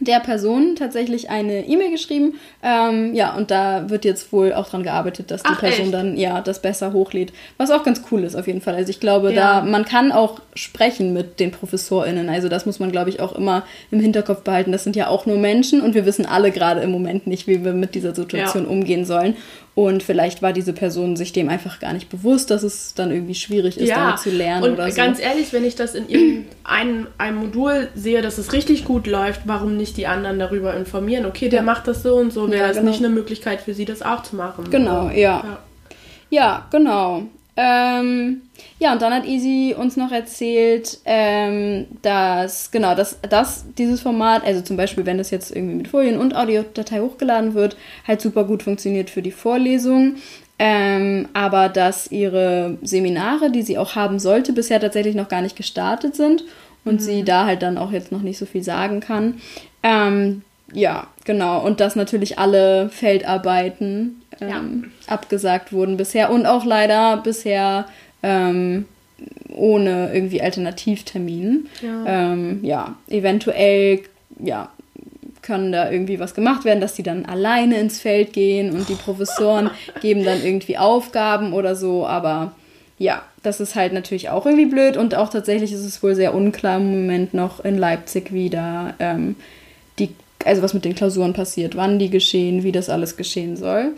der 0.00 0.20
Person 0.20 0.76
tatsächlich 0.76 1.30
eine 1.30 1.66
E-Mail 1.66 1.90
geschrieben. 1.90 2.34
Ähm, 2.62 3.14
ja, 3.14 3.34
und 3.34 3.50
da 3.50 3.88
wird 3.88 4.04
jetzt 4.04 4.32
wohl 4.32 4.52
auch 4.52 4.68
dran 4.68 4.82
gearbeitet, 4.82 5.30
dass 5.30 5.42
die 5.42 5.48
Ach, 5.52 5.60
Person 5.60 5.86
echt? 5.86 5.94
dann 5.94 6.16
ja 6.16 6.40
das 6.40 6.60
besser 6.60 6.92
hochlädt. 6.92 7.32
Was 7.56 7.70
auch 7.70 7.82
ganz 7.82 8.02
cool 8.10 8.22
ist 8.24 8.34
auf 8.36 8.46
jeden 8.46 8.60
Fall. 8.60 8.74
Also 8.74 8.90
ich 8.90 9.00
glaube, 9.00 9.32
Ja. 9.32 9.60
da 9.60 9.66
man 9.66 9.84
kann 9.84 10.12
auch 10.12 10.40
sprechen 10.54 11.12
mit 11.12 11.40
den 11.40 11.50
ProfessorInnen. 11.50 12.28
Also 12.28 12.48
das 12.48 12.66
muss 12.66 12.78
man, 12.78 12.92
glaube 12.92 13.10
ich, 13.10 13.20
auch 13.20 13.32
immer 13.34 13.64
im 13.90 14.00
Hinterkopf 14.00 14.42
behalten. 14.42 14.72
Das 14.72 14.84
sind 14.84 14.96
ja 14.96 15.08
auch 15.08 15.26
nur 15.26 15.38
Menschen 15.38 15.80
und 15.80 15.94
wir 15.94 16.04
wissen 16.06 16.26
alle 16.26 16.50
gerade 16.50 16.80
im 16.82 16.90
Moment 16.90 17.26
nicht, 17.26 17.46
wie 17.46 17.64
wir 17.64 17.72
mit 17.72 17.94
dieser 17.94 18.14
Situation 18.14 18.64
Ja. 18.64 18.70
umgehen 18.70 19.04
sollen. 19.04 19.34
Und 19.76 20.02
vielleicht 20.02 20.40
war 20.40 20.54
diese 20.54 20.72
Person 20.72 21.16
sich 21.16 21.34
dem 21.34 21.50
einfach 21.50 21.80
gar 21.80 21.92
nicht 21.92 22.08
bewusst, 22.08 22.50
dass 22.50 22.62
es 22.62 22.94
dann 22.94 23.10
irgendwie 23.10 23.34
schwierig 23.34 23.76
ist, 23.76 23.90
damit 23.90 24.18
zu 24.20 24.30
lernen 24.30 24.64
und 24.64 24.72
oder 24.72 24.90
so. 24.90 24.96
ganz 24.96 25.20
ehrlich, 25.20 25.52
wenn 25.52 25.66
ich 25.66 25.74
das 25.74 25.94
in 25.94 26.08
irgendeinem 26.08 27.08
einem 27.18 27.36
Modul 27.36 27.88
sehe, 27.94 28.22
dass 28.22 28.38
es 28.38 28.54
richtig 28.54 28.86
gut 28.86 29.06
läuft, 29.06 29.42
warum 29.44 29.76
nicht 29.76 29.98
die 29.98 30.06
anderen 30.06 30.38
darüber 30.38 30.72
informieren? 30.74 31.26
Okay, 31.26 31.50
der 31.50 31.60
macht 31.60 31.86
das 31.88 32.02
so 32.02 32.16
und 32.16 32.32
so, 32.32 32.50
wäre 32.50 32.62
Ja, 32.62 32.68
das 32.68 32.78
genau. 32.78 32.88
nicht 32.88 33.04
eine 33.04 33.10
Möglichkeit 33.10 33.60
für 33.60 33.74
sie, 33.74 33.84
das 33.84 34.00
auch 34.00 34.22
zu 34.22 34.34
machen? 34.34 34.64
Genau, 34.70 35.10
ja. 35.10 35.58
Ja, 36.30 36.66
genau. 36.70 37.24
Ähm, 37.56 38.42
ja, 38.78 38.92
und 38.92 39.00
dann 39.00 39.14
hat 39.14 39.24
Easy 39.24 39.74
uns 39.76 39.96
noch 39.96 40.12
erzählt, 40.12 40.98
ähm, 41.06 41.86
dass, 42.02 42.70
genau, 42.70 42.94
dass, 42.94 43.18
dass 43.22 43.64
dieses 43.78 44.02
Format, 44.02 44.44
also 44.44 44.60
zum 44.60 44.76
Beispiel, 44.76 45.06
wenn 45.06 45.18
das 45.18 45.30
jetzt 45.30 45.54
irgendwie 45.54 45.76
mit 45.76 45.88
Folien 45.88 46.18
und 46.18 46.36
Audiodatei 46.36 47.00
hochgeladen 47.00 47.54
wird, 47.54 47.76
halt 48.06 48.20
super 48.20 48.44
gut 48.44 48.62
funktioniert 48.62 49.08
für 49.08 49.22
die 49.22 49.30
Vorlesung. 49.30 50.16
Ähm, 50.58 51.28
aber 51.34 51.68
dass 51.68 52.10
ihre 52.10 52.78
Seminare, 52.82 53.50
die 53.50 53.62
sie 53.62 53.78
auch 53.78 53.94
haben 53.94 54.18
sollte, 54.18 54.52
bisher 54.52 54.80
tatsächlich 54.80 55.14
noch 55.14 55.28
gar 55.28 55.42
nicht 55.42 55.56
gestartet 55.56 56.16
sind 56.16 56.44
und 56.84 57.02
sie 57.02 57.24
da 57.24 57.44
halt 57.44 57.62
dann 57.62 57.76
auch 57.76 57.92
jetzt 57.92 58.10
noch 58.12 58.22
nicht 58.22 58.38
so 58.38 58.46
viel 58.46 58.62
sagen 58.62 59.00
kann. 59.00 59.40
Ähm, 59.82 60.42
ja, 60.72 61.08
genau. 61.24 61.64
Und 61.64 61.80
dass 61.80 61.94
natürlich 61.94 62.38
alle 62.38 62.88
Feldarbeiten 62.88 64.22
ähm, 64.40 64.92
abgesagt 65.06 65.72
wurden 65.72 65.96
bisher 65.96 66.30
und 66.30 66.46
auch 66.46 66.64
leider 66.64 67.16
bisher 67.18 67.86
ähm, 68.22 68.86
ohne 69.54 70.12
irgendwie 70.12 70.42
Alternativtermin. 70.42 71.68
Ja. 71.82 72.32
Ähm, 72.32 72.60
ja, 72.62 72.96
eventuell, 73.08 74.00
ja, 74.38 74.70
kann 75.42 75.70
da 75.70 75.90
irgendwie 75.90 76.18
was 76.18 76.34
gemacht 76.34 76.64
werden, 76.64 76.80
dass 76.80 76.94
die 76.94 77.04
dann 77.04 77.24
alleine 77.24 77.78
ins 77.78 78.00
Feld 78.00 78.32
gehen 78.32 78.72
und 78.72 78.88
die 78.88 78.94
Professoren 78.94 79.70
geben 80.00 80.24
dann 80.24 80.44
irgendwie 80.44 80.76
Aufgaben 80.76 81.52
oder 81.52 81.76
so, 81.76 82.06
aber 82.06 82.52
ja, 82.98 83.22
das 83.42 83.60
ist 83.60 83.76
halt 83.76 83.92
natürlich 83.92 84.30
auch 84.30 84.44
irgendwie 84.44 84.66
blöd 84.66 84.96
und 84.96 85.14
auch 85.14 85.28
tatsächlich 85.28 85.72
ist 85.72 85.84
es 85.84 86.02
wohl 86.02 86.14
sehr 86.14 86.34
unklar 86.34 86.78
im 86.78 86.90
Moment 86.90 87.32
noch 87.32 87.64
in 87.64 87.78
Leipzig 87.78 88.32
wieder, 88.32 88.94
ähm, 88.98 89.36
die, 89.36 89.36
also 90.46 90.62
was 90.62 90.74
mit 90.74 90.84
den 90.84 90.94
Klausuren 90.94 91.32
passiert, 91.32 91.76
wann 91.76 91.98
die 91.98 92.10
geschehen, 92.10 92.62
wie 92.62 92.72
das 92.72 92.88
alles 92.88 93.16
geschehen 93.16 93.56
soll. 93.56 93.92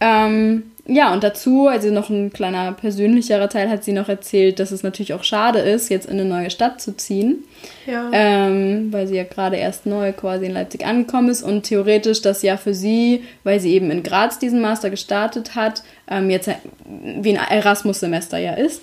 Ähm, 0.00 0.62
ja, 0.86 1.12
und 1.12 1.22
dazu, 1.22 1.66
also 1.66 1.90
noch 1.90 2.08
ein 2.08 2.32
kleiner 2.32 2.72
persönlicherer 2.72 3.48
Teil, 3.48 3.68
hat 3.68 3.84
sie 3.84 3.92
noch 3.92 4.08
erzählt, 4.08 4.58
dass 4.58 4.70
es 4.70 4.82
natürlich 4.82 5.12
auch 5.12 5.24
schade 5.24 5.58
ist, 5.58 5.90
jetzt 5.90 6.06
in 6.06 6.18
eine 6.18 6.24
neue 6.28 6.50
Stadt 6.50 6.80
zu 6.80 6.96
ziehen 6.96 7.44
Ja. 7.84 8.08
ähm, 8.12 8.92
weil 8.92 9.06
sie 9.06 9.16
ja 9.16 9.24
gerade 9.24 9.56
erst 9.56 9.84
neu 9.86 10.12
quasi 10.12 10.46
in 10.46 10.52
Leipzig 10.52 10.86
angekommen 10.86 11.28
ist 11.28 11.42
und 11.42 11.64
theoretisch 11.64 12.22
das 12.22 12.42
Jahr 12.42 12.58
für 12.58 12.72
sie, 12.74 13.24
weil 13.44 13.60
sie 13.60 13.72
eben 13.74 13.90
in 13.90 14.02
Graz 14.02 14.38
diesen 14.38 14.60
Master 14.62 14.88
gestartet 14.88 15.56
hat, 15.56 15.82
ähm, 16.08 16.30
jetzt 16.30 16.48
wie 16.86 17.36
ein 17.36 17.50
Erasmus-Semester 17.50 18.38
ja 18.38 18.54
ist. 18.54 18.82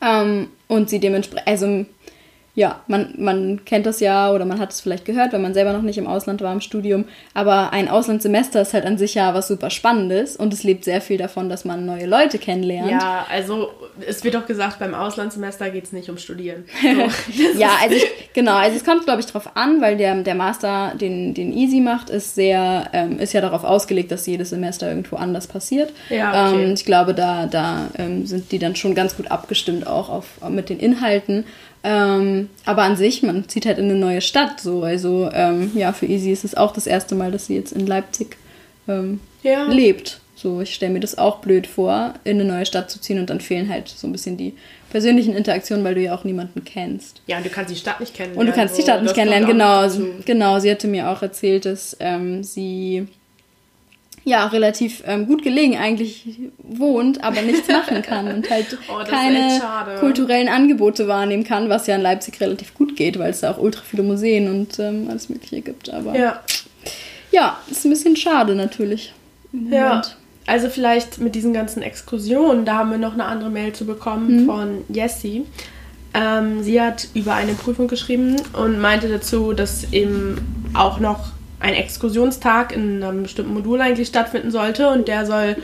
Ähm, 0.00 0.48
und 0.68 0.88
sie 0.88 1.00
dementsprechend, 1.00 1.48
also 1.48 1.84
ja, 2.56 2.82
man, 2.86 3.14
man 3.18 3.64
kennt 3.64 3.84
das 3.84 3.98
ja 3.98 4.30
oder 4.30 4.44
man 4.44 4.60
hat 4.60 4.70
es 4.70 4.80
vielleicht 4.80 5.04
gehört, 5.04 5.32
wenn 5.32 5.42
man 5.42 5.54
selber 5.54 5.72
noch 5.72 5.82
nicht 5.82 5.98
im 5.98 6.06
Ausland 6.06 6.40
war 6.40 6.52
im 6.52 6.60
Studium. 6.60 7.06
Aber 7.34 7.72
ein 7.72 7.88
Auslandssemester 7.88 8.60
ist 8.62 8.74
halt 8.74 8.86
an 8.86 8.96
sich 8.96 9.14
ja 9.14 9.34
was 9.34 9.48
super 9.48 9.70
Spannendes 9.70 10.36
und 10.36 10.52
es 10.52 10.62
lebt 10.62 10.84
sehr 10.84 11.00
viel 11.00 11.18
davon, 11.18 11.48
dass 11.48 11.64
man 11.64 11.84
neue 11.84 12.06
Leute 12.06 12.38
kennenlernt. 12.38 12.92
ja, 12.92 13.26
also 13.28 13.70
es 14.06 14.22
wird 14.22 14.36
doch 14.36 14.46
gesagt, 14.46 14.78
beim 14.78 14.94
Auslandssemester 14.94 15.70
geht 15.70 15.84
es 15.84 15.92
nicht 15.92 16.08
um 16.08 16.18
Studieren. 16.18 16.64
So. 17.34 17.58
Ja, 17.58 17.70
also 17.82 17.94
ich, 17.94 18.32
genau, 18.32 18.54
also 18.54 18.76
es 18.76 18.84
kommt, 18.84 19.04
glaube 19.04 19.20
ich, 19.20 19.26
drauf 19.26 19.56
an, 19.56 19.80
weil 19.80 19.96
der, 19.96 20.14
der 20.22 20.34
Master, 20.34 20.92
den, 20.94 21.34
den 21.34 21.52
Easy 21.52 21.80
macht, 21.80 22.10
ist 22.10 22.34
sehr, 22.34 22.88
ähm, 22.92 23.18
ist 23.18 23.32
ja 23.32 23.40
darauf 23.40 23.64
ausgelegt, 23.64 24.10
dass 24.10 24.26
jedes 24.26 24.50
Semester 24.50 24.88
irgendwo 24.88 25.16
anders 25.16 25.46
passiert. 25.46 25.92
Ja, 26.10 26.48
okay. 26.48 26.64
ähm, 26.64 26.74
ich 26.74 26.84
glaube, 26.84 27.14
da, 27.14 27.46
da 27.46 27.88
ähm, 27.98 28.26
sind 28.26 28.52
die 28.52 28.58
dann 28.58 28.76
schon 28.76 28.94
ganz 28.94 29.16
gut 29.16 29.30
abgestimmt 29.30 29.86
auch 29.86 30.08
auf, 30.08 30.26
mit 30.48 30.68
den 30.68 30.78
Inhalten. 30.78 31.44
Ähm, 31.84 32.48
aber 32.64 32.82
an 32.82 32.96
sich, 32.96 33.22
man 33.22 33.46
zieht 33.48 33.66
halt 33.66 33.78
in 33.78 33.84
eine 33.84 33.94
neue 33.98 34.22
Stadt 34.22 34.58
so. 34.60 34.82
Also 34.82 35.30
ähm, 35.32 35.70
ja, 35.74 35.92
für 35.92 36.06
Easy 36.06 36.32
ist 36.32 36.44
es 36.44 36.54
auch 36.56 36.72
das 36.72 36.86
erste 36.86 37.14
Mal, 37.14 37.30
dass 37.30 37.46
sie 37.46 37.54
jetzt 37.56 37.72
in 37.72 37.86
Leipzig 37.86 38.36
ähm, 38.88 39.20
Ja. 39.42 39.66
lebt. 39.68 40.20
So, 40.34 40.60
ich 40.60 40.74
stelle 40.74 40.92
mir 40.92 41.00
das 41.00 41.16
auch 41.16 41.38
blöd 41.38 41.66
vor, 41.66 42.14
in 42.24 42.40
eine 42.40 42.44
neue 42.44 42.66
Stadt 42.66 42.90
zu 42.90 43.00
ziehen 43.00 43.18
und 43.18 43.30
dann 43.30 43.40
fehlen 43.40 43.68
halt 43.68 43.88
so 43.88 44.06
ein 44.06 44.12
bisschen 44.12 44.36
die 44.36 44.54
persönlichen 44.90 45.34
Interaktionen, 45.34 45.84
weil 45.84 45.94
du 45.94 46.00
ja 46.02 46.14
auch 46.14 46.24
niemanden 46.24 46.64
kennst. 46.64 47.20
Ja, 47.26 47.38
und 47.38 47.46
du 47.46 47.50
kannst 47.50 47.70
die 47.70 47.76
Stadt 47.76 48.00
nicht 48.00 48.14
kennenlernen. 48.14 48.40
Und 48.48 48.54
du 48.54 48.58
kannst 48.60 48.76
die 48.76 48.82
so, 48.82 48.86
Stadt 48.88 49.02
nicht 49.02 49.14
kennenlernen, 49.14 49.48
genau. 49.48 49.88
Genau, 50.24 50.58
sie 50.58 50.70
hatte 50.70 50.88
mir 50.88 51.08
auch 51.10 51.22
erzählt, 51.22 51.64
dass 51.66 51.96
ähm, 52.00 52.42
sie 52.42 53.06
ja 54.24 54.46
relativ 54.46 55.02
ähm, 55.06 55.26
gut 55.26 55.42
gelegen 55.42 55.76
eigentlich 55.76 56.24
wohnt, 56.58 57.22
aber 57.22 57.42
nichts 57.42 57.68
machen 57.68 58.00
kann 58.02 58.28
und 58.28 58.48
halt 58.50 58.76
Oh, 58.88 59.04
keine 59.04 59.60
kulturellen 60.00 60.48
Angebote 60.48 61.06
wahrnehmen 61.08 61.44
kann, 61.44 61.68
was 61.68 61.86
ja 61.86 61.96
in 61.96 62.00
Leipzig 62.02 62.40
relativ 62.40 62.74
gut 62.74 62.96
geht, 62.96 63.18
weil 63.18 63.30
es 63.30 63.40
da 63.40 63.50
auch 63.52 63.58
ultra 63.58 63.82
viele 63.88 64.02
Museen 64.02 64.48
und 64.50 64.78
ähm, 64.78 65.08
alles 65.10 65.28
Mögliche 65.28 65.60
gibt. 65.60 65.90
Aber 65.92 66.16
ja, 66.18 66.40
Ja. 67.32 67.58
ist 67.70 67.84
ein 67.84 67.90
bisschen 67.90 68.16
schade 68.16 68.54
natürlich. 68.54 69.12
Ja, 69.52 69.88
Moment. 69.88 70.16
also 70.46 70.68
vielleicht 70.68 71.18
mit 71.18 71.34
diesen 71.34 71.52
ganzen 71.52 71.82
Exkursionen, 71.82 72.64
da 72.64 72.76
haben 72.78 72.90
wir 72.90 72.98
noch 72.98 73.12
eine 73.12 73.26
andere 73.26 73.50
Mail 73.50 73.72
zu 73.72 73.84
bekommen 73.84 74.46
von 74.46 74.84
Jessie. 74.88 75.44
Ähm, 76.14 76.62
sie 76.62 76.80
hat 76.80 77.08
über 77.14 77.34
eine 77.34 77.52
Prüfung 77.52 77.88
geschrieben 77.88 78.36
und 78.52 78.80
meinte 78.80 79.08
dazu, 79.08 79.52
dass 79.52 79.92
eben 79.92 80.70
auch 80.72 80.98
noch 80.98 81.33
ein 81.64 81.74
Exkursionstag 81.74 82.76
in 82.76 83.02
einem 83.02 83.22
bestimmten 83.22 83.54
Modul 83.54 83.80
eigentlich 83.80 84.08
stattfinden 84.08 84.50
sollte 84.50 84.90
und 84.90 85.08
der 85.08 85.24
soll 85.24 85.56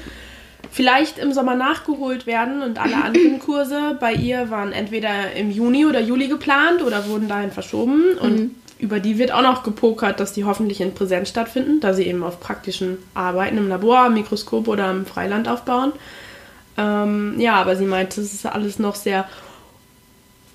vielleicht 0.71 1.19
im 1.19 1.33
Sommer 1.33 1.55
nachgeholt 1.55 2.27
werden 2.27 2.63
und 2.63 2.81
alle 2.81 2.97
anderen 3.05 3.39
Kurse 3.39 3.99
bei 4.01 4.15
ihr 4.15 4.51
waren 4.51 4.73
entweder 4.73 5.33
im 5.37 5.51
Juni 5.51 5.85
oder 5.85 6.01
Juli 6.01 6.29
geplant 6.29 6.83
oder 6.83 7.07
wurden 7.07 7.29
dahin 7.29 7.51
verschoben 7.51 8.17
und 8.19 8.53
über 8.79 8.99
die 8.99 9.19
wird 9.19 9.31
auch 9.31 9.43
noch 9.43 9.63
gepokert, 9.63 10.21
dass 10.21 10.33
die 10.33 10.45
hoffentlich 10.45 10.81
in 10.81 10.95
Präsenz 10.95 11.29
stattfinden, 11.29 11.81
da 11.81 11.93
sie 11.93 12.05
eben 12.05 12.23
auf 12.23 12.41
praktischen 12.41 12.97
Arbeiten 13.13 13.59
im 13.59 13.69
Labor, 13.69 13.99
am 13.99 14.15
Mikroskop 14.15 14.69
oder 14.69 14.91
im 14.91 15.05
Freiland 15.05 15.49
aufbauen. 15.49 15.93
Ähm, 16.79 17.35
ja, 17.39 17.57
aber 17.57 17.77
sie 17.77 17.85
meinte, 17.85 18.23
es 18.23 18.33
ist 18.33 18.47
alles 18.47 18.79
noch 18.79 18.95
sehr 18.95 19.29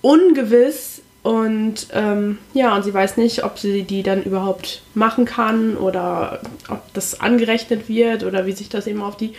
ungewiss 0.01 0.94
und 1.25 1.87
ähm, 1.91 2.37
ja, 2.53 2.75
und 2.75 2.83
sie 2.83 2.93
weiß 2.93 3.17
nicht, 3.17 3.43
ob 3.43 3.57
sie 3.57 3.81
die 3.81 4.03
dann 4.03 4.21
überhaupt 4.21 4.83
machen 4.93 5.25
kann 5.25 5.75
oder 5.75 6.39
ob 6.69 6.93
das 6.93 7.19
angerechnet 7.19 7.89
wird 7.89 8.23
oder 8.23 8.45
wie 8.45 8.51
sich 8.51 8.69
das 8.69 8.85
eben 8.85 9.01
auf 9.01 9.17
die 9.17 9.33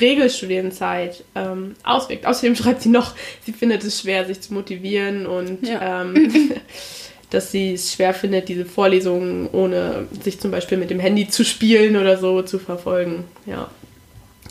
Regelstudienzeit 0.00 1.24
ähm, 1.34 1.74
auswirkt. 1.82 2.26
Außerdem 2.26 2.54
schreibt 2.54 2.82
sie 2.82 2.90
noch, 2.90 3.16
sie 3.44 3.52
findet 3.52 3.82
es 3.82 4.00
schwer, 4.02 4.24
sich 4.24 4.40
zu 4.40 4.54
motivieren 4.54 5.26
und 5.26 5.66
Ja. 5.66 6.02
ähm, 6.02 6.52
dass 7.30 7.50
sie 7.50 7.72
es 7.72 7.92
schwer 7.92 8.14
findet, 8.14 8.48
diese 8.48 8.64
Vorlesungen 8.64 9.48
ohne 9.50 10.06
sich 10.22 10.38
zum 10.38 10.52
Beispiel 10.52 10.78
mit 10.78 10.90
dem 10.90 11.00
Handy 11.00 11.26
zu 11.26 11.44
spielen 11.44 11.96
oder 11.96 12.18
so 12.18 12.42
zu 12.42 12.60
verfolgen. 12.60 13.24
Ja. 13.46 13.68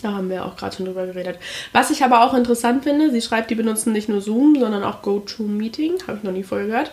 Da 0.01 0.13
haben 0.13 0.29
wir 0.29 0.45
auch 0.45 0.55
gerade 0.55 0.75
schon 0.75 0.85
drüber 0.85 1.05
geredet. 1.05 1.37
Was 1.73 1.91
ich 1.91 2.03
aber 2.03 2.23
auch 2.23 2.33
interessant 2.33 2.83
finde, 2.83 3.11
sie 3.11 3.21
schreibt, 3.21 3.51
die 3.51 3.55
benutzen 3.55 3.93
nicht 3.93 4.09
nur 4.09 4.21
Zoom, 4.21 4.59
sondern 4.59 4.83
auch 4.83 5.01
GoToMeeting, 5.01 6.03
habe 6.07 6.17
ich 6.17 6.23
noch 6.23 6.31
nie 6.31 6.43
vorher 6.43 6.67
gehört, 6.67 6.91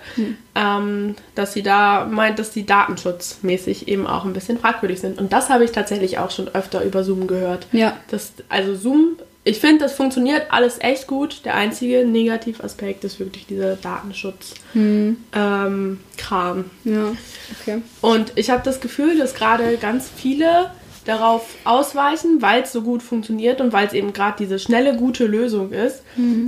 ähm, 0.54 1.14
dass 1.34 1.52
sie 1.52 1.62
da 1.62 2.06
meint, 2.10 2.38
dass 2.38 2.50
die 2.50 2.66
datenschutzmäßig 2.66 3.88
eben 3.88 4.06
auch 4.06 4.24
ein 4.24 4.32
bisschen 4.32 4.58
fragwürdig 4.58 5.00
sind. 5.00 5.18
Und 5.18 5.32
das 5.32 5.48
habe 5.48 5.64
ich 5.64 5.72
tatsächlich 5.72 6.18
auch 6.18 6.30
schon 6.30 6.48
öfter 6.48 6.84
über 6.84 7.04
Zoom 7.04 7.26
gehört. 7.26 7.66
Ja. 7.72 7.96
Das, 8.10 8.32
also 8.48 8.74
Zoom, 8.74 9.16
ich 9.44 9.60
finde, 9.60 9.84
das 9.84 9.94
funktioniert 9.94 10.48
alles 10.50 10.78
echt 10.80 11.06
gut. 11.06 11.46
Der 11.46 11.54
einzige 11.54 12.04
Negativaspekt 12.04 13.04
ist 13.04 13.18
wirklich 13.18 13.46
dieser 13.46 13.76
Datenschutz-Kram. 13.76 16.64
Ja, 16.84 17.12
okay. 17.58 17.80
Und 18.02 18.32
ich 18.34 18.50
habe 18.50 18.60
das 18.62 18.80
Gefühl, 18.80 19.16
dass 19.16 19.32
gerade 19.32 19.78
ganz 19.78 20.10
viele 20.14 20.70
darauf 21.08 21.56
ausweichen, 21.64 22.42
weil 22.42 22.62
es 22.62 22.72
so 22.72 22.82
gut 22.82 23.02
funktioniert 23.02 23.60
und 23.62 23.72
weil 23.72 23.86
es 23.86 23.94
eben 23.94 24.12
gerade 24.12 24.36
diese 24.38 24.58
schnelle, 24.58 24.94
gute 24.96 25.26
Lösung 25.26 25.72
ist. 25.72 26.02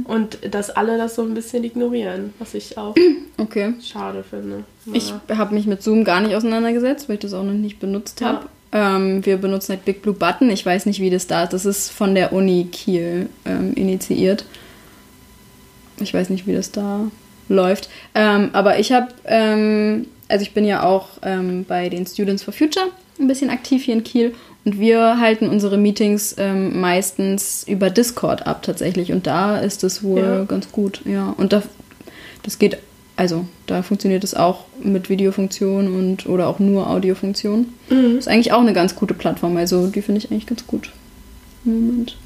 Und 0.04 0.38
dass 0.54 0.68
alle 0.70 0.98
das 0.98 1.14
so 1.14 1.22
ein 1.22 1.32
bisschen 1.34 1.64
ignorieren, 1.64 2.34
was 2.38 2.52
ich 2.54 2.76
auch 2.76 2.94
Okay. 3.38 3.72
schade 3.82 4.22
finde. 4.22 4.64
Ich 4.92 5.12
habe 5.34 5.54
mich 5.54 5.66
mit 5.66 5.82
Zoom 5.82 6.04
gar 6.04 6.20
nicht 6.20 6.34
auseinandergesetzt, 6.34 7.08
weil 7.08 7.14
ich 7.14 7.20
das 7.22 7.32
auch 7.32 7.42
noch 7.42 7.52
nicht 7.54 7.80
benutzt 7.80 8.20
Ja. 8.20 8.26
habe. 8.28 8.46
Ähm, 8.72 9.24
wir 9.26 9.38
benutzen 9.38 9.70
halt 9.72 9.84
Big 9.84 10.02
Blue 10.02 10.14
Button. 10.14 10.50
Ich 10.50 10.64
weiß 10.64 10.86
nicht, 10.86 11.00
wie 11.00 11.10
das 11.10 11.26
da 11.26 11.44
ist. 11.44 11.52
Das 11.54 11.64
ist 11.64 11.90
von 11.90 12.14
der 12.14 12.32
Uni 12.32 12.68
Kiel 12.70 13.28
ähm, 13.46 13.72
initiiert. 13.74 14.44
Ich 16.00 16.14
weiß 16.14 16.30
nicht, 16.30 16.46
wie 16.46 16.52
das 16.54 16.70
da 16.70 17.10
läuft. 17.48 17.88
Ähm, 18.14 18.50
aber 18.52 18.78
ich 18.78 18.92
habe, 18.92 19.08
ähm, 19.24 20.06
also 20.28 20.42
ich 20.42 20.52
bin 20.54 20.64
ja 20.64 20.82
auch 20.84 21.08
ähm, 21.22 21.64
bei 21.66 21.88
den 21.88 22.06
Students 22.06 22.42
for 22.42 22.52
Future 22.54 22.86
ein 23.18 23.26
bisschen 23.26 23.50
aktiv 23.50 23.82
hier 23.84 23.94
in 23.94 24.04
Kiel. 24.04 24.34
Und 24.64 24.78
wir 24.78 25.18
halten 25.20 25.48
unsere 25.48 25.78
Meetings 25.78 26.34
ähm, 26.38 26.80
meistens 26.80 27.64
über 27.66 27.88
Discord 27.90 28.46
ab 28.46 28.62
tatsächlich. 28.62 29.10
Und 29.12 29.26
da 29.26 29.58
ist 29.58 29.82
es 29.84 30.02
wohl 30.02 30.20
Ja. 30.20 30.44
ganz 30.44 30.70
gut. 30.70 31.00
Ja, 31.06 31.30
und 31.36 31.52
da, 31.54 31.62
das 32.42 32.58
geht, 32.58 32.76
also 33.16 33.46
da 33.66 33.82
funktioniert 33.82 34.22
es 34.22 34.34
auch 34.34 34.64
mit 34.82 35.08
Videofunktion 35.08 35.88
und 35.94 36.26
oder 36.26 36.46
auch 36.48 36.58
nur 36.58 36.90
Audiofunktion. 36.90 37.72
Ist 38.18 38.28
eigentlich 38.28 38.52
auch 38.52 38.60
eine 38.60 38.72
ganz 38.74 38.94
gute 38.94 39.14
Plattform. 39.14 39.56
Also 39.56 39.86
die 39.86 40.02
finde 40.02 40.18
ich 40.20 40.30
eigentlich 40.30 40.46
ganz 40.46 40.66
gut. 40.66 40.90
Im 41.64 41.86
Moment. 41.86 42.16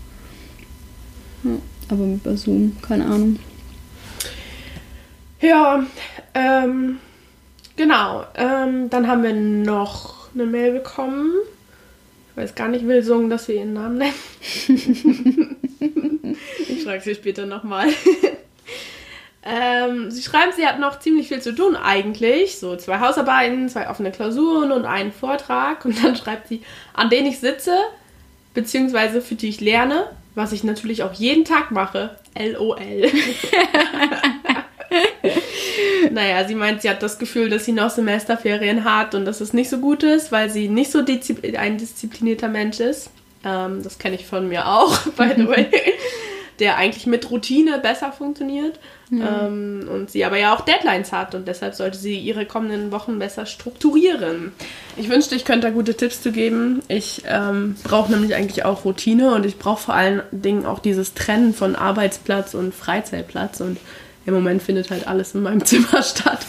Ja, 1.45 1.51
aber 1.91 2.05
bei 2.23 2.35
Zoom, 2.37 2.77
keine 2.83 3.05
Ahnung. 3.07 3.39
Ja, 5.41 5.85
ähm, 6.35 6.97
genau. 7.77 8.25
Ähm, 8.37 8.89
dann 8.91 9.07
haben 9.07 9.23
wir 9.23 9.35
noch 9.35 10.29
eine 10.35 10.47
Mail 10.47 10.73
bekommen. 10.73 11.31
Ich 12.35 12.43
weiß 12.43 12.57
gar 12.57 12.67
nicht, 12.67 12.85
will 12.85 13.01
Sungen, 13.05 13.31
dass 13.31 13.47
wir 13.47 13.55
ihren 13.55 13.75
Namen 13.75 13.99
nennen. 13.99 14.13
ich 16.69 16.83
frage 16.83 17.01
sie 17.01 17.15
später 17.15 17.47
nochmal. 17.47 17.87
ähm, 19.45 20.11
sie 20.11 20.21
schreibt, 20.21 20.55
sie 20.55 20.67
hat 20.67 20.81
noch 20.81 20.99
ziemlich 20.99 21.29
viel 21.29 21.41
zu 21.41 21.55
tun 21.55 21.77
eigentlich. 21.77 22.59
So 22.59 22.75
zwei 22.75 22.99
Hausarbeiten, 22.99 23.69
zwei 23.69 23.89
offene 23.89 24.11
Klausuren 24.11 24.73
und 24.73 24.85
einen 24.85 25.13
Vortrag. 25.13 25.85
Und 25.85 26.03
dann 26.03 26.17
schreibt 26.17 26.49
sie, 26.49 26.63
an 26.93 27.09
denen 27.09 27.29
ich 27.29 27.39
sitze, 27.39 27.77
beziehungsweise 28.53 29.21
für 29.21 29.37
die 29.37 29.51
ich 29.51 29.61
lerne, 29.61 30.11
was 30.35 30.51
ich 30.51 30.65
natürlich 30.65 31.05
auch 31.05 31.13
jeden 31.13 31.45
Tag 31.45 31.71
mache. 31.71 32.19
LOL. 32.37 32.81
Naja, 36.15 36.47
sie 36.47 36.55
meint, 36.55 36.83
sie 36.83 36.89
hat 36.91 37.03
das 37.03 37.19
Gefühl, 37.19 37.51
dass 37.51 37.65
sie 37.65 37.73
noch 37.73 37.91
Semesterferien 37.91 38.85
hat 38.85 39.17
und 39.17 39.25
dass 39.25 39.41
es 39.41 39.53
nicht 39.53 39.69
so 39.69 39.79
gut 39.79 40.05
ist, 40.05 40.31
weil 40.31 40.49
sie 40.49 40.69
nicht 40.69 40.93
so 40.93 41.01
diszi- 41.01 41.57
ein 41.57 41.77
disziplinierter 41.77 42.47
Mensch 42.49 42.79
ist. 42.79 43.11
Ähm, 43.45 43.83
das 43.83 43.99
kenne 43.99 44.15
ich 44.15 44.25
von 44.25 44.49
mir 44.49 44.69
auch, 44.69 44.97
by 45.17 45.31
the 45.37 45.49
way. 45.49 45.67
Der 46.61 46.77
eigentlich 46.77 47.07
mit 47.07 47.33
Routine 47.33 47.81
besser 47.81 48.13
funktioniert. 48.13 48.79
Ähm, 49.11 49.89
und 49.93 50.09
sie 50.11 50.25
aber 50.25 50.39
ja 50.39 50.55
auch 50.55 50.61
Deadlines 50.61 51.11
hat 51.13 51.35
und 51.35 51.47
deshalb 51.49 51.75
sollte 51.75 51.99
sie 51.99 52.17
ihre 52.19 52.47
kommenden 52.47 52.93
Wochen 52.93 53.19
besser 53.19 53.45
strukturieren. 53.45 54.53
Ich 54.97 55.09
wünschte, 55.09 55.35
ich 55.35 55.45
könnte 55.45 55.67
da 55.67 55.73
gute 55.73 55.95
Tipps 55.95 56.23
zu 56.23 56.31
geben. 56.33 56.81
Ich 56.89 57.23
ähm, 57.29 57.75
brauche 57.85 58.11
nämlich 58.13 58.35
eigentlich 58.37 58.65
auch 58.65 58.85
Routine 58.85 59.35
und 59.35 59.45
ich 59.47 59.59
brauche 59.59 59.83
vor 59.83 59.95
allen 59.95 60.23
Dingen 60.31 60.65
auch 60.65 60.79
dieses 60.79 61.15
Trennen 61.15 61.55
von 61.55 61.75
Arbeitsplatz 61.77 62.55
und 62.55 62.73
Freizeitplatz 62.75 63.61
und 63.61 63.79
im 64.27 64.35
Moment 64.35 64.63
findet 64.63 64.91
halt 64.91 65.07
alles 65.07 65.35
in 65.35 65.43
meinem 65.43 65.65
Zimmer 65.65 66.03
statt. 66.03 66.41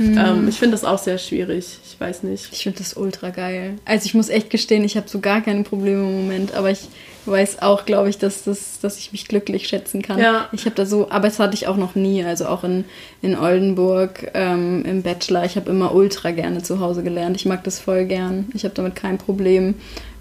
Ähm, 0.00 0.48
ich 0.48 0.58
finde 0.58 0.72
das 0.72 0.84
auch 0.84 0.98
sehr 0.98 1.18
schwierig. 1.18 1.78
Ich 1.84 2.00
weiß 2.00 2.22
nicht. 2.22 2.48
Ich 2.52 2.62
finde 2.62 2.78
das 2.78 2.94
ultra 2.94 3.30
geil. 3.30 3.74
Also 3.84 4.06
ich 4.06 4.14
muss 4.14 4.28
echt 4.28 4.50
gestehen, 4.50 4.84
ich 4.84 4.96
habe 4.96 5.08
so 5.08 5.20
gar 5.20 5.40
keine 5.40 5.62
Probleme 5.64 6.02
im 6.02 6.22
Moment, 6.22 6.54
aber 6.54 6.70
ich 6.70 6.88
weiß 7.26 7.62
auch, 7.62 7.84
glaube 7.84 8.08
ich, 8.08 8.18
dass, 8.18 8.44
das, 8.44 8.80
dass 8.80 8.98
ich 8.98 9.12
mich 9.12 9.28
glücklich 9.28 9.68
schätzen 9.68 10.02
kann. 10.02 10.18
Ja. 10.18 10.48
Ich 10.52 10.64
habe 10.64 10.74
da 10.74 10.86
so, 10.86 11.10
aber 11.10 11.28
das 11.28 11.38
hatte 11.38 11.54
ich 11.54 11.66
auch 11.66 11.76
noch 11.76 11.94
nie, 11.94 12.24
also 12.24 12.46
auch 12.46 12.64
in, 12.64 12.84
in 13.22 13.36
Oldenburg 13.36 14.30
ähm, 14.34 14.84
im 14.84 15.02
Bachelor. 15.02 15.44
Ich 15.44 15.56
habe 15.56 15.70
immer 15.70 15.94
ultra 15.94 16.30
gerne 16.30 16.62
zu 16.62 16.80
Hause 16.80 17.02
gelernt. 17.02 17.36
Ich 17.36 17.46
mag 17.46 17.64
das 17.64 17.78
voll 17.78 18.06
gern. 18.06 18.46
Ich 18.54 18.64
habe 18.64 18.74
damit 18.74 18.96
kein 18.96 19.18
Problem, 19.18 19.74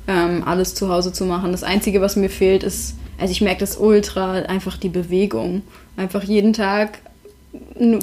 ähm, 0.07 0.43
alles 0.45 0.75
zu 0.75 0.89
Hause 0.89 1.13
zu 1.13 1.25
machen. 1.25 1.51
Das 1.51 1.63
Einzige, 1.63 2.01
was 2.01 2.15
mir 2.15 2.29
fehlt, 2.29 2.63
ist, 2.63 2.95
also 3.17 3.31
ich 3.31 3.41
merke 3.41 3.61
das 3.61 3.77
ultra, 3.77 4.33
einfach 4.33 4.77
die 4.77 4.89
Bewegung. 4.89 5.63
Einfach 5.97 6.23
jeden 6.23 6.53
Tag 6.53 6.99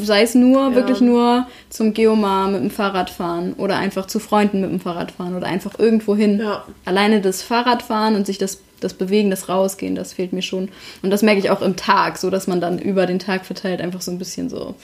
sei 0.02 0.22
es 0.22 0.34
nur, 0.34 0.70
Ja. 0.70 0.74
wirklich 0.74 1.00
nur 1.00 1.46
zum 1.70 1.94
Geomar 1.94 2.48
mit 2.48 2.60
dem 2.60 2.70
Fahrrad 2.70 3.08
fahren 3.10 3.52
oder 3.56 3.76
einfach 3.76 4.06
zu 4.06 4.18
Freunden 4.18 4.60
mit 4.60 4.70
dem 4.70 4.80
Fahrrad 4.80 5.12
fahren 5.12 5.36
oder 5.36 5.46
einfach 5.46 5.78
irgendwo 5.78 6.16
hin. 6.16 6.40
Ja. 6.40 6.64
Alleine 6.84 7.20
das 7.20 7.42
Fahrradfahren 7.42 8.16
und 8.16 8.26
sich 8.26 8.38
das, 8.38 8.60
das 8.80 8.94
Bewegen, 8.94 9.30
das 9.30 9.48
Rausgehen, 9.48 9.94
das 9.94 10.12
fehlt 10.12 10.32
mir 10.32 10.42
schon. 10.42 10.70
Und 11.02 11.10
das 11.10 11.22
merke 11.22 11.38
ich 11.40 11.50
auch 11.50 11.62
im 11.62 11.76
Tag, 11.76 12.18
so 12.18 12.30
dass 12.30 12.46
man 12.48 12.60
dann 12.60 12.78
über 12.80 13.06
den 13.06 13.18
Tag 13.20 13.46
verteilt 13.46 13.80
einfach 13.80 14.00
so 14.02 14.10
ein 14.10 14.18
bisschen 14.18 14.48
so, 14.48 14.74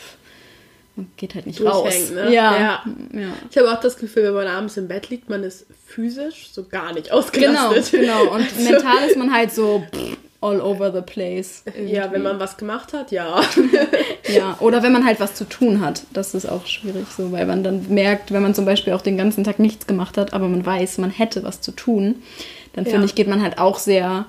geht 1.17 1.35
halt 1.35 1.47
nicht 1.47 1.65
raus. 1.65 2.11
Ne? 2.15 2.25
Ja. 2.33 2.57
Ja. 2.61 2.85
ja. 3.13 3.29
Ich 3.51 3.57
habe 3.59 3.73
auch 3.73 3.81
das 3.81 3.97
Gefühl, 3.97 4.25
wenn 4.25 4.35
man 4.35 4.47
abends 4.47 4.77
im 4.77 4.87
Bett 4.87 5.09
liegt, 5.11 5.29
man 5.31 5.43
ist 5.43 5.67
physisch 5.87 6.51
so 6.53 6.65
gar 6.65 6.93
nicht 6.93 7.07
Genau, 7.07 7.17
ausgelastet. 7.19 8.01
genau. 8.01 8.35
Und 8.35 8.47
mental 8.65 9.09
ist 9.09 9.17
man 9.17 9.33
halt 9.33 9.53
so 9.53 9.83
pff, 9.93 10.17
all 10.43 10.61
over 10.61 10.91
the 10.93 11.03
place. 11.03 11.63
Ja, 11.67 11.73
irgendwie. 12.05 12.15
wenn 12.15 12.23
man 12.23 12.41
was 12.41 12.57
gemacht 12.57 12.93
hat, 12.93 13.11
ja. 13.13 13.41
Ja, 14.35 14.57
oder 14.61 14.83
wenn 14.83 14.93
man 14.93 15.05
halt 15.05 15.19
was 15.21 15.35
zu 15.35 15.45
tun 15.45 15.81
hat. 15.81 16.03
Das 16.13 16.35
ist 16.35 16.47
auch 16.47 16.65
schwierig 16.67 17.07
so, 17.17 17.33
weil 17.33 17.47
man 17.47 17.65
dann 17.65 17.87
merkt, 17.89 18.33
wenn 18.33 18.43
man 18.43 18.55
zum 18.55 18.65
Beispiel 18.65 18.93
auch 18.93 19.03
den 19.03 19.17
ganzen 19.17 19.43
Tag 19.45 19.59
nichts 19.59 19.87
gemacht 19.89 20.17
hat, 20.17 20.33
aber 20.33 20.47
man 20.49 20.65
weiß, 20.65 20.99
man 20.99 21.11
hätte 21.11 21.43
was 21.43 21.61
zu 21.61 21.73
tun, 21.73 22.23
dann 22.75 22.85
Ja. 22.85 22.93
finde 22.93 23.07
ich, 23.07 23.15
geht 23.17 23.27
man 23.29 23.43
halt 23.43 23.59
auch 23.59 23.79
sehr 23.79 24.27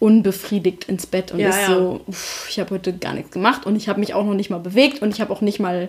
unbefriedigt 0.00 0.84
ins 0.84 1.06
Bett 1.06 1.32
und 1.32 1.40
Ja, 1.40 1.48
ist 1.50 1.68
ja. 1.68 1.74
so, 1.74 2.00
uff, 2.06 2.46
ich 2.48 2.58
habe 2.60 2.70
heute 2.74 2.92
gar 2.92 3.14
nichts 3.14 3.32
gemacht 3.32 3.66
und 3.66 3.76
ich 3.76 3.88
habe 3.88 4.00
mich 4.00 4.14
auch 4.14 4.24
noch 4.24 4.34
nicht 4.34 4.48
mal 4.50 4.58
bewegt 4.60 5.02
und 5.02 5.12
ich 5.14 5.20
habe 5.20 5.32
auch 5.32 5.40
nicht 5.40 5.58
mal 5.60 5.88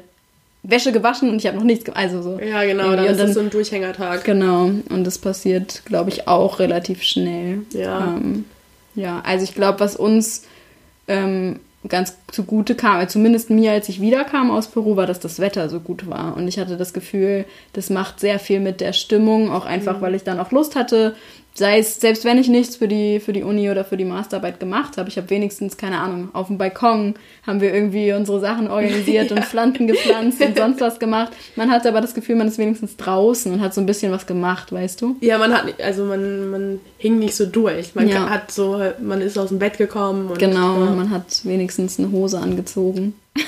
Wäsche 0.64 0.92
gewaschen 0.92 1.30
und 1.30 1.38
ich 1.38 1.48
habe 1.48 1.56
noch 1.58 1.64
nichts 1.64 1.86
gemacht. 1.86 2.02
Also 2.04 2.22
so. 2.22 2.40
Ja, 2.40 2.64
genau, 2.66 2.92
dann 2.96 3.06
ist 3.06 3.20
das 3.20 3.34
so 3.36 3.40
ein 3.40 3.50
Durchhängertag. 3.50 4.24
Genau, 4.26 4.64
und 4.90 5.04
das 5.06 5.18
passiert, 5.18 5.84
glaube 5.86 6.10
ich, 6.10 6.28
auch 6.28 6.60
relativ 6.60 7.04
schnell. 7.04 7.62
Ja. 7.72 8.16
Ähm, 8.18 8.46
ja, 9.00 9.22
also 9.26 9.44
ich 9.44 9.56
glaube, 9.56 9.80
was 9.80 9.96
uns 9.96 10.44
ähm, 11.08 11.60
ganz 11.88 12.18
zugute 12.32 12.76
kam, 12.76 12.98
also 12.98 13.14
zumindest 13.14 13.50
mir, 13.50 13.72
als 13.72 13.88
ich 13.88 14.02
wiederkam 14.02 14.52
aus 14.52 14.68
Peru, 14.68 14.98
war, 14.98 15.08
dass 15.08 15.20
das 15.22 15.40
Wetter 15.40 15.70
so 15.70 15.80
gut 15.80 16.08
war. 16.10 16.36
Und 16.36 16.48
ich 16.48 16.60
hatte 16.60 16.76
das 16.76 16.92
Gefühl, 16.94 17.46
das 17.74 17.90
macht 17.90 18.20
sehr 18.20 18.38
viel 18.40 18.60
mit 18.60 18.82
der 18.82 18.92
Stimmung, 18.94 19.50
auch 19.52 19.66
einfach, 19.66 19.98
Mhm. 19.98 20.02
weil 20.02 20.16
ich 20.16 20.24
dann 20.24 20.40
auch 20.40 20.52
Lust 20.52 20.76
hatte, 20.76 21.16
sei 21.60 21.80
es, 21.80 22.00
selbst 22.00 22.26
wenn 22.26 22.38
ich 22.40 22.48
nichts 22.48 22.78
für 22.78 22.88
die, 22.88 23.20
für 23.20 23.34
die 23.34 23.44
Uni 23.44 23.70
oder 23.70 23.86
für 23.86 23.98
die 23.98 24.06
Masterarbeit 24.06 24.60
gemacht 24.60 24.98
habe, 24.98 25.10
ich 25.10 25.18
habe 25.18 25.30
wenigstens, 25.30 25.78
keine 25.78 26.00
Ahnung, 26.00 26.30
auf 26.34 26.48
dem 26.48 26.58
Balkon 26.58 27.16
haben 27.46 27.62
wir 27.62 27.74
irgendwie 27.74 28.14
unsere 28.14 28.40
Sachen 28.40 28.70
organisiert 28.70 29.32
und 29.34 29.44
Pflanzen 29.46 29.86
gepflanzt 29.86 30.42
und 30.42 30.58
sonst 30.58 30.82
was 30.82 31.00
gemacht. 31.00 31.34
Man 31.56 31.70
hatte 31.70 31.90
aber 31.90 32.02
das 32.02 32.14
Gefühl, 32.14 32.36
man 32.38 32.48
ist 32.48 32.58
wenigstens 32.58 32.96
draußen 32.98 33.52
und 33.54 33.62
hat 33.62 33.74
so 33.74 33.82
ein 33.82 33.86
bisschen 33.86 34.12
was 34.12 34.26
gemacht, 34.26 34.72
weißt 34.72 35.02
du? 35.02 35.18
Ja, 35.20 35.38
man 35.38 35.54
hat 35.54 35.66
nicht, 35.66 35.82
also 35.82 36.06
man, 36.06 36.50
man 36.50 36.80
hing 36.98 37.20
nicht 37.20 37.36
so 37.36 37.46
durch. 37.46 37.94
Man 37.94 38.08
Ja. 38.08 38.30
hat 38.30 38.52
so, 38.52 38.82
man 39.02 39.22
ist 39.22 39.38
aus 39.38 39.50
dem 39.50 39.60
Bett 39.60 39.78
gekommen 39.78 40.30
und 40.30 40.40
Genau, 40.40 40.80
ja, 40.86 40.92
man 40.92 41.10
hat 41.12 41.42
wenigstens 41.44 42.00
eine 42.00 42.12
Hose 42.12 42.40
angezogen. 42.40 43.14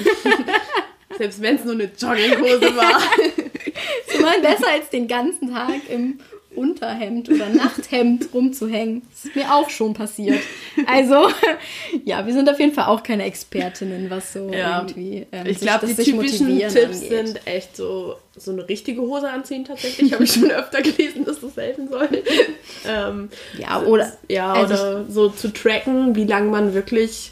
selbst 1.17 1.41
wenn 1.41 1.55
es 1.55 1.63
nur 1.65 1.73
eine 1.75 1.83
Jogginghose 1.97 2.75
war. 2.75 3.01
Immerhin 4.17 4.41
besser 4.41 4.67
als 4.73 4.89
den 4.89 5.07
ganzen 5.07 5.53
Tag 5.53 5.69
im 5.89 6.19
Unterhemd 6.55 7.29
oder 7.29 7.49
Nachthemd 7.49 8.29
rumzuhängen. 8.33 9.03
Das 9.11 9.25
ist 9.25 9.35
mir 9.35 9.53
auch 9.53 9.69
schon 9.69 9.93
passiert. 9.93 10.39
Also, 10.85 11.27
ja, 12.05 12.25
wir 12.25 12.33
sind 12.33 12.49
auf 12.49 12.59
jeden 12.59 12.73
Fall 12.73 12.85
auch 12.85 13.03
keine 13.03 13.23
Expertinnen, 13.23 14.09
was 14.09 14.33
so 14.33 14.49
Ja. 14.51 14.79
irgendwie. 14.81 15.25
Ähm, 15.31 15.45
Ich 15.47 15.59
glaube, 15.59 15.87
die 15.87 15.95
typischen 15.95 16.57
Tipps 16.59 17.01
angeht. 17.01 17.09
sind 17.25 17.47
echt 17.47 17.75
so, 17.77 18.15
so 18.35 18.51
eine 18.51 18.67
richtige 18.67 19.01
Hose 19.01 19.29
anziehen 19.29 19.63
tatsächlich. 19.65 20.11
Habe 20.13 20.23
ich 20.25 20.33
schon 20.33 20.51
öfter 20.51 20.81
gelesen, 20.81 21.25
dass 21.25 21.39
das 21.39 21.55
helfen 21.55 21.87
soll. 21.89 22.09
ähm, 22.85 23.29
Ja, 23.57 23.81
oder. 23.83 24.11
ja, 24.29 24.51
also 24.53 24.73
oder 24.73 25.05
so 25.09 25.29
zu 25.29 25.53
tracken, 25.53 26.15
wie 26.15 26.25
lange 26.25 26.49
man 26.49 26.73
wirklich 26.73 27.31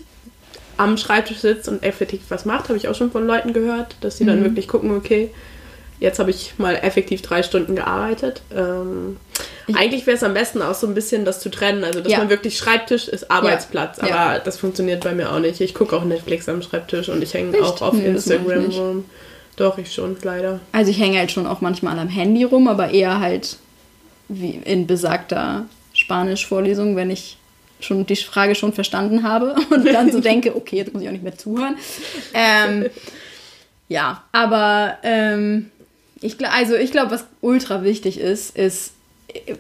am 0.78 0.96
Schreibtisch 0.98 1.40
sitzt 1.40 1.68
und 1.68 1.84
effektiv 1.84 2.22
was 2.30 2.46
macht, 2.46 2.70
habe 2.70 2.78
ich 2.78 2.88
auch 2.88 2.96
schon 2.96 3.12
von 3.12 3.28
Leuten 3.28 3.52
gehört, 3.52 3.98
dass 4.00 4.18
sie 4.18 4.24
Mhm. 4.24 4.28
dann 4.28 4.44
wirklich 4.46 4.68
gucken, 4.70 4.96
okay, 4.96 5.30
Jetzt 6.00 6.20
habe 6.20 6.30
ich 6.30 6.54
mal 6.58 6.76
effektiv 6.76 7.22
drei 7.22 7.44
Stunden 7.44 7.76
gearbeitet. 7.76 8.42
Ähm, 8.56 9.18
eigentlich 9.74 10.08
wäre 10.08 10.16
es 10.16 10.24
am 10.24 10.34
besten 10.34 10.62
auch 10.62 10.74
so 10.74 10.88
ein 10.88 10.94
bisschen 10.94 11.26
das 11.26 11.42
zu 11.42 11.50
trennen. 11.50 11.84
Also, 11.84 12.00
dass 12.00 12.12
Ja. 12.12 12.20
man 12.20 12.30
wirklich 12.30 12.58
Schreibtisch 12.58 13.08
ist 13.08 13.30
Arbeitsplatz. 13.30 14.00
Ja. 14.02 14.16
Aber 14.16 14.40
das 14.40 14.58
funktioniert 14.58 15.04
bei 15.04 15.14
mir 15.14 15.32
auch 15.32 15.40
nicht. 15.40 15.60
Ich 15.60 15.74
gucke 15.74 15.96
auch 15.96 16.06
Netflix 16.06 16.48
am 16.48 16.62
Schreibtisch 16.62 17.10
und 17.10 17.22
ich 17.22 17.34
hänge 17.34 17.62
auch 17.62 17.82
auf 17.82 17.94
Nee, 17.94 18.06
Instagram 18.08 18.66
rum. 18.72 19.06
Doch, 19.58 19.78
ich 19.78 19.94
schon, 19.94 20.16
leider. 20.24 20.62
Also 20.72 20.90
ich 20.92 21.00
hänge 21.00 21.18
halt 21.20 21.32
schon 21.32 21.46
auch 21.46 21.60
manchmal 21.60 22.00
am 22.00 22.08
Handy 22.08 22.46
rum, 22.46 22.70
aber 22.70 22.92
eher 22.92 23.20
halt 23.20 23.58
wie 24.30 24.52
in 24.64 24.88
besagter 24.88 25.66
Spanisch-Vorlesung, 25.94 26.96
wenn 26.96 27.10
ich 27.10 27.38
schon 27.82 28.06
die 28.06 28.16
Frage 28.16 28.56
schon 28.56 28.72
verstanden 28.72 29.24
habe 29.24 29.56
und 29.70 29.86
dann 29.86 30.12
so 30.14 30.22
denke, 30.22 30.56
okay, 30.56 30.78
jetzt 30.78 30.94
muss 30.94 31.02
ich 31.02 31.10
auch 31.10 31.14
nicht 31.14 31.24
mehr 31.24 31.38
zuhören. 31.38 31.76
Ähm, 32.34 32.86
ja, 33.90 34.24
aber 34.32 34.98
ähm, 35.04 35.72
ich, 36.22 36.36
also 36.46 36.76
ich 36.76 36.92
glaube, 36.92 37.12
was 37.12 37.26
ultra 37.42 37.84
wichtig 37.84 38.20
ist, 38.20 38.56
ist, 38.58 38.92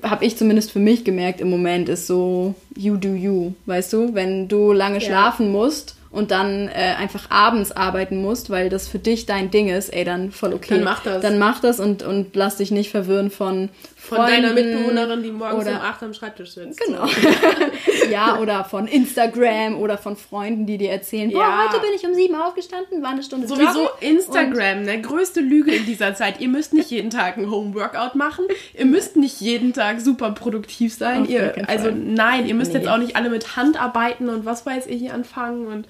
habe 0.03 0.25
ich 0.25 0.37
zumindest 0.37 0.71
für 0.71 0.79
mich 0.79 1.03
gemerkt 1.03 1.41
im 1.41 1.49
Moment, 1.49 1.89
ist 1.89 2.07
so 2.07 2.55
you 2.75 2.97
do 2.97 3.09
you, 3.09 3.53
weißt 3.65 3.93
du? 3.93 4.13
Wenn 4.15 4.47
du 4.47 4.71
lange 4.71 4.95
Ja. 4.99 5.01
schlafen 5.01 5.51
musst 5.51 5.95
und 6.11 6.31
dann 6.31 6.67
äh, 6.69 6.95
einfach 6.97 7.29
abends 7.29 7.71
arbeiten 7.71 8.19
musst, 8.21 8.49
weil 8.49 8.69
das 8.69 8.87
für 8.87 8.97
dich 8.97 9.27
dein 9.27 9.51
Ding 9.51 9.69
ist, 9.69 9.89
ey, 9.89 10.03
dann 10.03 10.31
voll 10.31 10.53
okay. 10.53 10.73
Dann 10.75 10.83
mach 10.83 11.03
das. 11.03 11.21
Dann 11.21 11.37
mach 11.37 11.59
das 11.61 11.79
und, 11.79 12.01
und 12.01 12.35
lass 12.35 12.57
dich 12.57 12.71
nicht 12.71 12.89
verwirren 12.89 13.29
von 13.29 13.69
Von 14.09 14.17
Freunden 14.17 14.41
deiner 14.43 14.53
Mitbewohnerin, 14.53 15.23
die 15.23 15.31
morgens 15.31 15.61
oder- 15.65 15.75
um 15.75 15.81
8 15.81 16.03
am 16.03 16.13
Schreibtisch 16.13 16.51
sitzt. 16.51 16.79
Genau. 16.85 17.05
ja, 18.11 18.37
oder 18.39 18.63
von 18.65 18.87
Instagram 18.87 19.77
oder 19.79 19.97
von 19.97 20.15
Freunden, 20.17 20.65
die 20.65 20.77
dir 20.77 20.91
erzählen, 20.91 21.31
boah, 21.31 21.39
Ja. 21.41 21.67
heute 21.69 21.79
bin 21.81 21.91
ich 21.95 22.05
um 22.05 22.13
sieben 22.13 22.35
aufgestanden, 22.35 23.01
war 23.03 23.11
eine 23.11 23.23
Stunde 23.23 23.47
Sowieso 23.47 23.83
joggen 23.83 23.89
Instagram, 24.17 24.83
ne? 24.83 25.01
Größte 25.01 25.39
Lüge 25.41 25.71
in 25.73 25.85
dieser 25.85 26.15
Zeit. 26.15 26.39
Ihr 26.39 26.49
müsst 26.49 26.73
nicht 26.73 26.89
jeden 26.91 27.09
Tag 27.09 27.37
ein 27.37 27.49
Home-Workout 27.49 28.15
machen. 28.15 28.45
Ihr 28.77 28.85
müsst 28.85 29.15
nicht 29.15 29.39
jeden 29.41 29.73
Tag 29.73 30.01
super 30.01 30.31
produktiv 30.31 30.93
sein. 30.93 31.23
Auf 31.23 31.29
Ihr, 31.29 31.53
also 31.67 31.89
nein, 31.91 32.45
ihr 32.47 32.55
müsst 32.55 32.73
Nee. 32.73 32.79
jetzt 32.79 32.87
auch 32.89 32.97
nicht 32.97 33.15
alle 33.15 33.29
mit 33.29 33.55
Hand 33.55 33.79
arbeiten 33.81 34.29
und 34.29 34.45
was 34.45 34.65
weiß 34.65 34.87
ich 34.87 35.11
anfangen 35.11 35.67
und 35.67 35.87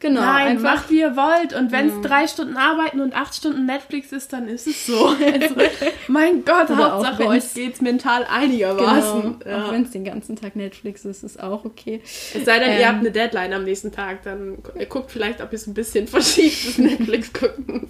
Genau, 0.00 0.22
nein, 0.22 0.48
einfach 0.56 0.76
macht 0.76 0.90
wie 0.90 1.00
ihr 1.00 1.14
wollt. 1.14 1.52
Und 1.52 1.72
wenn 1.72 1.88
es 1.88 2.00
drei 2.00 2.26
Stunden 2.26 2.56
arbeiten 2.56 3.00
und 3.00 3.14
acht 3.14 3.34
Stunden 3.34 3.66
Netflix 3.66 4.12
ist, 4.12 4.32
dann 4.32 4.48
ist 4.48 4.66
es 4.66 4.86
so. 4.86 5.14
Also, 5.32 5.54
mein 6.08 6.42
Gott, 6.44 6.70
Oder 6.70 6.94
auch 6.96 7.04
Hauptsache 7.06 7.26
euch 7.28 7.52
geht's 7.54 7.82
mental 7.82 8.24
einigermaßen. 8.24 9.40
Genau. 9.40 9.56
Auch 9.58 9.66
Ja. 9.66 9.72
wenn 9.72 9.82
es 9.82 9.90
den 9.90 10.04
ganzen 10.04 10.36
Tag 10.36 10.56
Netflix 10.56 11.04
ist, 11.04 11.22
ist 11.22 11.42
auch 11.42 11.64
okay. 11.66 12.00
Es 12.34 12.44
sei 12.46 12.58
denn, 12.58 12.70
Ähm, 12.70 12.80
ihr 12.80 12.88
habt 12.88 13.00
eine 13.00 13.10
Deadline 13.10 13.52
am 13.52 13.64
nächsten 13.64 13.92
Tag, 13.92 14.22
dann 14.24 14.56
gu- 14.62 14.84
guckt 14.88 15.10
vielleicht, 15.10 15.42
ob 15.42 15.52
ihr 15.52 15.56
es 15.56 15.66
ein 15.66 15.74
bisschen 15.74 16.06
verschiebt, 16.08 16.66
das 16.66 16.78
Netflix 16.78 17.32
gucken. 17.32 17.88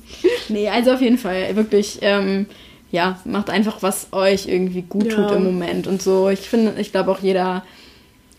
Nee, 0.48 0.68
also 0.68 0.92
auf 0.92 1.00
jeden 1.00 1.18
Fall 1.18 1.54
wirklich, 1.54 1.98
ähm, 2.02 2.46
ja, 2.90 3.20
macht 3.24 3.50
einfach, 3.50 3.82
was 3.84 4.08
euch 4.10 4.48
irgendwie 4.48 4.82
gut 4.82 5.06
Ja. 5.06 5.14
tut 5.14 5.36
im 5.36 5.44
Moment 5.44 5.86
und 5.86 6.02
so. 6.02 6.28
Ich 6.28 6.40
finde, 6.40 6.74
ich 6.80 6.90
glaube 6.90 7.12
auch 7.12 7.20
jeder 7.20 7.64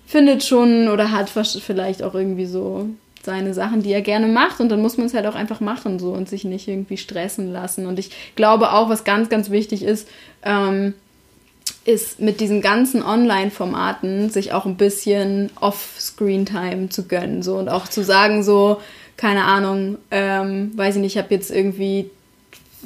findet 0.05 0.43
schon 0.43 0.89
oder 0.89 1.11
hat 1.11 1.30
vielleicht 1.30 2.03
auch 2.03 2.13
irgendwie 2.15 2.45
so 2.45 2.89
seine 3.24 3.53
Sachen, 3.53 3.84
die 3.84 3.91
er 3.91 4.01
gerne 4.01 4.28
macht 4.28 4.59
und 4.59 4.69
dann 4.69 4.82
muss 4.82 4.97
man 4.97 5.07
es 5.07 5.13
halt 5.13 5.26
auch 5.26 5.36
einfach 5.36 5.59
machen 5.59 5.99
so 5.99 6.11
und 6.11 6.30
sich 6.30 6.43
nicht 6.43 6.67
irgendwie 6.67 6.97
stressen 6.97 7.51
lassen. 7.51 7.86
Und 7.86 7.99
ich 7.99 8.11
glaube 8.36 8.72
auch, 8.72 8.89
was 8.89 9.03
ganz, 9.03 9.30
ganz 9.30 9.49
wichtig 9.49 9.84
ist, 9.84 10.07
ähm, 10.43 10.93
ist 11.86 12.19
mit 12.19 12.39
diesen 12.39 12.61
ganzen 12.61 13.03
Online-Formaten 13.03 14.30
sich 14.30 14.53
auch 14.53 14.65
ein 14.65 14.78
bisschen 14.78 15.49
Off-Screen-Time 15.59 16.89
zu 16.89 17.07
gönnen 17.07 17.41
so 17.41 17.57
und 17.57 17.69
auch 17.69 17.88
zu 17.88 18.03
sagen 18.03 18.43
so, 18.43 18.82
keine 19.17 19.45
Ahnung, 19.45 19.97
ähm, 20.09 20.72
weiß 20.76 20.95
ich 20.95 21.01
nicht, 21.01 21.15
ich 21.15 21.24
habe 21.24 21.34
jetzt 21.34 21.51
irgendwie 21.51 22.09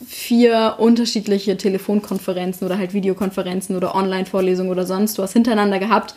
vier 0.08 0.76
unterschiedliche 0.78 1.58
Telefonkonferenzen 1.58 2.66
oder 2.66 2.78
halt 2.78 2.93
Videokonferenzen 2.93 3.76
oder 3.76 3.96
Online-Vorlesungen 3.96 4.70
oder 4.72 4.86
sonst 4.86 5.18
was 5.20 5.34
hintereinander 5.34 5.80
gehabt. 5.80 6.16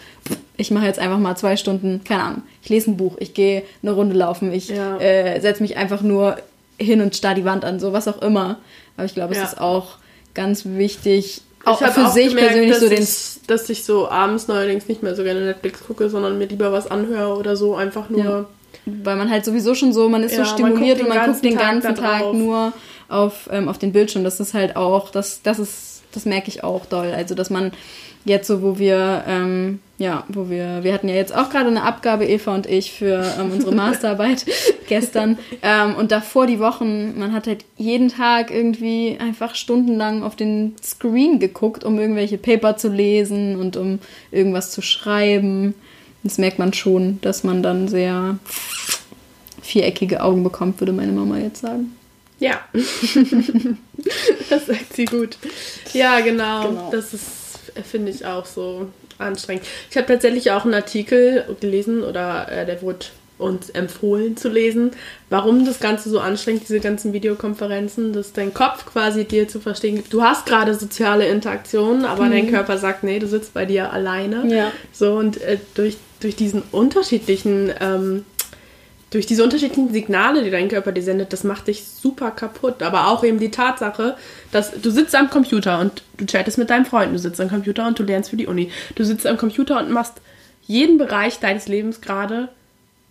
Ich 0.56 0.70
mache 0.70 0.86
jetzt 0.86 0.98
einfach 0.98 1.18
mal 1.18 1.36
zwei 1.36 1.56
Stunden, 1.56 2.02
keine 2.04 2.22
Ahnung, 2.22 2.42
ich 2.62 2.68
lese 2.68 2.90
ein 2.90 2.96
Buch, 2.96 3.16
ich 3.18 3.34
gehe 3.34 3.62
eine 3.82 3.92
Runde 3.92 4.16
laufen, 4.16 4.52
ich 4.52 4.68
Ja. 4.70 4.98
äh, 4.98 5.40
setze 5.40 5.62
mich 5.62 5.76
einfach 5.76 6.02
nur 6.02 6.36
hin 6.78 7.00
und 7.00 7.14
starr 7.16 7.34
die 7.34 7.44
Wand 7.44 7.64
an, 7.64 7.78
so 7.80 7.92
was 7.92 8.08
auch 8.08 8.20
immer. 8.22 8.56
Aber 8.96 9.04
ich 9.06 9.14
glaube, 9.14 9.32
es 9.34 9.38
Ja. 9.38 9.44
ist 9.44 9.60
auch 9.60 9.96
ganz 10.34 10.64
wichtig, 10.64 11.42
auch 11.64 11.78
für 11.78 12.06
auch 12.06 12.12
sich 12.12 12.28
gemerkt, 12.28 12.48
persönlich 12.52 12.70
dass 12.72 12.80
so 12.80 12.88
den 12.88 13.02
ich, 13.02 13.46
dass 13.46 13.70
ich 13.70 13.84
so 13.84 14.08
abends 14.08 14.48
neuerdings 14.48 14.88
nicht 14.88 15.02
mehr 15.02 15.14
so 15.14 15.22
gerne 15.24 15.40
Netflix 15.44 15.84
gucke, 15.86 16.08
sondern 16.08 16.38
mir 16.38 16.46
lieber 16.46 16.72
was 16.72 16.90
anhöre 16.90 17.36
oder 17.36 17.56
so 17.56 17.74
einfach 17.76 18.08
nur. 18.10 18.24
Ja. 18.24 18.46
weil 18.86 19.16
man 19.16 19.30
halt 19.30 19.44
sowieso 19.44 19.74
schon 19.74 19.92
so, 19.92 20.08
man 20.08 20.22
ist 20.22 20.32
Ja, 20.32 20.44
so 20.44 20.50
man 20.50 20.54
stimuliert 20.72 20.98
guckt 20.98 21.10
und 21.10 21.16
man 21.16 21.30
guckt 21.30 21.44
den 21.44 21.56
ganzen 21.58 21.94
Tag 21.94 22.20
Tag, 22.20 22.32
nur 22.34 22.72
auf, 23.08 23.48
ähm, 23.52 23.68
auf 23.68 23.78
den 23.78 23.92
Bildschirm. 23.92 24.24
Das 24.24 24.40
ist 24.40 24.54
halt 24.54 24.76
auch, 24.76 25.10
das, 25.10 25.42
das 25.42 25.58
ist, 25.58 26.02
das 26.12 26.24
merke 26.24 26.48
ich 26.48 26.64
auch 26.64 26.86
doll. 26.86 27.12
Also, 27.12 27.34
dass 27.34 27.50
man 27.50 27.72
jetzt 28.24 28.46
so, 28.46 28.62
wo 28.62 28.78
wir, 28.78 29.24
ähm, 29.26 29.80
ja, 29.96 30.24
wo 30.28 30.50
wir, 30.50 30.84
wir 30.84 30.92
hatten 30.92 31.08
ja 31.08 31.14
jetzt 31.14 31.34
auch 31.34 31.50
gerade 31.50 31.68
eine 31.68 31.82
Abgabe, 31.82 32.26
Eva 32.26 32.54
und 32.54 32.66
ich, 32.66 32.92
für 32.92 33.24
ähm, 33.38 33.52
unsere 33.52 33.74
Masterarbeit 33.74 34.44
gestern. 34.88 35.38
Ähm, 35.62 35.96
und 35.96 36.12
davor 36.12 36.46
die 36.46 36.60
Wochen, 36.60 37.18
man 37.18 37.32
hat 37.32 37.46
halt 37.46 37.64
jeden 37.76 38.08
Tag 38.08 38.50
irgendwie 38.50 39.16
einfach 39.18 39.54
stundenlang 39.54 40.22
auf 40.22 40.36
den 40.36 40.76
Screen 40.82 41.40
geguckt, 41.40 41.84
um 41.84 41.98
irgendwelche 41.98 42.38
Paper 42.38 42.76
zu 42.76 42.88
lesen 42.88 43.56
und 43.56 43.76
um 43.76 43.98
irgendwas 44.30 44.70
zu 44.70 44.82
schreiben. 44.82 45.74
Das 46.22 46.38
merkt 46.38 46.58
man 46.58 46.72
schon, 46.72 47.20
dass 47.22 47.44
man 47.44 47.62
dann 47.62 47.88
sehr 47.88 48.38
viereckige 49.62 50.22
Augen 50.22 50.42
bekommt, 50.44 50.80
würde 50.80 50.92
meine 50.92 51.12
Mama 51.12 51.38
jetzt 51.38 51.60
sagen. 51.60 51.94
Ja. 52.38 52.60
das 54.50 54.66
sagt 54.66 54.94
sie 54.94 55.06
gut. 55.06 55.38
Ja, 55.92 56.20
genau. 56.20 56.68
Genau. 56.68 56.90
Das 56.90 57.14
ist, 57.14 57.72
finde 57.84 58.12
ich, 58.12 58.24
auch 58.24 58.46
so 58.46 58.88
anstrengend. 59.18 59.64
Ich 59.90 59.96
habe 59.96 60.06
tatsächlich 60.06 60.50
auch 60.52 60.64
einen 60.64 60.74
Artikel 60.74 61.44
gelesen 61.60 62.02
oder 62.02 62.50
äh, 62.50 62.66
der 62.66 62.80
wurde 62.82 63.06
uns 63.38 63.70
empfohlen 63.70 64.36
zu 64.36 64.48
lesen, 64.48 64.90
warum 65.30 65.64
das 65.64 65.78
Ganze 65.80 66.10
so 66.10 66.18
anstrengend, 66.18 66.62
diese 66.62 66.80
ganzen 66.80 67.12
Videokonferenzen, 67.12 68.12
dass 68.12 68.32
dein 68.32 68.52
Kopf 68.52 68.84
quasi 68.84 69.24
dir 69.24 69.48
zu 69.48 69.60
verstehen 69.60 69.94
gibt. 69.96 70.12
Du 70.12 70.22
hast 70.22 70.46
gerade 70.46 70.74
soziale 70.74 71.28
Interaktionen, 71.28 72.04
aber 72.04 72.28
dein 72.28 72.50
Körper 72.50 72.78
sagt, 72.78 73.04
nee, 73.04 73.18
du 73.18 73.28
sitzt 73.28 73.54
bei 73.54 73.64
dir 73.64 73.92
alleine. 73.92 74.52
Ja. 74.52 74.72
So 74.92 75.14
und 75.14 75.40
äh, 75.40 75.58
durch, 75.74 75.98
durch 76.20 76.34
diesen 76.34 76.62
unterschiedlichen, 76.72 77.72
ähm, 77.80 78.24
durch 79.10 79.26
diese 79.26 79.42
unterschiedlichen 79.42 79.92
Signale, 79.92 80.44
die 80.44 80.50
dein 80.50 80.68
Körper 80.68 80.92
dir 80.92 81.02
sendet, 81.02 81.32
das 81.32 81.42
macht 81.44 81.66
dich 81.68 81.84
super 81.86 82.30
kaputt. 82.30 82.82
Aber 82.82 83.08
auch 83.08 83.24
eben 83.24 83.38
die 83.38 83.50
Tatsache, 83.50 84.16
dass 84.52 84.72
du 84.72 84.90
sitzt 84.90 85.14
am 85.14 85.30
Computer 85.30 85.78
und 85.80 86.02
du 86.18 86.26
chattest 86.26 86.58
mit 86.58 86.68
deinem 86.70 86.84
Freund, 86.84 87.14
du 87.14 87.18
sitzt 87.18 87.40
am 87.40 87.48
Computer 87.48 87.86
und 87.86 87.98
du 87.98 88.02
lernst 88.02 88.30
für 88.30 88.36
die 88.36 88.46
Uni. 88.46 88.70
Du 88.96 89.04
sitzt 89.04 89.26
am 89.26 89.38
Computer 89.38 89.78
und 89.78 89.90
machst 89.90 90.14
jeden 90.66 90.98
Bereich 90.98 91.38
deines 91.40 91.68
Lebens 91.68 92.00
gerade 92.02 92.50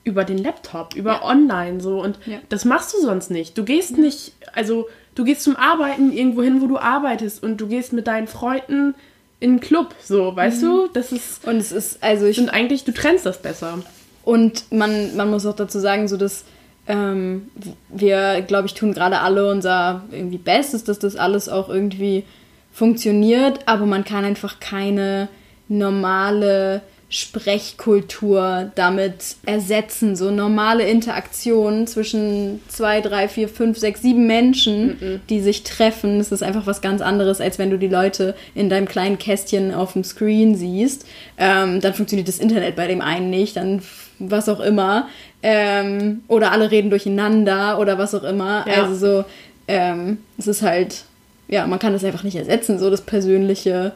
über 0.03 0.23
den 0.23 0.37
Laptop, 0.37 0.95
über 0.95 1.13
Ja. 1.13 1.23
online 1.25 1.81
so 1.81 2.01
und 2.01 2.19
Ja. 2.25 2.37
das 2.49 2.63
machst 2.63 2.93
du 2.93 3.01
sonst 3.01 3.31
nicht. 3.31 3.57
Du 3.57 3.63
gehst 3.65 3.97
nicht, 3.97 4.33
also 4.53 4.87
du 5.15 5.23
gehst 5.23 5.41
zum 5.41 5.55
Arbeiten 5.55 6.13
irgendwo 6.13 6.43
hin, 6.43 6.61
wo 6.61 6.67
du 6.67 6.77
arbeitest 6.77 7.41
und 7.43 7.57
du 7.57 7.67
gehst 7.67 7.91
mit 7.91 8.05
deinen 8.07 8.27
Freunden 8.27 8.93
in 9.39 9.49
einen 9.51 9.59
Club, 9.59 9.95
so, 10.01 10.35
weißt 10.35 10.61
du? 10.63 10.87
Das 10.93 11.11
ist 11.11 11.45
Und 11.45 11.57
es 11.57 11.71
ist, 11.71 12.01
also 12.03 12.25
ich 12.27 12.39
und 12.39 12.49
eigentlich 12.49 12.83
du 12.85 12.93
trennst 12.93 13.25
das 13.25 13.41
besser. 13.41 13.79
Und 14.28 14.73
man, 14.73 15.15
man 15.15 15.30
muss 15.30 15.45
auch 15.45 15.55
dazu 15.55 15.80
sagen, 15.80 16.09
so 16.09 16.17
dass 16.17 16.43
ähm, 16.86 17.47
wir, 17.88 18.41
glaube 18.41 18.67
ich, 18.67 18.73
tun 18.73 18.91
gerade 18.91 19.21
alle 19.21 19.49
unser 19.49 20.03
irgendwie 20.11 20.38
Bestes, 20.38 20.84
dass 20.84 20.99
das 20.99 21.15
alles 21.15 21.47
auch 21.47 21.69
irgendwie 21.69 22.26
funktioniert, 22.73 23.61
aber 23.68 23.85
man 23.85 24.03
kann 24.03 24.26
einfach 24.26 24.60
keine 24.60 25.30
normale 25.69 26.81
Sprechkultur 27.09 28.71
damit 28.75 29.38
ersetzen. 29.45 30.17
So 30.17 30.29
normale 30.29 30.84
Interaktionen 30.84 31.88
zwischen 31.88 32.61
zwei, 32.67 32.99
drei, 32.99 33.29
vier, 33.29 33.47
fünf, 33.47 33.77
sechs, 33.77 34.01
sieben 34.01 34.27
Menschen, 34.27 35.21
die 35.29 35.39
sich 35.39 35.63
treffen. 35.63 36.17
Das 36.17 36.34
ist 36.34 36.43
einfach 36.43 36.67
was 36.67 36.81
ganz 36.81 37.01
anderes, 37.01 37.39
als 37.39 37.59
wenn 37.59 37.69
du 37.69 37.77
die 37.77 37.88
Leute 37.88 38.35
in 38.55 38.69
deinem 38.69 38.88
kleinen 38.88 39.17
Kästchen 39.17 39.73
auf 39.73 39.93
dem 39.93 40.03
Screen 40.03 40.55
siehst. 40.55 41.05
Ähm, 41.38 41.79
dann 41.79 41.93
funktioniert 41.93 42.27
das 42.27 42.39
Internet 42.39 42.75
bei 42.75 42.88
dem 42.88 42.99
einen 42.99 43.29
nicht, 43.29 43.55
dann 43.55 43.81
was 44.19 44.49
auch 44.49 44.59
immer. 44.59 45.07
Ähm, 45.41 46.23
oder 46.27 46.51
alle 46.51 46.71
reden 46.71 46.89
durcheinander 46.89 47.79
oder 47.79 47.97
was 47.97 48.15
auch 48.15 48.23
immer. 48.23 48.65
Ja. 48.67 48.84
Also 48.84 48.95
so, 48.95 49.25
ähm, 49.69 50.17
es 50.38 50.47
ist 50.47 50.61
halt, 50.61 51.05
ja, 51.47 51.65
man 51.67 51.79
kann 51.79 51.93
das 51.93 52.03
einfach 52.03 52.23
nicht 52.23 52.35
ersetzen, 52.35 52.79
so 52.79 52.89
das 52.89 53.01
Persönliche. 53.01 53.93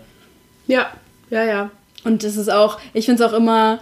Ja, 0.67 0.88
ja, 1.29 1.43
ja. 1.43 1.71
Und 2.03 2.23
das 2.23 2.38
ist 2.38 2.52
auch, 2.52 2.80
ich 2.94 3.06
finde 3.06 3.23
es 3.23 3.30
auch 3.30 3.36
immer 3.36 3.80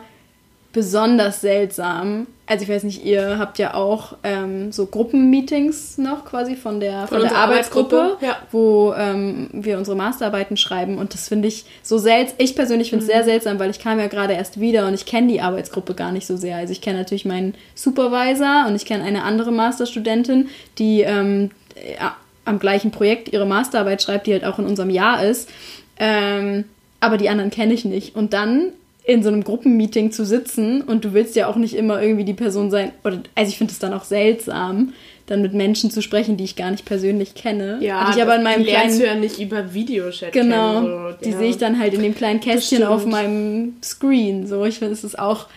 besonders 0.71 1.41
seltsam. 1.41 2.27
Also 2.45 2.63
ich 2.63 2.69
weiß 2.69 2.83
nicht, 2.83 3.03
ihr 3.03 3.39
habt 3.39 3.57
ja 3.57 3.73
auch 3.73 4.17
ähm, 4.23 4.71
so 4.71 4.85
Gruppenmeetings 4.85 5.97
noch 5.97 6.25
quasi 6.25 6.55
von 6.55 6.79
der, 6.79 7.07
von 7.07 7.17
der 7.17 7.23
unserer 7.23 7.39
Arbeitsgruppe, 7.39 7.97
Arbeitsgruppe, 7.97 8.25
ja. 8.25 8.37
wo 8.51 8.93
ähm, 8.95 9.49
wir 9.51 9.77
unsere 9.77 9.95
Masterarbeiten 9.95 10.57
schreiben. 10.57 10.97
Und 10.97 11.13
das 11.13 11.27
finde 11.27 11.47
ich 11.47 11.65
so 11.81 11.97
seltsam. 11.97 12.35
Ich 12.39 12.55
persönlich 12.55 12.89
finde 12.91 13.05
es 13.05 13.11
sehr 13.11 13.23
seltsam, 13.23 13.59
weil 13.59 13.71
ich 13.71 13.79
kam 13.79 13.99
ja 13.99 14.07
gerade 14.07 14.33
erst 14.33 14.59
wieder 14.59 14.87
und 14.87 14.93
ich 14.93 15.05
kenne 15.05 15.27
die 15.27 15.41
Arbeitsgruppe 15.41 15.95
gar 15.95 16.11
nicht 16.11 16.27
so 16.27 16.37
sehr. 16.37 16.57
Also 16.57 16.71
ich 16.71 16.81
kenne 16.81 16.99
natürlich 16.99 17.25
meinen 17.25 17.55
Supervisor 17.73 18.65
und 18.67 18.75
ich 18.75 18.85
kenne 18.85 19.03
eine 19.03 19.23
andere 19.23 19.51
Masterstudentin, 19.51 20.49
die 20.77 21.01
ähm, 21.01 21.51
ja, 21.99 22.15
am 22.45 22.59
gleichen 22.59 22.91
Projekt 22.91 23.31
ihre 23.33 23.45
Masterarbeit 23.45 24.01
schreibt, 24.01 24.27
die 24.27 24.33
halt 24.33 24.45
auch 24.45 24.59
in 24.59 24.65
unserem 24.65 24.89
Jahr 24.89 25.23
ist. 25.23 25.49
Ähm, 25.97 26.65
aber 26.99 27.17
die 27.17 27.29
anderen 27.29 27.51
kenne 27.51 27.73
ich 27.73 27.85
nicht. 27.85 28.15
Und 28.15 28.33
dann 28.33 28.73
in 29.03 29.23
so 29.23 29.29
einem 29.29 29.43
Gruppenmeeting 29.43 30.11
zu 30.11 30.23
sitzen 30.23 30.81
und 30.81 31.03
du 31.03 31.13
willst 31.13 31.35
ja 31.35 31.47
auch 31.47 31.55
nicht 31.55 31.73
immer 31.73 32.01
irgendwie 32.01 32.25
die 32.25 32.33
Person 32.33 32.69
sein, 32.69 32.91
oder 33.03 33.23
also 33.33 33.49
ich 33.49 33.57
finde 33.57 33.73
es 33.73 33.79
dann 33.79 33.93
auch 33.93 34.03
seltsam, 34.03 34.93
dann 35.25 35.41
mit 35.41 35.53
Menschen 35.53 35.89
zu 35.89 36.01
sprechen, 36.01 36.37
die 36.37 36.43
ich 36.43 36.55
gar 36.55 36.69
nicht 36.69 36.85
persönlich 36.85 37.33
kenne. 37.33 37.77
Ja, 37.81 38.01
Hatte 38.01 38.17
ich 38.17 38.23
aber 38.23 38.35
in 38.35 38.43
meinem 38.43 38.63
die 38.63 38.69
lernst 38.69 38.99
kleinen 38.99 38.99
du 38.99 39.05
ja 39.05 39.15
nicht 39.15 39.39
über 39.39 39.73
Videochat 39.73 40.31
Genau. 40.31 40.73
kennen, 40.73 40.85
so. 40.85 41.25
Die 41.25 41.31
ja. 41.31 41.37
sehe 41.37 41.49
ich 41.49 41.57
dann 41.57 41.79
halt 41.79 41.93
in 41.93 42.03
dem 42.03 42.15
kleinen 42.15 42.39
Kästchen 42.39 42.83
auf 42.83 43.05
meinem 43.05 43.75
Screen. 43.83 44.45
So, 44.47 44.65
ich 44.65 44.79
finde, 44.79 44.93
es 44.93 45.03
ist 45.03 45.17
auch, 45.17 45.47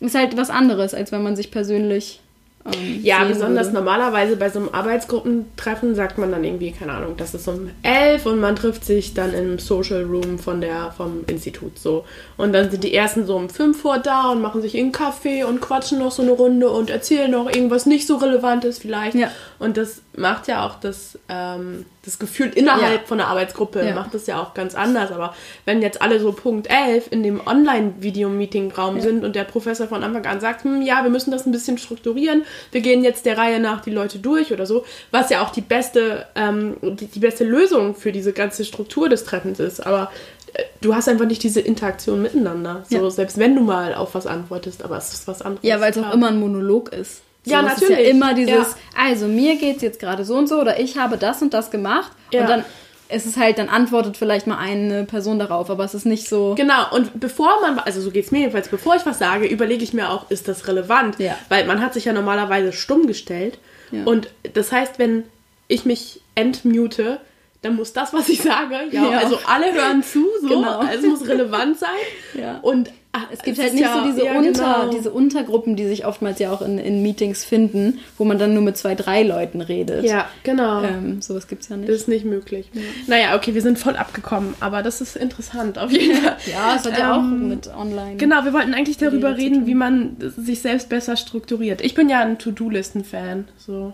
ist 0.00 0.14
halt 0.14 0.36
was 0.36 0.50
anderes, 0.50 0.92
als 0.94 1.12
wenn 1.12 1.22
man 1.22 1.36
sich 1.36 1.50
persönlich. 1.50 2.20
Ähm, 2.66 3.00
Ja, 3.02 3.24
besonders 3.24 3.68
würde. 3.68 3.78
normalerweise 3.78 4.36
bei 4.36 4.50
so 4.50 4.58
einem 4.58 4.68
Arbeitsgruppentreffen 4.70 5.94
sagt 5.94 6.18
man 6.18 6.30
dann 6.30 6.44
irgendwie, 6.44 6.72
keine 6.72 6.92
Ahnung, 6.92 7.14
das 7.16 7.34
ist 7.34 7.48
um 7.48 7.70
elf 7.82 8.26
und 8.26 8.40
man 8.40 8.56
trifft 8.56 8.84
sich 8.84 9.14
dann 9.14 9.32
im 9.32 9.58
Social 9.58 10.04
Room 10.04 10.38
von 10.38 10.60
der, 10.60 10.92
vom 10.96 11.24
Institut 11.26 11.78
so. 11.78 12.04
Und 12.36 12.52
dann 12.52 12.70
sind 12.70 12.84
die 12.84 12.94
ersten 12.94 13.26
so 13.26 13.36
um 13.36 13.48
fünf 13.48 13.84
Uhr 13.84 13.98
da 13.98 14.30
und 14.32 14.42
machen 14.42 14.60
sich 14.62 14.76
einen 14.76 14.92
Kaffee 14.92 15.44
und 15.44 15.60
quatschen 15.60 15.98
noch 15.98 16.12
so 16.12 16.22
eine 16.22 16.32
Runde 16.32 16.68
und 16.68 16.90
erzählen 16.90 17.30
noch 17.30 17.46
irgendwas 17.48 17.86
nicht 17.86 18.06
so 18.06 18.16
Relevantes 18.16 18.78
vielleicht. 18.78 19.16
Ja. 19.16 19.30
Und 19.58 19.76
das 19.76 20.02
macht 20.16 20.48
ja 20.48 20.66
auch 20.66 20.80
das, 20.80 21.18
ähm, 21.28 21.86
das 22.08 22.18
Gefühl 22.18 22.48
innerhalb 22.54 23.00
Ja. 23.02 23.06
von 23.06 23.18
der 23.18 23.28
Arbeitsgruppe, 23.28 23.84
Ja. 23.84 23.94
macht 23.94 24.14
das 24.14 24.26
ja 24.26 24.40
auch 24.42 24.54
ganz 24.54 24.74
anders. 24.74 25.12
Aber 25.12 25.34
wenn 25.64 25.82
jetzt 25.82 26.00
alle 26.02 26.18
so 26.20 26.32
Punkt 26.32 26.68
11 26.70 27.08
in 27.10 27.22
dem 27.22 27.40
Online-Video-Meeting-Raum 27.46 29.00
sind 29.00 29.24
und 29.24 29.36
der 29.36 29.44
Professor 29.44 29.86
von 29.86 30.02
Anfang 30.02 30.26
an 30.26 30.40
sagt, 30.40 30.64
hm, 30.64 30.82
ja, 30.82 31.02
wir 31.02 31.10
müssen 31.10 31.30
das 31.30 31.46
ein 31.46 31.52
bisschen 31.52 31.78
strukturieren, 31.78 32.44
wir 32.72 32.80
gehen 32.80 33.04
jetzt 33.04 33.26
der 33.26 33.38
Reihe 33.38 33.60
nach 33.60 33.80
die 33.82 33.90
Leute 33.90 34.18
durch 34.18 34.52
oder 34.52 34.66
so, 34.66 34.84
was 35.10 35.30
ja 35.30 35.42
auch 35.42 35.50
die 35.50 35.60
beste, 35.60 36.26
ähm, 36.34 36.76
die, 36.82 37.06
die 37.06 37.20
beste 37.20 37.44
Lösung 37.44 37.94
für 37.94 38.12
diese 38.12 38.32
ganze 38.32 38.64
Struktur 38.64 39.08
des 39.08 39.24
Treffens 39.24 39.60
ist. 39.60 39.84
Aber 39.86 40.10
äh, 40.54 40.62
du 40.80 40.94
hast 40.94 41.08
einfach 41.08 41.26
nicht 41.26 41.42
diese 41.42 41.60
Interaktion 41.60 42.22
miteinander. 42.22 42.84
So, 42.88 42.96
Ja. 42.96 43.10
selbst 43.10 43.38
wenn 43.38 43.54
du 43.54 43.62
mal 43.62 43.94
auf 43.94 44.14
was 44.14 44.26
antwortest, 44.26 44.82
aber 44.82 44.96
es 44.96 45.12
ist 45.12 45.28
was 45.28 45.42
anderes. 45.42 45.62
Ja, 45.66 45.80
weil 45.80 45.90
es 45.90 45.98
auch 45.98 46.12
immer 46.12 46.28
ein 46.28 46.40
Monolog 46.40 46.92
ist. 46.92 47.22
So, 47.44 47.50
Ja, 47.52 47.60
es 47.66 47.74
Ist 47.74 47.80
natürlich. 47.82 48.04
ja 48.06 48.10
immer 48.10 48.34
dieses, 48.34 48.52
Ja. 48.54 48.66
also 48.96 49.26
mir 49.26 49.56
geht's 49.56 49.82
jetzt 49.82 50.00
gerade 50.00 50.24
so 50.24 50.34
und 50.36 50.48
so 50.48 50.60
oder 50.60 50.78
ich 50.80 50.96
habe 50.98 51.16
das 51.18 51.40
und 51.42 51.54
das 51.54 51.70
gemacht. 51.70 52.12
Ja. 52.32 52.42
Und 52.42 52.48
dann 52.50 52.64
ist 53.10 53.24
es 53.24 53.38
halt, 53.38 53.56
dann 53.58 53.70
antwortet 53.70 54.18
vielleicht 54.18 54.46
mal 54.46 54.58
eine 54.58 55.04
Person 55.04 55.38
darauf, 55.38 55.70
aber 55.70 55.82
es 55.84 55.94
ist 55.94 56.04
nicht 56.04 56.28
so. 56.28 56.54
Genau, 56.56 56.94
und 56.94 57.18
bevor 57.18 57.60
man, 57.62 57.78
also 57.78 58.02
so 58.02 58.10
geht 58.10 58.26
es 58.26 58.30
mir 58.32 58.40
jedenfalls, 58.40 58.68
bevor 58.68 58.96
ich 58.96 59.06
was 59.06 59.18
sage, 59.18 59.46
überlege 59.46 59.82
ich 59.82 59.94
mir 59.94 60.10
auch, 60.10 60.30
ist 60.30 60.46
das 60.46 60.68
relevant? 60.68 61.18
Ja. 61.18 61.38
Weil 61.48 61.64
man 61.66 61.80
hat 61.80 61.94
sich 61.94 62.04
ja 62.04 62.12
normalerweise 62.12 62.72
stumm 62.72 63.06
gestellt. 63.06 63.58
Ja. 63.92 64.04
Und 64.04 64.28
das 64.52 64.72
heißt, 64.72 64.98
wenn 64.98 65.24
ich 65.68 65.86
mich 65.86 66.20
entmute, 66.34 67.18
dann 67.62 67.76
muss 67.76 67.92
das, 67.94 68.12
was 68.12 68.28
ich 68.28 68.42
sage, 68.42 68.74
ja, 68.92 69.10
Ja. 69.10 69.18
also 69.18 69.38
alle 69.46 69.72
hören 69.72 70.02
zu, 70.02 70.26
so, 70.42 70.48
Genau. 70.48 70.78
also 70.80 70.98
es 70.98 71.06
muss 71.20 71.28
relevant 71.28 71.78
sein. 71.78 71.88
Ja. 72.38 72.58
Und 72.60 72.90
ah, 73.12 73.20
Es 73.30 73.42
gibt 73.42 73.58
es 73.58 73.62
halt 73.64 73.74
nicht 73.74 73.82
ja- 73.82 73.94
so 74.02 74.04
diese, 74.10 74.24
ja, 74.24 74.36
Unter, 74.38 74.50
genau. 74.82 74.90
diese 74.90 75.10
Untergruppen, 75.10 75.76
die 75.76 75.86
sich 75.86 76.06
oftmals 76.06 76.38
ja 76.38 76.52
auch 76.52 76.62
in, 76.62 76.78
in 76.78 77.02
Meetings 77.02 77.44
finden, 77.44 77.98
wo 78.16 78.24
man 78.24 78.38
dann 78.38 78.54
nur 78.54 78.62
mit 78.62 78.76
zwei, 78.76 78.94
drei 78.94 79.22
Leuten 79.22 79.60
redet. 79.60 80.04
Ja, 80.04 80.28
genau. 80.42 80.82
Ähm, 80.82 81.20
sowas 81.22 81.48
gibt's 81.48 81.68
ja 81.68 81.76
nicht. 81.76 81.88
Das 81.88 81.96
ist 81.96 82.08
nicht 82.08 82.24
möglich. 82.24 82.70
Naja, 83.06 83.34
okay, 83.36 83.54
wir 83.54 83.62
sind 83.62 83.78
voll 83.78 83.96
abgekommen, 83.96 84.54
aber 84.60 84.82
das 84.82 85.00
ist 85.00 85.16
interessant 85.16 85.78
auf 85.78 85.90
jeden 85.90 86.16
Fall. 86.16 86.36
ja, 86.52 86.74
es 86.76 86.84
hat 86.84 86.98
ja 86.98 87.14
auch 87.14 87.18
Ähm, 87.22 87.48
mit 87.48 87.68
online. 87.74 88.16
Genau, 88.16 88.44
wir 88.44 88.52
wollten 88.52 88.74
eigentlich 88.74 88.98
darüber 88.98 89.36
reden, 89.36 89.66
wie 89.66 89.74
man 89.74 90.16
sich 90.20 90.60
selbst 90.60 90.88
besser 90.88 91.16
strukturiert. 91.16 91.80
Ich 91.80 91.94
bin 91.94 92.08
ja 92.08 92.20
ein 92.20 92.38
To-Do-Listen-Fan. 92.38 93.48
So. 93.56 93.92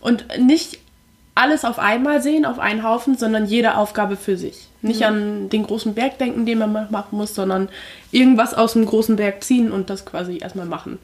Und 0.00 0.26
nicht 0.38 0.78
alles 1.36 1.64
auf 1.64 1.78
einmal 1.78 2.20
sehen, 2.22 2.44
auf 2.44 2.58
einen 2.58 2.82
Haufen, 2.82 3.16
sondern 3.16 3.46
jede 3.46 3.76
Aufgabe 3.76 4.16
für 4.16 4.36
sich. 4.36 4.66
Nicht 4.82 5.04
an 5.04 5.48
den 5.48 5.64
großen 5.64 5.94
Berg 5.94 6.18
denken, 6.18 6.46
den 6.46 6.58
man 6.58 6.72
ma- 6.72 6.88
machen 6.90 7.16
muss, 7.18 7.34
sondern 7.34 7.68
irgendwas 8.10 8.54
aus 8.54 8.72
dem 8.72 8.86
großen 8.86 9.16
Berg 9.16 9.44
ziehen 9.44 9.70
und 9.70 9.90
das 9.90 10.04
quasi 10.04 10.38
erstmal 10.38 10.66
machen. 10.66 10.98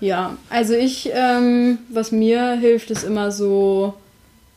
Ja, 0.00 0.36
also 0.50 0.74
ich, 0.74 1.10
ähm, 1.14 1.78
was 1.88 2.12
mir 2.12 2.52
hilft, 2.52 2.90
ist 2.90 3.04
immer 3.04 3.30
so 3.32 3.94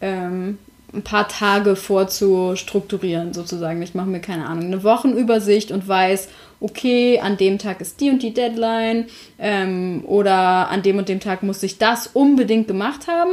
ähm, 0.01 0.57
ein 0.93 1.03
paar 1.03 1.27
Tage 1.27 1.75
vorzustrukturieren, 1.75 3.33
sozusagen. 3.33 3.81
Ich 3.81 3.93
mache 3.95 4.07
mir, 4.09 4.19
keine 4.19 4.47
Ahnung, 4.47 4.65
eine 4.65 4.83
Wochenübersicht 4.83 5.71
und 5.71 5.87
weiß, 5.87 6.29
okay, 6.59 7.19
an 7.19 7.37
dem 7.37 7.59
Tag 7.59 7.81
ist 7.81 7.99
die 8.01 8.09
und 8.09 8.21
die 8.23 8.33
Deadline 8.33 9.05
ähm, 9.39 10.03
oder 10.05 10.69
an 10.69 10.81
dem 10.83 10.97
und 10.97 11.09
dem 11.09 11.19
Tag 11.19 11.43
muss 11.43 11.63
ich 11.63 11.77
das 11.77 12.07
unbedingt 12.07 12.67
gemacht 12.67 13.07
haben. 13.07 13.31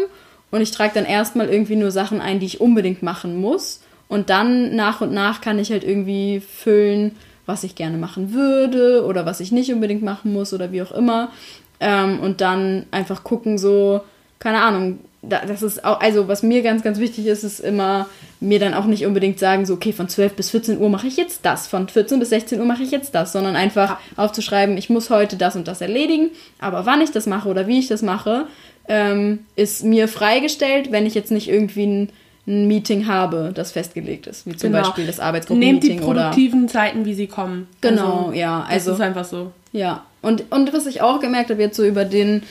Und 0.50 0.60
ich 0.60 0.70
trage 0.70 0.92
dann 0.94 1.04
erstmal 1.04 1.48
irgendwie 1.48 1.76
nur 1.76 1.90
Sachen 1.90 2.20
ein, 2.20 2.40
die 2.40 2.46
ich 2.46 2.60
unbedingt 2.60 3.02
machen 3.02 3.40
muss. 3.40 3.80
Und 4.08 4.30
dann 4.30 4.74
nach 4.74 5.00
und 5.00 5.12
nach 5.12 5.40
kann 5.40 5.58
ich 5.58 5.70
halt 5.70 5.84
irgendwie 5.84 6.40
füllen, 6.40 7.14
was 7.44 7.64
ich 7.64 7.74
gerne 7.74 7.98
machen 7.98 8.32
würde 8.32 9.04
oder 9.04 9.26
was 9.26 9.40
ich 9.40 9.52
nicht 9.52 9.72
unbedingt 9.72 10.02
machen 10.02 10.32
muss 10.32 10.52
oder 10.52 10.72
wie 10.72 10.82
auch 10.82 10.92
immer. 10.92 11.30
Ähm, 11.80 12.20
und 12.20 12.40
dann 12.40 12.86
einfach 12.90 13.24
gucken, 13.24 13.58
so, 13.58 14.00
keine 14.38 14.60
Ahnung, 14.60 14.98
da, 15.22 15.44
das 15.44 15.62
ist 15.62 15.84
auch, 15.84 16.00
also 16.00 16.28
was 16.28 16.42
mir 16.42 16.62
ganz, 16.62 16.82
ganz 16.82 16.98
wichtig 16.98 17.26
ist, 17.26 17.42
ist 17.42 17.60
immer 17.60 18.06
mir 18.40 18.60
dann 18.60 18.74
auch 18.74 18.84
nicht 18.84 19.04
unbedingt 19.04 19.38
sagen, 19.38 19.66
so, 19.66 19.74
okay, 19.74 19.92
von 19.92 20.08
12 20.08 20.34
bis 20.34 20.50
14 20.50 20.78
Uhr 20.78 20.88
mache 20.88 21.08
ich 21.08 21.16
jetzt 21.16 21.40
das, 21.44 21.66
von 21.66 21.88
14 21.88 22.20
bis 22.20 22.30
16 22.30 22.60
Uhr 22.60 22.66
mache 22.66 22.84
ich 22.84 22.92
jetzt 22.92 23.14
das, 23.14 23.32
sondern 23.32 23.56
einfach 23.56 23.98
aufzuschreiben, 24.16 24.76
ich 24.76 24.90
muss 24.90 25.10
heute 25.10 25.36
das 25.36 25.56
und 25.56 25.66
das 25.66 25.80
erledigen, 25.80 26.30
aber 26.60 26.86
wann 26.86 27.00
ich 27.00 27.10
das 27.10 27.26
mache 27.26 27.48
oder 27.48 27.66
wie 27.66 27.80
ich 27.80 27.88
das 27.88 28.02
mache, 28.02 28.46
ähm, 28.88 29.40
ist 29.56 29.84
mir 29.84 30.08
freigestellt, 30.08 30.90
wenn 30.92 31.06
ich 31.06 31.14
jetzt 31.14 31.30
nicht 31.30 31.48
irgendwie 31.48 31.86
ein, 31.86 32.08
ein 32.46 32.66
Meeting 32.68 33.06
habe, 33.06 33.52
das 33.54 33.72
festgelegt 33.72 34.26
ist, 34.26 34.46
wie 34.46 34.56
zum 34.56 34.70
Genau. 34.72 34.82
Beispiel 34.84 35.06
das 35.06 35.16
Nehmt 35.16 35.22
die 35.22 35.22
Arbeitsgruppenmeeting 35.28 36.02
oder 36.02 36.22
produktiven 36.22 36.68
Zeiten, 36.68 37.04
wie 37.04 37.14
sie 37.14 37.26
kommen. 37.26 37.68
Genau, 37.82 38.32
ja, 38.32 38.64
also- 38.68 38.90
Das 38.92 39.00
ist 39.00 39.04
einfach 39.04 39.24
so. 39.24 39.52
ja, 39.72 40.04
und, 40.22 40.50
und 40.50 40.72
was 40.72 40.86
ich 40.86 41.00
auch 41.02 41.20
gemerkt 41.20 41.50
habe, 41.50 41.60
jetzt 41.62 41.76
so 41.76 41.84
über 41.84 42.04
den 42.04 42.42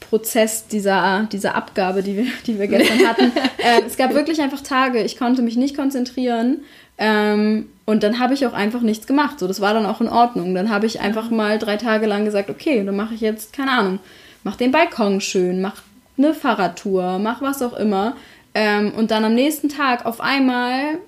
Prozess 0.00 0.66
dieser, 0.66 1.28
dieser 1.32 1.54
Abgabe, 1.54 2.02
die 2.02 2.16
wir, 2.16 2.26
die 2.46 2.58
wir 2.58 2.66
gestern 2.66 2.98
hatten, 3.08 3.32
äh, 3.58 3.82
es 3.86 3.96
gab 3.96 4.14
wirklich 4.14 4.40
einfach 4.40 4.60
Tage, 4.62 5.02
ich 5.02 5.16
konnte 5.18 5.42
mich 5.42 5.56
nicht 5.56 5.76
konzentrieren 5.76 6.60
ähm, 6.98 7.68
und 7.86 8.02
dann 8.02 8.18
habe 8.18 8.34
ich 8.34 8.46
auch 8.46 8.52
einfach 8.52 8.80
nichts 8.82 9.06
gemacht. 9.06 9.38
So, 9.38 9.46
das 9.48 9.60
war 9.60 9.72
dann 9.74 9.86
auch 9.86 10.00
in 10.00 10.08
Ordnung. 10.08 10.54
Dann 10.54 10.68
habe 10.70 10.86
ich 10.86 11.00
einfach 11.00 11.30
mal 11.30 11.58
drei 11.58 11.76
Tage 11.76 12.06
lang 12.06 12.24
gesagt, 12.24 12.50
okay, 12.50 12.84
dann 12.84 12.94
mache 12.96 13.14
ich 13.14 13.20
jetzt, 13.20 13.52
keine 13.52 13.70
Ahnung, 13.72 13.98
mach 14.44 14.56
den 14.56 14.72
Balkon 14.72 15.20
schön, 15.20 15.60
mach 15.60 15.82
eine 16.18 16.34
Fahrradtour, 16.34 17.18
mach 17.18 17.42
was 17.42 17.62
auch 17.62 17.74
immer. 17.74 18.16
Ähm, 18.54 18.92
und 18.96 19.10
dann 19.10 19.24
am 19.24 19.34
nächsten 19.34 19.68
Tag 19.68 20.04
auf 20.04 20.20
einmal 20.20 20.98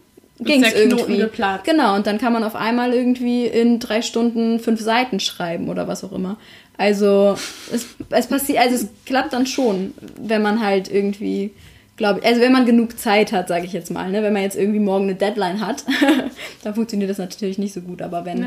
ging 0.41 0.65
es 0.65 0.75
irgendwie. 0.75 1.19
geplatzt. 1.19 1.65
Genau, 1.65 1.95
und 1.95 2.07
dann 2.07 2.19
kann 2.19 2.33
man 2.33 2.43
auf 2.43 2.57
einmal 2.57 2.93
irgendwie 2.93 3.47
in 3.47 3.79
drei 3.79 4.03
Stunden 4.03 4.59
fünf 4.59 4.81
Seiten 4.81 5.21
schreiben 5.21 5.69
oder 5.69 5.87
was 5.87 6.05
auch 6.05 6.13
immer. 6.13 6.37
Also 6.77 7.37
es, 7.73 7.87
es 8.11 8.27
passiert, 8.27 8.59
also 8.59 8.75
es 8.75 8.89
klappt 9.07 9.33
dann 9.33 9.47
schon, 9.47 9.95
wenn 10.21 10.43
man 10.43 10.65
halt 10.65 10.91
irgendwie, 10.91 11.53
glaube 11.97 12.21
ich, 12.21 12.27
also 12.27 12.41
wenn 12.41 12.53
man 12.53 12.67
genug 12.67 12.99
Zeit 12.99 13.33
hat, 13.33 13.49
sage 13.49 13.67
ich 13.67 13.73
jetzt 13.73 13.91
mal, 13.91 14.11
ne? 14.11 14.23
wenn 14.23 14.33
man 14.33 14.43
jetzt 14.43 14.57
irgendwie 14.57 14.81
morgen 14.81 15.05
eine 15.05 15.15
Deadline 15.15 15.65
hat, 15.65 15.85
dann 16.65 16.75
funktioniert 16.75 17.11
das 17.11 17.19
natürlich 17.19 17.59
nicht 17.59 17.73
so 17.73 17.81
gut, 17.81 18.03
aber 18.03 18.25
wenn, 18.25 18.47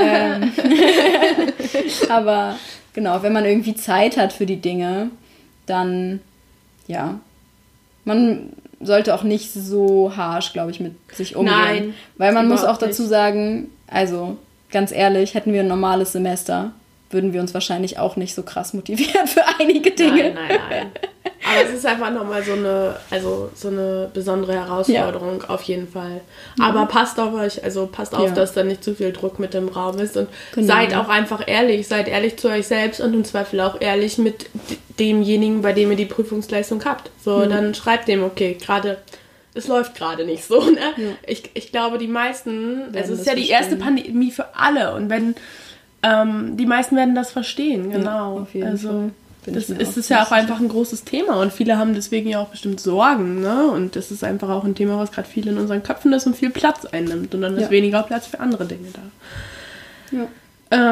ähm, 0.00 0.52
aber 2.08 2.56
genau, 2.92 3.22
wenn 3.22 3.32
man 3.32 3.44
irgendwie 3.44 3.74
Zeit 3.74 4.16
hat 4.16 4.32
für 4.32 4.46
die 4.46 4.60
Dinge, 4.60 5.10
dann 5.66 6.20
ja, 6.88 7.20
man 8.04 8.50
sollte 8.80 9.14
auch 9.14 9.22
nicht 9.22 9.52
so 9.52 10.16
harsh, 10.16 10.52
glaube 10.52 10.70
ich, 10.70 10.80
mit 10.80 10.94
sich 11.12 11.36
umgehen. 11.36 11.54
Nein, 11.54 11.94
Weil 12.16 12.32
man 12.32 12.48
muss 12.48 12.64
auch 12.64 12.78
dazu 12.78 13.04
sagen, 13.04 13.68
also 13.86 14.36
ganz 14.70 14.92
ehrlich, 14.92 15.34
hätten 15.34 15.52
wir 15.52 15.60
ein 15.60 15.68
normales 15.68 16.12
Semester, 16.12 16.72
würden 17.10 17.32
wir 17.32 17.40
uns 17.40 17.54
wahrscheinlich 17.54 17.98
auch 17.98 18.16
nicht 18.16 18.34
so 18.34 18.42
krass 18.42 18.74
motivieren 18.74 19.26
für 19.26 19.42
einige 19.58 19.90
Dinge. 19.90 20.34
Nein, 20.34 20.34
nein, 20.34 20.60
nein. 20.70 20.86
Aber 21.44 21.68
es 21.68 21.72
ist 21.72 21.86
einfach 21.86 22.10
nochmal 22.10 22.42
so 22.42 22.52
eine, 22.52 22.96
also 23.10 23.50
so 23.54 23.68
eine 23.68 24.10
besondere 24.12 24.54
Herausforderung, 24.54 25.44
auf 25.44 25.62
jeden 25.62 25.88
Fall. 25.88 26.20
Aber 26.60 26.86
passt 26.86 27.18
auf 27.20 27.32
euch, 27.34 27.62
also 27.62 27.86
passt 27.86 28.14
auf, 28.14 28.28
Ja. 28.28 28.34
dass 28.34 28.52
da 28.54 28.64
nicht 28.64 28.82
zu 28.82 28.94
viel 28.94 29.12
Druck 29.12 29.38
mit 29.38 29.54
im 29.54 29.68
Raum 29.68 29.98
ist 29.98 30.16
und 30.16 30.28
Genau. 30.54 30.66
seid 30.66 30.94
auch 30.94 31.08
einfach 31.08 31.42
ehrlich, 31.46 31.86
seid 31.86 32.08
ehrlich 32.08 32.38
zu 32.38 32.48
euch 32.48 32.66
selbst 32.66 33.00
und 33.00 33.14
im 33.14 33.24
Zweifel 33.24 33.60
auch 33.60 33.80
ehrlich 33.80 34.18
mit 34.18 34.46
demjenigen, 34.98 35.62
bei 35.62 35.72
dem 35.72 35.90
ihr 35.90 35.96
die 35.96 36.06
Prüfungsleistung 36.06 36.84
habt. 36.84 37.10
So, 37.24 37.46
dann 37.46 37.74
schreibt 37.74 38.08
dem, 38.08 38.24
okay, 38.24 38.56
gerade, 38.60 38.98
es 39.54 39.68
läuft 39.68 39.94
gerade 39.94 40.24
nicht 40.24 40.44
so. 40.44 40.60
Ne? 40.70 41.16
Ich, 41.26 41.50
ich 41.54 41.70
glaube, 41.70 41.98
die 41.98 42.08
meisten, 42.08 42.94
also 42.96 43.14
es 43.14 43.20
ist 43.20 43.26
ja 43.26 43.34
die 43.34 43.48
erste. 43.48 43.76
Pandemie 43.76 44.30
für 44.30 44.56
alle 44.56 44.94
und 44.94 45.08
wenn 45.08 45.34
ähm, 46.02 46.56
die 46.56 46.66
meisten 46.66 46.96
werden 46.96 47.14
das 47.14 47.30
verstehen, 47.30 47.90
genau. 47.90 48.40
auf 48.40 48.54
jeden 48.54 48.68
also, 48.68 48.88
Fall. 48.88 49.10
Das 49.46 49.70
ist 49.70 49.96
es 49.96 50.08
ja 50.10 50.22
auch 50.22 50.30
einfach 50.30 50.60
ein 50.60 50.68
großes 50.68 51.04
Thema 51.04 51.40
und 51.40 51.52
viele 51.52 51.78
haben 51.78 51.94
deswegen 51.94 52.28
ja 52.28 52.40
auch 52.40 52.48
bestimmt 52.48 52.80
Sorgen, 52.80 53.40
ne? 53.40 53.68
Und 53.70 53.96
das 53.96 54.10
ist 54.10 54.22
einfach 54.22 54.50
auch 54.50 54.64
ein 54.64 54.74
Thema, 54.74 54.98
was 54.98 55.10
gerade 55.10 55.28
viel 55.28 55.48
in 55.48 55.56
unseren 55.56 55.82
Köpfen 55.82 56.12
ist 56.12 56.26
und 56.26 56.36
viel 56.36 56.50
Platz 56.50 56.84
einnimmt 56.84 57.34
und 57.34 57.40
dann 57.40 57.56
ist 57.56 57.64
Ja. 57.64 57.70
weniger 57.70 58.02
Platz 58.02 58.26
für 58.26 58.40
andere 58.40 58.66
Dinge 58.66 58.88
da. 58.92 60.16
Ja. 60.18 60.26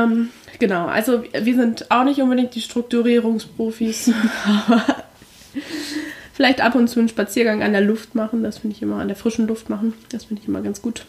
Ähm, 0.04 0.30
genau, 0.58 0.86
also 0.86 1.22
wir 1.38 1.54
sind 1.54 1.90
auch 1.90 2.04
nicht 2.04 2.20
unbedingt 2.22 2.54
die 2.54 2.62
Strukturierungsprofis, 2.62 4.10
aber 4.68 4.82
Vielleicht 6.36 6.60
ab 6.60 6.74
und 6.74 6.86
zu 6.88 6.98
einen 6.98 7.08
Spaziergang 7.08 7.62
an 7.62 7.72
der 7.72 7.80
Luft 7.80 8.14
machen, 8.14 8.42
das 8.42 8.58
finde 8.58 8.76
ich 8.76 8.82
immer, 8.82 8.96
an 8.96 9.08
der 9.08 9.16
frischen 9.16 9.46
Luft 9.46 9.70
machen, 9.70 9.94
das 10.10 10.24
finde 10.26 10.42
ich 10.42 10.48
immer 10.48 10.60
ganz 10.60 10.82
gut. 10.82 11.06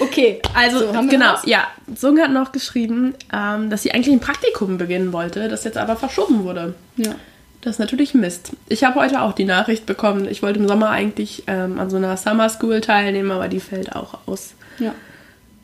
Okay, 0.00 0.40
Also, 0.54 0.80
So, 0.80 0.92
genau, 1.08 1.32
was? 1.34 1.46
ja. 1.46 1.66
Sung 1.94 2.18
hat 2.18 2.30
noch 2.30 2.52
geschrieben, 2.52 3.14
ähm, 3.32 3.70
dass 3.70 3.82
sie 3.82 3.92
eigentlich 3.92 4.12
ein 4.14 4.20
Praktikum 4.20 4.76
beginnen 4.78 5.12
wollte, 5.12 5.48
das 5.48 5.64
jetzt 5.64 5.78
aber 5.78 5.96
verschoben 5.96 6.44
wurde. 6.44 6.74
ja. 6.96 7.14
Das 7.62 7.76
ist 7.76 7.78
natürlich 7.80 8.14
Mist. 8.14 8.52
Ich 8.68 8.84
habe 8.84 9.00
heute 9.00 9.22
auch 9.22 9.32
die 9.32 9.44
Nachricht 9.44 9.86
bekommen, 9.86 10.28
ich 10.30 10.40
wollte 10.40 10.60
im 10.60 10.68
Sommer 10.68 10.90
eigentlich 10.90 11.42
ähm, 11.48 11.80
an 11.80 11.90
so 11.90 11.96
einer 11.96 12.16
Summer 12.16 12.48
School 12.48 12.80
teilnehmen, 12.80 13.32
aber 13.32 13.48
die 13.48 13.58
fällt 13.58 13.96
auch 13.96 14.18
aus. 14.26 14.54
Ja. 14.78 14.94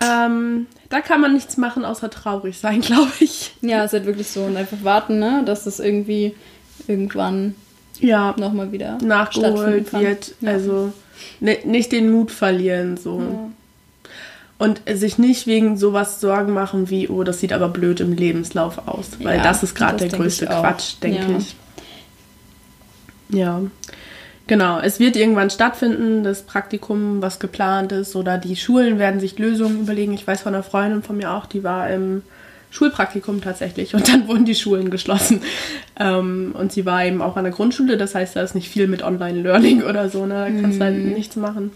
Ähm, 0.03 0.67
da 0.89 1.01
kann 1.01 1.21
man 1.21 1.33
nichts 1.33 1.57
machen, 1.59 1.85
außer 1.85 2.11
traurig 2.11 2.59
sein, 2.59 2.81
glaube 2.81 3.13
ich. 3.21 3.55
Ja, 3.61 3.85
ist 3.85 3.93
halt 3.93 4.07
wirklich 4.07 4.27
so 4.27 4.43
und 4.43 4.57
einfach 4.57 4.79
warten, 4.83 5.21
ne, 5.21 5.43
dass 5.47 5.63
das 5.63 5.79
irgendwie 5.79 6.35
irgendwann 6.89 7.55
Ja, 8.01 8.35
nochmal 8.37 8.73
wieder 8.73 8.99
nachgeholt 9.01 9.93
wird. 9.93 10.35
Ja. 10.41 10.51
Also 10.51 10.93
ni- 11.39 11.59
nicht 11.65 11.93
den 11.93 12.11
Mut 12.11 12.33
verlieren, 12.33 12.97
so. 12.97 13.21
Ja. 13.21 13.51
Und 14.59 14.81
sich 14.93 15.19
nicht 15.19 15.47
wegen 15.49 15.77
sowas 15.77 16.21
Sorgen 16.21 16.53
machen 16.53 16.89
wie, 16.89 17.09
oh, 17.09 17.25
das 17.25 17.41
sieht 17.41 17.53
aber 17.53 17.69
blöd 17.69 17.99
im 18.01 18.13
Lebenslauf 18.13 18.87
aus. 18.87 19.09
Weil 19.21 19.39
Ja, 19.39 19.43
das 19.43 19.63
ist 19.65 19.75
gerade 19.75 19.97
der 19.97 20.17
größte. 20.17 20.47
Quatsch, 20.47 20.95
denke 21.03 21.33
Ja. 21.33 21.39
ich. 21.39 21.57
Ja. 23.31 23.61
Genau, 24.47 24.79
es 24.81 25.01
wird 25.01 25.17
irgendwann 25.17 25.51
stattfinden, 25.51 26.25
das 26.25 26.43
Praktikum, 26.43 27.23
was 27.23 27.39
geplant 27.39 27.93
ist, 27.93 28.15
oder 28.17 28.39
die 28.39 28.57
Schulen 28.57 28.99
werden 28.99 29.21
sich 29.21 29.39
Lösungen 29.39 29.81
überlegen. 29.81 30.13
Ich 30.13 30.27
weiß 30.27 30.43
von 30.43 30.55
einer 30.55 30.63
Freundin 30.65 31.03
von 31.03 31.17
mir 31.17 31.31
auch, 31.33 31.47
die 31.47 31.65
war 31.65 31.89
im 31.91 32.23
Schulpraktikum 32.71 33.41
tatsächlich 33.41 33.95
und 33.95 34.09
dann 34.09 34.27
wurden 34.29 34.45
die 34.45 34.55
Schulen 34.55 34.91
geschlossen. 34.91 35.43
Ähm, 35.99 36.55
und 36.59 36.73
sie 36.73 36.85
war 36.87 37.05
eben 37.05 37.23
auch 37.23 37.37
an 37.37 37.45
der 37.45 37.53
Grundschule, 37.53 37.97
das 37.97 38.15
heißt, 38.15 38.35
da 38.37 38.43
ist 38.43 38.55
nicht 38.55 38.69
viel 38.69 38.89
mit 38.89 39.03
Online-Learning 39.03 39.83
oder 39.85 40.09
so, 40.09 40.27
ne? 40.27 40.35
da 40.53 40.61
kannst 40.61 40.81
du 40.81 40.85
halt 40.85 40.97
nichts 41.05 41.37
machen. 41.37 41.71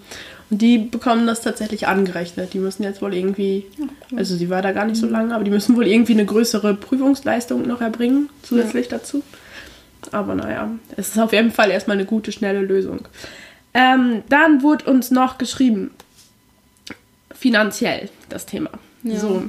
Und 0.50 0.62
die 0.62 0.78
bekommen 0.78 1.26
das 1.26 1.40
tatsächlich 1.40 1.88
angerechnet. 1.88 2.54
Die 2.54 2.58
müssen 2.58 2.84
jetzt 2.84 3.02
wohl 3.02 3.14
irgendwie, 3.14 3.66
also 4.14 4.36
sie 4.36 4.48
war 4.48 4.62
da 4.62 4.70
gar 4.72 4.84
nicht 4.84 4.98
so 4.98 5.08
lange, 5.08 5.34
aber 5.34 5.42
die 5.42 5.50
müssen 5.50 5.76
wohl 5.76 5.86
irgendwie 5.86 6.12
eine 6.12 6.24
größere 6.24 6.74
Prüfungsleistung 6.74 7.66
noch 7.66 7.80
erbringen, 7.80 8.30
zusätzlich 8.42 8.86
dazu. 8.88 9.22
Aber 10.12 10.36
naja, 10.36 10.70
es 10.96 11.08
ist 11.08 11.18
auf 11.18 11.32
jeden 11.32 11.50
Fall 11.50 11.70
erstmal 11.70 11.96
eine 11.96 12.06
gute, 12.06 12.30
schnelle 12.30 12.60
Lösung. 12.60 13.08
Ähm, 13.74 14.22
dann 14.28 14.62
wurde 14.62 14.84
uns 14.84 15.10
noch 15.10 15.38
geschrieben, 15.38 15.90
finanziell 17.34 18.08
das 18.28 18.46
Thema. 18.46 18.70
Ja. 19.02 19.18
So, 19.18 19.42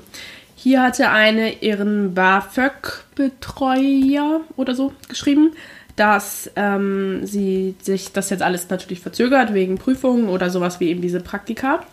hier 0.56 0.82
hatte 0.82 1.12
eine 1.12 1.62
ihren 1.62 2.16
BAföG-Betreuer 2.16 4.42
oder 4.56 4.74
so 4.76 4.94
geschrieben, 5.08 5.52
dass 5.98 6.50
ähm, 6.56 7.26
sie 7.26 7.76
sich 7.82 8.14
das 8.14 8.30
jetzt 8.30 8.42
alles 8.44 8.70
natürlich 8.70 9.02
verzögert 9.02 9.54
wegen 9.54 9.78
Prüfungen 9.78 10.30
oder 10.30 10.50
sowas 10.50 10.80
wie 10.80 10.88
eben 10.90 11.02
diese 11.02 11.20
Praktika. 11.20 11.84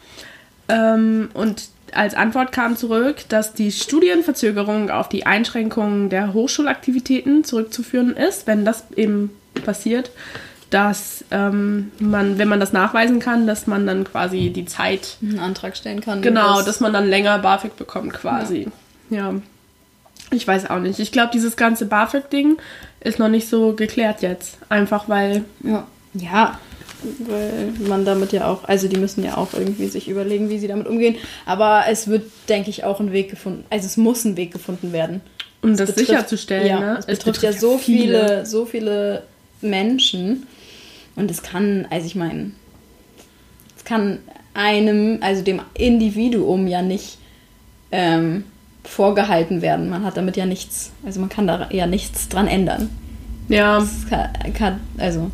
Ähm, 0.68 1.30
und 1.34 1.68
als 1.92 2.14
Antwort 2.14 2.52
kam 2.52 2.76
zurück, 2.76 3.24
dass 3.28 3.52
die 3.54 3.70
Studienverzögerung 3.72 4.90
auf 4.90 5.08
die 5.08 5.26
Einschränkungen 5.26 6.08
der 6.10 6.32
Hochschulaktivitäten 6.32 7.44
zurückzuführen 7.44 8.16
ist, 8.16 8.46
wenn 8.46 8.64
das 8.64 8.84
eben 8.96 9.30
passiert, 9.64 10.10
dass 10.70 11.24
ähm, 11.30 11.92
man, 12.00 12.36
wenn 12.38 12.48
man 12.48 12.58
das 12.60 12.72
nachweisen 12.72 13.20
kann, 13.20 13.46
dass 13.46 13.66
man 13.66 13.86
dann 13.86 14.04
quasi 14.04 14.50
die 14.50 14.64
Zeit, 14.66 15.16
einen 15.22 15.38
Antrag 15.38 15.76
stellen 15.76 16.00
kann. 16.00 16.20
genau, 16.20 16.56
das- 16.56 16.64
dass 16.66 16.80
man 16.80 16.92
dann 16.92 17.08
länger 17.08 17.38
BAföG 17.38 17.76
bekommt 17.76 18.12
quasi. 18.12 18.66
Ja. 19.10 19.34
Ich 20.34 20.46
weiß 20.46 20.68
auch 20.70 20.80
nicht. 20.80 20.98
Ich 20.98 21.12
glaube, 21.12 21.30
dieses 21.32 21.56
ganze 21.56 21.86
BAföG-Ding 21.86 22.56
ist 23.00 23.18
noch 23.18 23.28
nicht 23.28 23.48
so 23.48 23.72
geklärt 23.74 24.22
jetzt. 24.22 24.58
Einfach 24.68 25.08
weil, 25.08 25.44
Ja. 25.62 25.86
ja, 26.14 26.58
weil 27.20 27.72
man 27.86 28.04
damit 28.04 28.32
ja 28.32 28.46
auch, 28.48 28.64
also 28.64 28.88
die 28.88 28.96
müssen 28.98 29.22
ja 29.24 29.36
auch 29.36 29.52
irgendwie 29.52 29.86
sich 29.88 30.08
überlegen, 30.08 30.48
wie 30.50 30.58
sie 30.58 30.68
damit 30.68 30.86
umgehen. 30.86 31.16
Aber 31.46 31.84
es 31.88 32.08
wird, 32.08 32.24
denke 32.48 32.70
ich, 32.70 32.84
auch 32.84 32.98
ein 33.00 33.12
Weg 33.12 33.30
gefunden, 33.30 33.64
also 33.70 33.86
es 33.86 33.96
muss 33.96 34.24
ein 34.24 34.36
Weg 34.36 34.52
gefunden 34.52 34.92
werden. 34.92 35.20
um 35.62 35.76
das 35.76 35.90
betrifft- 35.90 35.98
sicherzustellen, 36.08 36.66
ja, 36.66 36.80
ne? 36.80 36.94
Es 36.98 37.06
betrifft, 37.06 37.42
ja 37.42 37.52
so 37.52 37.78
viele. 37.78 38.44
so 38.46 38.66
viele 38.66 39.22
Menschen. 39.62 40.46
Und 41.16 41.30
es 41.30 41.42
kann, 41.42 41.86
also 41.90 42.06
ich 42.06 42.16
meine, 42.16 42.50
es 43.76 43.84
kann 43.84 44.18
einem, 44.52 45.18
also 45.22 45.42
dem 45.42 45.60
Individuum 45.74 46.66
ja 46.66 46.82
nicht 46.82 47.18
ähm, 47.92 48.44
vorgehalten 48.84 49.62
werden. 49.62 49.88
Man 49.88 50.04
hat 50.04 50.16
damit 50.16 50.36
ja 50.36 50.46
nichts, 50.46 50.92
also 51.04 51.20
man 51.20 51.28
kann 51.28 51.46
da 51.46 51.68
ja 51.70 51.86
nichts 51.86 52.28
dran 52.28 52.46
ändern. 52.46 52.90
Ja, 53.48 53.86
kann, 54.08 54.54
kann, 54.54 54.80
also, 54.98 55.30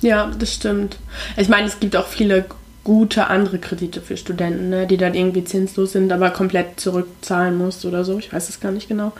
ja, 0.00 0.30
das 0.38 0.54
stimmt. 0.54 0.98
Ich 1.36 1.48
meine, 1.48 1.66
es 1.66 1.80
gibt 1.80 1.96
auch 1.96 2.06
viele 2.06 2.44
gute 2.84 3.28
andere 3.28 3.58
Kredite 3.58 4.00
für 4.00 4.16
Studenten, 4.16 4.70
ne, 4.70 4.86
die 4.86 4.96
dann 4.96 5.14
irgendwie 5.14 5.44
zinslos 5.44 5.92
sind, 5.92 6.12
aber 6.12 6.30
komplett 6.30 6.80
zurückzahlen 6.80 7.56
musst 7.56 7.84
oder 7.84 8.04
so. 8.04 8.18
Ich 8.18 8.32
weiß 8.32 8.48
es 8.48 8.60
gar 8.60 8.72
nicht 8.72 8.88
genau. 8.88 9.12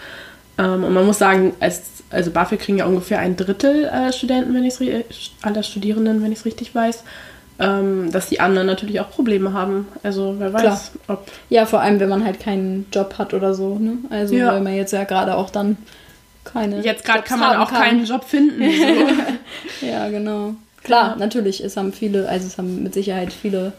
Ähm, 0.58 0.84
und 0.84 0.92
man 0.92 1.06
muss 1.06 1.18
sagen, 1.18 1.54
als, 1.60 1.82
also 2.10 2.30
BAföG 2.30 2.58
kriegen 2.58 2.78
ja 2.78 2.86
ungefähr 2.86 3.20
ein 3.20 3.36
Drittel 3.36 3.88
aller 3.88 4.12
Studenten, 4.12 4.54
wenn 4.54 4.64
ich 4.64 5.32
aller 5.42 5.62
Studierenden, 5.62 6.22
wenn 6.22 6.32
ich 6.32 6.40
es 6.40 6.44
richtig 6.44 6.74
weiß. 6.74 7.04
Ähm, 7.58 8.10
dass 8.10 8.28
die 8.28 8.40
anderen 8.40 8.66
natürlich 8.66 8.98
auch 9.00 9.10
Probleme 9.10 9.52
haben. 9.52 9.86
Also 10.02 10.36
wer 10.38 10.52
weiß, 10.52 10.62
Klar. 10.62 10.80
ob 11.08 11.30
ja, 11.50 11.66
vor 11.66 11.80
allem, 11.80 12.00
wenn 12.00 12.08
man 12.08 12.24
halt 12.24 12.40
keinen 12.40 12.86
Job 12.92 13.18
hat 13.18 13.34
oder 13.34 13.54
so, 13.54 13.78
ne? 13.78 13.98
Also, 14.10 14.34
Ja. 14.34 14.52
weil 14.52 14.60
man 14.62 14.74
jetzt 14.74 14.92
ja 14.92 15.04
gerade 15.04 15.36
auch 15.36 15.50
dann 15.50 15.76
keine. 16.44 16.80
jetzt 16.82 17.04
gerade 17.04 17.22
kann 17.22 17.38
man 17.38 17.56
auch 17.58 17.70
keinen 17.70 18.04
Job 18.04 18.24
finden. 18.24 18.62
So. 18.62 19.86
Ja, 19.86 20.08
genau. 20.08 20.54
Klar, 20.82 21.10
Ja. 21.10 21.16
natürlich, 21.16 21.62
es 21.62 21.76
haben 21.76 21.92
viele, 21.92 22.28
also 22.28 22.46
es 22.46 22.58
haben 22.58 22.82
mit 22.82 22.94
Sicherheit 22.94 23.32
viele 23.32 23.72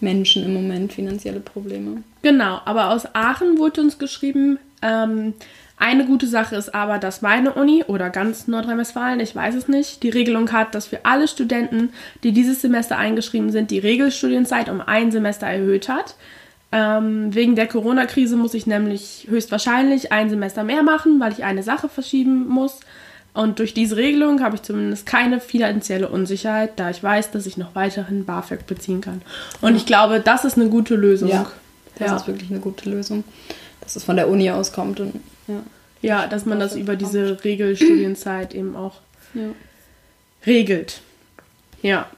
Menschen 0.00 0.44
im 0.44 0.52
Moment 0.54 0.92
finanzielle 0.92 1.40
Probleme. 1.40 2.02
Genau, 2.22 2.60
aber 2.64 2.90
aus 2.90 3.06
Aachen 3.14 3.58
wurde 3.58 3.80
uns 3.80 3.98
geschrieben, 3.98 4.58
ähm, 4.82 5.32
eine 5.76 6.06
gute 6.06 6.26
Sache 6.26 6.56
ist 6.56 6.74
aber, 6.74 6.98
dass 6.98 7.20
meine 7.20 7.52
Uni 7.52 7.84
oder 7.86 8.08
ganz 8.10 8.46
Nordrhein-Westfalen, 8.48 9.20
ich 9.20 9.34
weiß 9.34 9.54
es 9.54 9.68
nicht, 9.68 10.02
die 10.02 10.10
Regelung 10.10 10.52
hat, 10.52 10.74
dass 10.74 10.86
für 10.86 11.04
alle 11.04 11.26
Studenten, 11.28 11.90
die 12.22 12.32
dieses 12.32 12.62
Semester 12.62 12.96
eingeschrieben 12.96 13.50
sind, 13.50 13.70
die 13.70 13.80
Regelstudienzeit 13.80 14.68
um 14.68 14.80
ein 14.80 15.10
Semester 15.10 15.46
erhöht 15.46 15.88
hat. 15.88 16.14
Ähm, 16.72 17.34
wegen 17.34 17.54
der 17.54 17.66
Corona-Krise 17.66 18.36
muss 18.36 18.54
ich 18.54 18.66
nämlich 18.66 19.26
höchstwahrscheinlich 19.28 20.10
ein 20.12 20.30
Semester 20.30 20.64
mehr 20.64 20.82
machen, 20.82 21.20
weil 21.20 21.32
ich 21.32 21.44
eine 21.44 21.62
Sache 21.62 21.88
verschieben 21.88 22.46
muss. 22.48 22.80
Und 23.32 23.58
durch 23.58 23.74
diese 23.74 23.96
Regelung 23.96 24.42
habe 24.42 24.54
ich 24.56 24.62
zumindest 24.62 25.06
keine 25.06 25.40
finanzielle 25.40 26.08
Unsicherheit, 26.08 26.72
da 26.76 26.90
ich 26.90 27.02
weiß, 27.02 27.32
dass 27.32 27.46
ich 27.46 27.56
noch 27.56 27.74
weiterhin 27.74 28.24
BAföG 28.24 28.64
beziehen 28.66 29.00
kann. 29.00 29.22
Und 29.60 29.74
ich 29.74 29.86
glaube, 29.86 30.20
das 30.20 30.44
ist 30.44 30.56
eine 30.56 30.68
gute 30.68 30.94
Lösung. 30.94 31.28
Ja, 31.28 31.50
das 31.98 32.10
Ja. 32.10 32.16
ist 32.16 32.26
wirklich 32.28 32.50
eine 32.50 32.60
gute 32.60 32.88
Lösung, 32.88 33.24
dass 33.80 33.96
es 33.96 34.04
von 34.04 34.14
der 34.16 34.28
Uni 34.28 34.50
auskommt 34.50 35.00
und 35.00 35.20
ja. 35.46 35.62
Ja, 36.02 36.26
dass 36.26 36.44
man 36.44 36.60
das 36.60 36.76
über 36.76 36.96
diese 36.96 37.42
Regelstudienzeit 37.44 38.54
eben 38.54 38.76
auch 38.76 38.96
ja. 39.32 39.48
regelt. 40.46 41.00
Ja. 41.80 42.10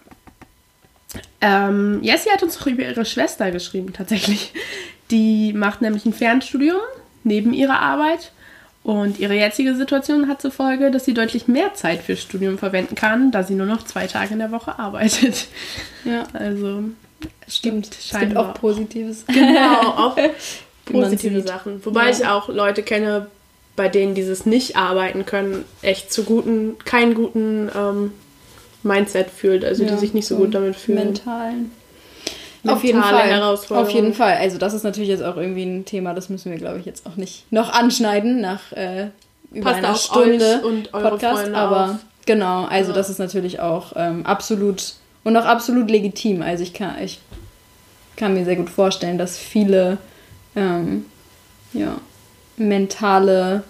Ähm, 1.41 2.01
Jessie 2.03 2.31
hat 2.31 2.43
uns 2.43 2.59
noch 2.59 2.67
über 2.67 2.83
ihre 2.83 3.05
Schwester 3.05 3.53
geschrieben, 3.53 3.93
tatsächlich. 3.93 4.53
Die 5.13 5.53
macht 5.53 5.83
nämlich 5.83 6.05
ein 6.05 6.13
Fernstudium 6.13 6.81
neben 7.23 7.53
ihrer 7.53 7.79
Arbeit. 7.79 8.33
Und 8.83 9.19
ihre 9.19 9.35
jetzige 9.35 9.75
Situation 9.75 10.29
hat 10.29 10.41
zur 10.41 10.53
Folge, 10.53 10.93
dass 10.93 11.05
sie 11.05 11.15
deutlich 11.15 11.49
mehr 11.49 11.75
Zeit 11.75 12.03
fürs 12.03 12.23
Studium 12.23 12.57
verwenden 12.57 12.95
kann, 12.95 13.33
da 13.33 13.43
sie 13.43 13.55
nur 13.55 13.67
noch 13.67 13.85
zwei 13.85 14.07
Tage 14.07 14.33
in 14.33 14.39
der 14.39 14.53
Woche 14.53 14.79
arbeitet. 14.79 15.47
ja. 16.05 16.25
Also, 16.33 16.85
Stimmt, 17.49 17.91
es 17.99 18.19
gibt 18.19 18.37
auch 18.37 18.55
Positives. 18.55 19.25
Genau, 19.27 19.91
auch 19.91 20.17
positive. 20.87 21.43
Sachen. 21.43 21.85
Wobei 21.85 22.05
Ja. 22.05 22.11
ich 22.11 22.27
auch 22.27 22.49
Leute 22.49 22.83
kenne, 22.83 23.27
bei 23.77 23.89
denen 23.89 24.15
dieses 24.15 24.47
Nicht-Arbeiten 24.47 25.27
können 25.27 25.65
echt 25.83 26.13
zu 26.13 26.25
guten, 26.25 26.77
keinen 26.85 27.15
guten 27.15 27.71
ähm, 27.77 28.13
Mindset 28.83 29.29
fühlt, 29.31 29.65
also 29.65 29.85
die 29.85 29.91
Ja, 29.91 29.97
sich 29.99 30.15
nicht 30.15 30.27
so 30.27 30.37
gut 30.37 30.55
damit 30.55 30.77
fühlen. 30.77 30.99
Mentalen. 31.09 31.71
Mentale 32.63 32.77
Auf 32.77 32.85
jeden 32.85 33.03
Fall. 33.03 33.77
Auf 33.77 33.91
jeden 33.91 34.15
Fall. 34.15 34.39
Also 34.39 34.59
das 34.59 34.75
ist 34.75 34.83
natürlich 34.83 35.09
jetzt 35.11 35.23
auch 35.23 35.37
irgendwie 35.37 35.65
ein 35.65 35.85
Thema, 35.85 36.15
das 36.15 36.29
müssen 36.31 36.51
wir, 36.51 36.59
glaube 36.59 36.79
ich, 36.79 36.87
jetzt 36.87 37.07
auch 37.07 37.17
nicht 37.17 37.45
noch 37.53 37.73
anschneiden 37.73 38.41
nach 38.41 38.73
äh, 38.73 39.09
über 39.53 39.73
Passt 39.73 39.85
einer 39.85 39.95
Stunde 39.95 40.63
und 40.65 40.93
eure 40.95 41.11
Podcast. 41.11 41.43
Freunde 41.43 41.59
aber 41.59 41.85
auf. 41.85 41.97
genau, 42.27 42.65
also 42.65 42.91
Ja. 42.91 42.97
das 42.97 43.11
ist 43.11 43.19
natürlich 43.19 43.61
auch 43.61 43.93
ähm, 43.97 44.25
absolut 44.27 44.95
und 45.23 45.37
auch 45.37 45.45
absolut 45.45 45.91
legitim. 45.91 46.43
Also 46.43 46.63
ich 46.63 46.73
kann, 46.73 46.95
ich 47.03 47.21
kann 48.17 48.35
mir 48.35 48.45
sehr 48.45 48.57
gut 48.57 48.71
vorstellen, 48.71 49.19
dass 49.19 49.39
viele 49.39 49.99
ähm, 50.57 51.05
ja, 51.73 51.99
mentale 52.57 53.63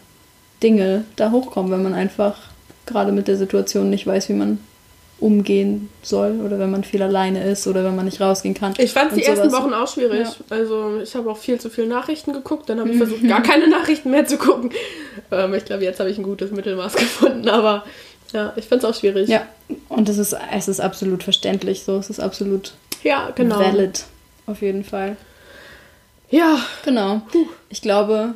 Dinge 0.63 1.05
da 1.17 1.31
hochkommen, 1.31 1.71
wenn 1.73 1.83
man 1.83 1.95
einfach 1.95 2.39
gerade 2.87 3.13
mit 3.13 3.29
der 3.29 3.37
Situation 3.37 3.91
nicht 3.91 4.07
weiß, 4.07 4.29
wie 4.29 4.35
man 4.35 4.59
umgehen 5.19 5.89
soll 6.03 6.41
oder 6.45 6.59
wenn 6.59 6.71
man 6.71 6.85
viel 6.85 7.03
alleine 7.03 7.43
ist 7.43 7.67
oder 7.67 7.85
wenn 7.85 7.97
man 7.97 8.05
nicht 8.05 8.21
rausgehen 8.21 8.55
kann. 8.55 8.75
Ich 8.77 8.93
fand 8.93 9.17
die 9.17 9.23
ersten 9.23 9.49
sowas. 9.49 9.63
Wochen 9.63 9.73
auch 9.73 9.89
schwierig. 9.89 10.29
Also 10.51 11.01
ich 11.03 11.15
habe 11.15 11.31
auch 11.31 11.39
viel 11.39 11.59
zu 11.59 11.71
viel 11.71 11.87
Nachrichten 11.87 12.35
geguckt. 12.35 12.69
Dann 12.69 12.81
habe 12.81 12.91
ich 12.91 12.99
versucht, 12.99 13.27
gar 13.27 13.43
keine 13.43 13.69
Nachrichten 13.69 14.11
mehr 14.11 14.27
zu 14.27 14.37
gucken. 14.37 14.71
Ähm, 15.31 15.55
ich 15.55 15.65
glaube, 15.65 15.85
jetzt 15.85 16.01
habe 16.01 16.11
ich 16.11 16.19
ein 16.19 16.23
gutes 16.23 16.51
Mittelmaß 16.51 16.95
gefunden. 16.97 17.49
Aber 17.49 17.85
Ja, 18.33 18.53
ich 18.57 18.67
finde 18.67 18.87
es 18.87 18.95
auch 18.95 18.99
schwierig. 18.99 19.29
Ja, 19.29 19.47
und 19.89 20.09
es 20.09 20.19
ist, 20.19 20.37
es 20.55 20.69
ist 20.69 20.81
absolut 20.81 21.23
verständlich 21.23 21.83
so. 21.83 21.97
Es 21.97 22.11
ist 22.11 22.21
absolut 22.21 22.75
ja 23.03 23.31
genau. 23.35 23.59
valid. 23.59 24.05
Auf 24.47 24.61
jeden 24.61 24.85
Fall. 24.85 25.17
Ja, 26.31 26.59
Genau. 26.85 27.23
Ich 27.69 27.83
glaube, 27.83 28.35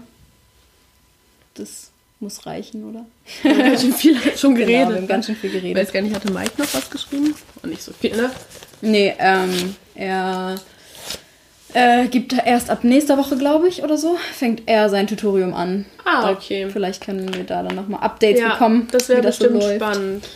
das 1.55 1.91
muss 2.21 2.45
reichen, 2.47 2.85
oder? 2.89 3.07
wir 3.43 3.51
haben 3.53 3.59
ganz 3.71 3.81
schön 3.83 3.93
viel 3.95 4.17
schon 4.37 4.55
Genau, 4.55 4.67
geredet. 4.67 4.89
wir 4.91 4.97
haben 4.97 5.09
ganz 5.09 5.27
schön 5.27 5.37
viel 5.37 5.51
ich 5.51 5.57
weiß 5.57 5.63
geredet. 5.63 5.93
gar 5.93 6.03
nicht, 6.03 6.15
hatte 6.15 6.33
Mike 6.33 6.53
noch 6.59 6.75
was 6.75 6.91
geschrieben? 6.91 7.35
Und 7.63 7.71
nicht 7.71 7.83
so 7.83 7.93
viel, 7.93 8.15
ne? 8.17 8.31
Nee, 8.83 9.15
ähm, 9.19 9.75
er 9.95 10.57
äh, 11.75 12.07
gibt 12.09 12.33
erst 12.35 12.69
ab 12.71 12.85
nächster 12.85 13.17
Woche, 13.17 13.37
glaube 13.37 13.69
ich, 13.69 13.83
oder 13.83 13.97
so, 13.97 14.17
fängt 14.35 14.63
er 14.67 14.89
sein 14.91 15.07
Tutorium 15.07 15.55
an. 15.55 15.87
Ah, 16.05 16.23
Da- 16.23 16.31
okay. 16.33 16.69
Vielleicht 16.71 17.03
können 17.05 17.33
wir 17.35 17.45
da 17.45 17.63
dann 17.63 17.75
nochmal 17.77 18.01
Updates 18.03 18.41
Ja, 18.41 18.53
bekommen, 18.53 18.89
das 18.93 19.09
wäre 19.09 19.23
so 19.23 19.29
bestimmt 19.29 19.63
läuft. 19.63 19.77
spannend. 19.77 20.29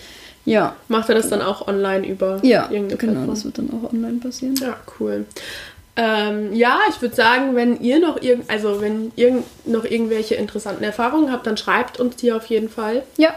Ja, 0.46 0.76
Macht 0.88 1.08
er 1.08 1.14
das 1.14 1.30
dann 1.30 1.40
auch 1.40 1.66
online 1.68 2.06
über 2.06 2.38
ja, 2.42 2.64
irgendeine 2.70 2.96
genau, 2.98 3.12
Plattform? 3.12 3.34
das 3.34 3.44
wird 3.46 3.58
dann 3.58 3.70
auch 3.70 3.92
online 3.92 4.18
passieren. 4.18 4.54
Ja, 4.56 4.76
cool. 5.00 5.24
Ähm, 5.96 6.52
ja, 6.54 6.80
ich 6.90 7.00
würde 7.00 7.14
sagen, 7.14 7.54
wenn 7.54 7.80
ihr 7.80 8.00
noch 8.00 8.20
irgend, 8.20 8.50
also 8.50 8.80
wenn 8.80 9.12
ihr 9.16 9.42
noch 9.64 9.84
irgendwelche 9.84 10.34
interessanten 10.34 10.82
Erfahrungen 10.82 11.30
habt, 11.30 11.46
dann 11.46 11.56
schreibt 11.56 12.00
uns 12.00 12.16
die 12.16 12.32
auf 12.32 12.46
jeden 12.46 12.68
Fall. 12.68 13.02
Ja, 13.16 13.34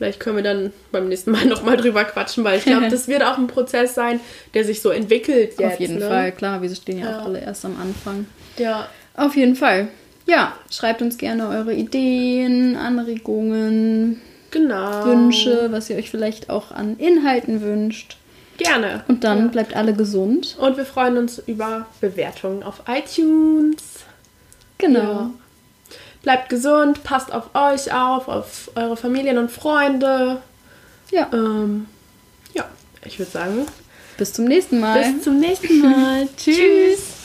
Vielleicht 0.00 0.18
können 0.18 0.36
wir 0.36 0.42
dann 0.42 0.72
beim 0.92 1.08
nächsten 1.10 1.30
Mal 1.30 1.44
nochmal 1.46 1.76
drüber 1.76 2.04
quatschen, 2.04 2.42
weil 2.42 2.56
ich 2.56 2.64
glaube, 2.64 2.88
das 2.90 3.06
wird 3.06 3.22
auch 3.22 3.36
ein 3.36 3.48
Prozess 3.48 3.94
sein, 3.94 4.18
der 4.54 4.64
sich 4.64 4.80
so 4.80 4.88
entwickelt 4.88 5.58
jetzt. 5.58 5.62
auf 5.74 5.78
jeden 5.78 5.98
ne? 5.98 6.08
Fall, 6.08 6.32
klar, 6.32 6.62
wir 6.62 6.74
stehen 6.74 7.00
ja, 7.00 7.10
Ja. 7.10 7.20
auch 7.20 7.26
alle 7.26 7.40
erst 7.42 7.66
am 7.66 7.78
Anfang. 7.78 8.24
Ja, 8.56 8.88
Auf 9.14 9.36
jeden 9.36 9.56
Fall. 9.56 9.88
Ja, 10.26 10.54
schreibt 10.70 11.02
uns 11.02 11.18
gerne 11.18 11.48
eure 11.48 11.74
Ideen, 11.74 12.76
Anregungen, 12.76 14.22
genau. 14.50 15.04
Wünsche, 15.04 15.68
was 15.70 15.90
ihr 15.90 15.96
euch 15.96 16.10
vielleicht 16.10 16.48
auch 16.48 16.70
an 16.70 16.96
Inhalten 16.96 17.60
wünscht. 17.60 18.16
Gerne. 18.62 19.04
Und 19.08 19.24
dann 19.24 19.38
Ja. 19.38 19.46
bleibt 19.48 19.74
alle 19.74 19.92
gesund. 19.94 20.56
Und 20.58 20.76
wir 20.76 20.84
freuen 20.84 21.16
uns 21.16 21.38
über 21.46 21.86
Bewertungen 22.00 22.62
auf 22.62 22.82
iTunes. 22.88 23.82
Genau. 24.78 25.00
Ja. 25.00 25.30
Bleibt 26.22 26.48
gesund, 26.50 27.02
passt 27.02 27.32
auf 27.32 27.54
euch 27.54 27.92
auf, 27.92 28.28
auf 28.28 28.70
eure 28.74 28.96
Familien 28.96 29.38
und 29.38 29.50
Freunde. 29.50 30.42
Ja, 31.10 31.28
Ähm, 31.32 31.86
ja, 32.54 32.64
ich 33.04 33.18
würde 33.18 33.30
sagen, 33.30 33.66
bis 34.18 34.32
zum 34.34 34.44
nächsten 34.44 34.80
Mal. 34.80 35.02
bis 35.02 35.22
zum 35.24 35.40
nächsten 35.40 35.80
Mal. 35.80 36.28
Tschüss. 36.36 37.19